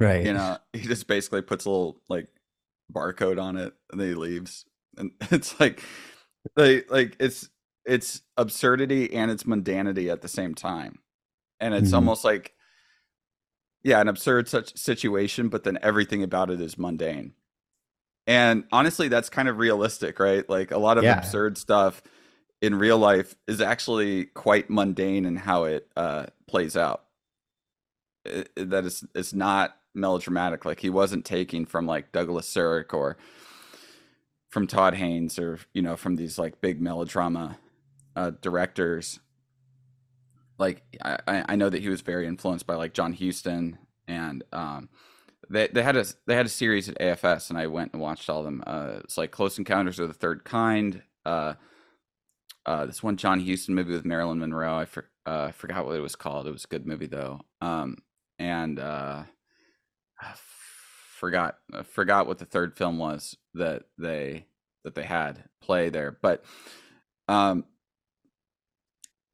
right. 0.00 0.24
You 0.24 0.32
know 0.32 0.58
he 0.72 0.80
just 0.80 1.06
basically 1.06 1.42
puts 1.42 1.64
a 1.66 1.70
little 1.70 2.00
like 2.08 2.28
barcode 2.92 3.40
on 3.40 3.56
it 3.56 3.72
and 3.92 4.00
then 4.00 4.08
he 4.08 4.14
leaves. 4.14 4.64
And 4.96 5.12
it's 5.30 5.58
like 5.60 5.82
they 6.56 6.82
like 6.90 7.16
it's 7.20 7.48
it's 7.84 8.22
absurdity 8.36 9.12
and 9.14 9.30
it's 9.30 9.44
mundanity 9.44 10.10
at 10.10 10.22
the 10.22 10.28
same 10.28 10.54
time. 10.54 10.98
And 11.60 11.74
it's 11.74 11.90
Mhm. 11.90 11.94
almost 11.96 12.24
like 12.24 12.54
yeah 13.82 14.00
an 14.00 14.08
absurd 14.08 14.48
such 14.48 14.76
situation 14.76 15.48
but 15.48 15.64
then 15.64 15.78
everything 15.82 16.22
about 16.22 16.50
it 16.50 16.60
is 16.60 16.76
mundane. 16.78 17.32
And 18.26 18.64
honestly 18.72 19.08
that's 19.08 19.30
kind 19.30 19.48
of 19.48 19.58
realistic 19.58 20.18
right? 20.18 20.48
Like 20.48 20.70
a 20.70 20.78
lot 20.78 20.98
of 20.98 21.04
Yeah. 21.04 21.18
absurd 21.18 21.56
stuff 21.58 22.02
in 22.60 22.74
real 22.74 22.98
life 22.98 23.34
is 23.48 23.60
actually 23.62 24.26
quite 24.26 24.68
mundane 24.68 25.24
in 25.24 25.36
how 25.36 25.64
it 25.64 25.88
uh 25.96 26.26
plays 26.46 26.76
out. 26.76 27.04
It, 28.24 28.50
it- 28.56 28.70
that 28.70 28.84
is 28.84 29.04
it's 29.14 29.32
not 29.32 29.74
melodramatic 29.94 30.64
like 30.64 30.80
he 30.80 30.90
wasn't 30.90 31.24
taking 31.24 31.66
from 31.66 31.86
like 31.86 32.12
douglas 32.12 32.48
sirk 32.48 32.94
or 32.94 33.16
from 34.48 34.66
todd 34.66 34.94
haynes 34.94 35.38
or 35.38 35.58
you 35.74 35.82
know 35.82 35.96
from 35.96 36.16
these 36.16 36.38
like 36.38 36.60
big 36.60 36.80
melodrama 36.80 37.58
uh 38.16 38.30
directors 38.40 39.20
like 40.60 40.82
I, 41.02 41.44
I 41.48 41.56
know 41.56 41.70
that 41.70 41.80
he 41.80 41.88
was 41.88 42.02
very 42.02 42.26
influenced 42.26 42.66
by 42.66 42.74
like 42.74 42.92
John 42.92 43.14
Huston 43.14 43.78
and 44.06 44.44
um 44.52 44.90
they 45.48 45.68
they 45.68 45.82
had 45.82 45.96
a 45.96 46.04
they 46.26 46.36
had 46.36 46.46
a 46.46 46.50
series 46.50 46.88
at 46.88 46.98
AFS 46.98 47.48
and 47.50 47.58
I 47.58 47.66
went 47.66 47.92
and 47.92 48.00
watched 48.00 48.28
all 48.30 48.40
of 48.40 48.44
them. 48.44 48.62
Uh 48.66 49.00
it's 49.02 49.18
like 49.18 49.32
Close 49.32 49.58
Encounters 49.58 49.98
of 49.98 50.08
the 50.08 50.14
Third 50.14 50.44
Kind. 50.44 51.02
Uh 51.24 51.54
uh 52.66 52.86
this 52.86 53.02
one 53.02 53.16
John 53.16 53.44
Huston 53.44 53.74
movie 53.74 53.92
with 53.92 54.04
Marilyn 54.04 54.38
Monroe. 54.38 54.78
I 54.78 54.84
for, 54.84 55.08
uh 55.26 55.46
I 55.48 55.52
forgot 55.52 55.86
what 55.86 55.96
it 55.96 56.00
was 56.00 56.14
called. 56.14 56.46
It 56.46 56.52
was 56.52 56.64
a 56.64 56.68
good 56.68 56.86
movie 56.86 57.06
though. 57.06 57.40
Um 57.60 57.96
and 58.38 58.78
uh 58.78 59.24
I 60.20 60.34
forgot 61.18 61.58
I 61.72 61.82
forgot 61.82 62.26
what 62.26 62.38
the 62.38 62.44
third 62.44 62.76
film 62.76 62.98
was 62.98 63.36
that 63.54 63.84
they 63.98 64.46
that 64.84 64.94
they 64.94 65.02
had 65.04 65.44
play 65.60 65.88
there. 65.90 66.18
But 66.22 66.44
um 67.28 67.64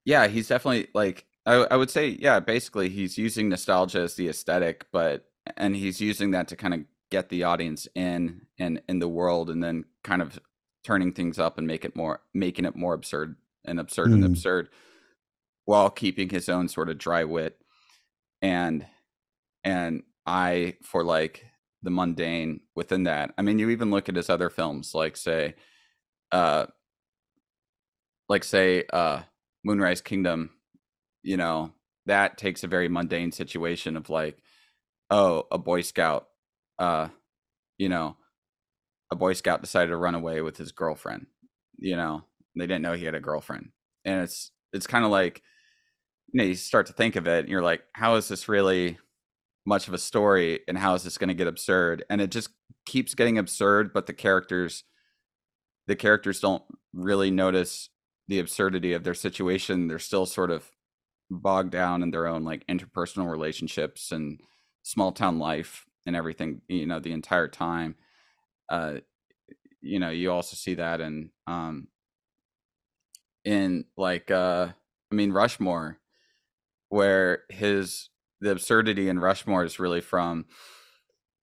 yeah, 0.04 0.26
he's 0.28 0.48
definitely 0.48 0.88
like 0.94 1.26
I, 1.46 1.54
I 1.70 1.76
would 1.76 1.90
say, 1.90 2.08
yeah, 2.08 2.40
basically 2.40 2.88
he's 2.88 3.18
using 3.18 3.48
nostalgia 3.48 4.00
as 4.00 4.14
the 4.14 4.28
aesthetic, 4.28 4.86
but 4.92 5.26
and 5.56 5.76
he's 5.76 6.00
using 6.00 6.32
that 6.32 6.48
to 6.48 6.56
kind 6.56 6.74
of 6.74 6.80
get 7.10 7.28
the 7.28 7.44
audience 7.44 7.86
in 7.94 8.42
and 8.58 8.82
in 8.88 8.98
the 8.98 9.08
world, 9.08 9.50
and 9.50 9.62
then 9.62 9.84
kind 10.04 10.22
of 10.22 10.38
turning 10.84 11.12
things 11.12 11.38
up 11.38 11.58
and 11.58 11.66
make 11.66 11.84
it 11.84 11.96
more 11.96 12.20
making 12.34 12.64
it 12.64 12.76
more 12.76 12.94
absurd 12.94 13.36
and 13.64 13.80
absurd 13.80 14.12
and 14.12 14.22
Mhm. 14.22 14.26
absurd, 14.26 14.68
while 15.64 15.90
keeping 15.90 16.28
his 16.30 16.48
own 16.48 16.68
sort 16.68 16.88
of 16.88 16.98
dry 16.98 17.24
wit 17.24 17.60
and 18.42 18.86
and 19.64 20.02
eye 20.26 20.76
for 20.82 21.04
like 21.04 21.44
the 21.82 21.90
mundane 21.90 22.60
within 22.74 23.04
that. 23.04 23.32
I 23.38 23.42
mean, 23.42 23.58
you 23.58 23.70
even 23.70 23.90
look 23.90 24.08
at 24.08 24.16
his 24.16 24.30
other 24.30 24.50
films, 24.50 24.94
like 24.94 25.16
say, 25.16 25.54
uh, 26.32 26.66
like 28.28 28.44
say, 28.44 28.84
uh, 28.92 29.22
Moonrise 29.64 30.00
Kingdom. 30.00 30.50
You 31.22 31.36
know, 31.36 31.72
that 32.06 32.38
takes 32.38 32.64
a 32.64 32.68
very 32.68 32.88
mundane 32.88 33.32
situation 33.32 33.96
of 33.96 34.10
like, 34.10 34.38
oh, 35.10 35.44
a 35.50 35.58
Boy 35.58 35.80
Scout, 35.82 36.28
uh, 36.78 37.08
you 37.78 37.88
know, 37.88 38.16
a 39.10 39.16
Boy 39.16 39.32
Scout 39.32 39.60
decided 39.60 39.88
to 39.88 39.96
run 39.96 40.14
away 40.14 40.40
with 40.40 40.56
his 40.56 40.72
girlfriend. 40.72 41.26
You 41.78 41.96
know, 41.96 42.24
they 42.56 42.66
didn't 42.66 42.82
know 42.82 42.94
he 42.94 43.04
had 43.04 43.14
a 43.14 43.20
girlfriend, 43.20 43.70
and 44.04 44.22
it's 44.22 44.50
it's 44.72 44.86
kind 44.86 45.04
of 45.04 45.10
like, 45.10 45.42
you 46.32 46.38
know, 46.38 46.44
you 46.44 46.54
start 46.54 46.86
to 46.86 46.92
think 46.92 47.16
of 47.16 47.26
it, 47.28 47.40
and 47.40 47.48
you're 47.48 47.62
like, 47.62 47.82
how 47.92 48.16
is 48.16 48.28
this 48.28 48.48
really 48.48 48.98
much 49.66 49.88
of 49.88 49.94
a 49.94 49.98
story, 49.98 50.60
and 50.68 50.78
how 50.78 50.94
is 50.94 51.02
this 51.02 51.18
going 51.18 51.28
to 51.28 51.34
get 51.34 51.48
absurd? 51.48 52.04
And 52.08 52.20
it 52.20 52.30
just 52.30 52.50
keeps 52.86 53.14
getting 53.14 53.36
absurd, 53.38 53.92
but 53.92 54.06
the 54.06 54.12
characters, 54.12 54.84
the 55.86 55.96
characters 55.96 56.40
don't 56.40 56.62
really 56.94 57.30
notice 57.30 57.90
the 58.28 58.38
absurdity 58.38 58.92
of 58.92 59.04
their 59.04 59.14
situation. 59.14 59.88
They're 59.88 59.98
still 59.98 60.26
sort 60.26 60.50
of 60.50 60.70
bogged 61.30 61.72
down 61.72 62.02
in 62.02 62.10
their 62.10 62.26
own 62.26 62.44
like 62.44 62.66
interpersonal 62.66 63.30
relationships 63.30 64.12
and 64.12 64.40
small 64.82 65.12
town 65.12 65.38
life 65.38 65.84
and 66.06 66.14
everything 66.14 66.60
you 66.68 66.86
know 66.86 67.00
the 67.00 67.12
entire 67.12 67.48
time 67.48 67.96
uh 68.68 68.94
you 69.80 69.98
know 69.98 70.10
you 70.10 70.30
also 70.30 70.54
see 70.54 70.74
that 70.74 71.00
in 71.00 71.30
um 71.48 71.88
in 73.44 73.84
like 73.96 74.30
uh 74.30 74.68
i 75.10 75.14
mean 75.14 75.32
rushmore 75.32 75.98
where 76.88 77.42
his 77.50 78.08
the 78.40 78.50
absurdity 78.52 79.08
in 79.08 79.18
rushmore 79.18 79.64
is 79.64 79.78
really 79.78 80.00
from 80.00 80.46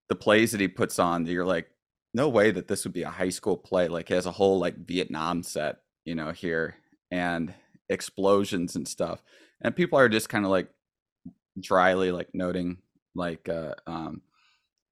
the 0.09 0.15
plays 0.15 0.51
that 0.51 0.61
he 0.61 0.67
puts 0.67 0.99
on 0.99 1.23
that 1.23 1.31
you're 1.31 1.45
like 1.45 1.69
no 2.13 2.29
way 2.29 2.51
that 2.51 2.67
this 2.67 2.83
would 2.83 2.93
be 2.93 3.01
a 3.01 3.09
high 3.09 3.29
school 3.29 3.57
play. 3.57 3.87
Like 3.87 4.07
he 4.07 4.13
has 4.13 4.27
a 4.27 4.31
whole 4.31 4.59
like 4.59 4.77
vietnam 4.85 5.41
set 5.43 5.77
you 6.05 6.13
know 6.15 6.31
here 6.31 6.75
and 7.11 7.53
explosions 7.89 8.75
and 8.75 8.87
stuff. 8.87 9.23
And 9.61 9.75
people 9.75 9.97
are 9.97 10.09
just 10.09 10.29
kind 10.29 10.45
of 10.45 10.51
like 10.51 10.69
dryly 11.59 12.11
like 12.11 12.29
noting 12.33 12.77
like 13.15 13.47
uh 13.49 13.75
um 13.87 14.21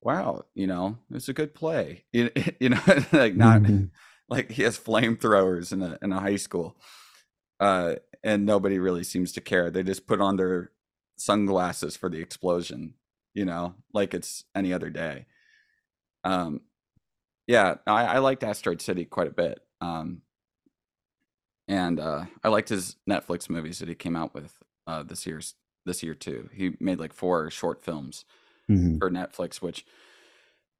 wow 0.01 0.43
you 0.55 0.67
know 0.67 0.97
it's 1.11 1.29
a 1.29 1.33
good 1.33 1.53
play. 1.55 2.05
You, 2.13 2.31
you 2.59 2.69
know 2.69 2.81
like 3.13 3.35
not 3.35 3.63
Mhm. 3.63 3.89
like 4.29 4.51
he 4.51 4.63
has 4.63 4.77
flamethrowers 4.79 5.73
in 5.73 5.81
a 5.83 5.97
in 6.01 6.11
a 6.13 6.19
high 6.19 6.37
school. 6.37 6.77
Uh 7.59 7.95
and 8.23 8.45
nobody 8.45 8.79
really 8.79 9.03
seems 9.03 9.31
to 9.33 9.41
care. 9.41 9.71
They 9.71 9.83
just 9.83 10.07
put 10.07 10.21
on 10.21 10.37
their 10.37 10.71
sunglasses 11.21 11.95
for 11.95 12.09
the 12.09 12.19
explosion 12.19 12.93
you 13.33 13.45
know 13.45 13.75
like 13.93 14.13
it's 14.13 14.43
any 14.55 14.73
other 14.73 14.89
day 14.89 15.25
um 16.23 16.61
yeah 17.47 17.75
i 17.87 18.05
i 18.05 18.17
liked 18.19 18.43
asteroid 18.43 18.81
city 18.81 19.05
quite 19.05 19.27
a 19.27 19.31
bit 19.31 19.59
um 19.81 20.21
and 21.67 21.99
uh 21.99 22.25
i 22.43 22.47
liked 22.49 22.69
his 22.69 22.95
netflix 23.09 23.49
movies 23.49 23.79
that 23.79 23.87
he 23.89 23.95
came 23.95 24.15
out 24.15 24.33
with 24.33 24.53
uh, 24.87 25.03
this 25.03 25.25
year's 25.25 25.55
this 25.85 26.03
year 26.03 26.13
too. 26.13 26.49
He 26.53 26.75
made 26.79 26.99
like 26.99 27.13
four 27.13 27.49
short 27.49 27.83
films 27.83 28.25
Mhm. 28.69 28.99
for 28.99 29.09
Netflix, 29.09 29.61
which 29.61 29.85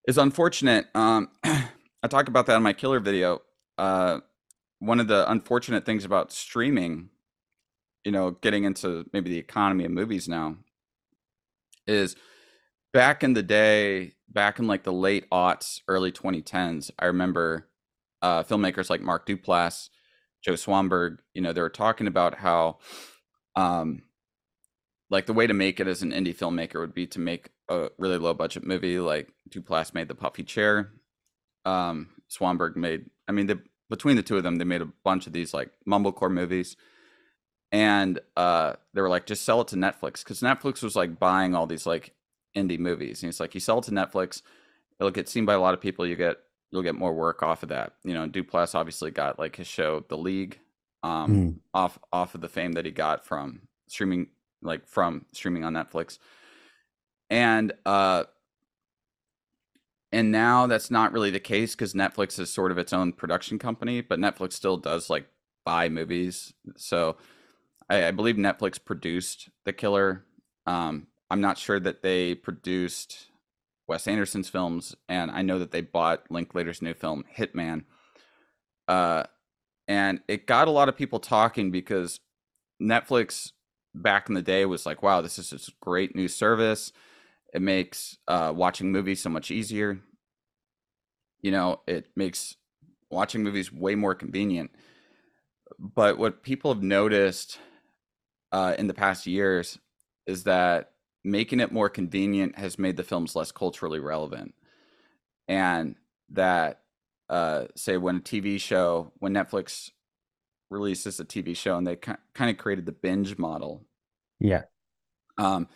is 0.08 0.18
unfortunate. 0.18 0.88
Um, 0.96 1.30
I 1.44 2.08
talk 2.10 2.28
about 2.28 2.46
that 2.48 2.58
in 2.58 2.64
my 2.64 2.74
killer 2.74 3.00
video. 3.00 3.42
Uh, 3.78 4.20
one 4.80 5.00
of 5.00 5.08
the 5.08 5.30
unfortunate 5.32 5.86
things 5.86 6.04
about 6.06 6.32
streaming, 6.32 7.10
you 8.04 8.12
know, 8.12 8.32
getting 8.32 8.64
into 8.64 9.06
maybe 9.14 9.30
the 9.30 9.38
economy 9.38 9.86
of 9.86 9.92
movies 9.92 10.28
now, 10.28 10.58
is 11.88 12.16
back 12.94 13.24
in 13.24 13.34
the 13.34 13.44
day, 13.44 14.14
back 14.30 14.60
in 14.60 14.68
like 14.68 14.84
the 14.84 14.94
late 14.94 15.30
aughts, 15.30 15.82
early 15.88 16.12
2010s, 16.12 16.92
I 17.00 17.06
remember 17.06 17.68
uh, 18.22 18.44
filmmakers 18.44 18.90
like 18.90 19.02
Mark 19.02 19.26
Duplass, 19.26 19.90
Joe 20.44 20.54
Swanberg, 20.54 21.18
you 21.34 21.42
know, 21.42 21.54
they 21.54 21.62
were 21.62 21.70
talking 21.70 22.08
about 22.08 22.36
how, 22.36 22.80
um, 23.56 24.04
like 25.10 25.26
the 25.26 25.34
way 25.34 25.46
to 25.46 25.54
make 25.54 25.80
it 25.80 25.88
as 25.88 26.02
an 26.02 26.12
indie 26.12 26.36
filmmaker 26.36 26.80
would 26.80 26.94
be 26.94 27.06
to 27.08 27.20
make 27.20 27.50
a 27.68 27.90
really 27.98 28.18
low 28.18 28.34
budget 28.34 28.66
movie. 28.66 29.00
Like 29.00 29.30
Duplass 29.50 29.94
made 29.94 30.08
The 30.08 30.16
Puffy 30.16 30.44
Chair. 30.44 30.92
Um, 31.66 32.10
Swanberg 32.30 32.76
made, 32.76 33.10
I 33.28 33.34
mean, 33.34 33.48
the, 33.48 33.62
between 33.90 34.16
the 34.16 34.24
two 34.24 34.38
of 34.38 34.44
them, 34.44 34.56
they 34.56 34.64
made 34.64 34.82
a 34.82 34.90
bunch 35.04 35.28
of 35.28 35.34
these 35.34 35.54
like 35.54 35.70
mumblecore 35.88 36.32
movies. 36.32 36.78
And 37.72 38.20
uh, 38.36 38.74
they 38.94 39.02
were 39.02 39.10
like, 39.10 39.26
just 39.26 39.46
sell 39.46 39.62
it 39.62 39.68
to 39.70 39.76
Netflix 39.78 40.24
because 40.24 40.42
Netflix 40.42 40.84
was 40.84 40.96
like 40.96 41.20
buying 41.20 41.56
all 41.56 41.68
these 41.68 41.86
like 41.86 42.14
indie 42.56 42.80
movies. 42.80 43.24
And 43.24 43.30
it's 43.30 43.40
like, 43.40 43.54
you 43.54 43.62
sell 43.62 43.80
it 43.80 43.86
to 43.86 43.92
Netflix, 43.92 44.42
it'll 45.00 45.12
get 45.12 45.30
seen 45.30 45.46
by 45.46 45.54
a 45.54 45.60
lot 45.60 45.74
of 45.74 45.80
people. 45.82 46.06
You 46.06 46.16
get 46.16 46.38
you'll 46.72 46.84
get 46.84 46.96
more 46.96 47.14
work 47.14 47.44
off 47.44 47.64
of 47.64 47.70
that. 47.70 47.94
You 48.04 48.14
know, 48.14 48.28
Duplass 48.28 48.76
obviously 48.76 49.12
got 49.12 49.40
like 49.40 49.56
his 49.56 49.68
show, 49.68 50.06
The 50.10 50.18
League, 50.18 50.60
um, 51.04 51.32
Mhm. 51.32 51.60
off 51.74 51.98
off 52.12 52.36
of 52.36 52.42
the 52.42 52.50
fame 52.50 52.74
that 52.74 52.86
he 52.86 52.92
got 52.92 53.26
from 53.26 53.62
streaming, 53.88 54.28
like 54.62 54.86
from 54.88 55.26
streaming 55.32 55.64
on 55.64 55.74
Netflix, 55.74 56.18
and 57.30 57.72
uh, 57.86 58.26
and 60.12 60.32
now 60.32 60.68
that's 60.68 60.92
not 60.92 61.14
really 61.14 61.32
the 61.32 61.40
case 61.40 61.74
because 61.74 61.94
Netflix 61.94 62.38
is 62.40 62.54
sort 62.54 62.72
of 62.72 62.78
its 62.78 62.92
own 62.92 63.14
production 63.14 63.58
company, 63.58 64.02
but 64.02 64.20
Netflix 64.20 64.54
still 64.54 64.78
does 64.78 65.10
like 65.10 65.26
buy 65.66 65.88
movies. 65.90 66.54
So 66.76 67.16
I, 67.92 68.08
I 68.08 68.12
believe 68.12 68.38
Netflix 68.38 68.84
produced 68.84 69.50
The 69.66 69.74
Killer. 69.74 70.24
Um, 70.66 71.08
I'm 71.30 71.42
not 71.42 71.58
sure 71.58 71.80
that 71.80 72.02
they 72.02 72.34
produced 72.34 73.28
Wes 73.88 74.08
Anderson's 74.08 74.48
films, 74.48 74.96
and 75.10 75.30
I 75.30 75.42
know 75.42 75.60
that 75.60 75.72
they 75.72 75.82
bought 75.82 76.32
Linklater's 76.32 76.82
new 76.82 76.94
film 76.94 77.26
Hitman. 77.38 77.84
Uh, 78.88 79.24
and 79.88 80.22
it 80.28 80.48
got 80.48 80.70
a 80.70 80.72
lot 80.72 80.88
of 80.88 80.96
people 80.96 81.20
talking 81.20 81.70
because 81.70 82.20
Netflix 82.82 83.52
back 83.94 84.30
in 84.30 84.36
the 84.36 84.42
day 84.42 84.66
was 84.66 84.86
like, 84.86 85.04
"Wow, 85.04 85.20
this 85.20 85.38
is 85.38 85.50
this 85.50 85.70
great 85.82 86.16
new 86.16 86.30
service. 86.30 86.94
It 87.54 87.62
makes 87.62 88.18
uh, 88.28 88.54
watching 88.56 88.92
movies 88.92 89.22
so 89.22 89.30
much 89.30 89.52
easier. 89.52 90.00
You 91.42 91.52
know, 91.52 91.82
it 91.88 92.08
makes 92.16 92.56
watching 93.10 93.44
movies 93.44 93.72
way 93.72 93.96
more 93.96 94.16
convenient." 94.16 94.72
But 95.78 96.18
what 96.18 96.44
people 96.44 96.74
have 96.74 96.84
noticed 96.84 97.60
uh, 98.52 98.76
in 98.78 98.88
the 98.88 98.94
past 98.94 99.26
years 99.28 99.80
is 100.28 100.44
that 100.44 100.92
making 101.24 101.60
it 101.60 101.72
more 101.72 101.90
convenient 101.90 102.58
has 102.58 102.80
made 102.80 102.98
the 102.98 103.04
films 103.04 103.36
less 103.36 103.52
culturally 103.52 104.00
relevant. 104.00 104.54
And 105.48 105.96
that 106.30 106.82
uh, 107.30 107.66
say 107.76 107.98
when 107.98 108.18
a 108.18 108.22
tv 108.22 108.60
show 108.60 109.12
when 109.20 109.34
netflix 109.34 109.90
releases 110.70 111.20
a 111.20 111.26
tv 111.26 111.56
show 111.56 111.78
and 111.78 111.88
they 111.88 111.96
kind 111.96 112.18
of 112.40 112.58
created 112.58 112.86
the 112.86 112.92
binge 112.92 113.38
model. 113.38 113.86
Yeah. 114.40 114.64
um, 115.38 115.68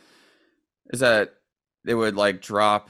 is 0.91 0.99
that 1.01 1.35
they 1.83 1.93
would 1.93 2.15
like 2.15 2.41
drop 2.41 2.89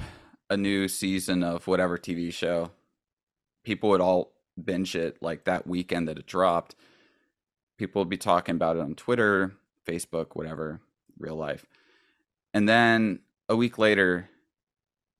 a 0.50 0.58
new 0.58 0.88
season 0.88 1.44
of 1.44 1.68
whatever 1.68 1.98
tv 1.98 2.32
show. 2.32 2.72
People 3.64 3.90
would 3.90 4.02
all 4.02 4.34
binge 4.64 4.96
it 4.96 5.18
like 5.22 5.46
that 5.46 5.68
weekend 5.68 6.08
that 6.08 6.18
it 6.18 6.26
dropped. 6.26 6.76
People 7.78 8.02
would 8.02 8.10
be 8.10 8.18
talking 8.18 8.56
about 8.56 8.78
it 8.78 8.82
on 8.82 8.96
twitter 8.96 9.54
facebook 9.86 10.28
whatever 10.34 10.82
real 11.18 11.36
life. 11.36 11.66
And 12.54 12.68
then 12.68 13.20
a 13.50 13.56
week 13.56 13.78
later 13.78 14.30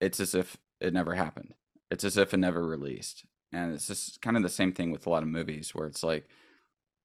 it's 0.02 0.20
as 0.20 0.36
if 0.36 0.58
it 0.82 0.94
never 0.94 1.16
happened. 1.16 1.54
It's 1.90 2.04
as 2.04 2.18
if 2.18 2.34
it 2.34 2.38
never 2.38 2.66
released. 2.66 3.26
And 3.54 3.74
it's 3.74 3.88
just 3.88 4.22
kind 4.22 4.36
of 4.36 4.44
the 4.44 4.50
same 4.50 4.74
thing 4.74 4.92
with 4.92 5.06
a 5.08 5.10
lot 5.10 5.24
of 5.24 5.30
movies 5.30 5.74
where 5.74 5.88
it's 5.88 6.04
like 6.04 6.28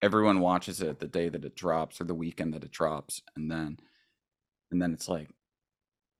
everyone 0.02 0.40
watches 0.40 0.80
it 0.80 0.98
the 0.98 1.06
day 1.06 1.28
that 1.28 1.44
it 1.44 1.54
drops 1.54 2.00
or 2.00 2.04
the 2.04 2.14
weekend 2.14 2.54
that 2.54 2.64
it 2.64 2.70
drops 2.70 3.22
and 3.36 3.50
then 3.50 3.78
and 4.72 4.80
then 4.80 4.92
it's 4.92 5.08
like 5.08 5.28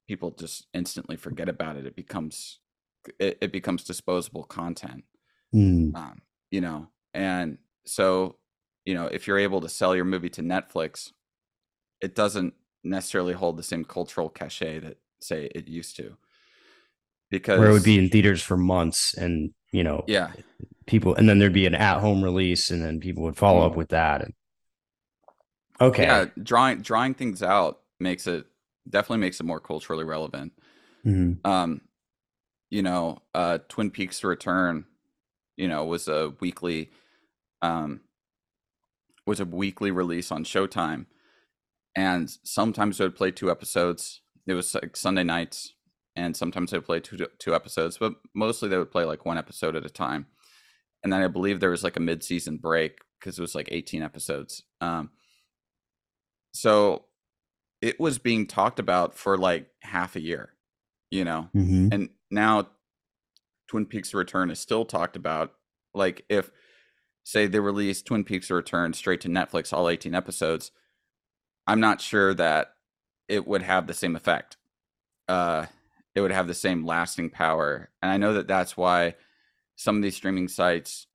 people 0.08 0.30
just 0.32 0.66
instantly 0.74 1.16
forget 1.16 1.48
about 1.48 1.76
it. 1.76 1.86
It 1.86 1.96
becomes 1.96 2.58
it, 3.18 3.38
it 3.40 3.52
becomes 3.52 3.84
disposable 3.84 4.44
content 4.44 5.04
Mm. 5.54 5.96
um, 5.96 6.22
you 6.52 6.60
know? 6.60 6.86
And 7.12 7.58
so 7.84 8.36
you 8.84 8.94
know 8.94 9.06
if 9.06 9.26
you're 9.26 9.38
able 9.38 9.60
to 9.62 9.68
sell 9.68 9.96
your 9.96 10.04
movie 10.04 10.30
to 10.30 10.42
netflix 10.42 11.10
it 12.01 12.14
doesn't 12.14 12.55
necessarily 12.82 13.32
hold 13.35 13.56
the 13.56 13.62
same 13.62 13.85
cultural 13.85 14.28
cachet 14.28 14.78
that 14.81 14.98
say 15.20 15.47
it 15.55 15.68
used 15.68 15.97
to 15.97 16.16
because 17.31 17.59
Where 17.59 17.68
it 17.68 17.72
would 17.72 17.85
be 17.85 17.98
in 17.98 18.09
theaters 18.09 18.43
for 18.43 18.56
months 18.56 19.14
and, 19.14 19.52
you 19.72 19.85
know, 19.85 20.05
yeah 20.06 20.32
people, 20.86 21.14
and 21.14 21.28
then 21.28 21.39
there'd 21.39 21.52
be 21.52 21.66
an 21.66 21.74
at 21.74 22.01
home 22.01 22.24
release 22.24 22.70
and 22.70 22.82
then 22.82 23.01
people 23.01 23.22
would 23.24 23.36
follow 23.36 23.64
up 23.66 23.74
Mm. 23.74 23.77
with 23.77 23.89
that. 23.90 24.22
And, 24.22 24.35
okay. 25.81 26.02
yeah 26.05 26.24
drawing 26.43 26.81
drawing 26.82 27.14
things 27.14 27.43
out 27.43 27.81
makes 27.98 28.27
it 28.27 28.47
definitely 28.89 29.18
makes 29.18 29.39
it 29.40 29.44
more 29.44 29.60
culturally 29.60 30.05
relevant 30.05 30.52
Mhm. 31.06 31.39
um 31.47 31.81
you 32.70 32.82
know 32.82 33.18
uh 33.35 33.59
twin 33.68 33.90
peaks 33.90 34.24
return 34.24 34.85
you 35.56 35.68
know 35.68 35.85
was 35.85 36.09
a 36.09 36.32
weekly 36.40 36.90
um 37.62 38.01
was 39.27 39.39
a 39.40 39.44
weekly 39.44 39.90
release 39.90 40.32
on 40.32 40.44
showtime 40.44 41.06
and 41.96 42.30
sometimes 42.44 42.98
they 42.98 43.04
would 43.04 43.16
play 43.16 43.30
two 43.30 43.50
episodes. 43.50 44.20
It 44.46 44.54
was 44.54 44.74
like 44.74 44.96
sunday 44.96 45.22
nights 45.24 45.74
and 46.16 46.36
sometimes 46.36 46.70
they 46.70 46.78
would 46.78 46.86
play 46.86 47.00
two 47.00 47.26
two 47.38 47.54
episodes 47.54 47.98
but 47.98 48.14
mostly 48.34 48.68
they 48.68 48.78
would 48.78 48.90
play 48.90 49.04
like 49.04 49.24
one 49.24 49.38
episode 49.38 49.76
at 49.76 49.86
a 49.86 49.90
time. 49.90 50.26
And 51.02 51.12
then 51.12 51.22
i 51.22 51.28
believe 51.28 51.60
there 51.60 51.70
was 51.70 51.84
like 51.84 51.96
a 51.96 52.00
mid-season 52.00 52.56
break 52.58 52.98
because 53.18 53.38
it 53.38 53.42
was 53.42 53.54
like 53.54 53.68
18 53.70 54.02
episodes. 54.02 54.64
Um 54.80 55.10
so 56.52 57.04
it 57.80 57.98
was 58.00 58.18
being 58.18 58.46
talked 58.46 58.78
about 58.78 59.14
for 59.14 59.38
like 59.38 59.68
half 59.82 60.16
a 60.16 60.20
year 60.20 60.54
you 61.10 61.24
know? 61.24 61.48
Mhm. 61.54 61.92
and 61.92 62.08
now 62.30 62.68
twin 63.68 63.86
peaks 63.86 64.14
return 64.14 64.50
is 64.50 64.58
still 64.60 64.84
talked 64.84 65.16
about. 65.16 65.52
Like 65.94 66.24
if 66.28 66.50
say 67.24 67.46
they 67.46 67.60
release 67.60 68.02
twin 68.02 68.24
peaks 68.24 68.50
return 68.50 68.92
straight 68.92 69.20
to 69.20 69.28
netflix 69.28 69.72
all 69.72 69.88
18 69.88 70.14
episodes 70.14 70.70
i'm 71.70 71.80
not 71.80 72.01
sure 72.01 72.34
that 72.34 72.74
it 73.28 73.47
would 73.47 73.62
have 73.62 73.86
the 73.86 73.94
same 73.94 74.16
effect. 74.16 74.56
Uh 75.28 75.66
it 76.16 76.20
would 76.20 76.32
have 76.32 76.48
the 76.48 76.55
same 76.55 76.84
lasting 76.84 77.30
power 77.30 77.88
and 78.02 78.10
i 78.10 78.16
know 78.16 78.34
that 78.34 78.48
that's 78.48 78.76
why 78.76 79.14
some 79.76 79.97
of 79.97 80.02
these 80.02 80.16
streaming 80.16 80.48
sites 80.48 81.06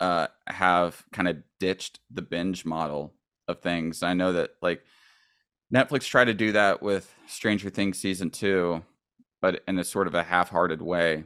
uh 0.00 0.28
have 0.46 1.04
kind 1.12 1.26
of 1.28 1.38
ditched 1.58 1.98
the 2.10 2.22
binge 2.22 2.64
model 2.64 3.12
of 3.48 3.60
things. 3.60 4.02
I 4.02 4.14
know 4.14 4.32
that 4.34 4.50
like 4.62 4.82
netflix 5.74 6.06
tried 6.06 6.26
to 6.26 6.34
do 6.34 6.52
that 6.52 6.80
with 6.80 7.12
stranger 7.26 7.68
things 7.68 7.98
season 7.98 8.30
2 8.30 8.82
but 9.42 9.62
in 9.66 9.78
a 9.78 9.84
sort 9.84 10.06
of 10.06 10.14
a 10.14 10.22
half-hearted 10.22 10.80
way 10.80 11.24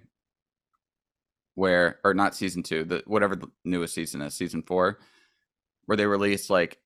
where 1.54 1.98
or 2.04 2.14
not 2.14 2.34
season 2.34 2.62
two 2.62 2.84
the 2.84 3.02
whatever 3.06 3.36
the 3.36 3.50
newest 3.64 3.94
season 3.94 4.22
is 4.22 4.34
season 4.34 4.62
four 4.62 4.98
where 5.84 5.96
they 5.96 6.06
released 6.06 6.48
like 6.48 6.78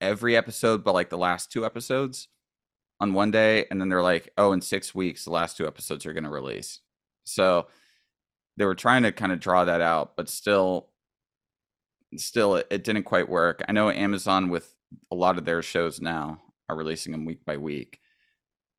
every 0.00 0.36
episode 0.36 0.84
but 0.84 0.94
like 0.94 1.10
the 1.10 1.18
last 1.18 1.50
two 1.50 1.64
episodes 1.64 2.28
on 3.00 3.12
one 3.12 3.30
day 3.30 3.66
and 3.70 3.80
then 3.80 3.88
they're 3.88 4.02
like 4.02 4.30
oh 4.38 4.52
in 4.52 4.60
six 4.60 4.94
weeks 4.94 5.24
the 5.24 5.30
last 5.30 5.56
two 5.56 5.66
episodes 5.66 6.06
are 6.06 6.12
going 6.12 6.24
to 6.24 6.30
release. 6.30 6.80
So 7.24 7.66
they 8.56 8.64
were 8.64 8.74
trying 8.74 9.02
to 9.02 9.12
kind 9.12 9.32
of 9.32 9.40
draw 9.40 9.64
that 9.64 9.80
out 9.80 10.16
but 10.16 10.28
still 10.28 10.88
still 12.16 12.56
it, 12.56 12.66
it 12.70 12.84
didn't 12.84 13.04
quite 13.04 13.28
work. 13.28 13.62
I 13.68 13.72
know 13.72 13.90
amazon 13.90 14.48
with 14.48 14.74
a 15.10 15.14
lot 15.14 15.38
of 15.38 15.44
their 15.44 15.62
shows 15.62 16.00
now 16.00 16.40
are 16.68 16.76
releasing 16.76 17.12
them 17.12 17.24
week 17.24 17.44
by 17.44 17.56
week. 17.56 18.00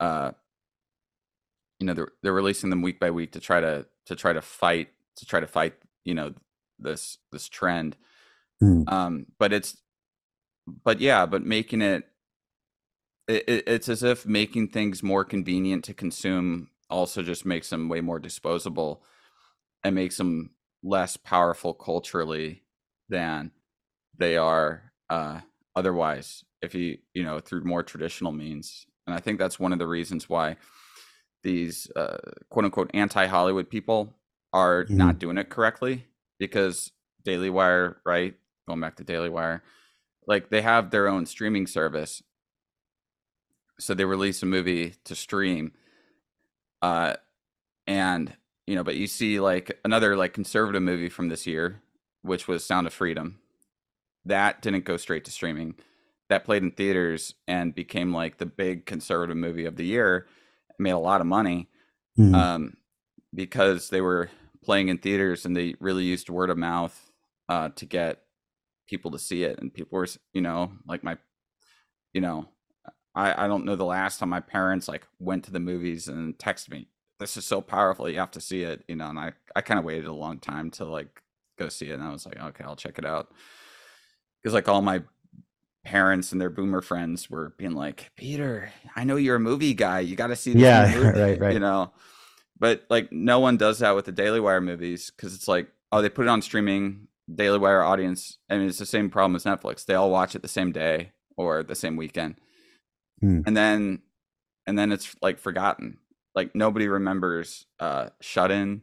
Uh 0.00 0.32
you 1.78 1.86
know 1.86 1.94
they're 1.94 2.12
they're 2.22 2.32
releasing 2.32 2.70
them 2.70 2.82
week 2.82 2.98
by 2.98 3.10
week 3.10 3.32
to 3.32 3.40
try 3.40 3.60
to 3.60 3.86
to 4.06 4.16
try 4.16 4.32
to 4.32 4.42
fight 4.42 4.88
to 5.16 5.26
try 5.26 5.40
to 5.40 5.46
fight 5.46 5.74
you 6.04 6.14
know 6.14 6.34
this 6.78 7.18
this 7.32 7.48
trend. 7.48 7.96
Mm. 8.60 8.92
um 8.92 9.26
but 9.38 9.52
it's 9.52 9.76
but 10.84 11.00
yeah 11.00 11.26
but 11.26 11.44
making 11.44 11.82
it, 11.82 12.04
it 13.26 13.44
it- 13.48 13.64
it's 13.66 13.88
as 13.88 14.02
if 14.02 14.26
making 14.26 14.68
things 14.68 15.02
more 15.02 15.24
convenient 15.24 15.84
to 15.84 15.94
consume 15.94 16.70
also 16.90 17.22
just 17.22 17.44
makes 17.44 17.70
them 17.70 17.88
way 17.88 18.00
more 18.00 18.18
disposable 18.18 19.02
and 19.84 19.94
makes 19.94 20.16
them 20.16 20.50
less 20.82 21.16
powerful 21.16 21.74
culturally 21.74 22.62
than 23.08 23.50
they 24.16 24.36
are 24.36 24.92
uh 25.10 25.40
otherwise 25.76 26.44
if 26.62 26.74
you 26.74 26.98
you 27.14 27.22
know 27.22 27.40
through 27.40 27.64
more 27.64 27.82
traditional 27.82 28.32
means 28.32 28.86
and 29.06 29.14
i 29.14 29.18
think 29.18 29.38
that's 29.38 29.58
one 29.58 29.72
of 29.72 29.78
the 29.78 29.86
reasons 29.86 30.28
why 30.28 30.56
these 31.42 31.90
uh, 31.96 32.18
quote 32.50 32.64
unquote 32.64 32.90
anti 32.94 33.26
hollywood 33.26 33.68
people 33.70 34.12
are 34.52 34.84
mm-hmm. 34.84 34.96
not 34.96 35.18
doing 35.18 35.38
it 35.38 35.48
correctly 35.48 36.04
because 36.38 36.90
daily 37.24 37.50
wire 37.50 37.98
right 38.04 38.34
going 38.66 38.80
back 38.80 38.96
to 38.96 39.04
daily 39.04 39.28
wire 39.28 39.62
like 40.28 40.50
they 40.50 40.62
have 40.62 40.90
their 40.90 41.08
own 41.08 41.26
streaming 41.26 41.66
service. 41.66 42.22
So 43.80 43.94
they 43.94 44.04
release 44.04 44.42
a 44.42 44.46
movie 44.46 44.94
to 45.04 45.14
stream 45.14 45.72
uh 46.80 47.14
and 47.88 48.36
you 48.68 48.76
know 48.76 48.84
but 48.84 48.94
you 48.94 49.08
see 49.08 49.40
like 49.40 49.80
another 49.84 50.16
like 50.16 50.32
conservative 50.32 50.82
movie 50.82 51.08
from 51.08 51.28
this 51.28 51.44
year 51.44 51.82
which 52.22 52.46
was 52.46 52.64
sound 52.64 52.86
of 52.86 52.92
freedom. 52.92 53.38
That 54.24 54.62
didn't 54.62 54.84
go 54.84 54.96
straight 54.96 55.24
to 55.24 55.30
streaming. 55.30 55.74
That 56.28 56.44
played 56.44 56.62
in 56.62 56.72
theaters 56.72 57.34
and 57.46 57.74
became 57.74 58.12
like 58.12 58.38
the 58.38 58.46
big 58.46 58.84
conservative 58.84 59.36
movie 59.36 59.64
of 59.64 59.76
the 59.76 59.86
year. 59.86 60.26
Made 60.78 60.90
a 60.90 60.98
lot 60.98 61.20
of 61.20 61.26
money 61.26 61.68
mm. 62.18 62.34
um, 62.34 62.76
because 63.34 63.88
they 63.88 64.00
were 64.00 64.30
playing 64.62 64.88
in 64.88 64.98
theaters 64.98 65.46
and 65.46 65.56
they 65.56 65.74
really 65.80 66.04
used 66.04 66.28
word 66.28 66.50
of 66.50 66.58
mouth 66.58 67.10
uh, 67.48 67.70
to 67.76 67.86
get 67.86 68.22
people 68.88 69.10
to 69.10 69.18
see 69.18 69.44
it 69.44 69.60
and 69.60 69.72
people 69.72 69.96
were 69.98 70.06
you 70.32 70.40
know 70.40 70.72
like 70.86 71.04
my 71.04 71.16
you 72.12 72.20
know 72.20 72.48
I, 73.14 73.44
I 73.44 73.48
don't 73.48 73.64
know 73.64 73.76
the 73.76 73.84
last 73.84 74.18
time 74.18 74.28
my 74.28 74.40
parents 74.40 74.88
like 74.88 75.06
went 75.18 75.44
to 75.44 75.52
the 75.52 75.60
movies 75.60 76.08
and 76.08 76.36
texted 76.38 76.70
me 76.70 76.88
this 77.18 77.36
is 77.36 77.44
so 77.44 77.60
powerful 77.60 78.08
you 78.08 78.18
have 78.18 78.30
to 78.32 78.40
see 78.40 78.62
it 78.62 78.84
you 78.88 78.96
know 78.96 79.08
and 79.08 79.18
i 79.18 79.32
i 79.54 79.60
kind 79.60 79.78
of 79.78 79.84
waited 79.84 80.06
a 80.06 80.12
long 80.12 80.38
time 80.38 80.70
to 80.72 80.84
like 80.84 81.22
go 81.58 81.68
see 81.68 81.90
it 81.90 81.94
and 81.94 82.02
i 82.02 82.10
was 82.10 82.26
like 82.26 82.40
okay 82.40 82.64
i'll 82.64 82.76
check 82.76 82.98
it 82.98 83.04
out. 83.04 83.28
Because 84.40 84.54
like 84.54 84.68
all 84.68 84.82
my 84.82 85.02
parents 85.84 86.32
and 86.32 86.40
their 86.40 86.50
boomer 86.50 86.80
friends 86.80 87.28
were 87.28 87.54
being 87.58 87.72
like 87.72 88.10
peter 88.16 88.70
i 88.94 89.04
know 89.04 89.16
you're 89.16 89.36
a 89.36 89.40
movie 89.40 89.74
guy 89.74 90.00
you 90.00 90.16
got 90.16 90.28
to 90.28 90.36
see 90.36 90.52
this 90.52 90.62
yeah 90.62 90.96
right 91.10 91.40
right. 91.40 91.52
you 91.52 91.60
know? 91.60 91.92
But 92.60 92.84
like 92.90 93.12
no 93.12 93.40
one 93.40 93.56
does 93.56 93.78
that 93.80 93.94
with 93.94 94.04
the 94.04 94.12
daily 94.12 94.40
wire 94.40 94.60
movies 94.60 95.10
because 95.14 95.34
it's 95.34 95.48
like 95.48 95.68
oh 95.92 96.02
they 96.02 96.08
put 96.08 96.26
it 96.26 96.28
on 96.28 96.42
streaming 96.42 97.07
daily 97.32 97.58
wire 97.58 97.82
audience 97.82 98.38
I 98.48 98.56
mean, 98.56 98.68
it's 98.68 98.78
the 98.78 98.86
same 98.86 99.10
problem 99.10 99.36
as 99.36 99.44
netflix. 99.44 99.84
They 99.84 99.94
all 99.94 100.10
watch 100.10 100.34
it 100.34 100.42
the 100.42 100.48
same 100.48 100.72
day 100.72 101.12
or 101.36 101.62
the 101.62 101.74
same 101.74 101.96
weekend. 101.96 102.36
Hmm. 103.20 103.40
and 103.46 103.56
then 103.56 104.02
and 104.66 104.78
then 104.78 104.92
it's 104.92 105.16
like 105.22 105.38
forgotten. 105.38 105.98
Like 106.34 106.54
nobody 106.54 106.86
remembers 106.86 107.66
uh 107.80 108.10
shut 108.20 108.52
in 108.52 108.82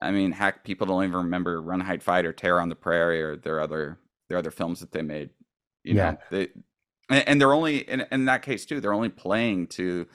i 0.00 0.10
mean 0.10 0.32
heck 0.32 0.64
people 0.64 0.86
don't 0.86 1.04
even 1.04 1.16
remember 1.16 1.60
run 1.60 1.80
hide 1.80 2.02
fight 2.02 2.26
or 2.26 2.32
terror 2.32 2.60
on 2.60 2.68
the 2.68 2.76
prairie 2.76 3.22
or 3.22 3.36
their 3.36 3.60
other 3.60 3.98
their 4.28 4.38
other 4.38 4.50
films 4.50 4.80
that 4.80 4.92
they 4.92 5.02
made 5.02 5.30
you 5.84 5.94
yeah. 5.94 6.12
know? 6.12 6.18
They 6.30 6.48
and 7.10 7.40
they're 7.40 7.52
only 7.52 7.78
in, 7.78 8.06
in 8.10 8.26
that 8.26 8.42
case 8.42 8.64
too 8.64 8.80
they're 8.80 8.92
only 8.92 9.08
playing 9.08 9.68
to 9.68 10.06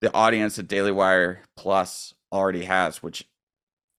the 0.00 0.12
audience 0.14 0.56
that 0.56 0.68
daily 0.68 0.92
wire 0.92 1.42
plus 1.56 2.14
already 2.32 2.64
has 2.64 3.02
which 3.02 3.24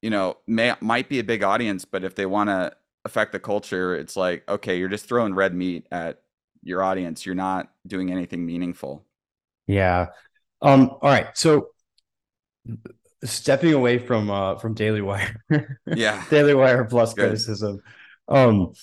you 0.04 0.12
know 0.12 0.38
may 0.46 0.76
might 0.82 1.10
be 1.10 1.20
a 1.20 1.24
big 1.24 1.44
audience 1.44 1.86
but 1.86 2.04
if 2.04 2.14
they 2.14 2.28
want 2.28 2.50
to 2.50 2.72
affect 3.06 3.32
the 3.32 3.40
culture 3.40 3.96
it's 3.96 4.16
like 4.16 4.48
okay 4.48 4.78
you're 4.78 4.90
just 4.90 5.08
throwing 5.08 5.34
red 5.34 5.56
meat 5.56 5.88
at 5.92 6.20
your 6.64 6.82
audience. 6.82 7.26
You're 7.26 7.36
not 7.36 7.70
doing 7.86 8.12
anything 8.12 8.46
meaningful. 8.46 9.06
Yeah. 9.68 10.08
Um 10.62 10.90
all 11.02 11.10
right. 11.10 11.28
So 11.38 11.70
stepping 13.24 13.74
away 13.74 13.98
from 13.98 14.30
uh 14.30 14.56
from 14.56 14.74
daily 14.74 15.02
wire 15.02 15.36
yeah. 15.96 16.24
Daily 16.30 16.54
wire 16.54 16.84
plus 16.86 17.14
Good. 17.14 17.26
criticism 17.26 17.82
um 18.28 18.74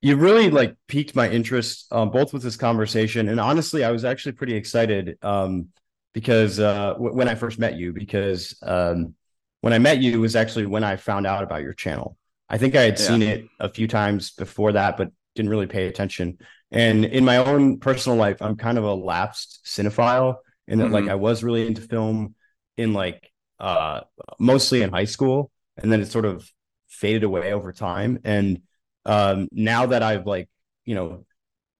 you 0.00 0.16
really 0.16 0.50
like 0.50 0.76
piqued 0.86 1.16
my 1.16 1.28
interest 1.28 1.86
um, 1.90 2.10
both 2.10 2.32
with 2.32 2.42
this 2.42 2.56
conversation 2.56 3.28
and 3.28 3.40
honestly 3.40 3.84
i 3.84 3.90
was 3.90 4.04
actually 4.04 4.32
pretty 4.32 4.54
excited 4.54 5.16
um, 5.22 5.68
because 6.12 6.60
uh, 6.60 6.92
w- 6.92 7.14
when 7.14 7.28
i 7.28 7.34
first 7.34 7.58
met 7.58 7.76
you 7.76 7.92
because 7.92 8.56
um, 8.62 9.14
when 9.64 9.72
i 9.72 9.78
met 9.78 10.02
you 10.02 10.20
was 10.20 10.36
actually 10.36 10.66
when 10.66 10.84
i 10.84 10.96
found 10.96 11.26
out 11.26 11.42
about 11.42 11.62
your 11.62 11.72
channel 11.72 12.16
i 12.48 12.58
think 12.58 12.74
i 12.74 12.82
had 12.82 12.98
yeah. 12.98 13.06
seen 13.06 13.22
it 13.22 13.44
a 13.60 13.68
few 13.68 13.88
times 13.88 14.32
before 14.32 14.72
that 14.72 14.96
but 14.96 15.10
didn't 15.34 15.50
really 15.50 15.66
pay 15.66 15.86
attention 15.86 16.38
and 16.70 17.04
in 17.04 17.24
my 17.24 17.38
own 17.38 17.78
personal 17.78 18.16
life 18.16 18.40
i'm 18.40 18.56
kind 18.56 18.78
of 18.78 18.84
a 18.84 18.94
lapsed 18.94 19.60
cinephile 19.64 20.36
in 20.68 20.78
that 20.78 20.86
mm-hmm. 20.86 20.94
like 20.94 21.08
i 21.08 21.14
was 21.14 21.42
really 21.42 21.66
into 21.66 21.82
film 21.82 22.34
in 22.76 22.92
like 22.92 23.30
uh, 23.60 24.00
mostly 24.38 24.82
in 24.82 24.90
high 24.90 25.04
school 25.04 25.50
and 25.76 25.90
then 25.90 26.00
it 26.00 26.10
sort 26.10 26.24
of 26.24 26.50
faded 26.88 27.22
away 27.22 27.52
over 27.52 27.72
time 27.72 28.18
and 28.24 28.60
um, 29.06 29.48
now 29.52 29.86
that 29.86 30.02
I've 30.02 30.26
like, 30.26 30.48
you 30.84 30.94
know, 30.94 31.24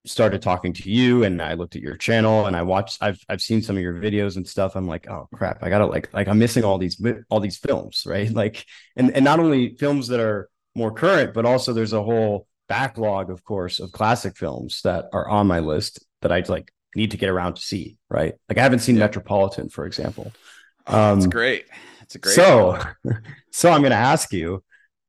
started 0.06 0.42
talking 0.42 0.72
to 0.74 0.90
you 0.90 1.24
and 1.24 1.40
I 1.40 1.54
looked 1.54 1.76
at 1.76 1.82
your 1.82 1.96
channel 1.96 2.46
and 2.46 2.54
I 2.54 2.62
watched 2.62 2.98
I've 3.00 3.18
I've 3.28 3.40
seen 3.40 3.62
some 3.62 3.76
of 3.76 3.82
your 3.82 3.94
videos 3.94 4.36
and 4.36 4.46
stuff. 4.46 4.76
I'm 4.76 4.86
like 4.86 5.08
oh 5.08 5.28
crap 5.34 5.62
I 5.62 5.70
got 5.70 5.78
to 5.78 5.86
like 5.86 6.12
like 6.12 6.28
I'm 6.28 6.38
missing 6.38 6.62
all 6.62 6.78
these 6.78 7.00
all 7.30 7.40
these 7.40 7.56
films 7.56 8.04
right? 8.06 8.30
Like 8.44 8.66
and 8.96 9.14
and 9.14 9.24
not 9.24 9.40
only 9.40 9.76
films 9.76 10.08
that 10.08 10.20
are 10.20 10.50
more 10.74 10.92
current 10.92 11.32
but 11.32 11.46
also 11.46 11.72
there's 11.72 11.92
a 11.92 12.02
whole 12.02 12.46
backlog 12.68 13.30
of 13.30 13.44
course 13.44 13.80
of 13.80 13.92
classic 13.92 14.36
films 14.36 14.82
that 14.82 15.06
are 15.12 15.28
on 15.28 15.46
my 15.46 15.60
list 15.60 16.04
that 16.20 16.32
I 16.32 16.42
like 16.48 16.70
need 16.96 17.12
to 17.12 17.16
get 17.16 17.30
around 17.30 17.56
to 17.56 17.62
see 17.62 17.96
right? 18.10 18.34
Like 18.48 18.58
I 18.58 18.62
haven't 18.62 18.80
seen 18.80 18.96
yeah. 18.96 19.04
Metropolitan 19.04 19.70
for 19.70 19.86
example. 19.86 20.32
Um 20.86 21.20
that's 21.20 21.32
great. 21.32 21.64
That's 22.00 22.14
a 22.16 22.18
great 22.18 22.34
so 22.34 22.78
so 23.52 23.70
I'm 23.70 23.80
going 23.80 23.90
to 23.90 23.96
ask 23.96 24.32
you 24.32 24.62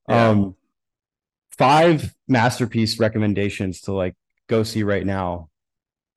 yeah. 0.08 0.30
um 0.30 0.56
five 1.58 2.14
masterpiece 2.28 2.98
recommendations 2.98 3.82
to 3.82 3.92
like 3.92 4.14
go 4.48 4.62
see 4.62 4.82
right 4.82 5.04
now. 5.04 5.50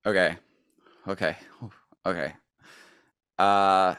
Okay. 0.05 0.35
Okay. 1.07 1.35
Okay. 2.05 2.33
Uh 3.37 3.95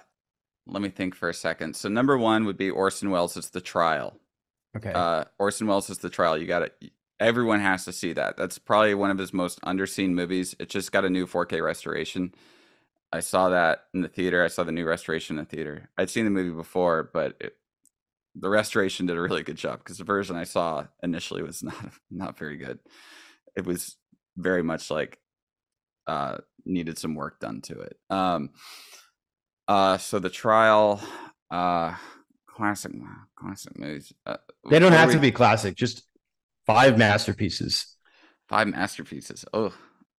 let 0.66 0.82
me 0.82 0.88
think 0.88 1.14
for 1.14 1.28
a 1.28 1.34
second. 1.34 1.74
So 1.74 1.88
number 1.88 2.16
1 2.16 2.44
would 2.44 2.56
be 2.56 2.70
Orson 2.70 3.10
Welles' 3.10 3.36
It's 3.36 3.50
the 3.50 3.60
Trial. 3.60 4.16
Okay. 4.76 4.92
Uh 4.92 5.24
Orson 5.38 5.66
Welles' 5.66 5.90
It's 5.90 6.00
the 6.00 6.10
Trial. 6.10 6.38
You 6.38 6.46
got 6.46 6.62
it. 6.62 6.92
Everyone 7.18 7.60
has 7.60 7.84
to 7.84 7.92
see 7.92 8.12
that. 8.14 8.36
That's 8.36 8.58
probably 8.58 8.94
one 8.94 9.10
of 9.10 9.18
his 9.18 9.32
most 9.32 9.60
underseen 9.62 10.10
movies. 10.10 10.54
It 10.58 10.70
just 10.70 10.90
got 10.92 11.04
a 11.04 11.10
new 11.10 11.26
4K 11.26 11.62
restoration. 11.62 12.32
I 13.12 13.20
saw 13.20 13.50
that 13.50 13.84
in 13.92 14.02
the 14.02 14.08
theater. 14.08 14.44
I 14.44 14.48
saw 14.48 14.62
the 14.64 14.72
new 14.72 14.86
restoration 14.86 15.38
in 15.38 15.44
the 15.44 15.50
theater. 15.50 15.90
I'd 15.98 16.10
seen 16.10 16.24
the 16.24 16.30
movie 16.30 16.54
before, 16.54 17.10
but 17.12 17.36
it, 17.40 17.56
the 18.34 18.48
restoration 18.48 19.06
did 19.06 19.16
a 19.16 19.20
really 19.20 19.42
good 19.42 19.56
job 19.56 19.80
because 19.80 19.98
the 19.98 20.04
version 20.04 20.36
I 20.36 20.44
saw 20.44 20.86
initially 21.02 21.42
was 21.42 21.62
not 21.62 21.90
not 22.10 22.38
very 22.38 22.56
good. 22.56 22.78
It 23.56 23.66
was 23.66 23.96
very 24.36 24.62
much 24.62 24.90
like 24.90 25.18
uh 26.06 26.38
needed 26.64 26.98
some 26.98 27.14
work 27.14 27.40
done 27.40 27.60
to 27.62 27.80
it. 27.80 27.96
Um 28.10 28.50
uh 29.68 29.98
so 29.98 30.18
the 30.18 30.30
trial 30.30 31.00
uh 31.50 31.94
classic 32.46 32.92
classic 33.36 33.78
movies. 33.78 34.12
Uh, 34.26 34.36
they 34.68 34.78
don't 34.78 34.92
have 34.92 35.08
we... 35.08 35.14
to 35.14 35.20
be 35.20 35.32
classic, 35.32 35.76
just 35.76 36.02
five 36.66 36.98
masterpieces. 36.98 37.96
Five 38.48 38.68
masterpieces. 38.68 39.44
Oh, 39.54 39.72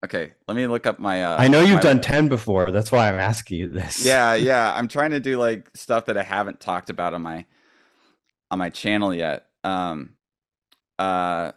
okay. 0.03 0.33
Let 0.47 0.57
me 0.57 0.65
look 0.67 0.87
up 0.87 0.99
my 0.99 1.23
uh 1.23 1.35
I 1.37 1.47
know 1.47 1.61
you've 1.61 1.75
my... 1.75 1.81
done 1.81 2.01
10 2.01 2.29
before. 2.29 2.71
That's 2.71 2.91
why 2.91 3.09
I'm 3.09 3.19
asking 3.19 3.59
you 3.59 3.67
this. 3.69 4.05
Yeah, 4.05 4.33
yeah. 4.35 4.73
I'm 4.73 4.87
trying 4.87 5.11
to 5.11 5.19
do 5.19 5.37
like 5.37 5.69
stuff 5.75 6.05
that 6.05 6.17
I 6.17 6.23
haven't 6.23 6.59
talked 6.59 6.89
about 6.89 7.13
on 7.13 7.21
my 7.21 7.45
on 8.49 8.59
my 8.59 8.69
channel 8.69 9.13
yet. 9.13 9.45
Um, 9.63 10.15
uh, 10.99 11.53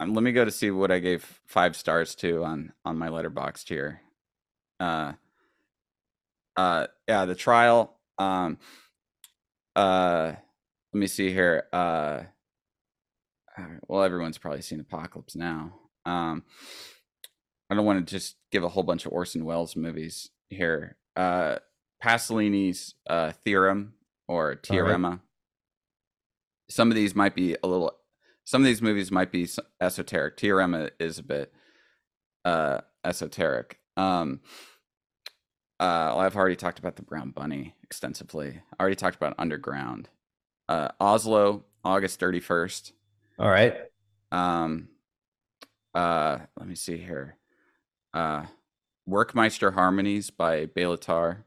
um, 0.00 0.14
let 0.14 0.22
me 0.22 0.32
go 0.32 0.44
to 0.44 0.50
see 0.50 0.70
what 0.70 0.90
I 0.90 0.98
gave 0.98 1.40
five 1.46 1.76
stars 1.76 2.14
to 2.16 2.44
on 2.44 2.72
on 2.84 2.98
my 2.98 3.08
Letterboxd 3.08 3.68
here. 3.68 4.00
Uh, 4.80 5.12
uh, 6.56 6.86
yeah, 7.08 7.24
the 7.24 7.34
trial. 7.34 7.96
Um, 8.18 8.58
uh, 9.76 10.32
let 10.92 10.98
me 10.98 11.06
see 11.06 11.32
here. 11.32 11.64
Uh, 11.72 12.22
well, 13.88 14.02
everyone's 14.02 14.38
probably 14.38 14.62
seen 14.62 14.80
Apocalypse 14.80 15.36
Now. 15.36 15.74
Um, 16.04 16.44
I 17.70 17.74
don't 17.74 17.86
want 17.86 18.06
to 18.06 18.14
just 18.14 18.36
give 18.52 18.62
a 18.62 18.68
whole 18.68 18.82
bunch 18.82 19.06
of 19.06 19.12
Orson 19.12 19.44
Welles 19.44 19.74
movies 19.74 20.30
here. 20.48 20.96
Uh, 21.16 21.56
Pasolini's 22.02 22.94
uh, 23.08 23.32
Theorem 23.44 23.94
or 24.28 24.56
Teorema 24.56 25.20
some 26.68 26.90
of 26.90 26.94
these 26.94 27.14
might 27.14 27.34
be 27.34 27.56
a 27.62 27.66
little 27.66 27.94
some 28.44 28.62
of 28.62 28.66
these 28.66 28.82
movies 28.82 29.10
might 29.10 29.32
be 29.32 29.48
esoteric. 29.80 30.36
Teorema 30.36 30.90
is 30.98 31.18
a 31.18 31.22
bit 31.22 31.52
uh 32.44 32.80
esoteric. 33.04 33.78
Um 33.96 34.40
uh 35.80 36.16
i've 36.16 36.36
already 36.36 36.56
talked 36.56 36.78
about 36.78 36.96
the 36.96 37.02
brown 37.02 37.30
bunny 37.30 37.74
extensively. 37.82 38.60
I 38.78 38.82
already 38.82 38.96
talked 38.96 39.16
about 39.16 39.34
underground. 39.38 40.08
Uh 40.68 40.88
oslo 41.00 41.64
august 41.84 42.20
31st 42.20 42.92
all 43.38 43.48
right. 43.50 43.74
Um 44.30 44.88
uh 45.94 46.38
let 46.58 46.68
me 46.68 46.74
see 46.74 46.98
here. 46.98 47.36
Uh 48.12 48.44
werckmeister 49.08 49.72
harmonies 49.74 50.30
by 50.30 50.66
Béla 50.66 51.00
Tarr 51.00 51.44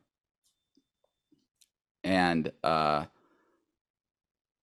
and 2.04 2.52
uh 2.64 3.06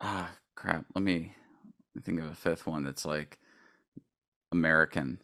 ah 0.00 0.30
crap. 0.54 0.84
Let 0.94 1.02
me 1.02 1.32
think 2.02 2.20
of 2.20 2.26
a 2.26 2.34
fifth 2.34 2.66
one 2.66 2.84
that's 2.84 3.04
like 3.04 3.38
American. 4.52 5.18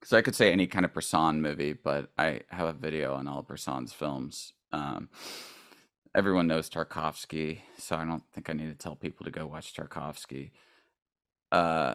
because 0.00 0.12
I 0.12 0.22
could 0.22 0.34
say 0.34 0.52
any 0.52 0.66
kind 0.66 0.84
of 0.84 0.92
Bresson 0.92 1.40
movie, 1.40 1.72
but 1.72 2.10
I 2.18 2.40
have 2.48 2.68
a 2.68 2.72
video 2.72 3.14
on 3.14 3.26
all 3.26 3.40
of 3.40 3.46
Bresson's 3.46 3.92
films. 3.92 4.52
Um, 4.72 5.08
everyone 6.14 6.46
knows 6.46 6.68
Tarkovsky, 6.68 7.60
so 7.78 7.96
I 7.96 8.04
don't 8.04 8.22
think 8.32 8.50
I 8.50 8.52
need 8.52 8.68
to 8.68 8.74
tell 8.74 8.96
people 8.96 9.24
to 9.24 9.30
go 9.30 9.46
watch 9.46 9.74
Tarkovsky. 9.74 10.50
Uh, 11.50 11.94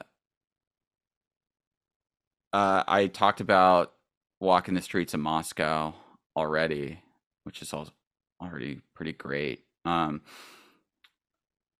uh, 2.54 2.84
I 2.88 3.08
talked 3.08 3.42
about 3.42 3.94
walking 4.40 4.74
the 4.74 4.82
streets 4.82 5.14
of 5.14 5.20
Moscow 5.20 5.94
already, 6.36 7.00
which 7.44 7.62
is 7.62 7.74
already 8.42 8.82
pretty 8.96 9.14
great. 9.14 9.66
Um, 9.86 10.22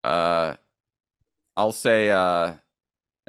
uh, 0.04 0.56
I'll 1.56 1.72
say 1.72 2.10
uh, 2.10 2.54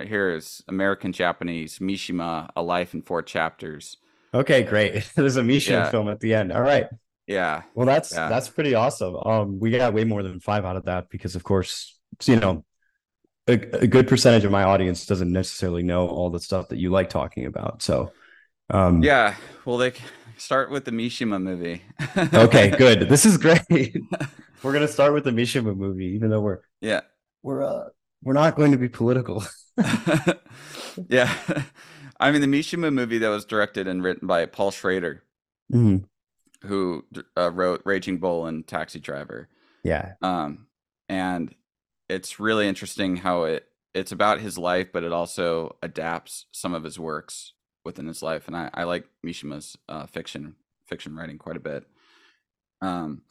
here 0.01 0.35
is 0.35 0.63
American 0.67 1.11
Japanese 1.11 1.79
Mishima: 1.79 2.49
A 2.55 2.61
Life 2.61 2.93
in 2.93 3.01
Four 3.01 3.21
Chapters. 3.23 3.97
Okay, 4.33 4.63
great. 4.63 5.09
There's 5.15 5.37
a 5.37 5.41
Mishima 5.41 5.69
yeah. 5.69 5.89
film 5.91 6.09
at 6.09 6.19
the 6.19 6.33
end. 6.33 6.51
All 6.51 6.61
right. 6.61 6.87
Yeah. 7.27 7.63
Well, 7.75 7.85
that's 7.85 8.13
yeah. 8.13 8.29
that's 8.29 8.49
pretty 8.49 8.75
awesome. 8.75 9.15
Um, 9.15 9.59
we 9.59 9.71
got 9.71 9.93
way 9.93 10.03
more 10.03 10.23
than 10.23 10.39
five 10.39 10.65
out 10.65 10.75
of 10.75 10.85
that 10.85 11.09
because, 11.09 11.35
of 11.35 11.43
course, 11.43 11.99
you 12.25 12.37
know, 12.37 12.65
a, 13.47 13.53
a 13.53 13.87
good 13.87 14.07
percentage 14.07 14.43
of 14.43 14.51
my 14.51 14.63
audience 14.63 15.05
doesn't 15.05 15.31
necessarily 15.31 15.83
know 15.83 16.07
all 16.07 16.29
the 16.29 16.39
stuff 16.39 16.69
that 16.69 16.77
you 16.77 16.89
like 16.89 17.09
talking 17.09 17.45
about. 17.45 17.81
So, 17.81 18.11
um, 18.69 19.03
yeah. 19.03 19.35
Well, 19.65 19.77
they 19.77 19.93
start 20.37 20.71
with 20.71 20.85
the 20.85 20.91
Mishima 20.91 21.41
movie. 21.41 21.81
okay, 22.33 22.69
good. 22.71 23.09
This 23.09 23.25
is 23.25 23.37
great. 23.37 23.95
we're 24.63 24.73
gonna 24.73 24.87
start 24.87 25.13
with 25.13 25.25
the 25.25 25.31
Mishima 25.31 25.75
movie, 25.75 26.07
even 26.07 26.29
though 26.29 26.41
we're 26.41 26.59
yeah 26.79 27.01
we're 27.43 27.63
uh 27.63 27.89
we're 28.23 28.33
not 28.33 28.55
going 28.55 28.71
to 28.71 28.77
be 28.77 28.89
political. 28.89 29.43
yeah. 31.09 31.33
I 32.19 32.31
mean, 32.31 32.41
the 32.41 32.47
Mishima 32.47 32.93
movie 32.93 33.17
that 33.19 33.29
was 33.29 33.45
directed 33.45 33.87
and 33.87 34.03
written 34.03 34.27
by 34.27 34.45
Paul 34.45 34.71
Schrader, 34.71 35.23
mm-hmm. 35.73 36.05
who 36.67 37.05
uh, 37.37 37.51
wrote 37.51 37.81
Raging 37.85 38.17
Bull 38.17 38.45
and 38.45 38.67
Taxi 38.67 38.99
Driver. 38.99 39.49
Yeah. 39.83 40.13
Um, 40.21 40.67
and 41.09 41.53
it's 42.09 42.39
really 42.39 42.67
interesting 42.67 43.17
how 43.17 43.43
it 43.43 43.65
it's 43.93 44.11
about 44.11 44.39
his 44.39 44.57
life, 44.57 44.87
but 44.93 45.03
it 45.03 45.11
also 45.11 45.75
adapts 45.81 46.45
some 46.51 46.73
of 46.73 46.83
his 46.83 46.97
works 46.97 47.53
within 47.83 48.07
his 48.07 48.21
life. 48.21 48.47
And 48.47 48.55
I, 48.55 48.69
I 48.73 48.83
like 48.83 49.05
Mishima's 49.25 49.77
uh, 49.89 50.05
fiction 50.05 50.55
fiction 50.85 51.15
writing 51.15 51.37
quite 51.37 51.57
a 51.57 51.61
bit. 51.61 51.85
Um, 52.81 53.23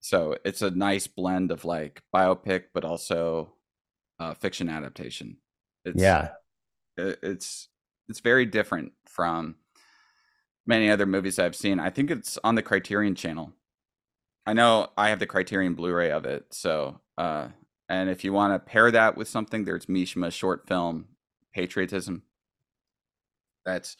so 0.00 0.36
it's 0.44 0.62
a 0.62 0.70
nice 0.70 1.06
blend 1.06 1.50
of 1.50 1.64
like 1.64 2.02
biopic, 2.14 2.64
but 2.74 2.84
also 2.84 3.52
uh, 4.22 4.34
fiction 4.34 4.68
adaptation. 4.68 5.36
It's, 5.84 6.00
yeah, 6.00 6.28
it, 6.96 7.18
it's 7.22 7.68
it's 8.08 8.20
very 8.20 8.46
different 8.46 8.92
from 9.06 9.56
many 10.66 10.90
other 10.90 11.06
movies 11.06 11.38
I've 11.38 11.56
seen. 11.56 11.80
I 11.80 11.90
think 11.90 12.10
it's 12.10 12.38
on 12.44 12.54
the 12.54 12.62
Criterion 12.62 13.14
Channel. 13.14 13.52
I 14.46 14.52
know 14.52 14.88
I 14.96 15.08
have 15.08 15.18
the 15.18 15.26
Criterion 15.26 15.74
Blu-ray 15.74 16.10
of 16.10 16.24
it, 16.24 16.46
so 16.50 17.00
uh, 17.18 17.48
and 17.88 18.08
if 18.10 18.22
you 18.24 18.32
want 18.32 18.54
to 18.54 18.58
pair 18.58 18.90
that 18.90 19.16
with 19.16 19.28
something, 19.28 19.64
there's 19.64 19.86
Mishima 19.86 20.32
short 20.32 20.68
film 20.68 21.06
Patriotism. 21.52 22.22
That's 23.64 23.96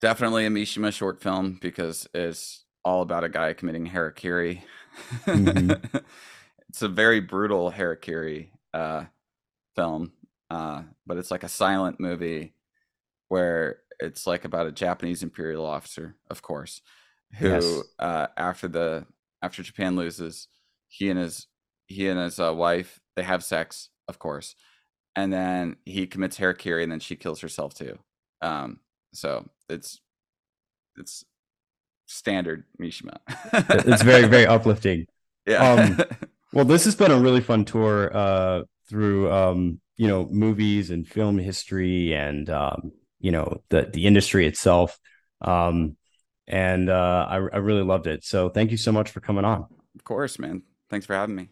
definitely 0.00 0.46
a 0.46 0.50
Mishima 0.50 0.92
short 0.92 1.22
film 1.22 1.58
because 1.60 2.08
it's 2.12 2.64
all 2.84 3.02
about 3.02 3.24
a 3.24 3.28
guy 3.28 3.52
committing 3.52 3.88
harakiri. 3.88 4.62
Mm-hmm. 5.26 5.96
it's 6.68 6.82
a 6.82 6.88
very 6.88 7.20
brutal 7.20 7.70
harakiri 7.72 8.48
uh, 8.74 9.04
film, 9.76 10.12
uh, 10.50 10.82
but 11.06 11.16
it's 11.16 11.30
like 11.30 11.44
a 11.44 11.48
silent 11.48 12.00
movie 12.00 12.54
where 13.28 13.78
it's 14.00 14.26
like 14.26 14.44
about 14.44 14.66
a 14.66 14.72
Japanese 14.72 15.22
imperial 15.22 15.64
officer, 15.64 16.16
of 16.30 16.42
course, 16.42 16.82
who 17.38 17.48
yes. 17.48 17.82
uh, 17.98 18.26
after 18.36 18.68
the 18.68 19.06
after 19.42 19.62
Japan 19.62 19.96
loses, 19.96 20.48
he 20.88 21.08
and 21.10 21.18
his 21.18 21.46
he 21.86 22.08
and 22.08 22.18
his 22.18 22.38
uh, 22.38 22.52
wife 22.54 23.00
they 23.16 23.22
have 23.22 23.44
sex, 23.44 23.90
of 24.08 24.18
course, 24.18 24.54
and 25.16 25.32
then 25.32 25.76
he 25.84 26.06
commits 26.06 26.38
harakiri, 26.38 26.82
and 26.82 26.92
then 26.92 27.00
she 27.00 27.16
kills 27.16 27.40
herself 27.40 27.74
too. 27.74 27.98
Um, 28.40 28.80
so 29.12 29.48
it's 29.68 30.00
it's 30.96 31.24
standard 32.06 32.64
Mishima. 32.80 33.18
it's 33.86 34.02
very 34.02 34.26
very 34.26 34.46
uplifting. 34.46 35.06
Yeah. 35.44 35.72
Um, 35.72 35.98
well, 36.52 36.64
this 36.64 36.84
has 36.84 36.94
been 36.94 37.10
a 37.10 37.18
really 37.18 37.40
fun 37.40 37.64
tour 37.64 38.14
uh, 38.14 38.62
through 38.88 39.30
um, 39.32 39.80
you 39.96 40.08
know 40.08 40.26
movies 40.30 40.90
and 40.90 41.06
film 41.06 41.38
history 41.38 42.14
and 42.14 42.48
um, 42.50 42.92
you 43.20 43.32
know 43.32 43.62
the 43.68 43.90
the 43.92 44.06
industry 44.06 44.46
itself. 44.46 44.98
Um, 45.40 45.96
and 46.46 46.90
uh, 46.90 47.26
I, 47.28 47.36
I 47.36 47.58
really 47.58 47.82
loved 47.82 48.06
it. 48.06 48.24
So 48.24 48.48
thank 48.48 48.70
you 48.70 48.76
so 48.76 48.92
much 48.92 49.10
for 49.10 49.20
coming 49.20 49.44
on. 49.44 49.66
Of 49.94 50.04
course, 50.04 50.38
man. 50.38 50.62
Thanks 50.90 51.06
for 51.06 51.14
having 51.14 51.36
me. 51.36 51.48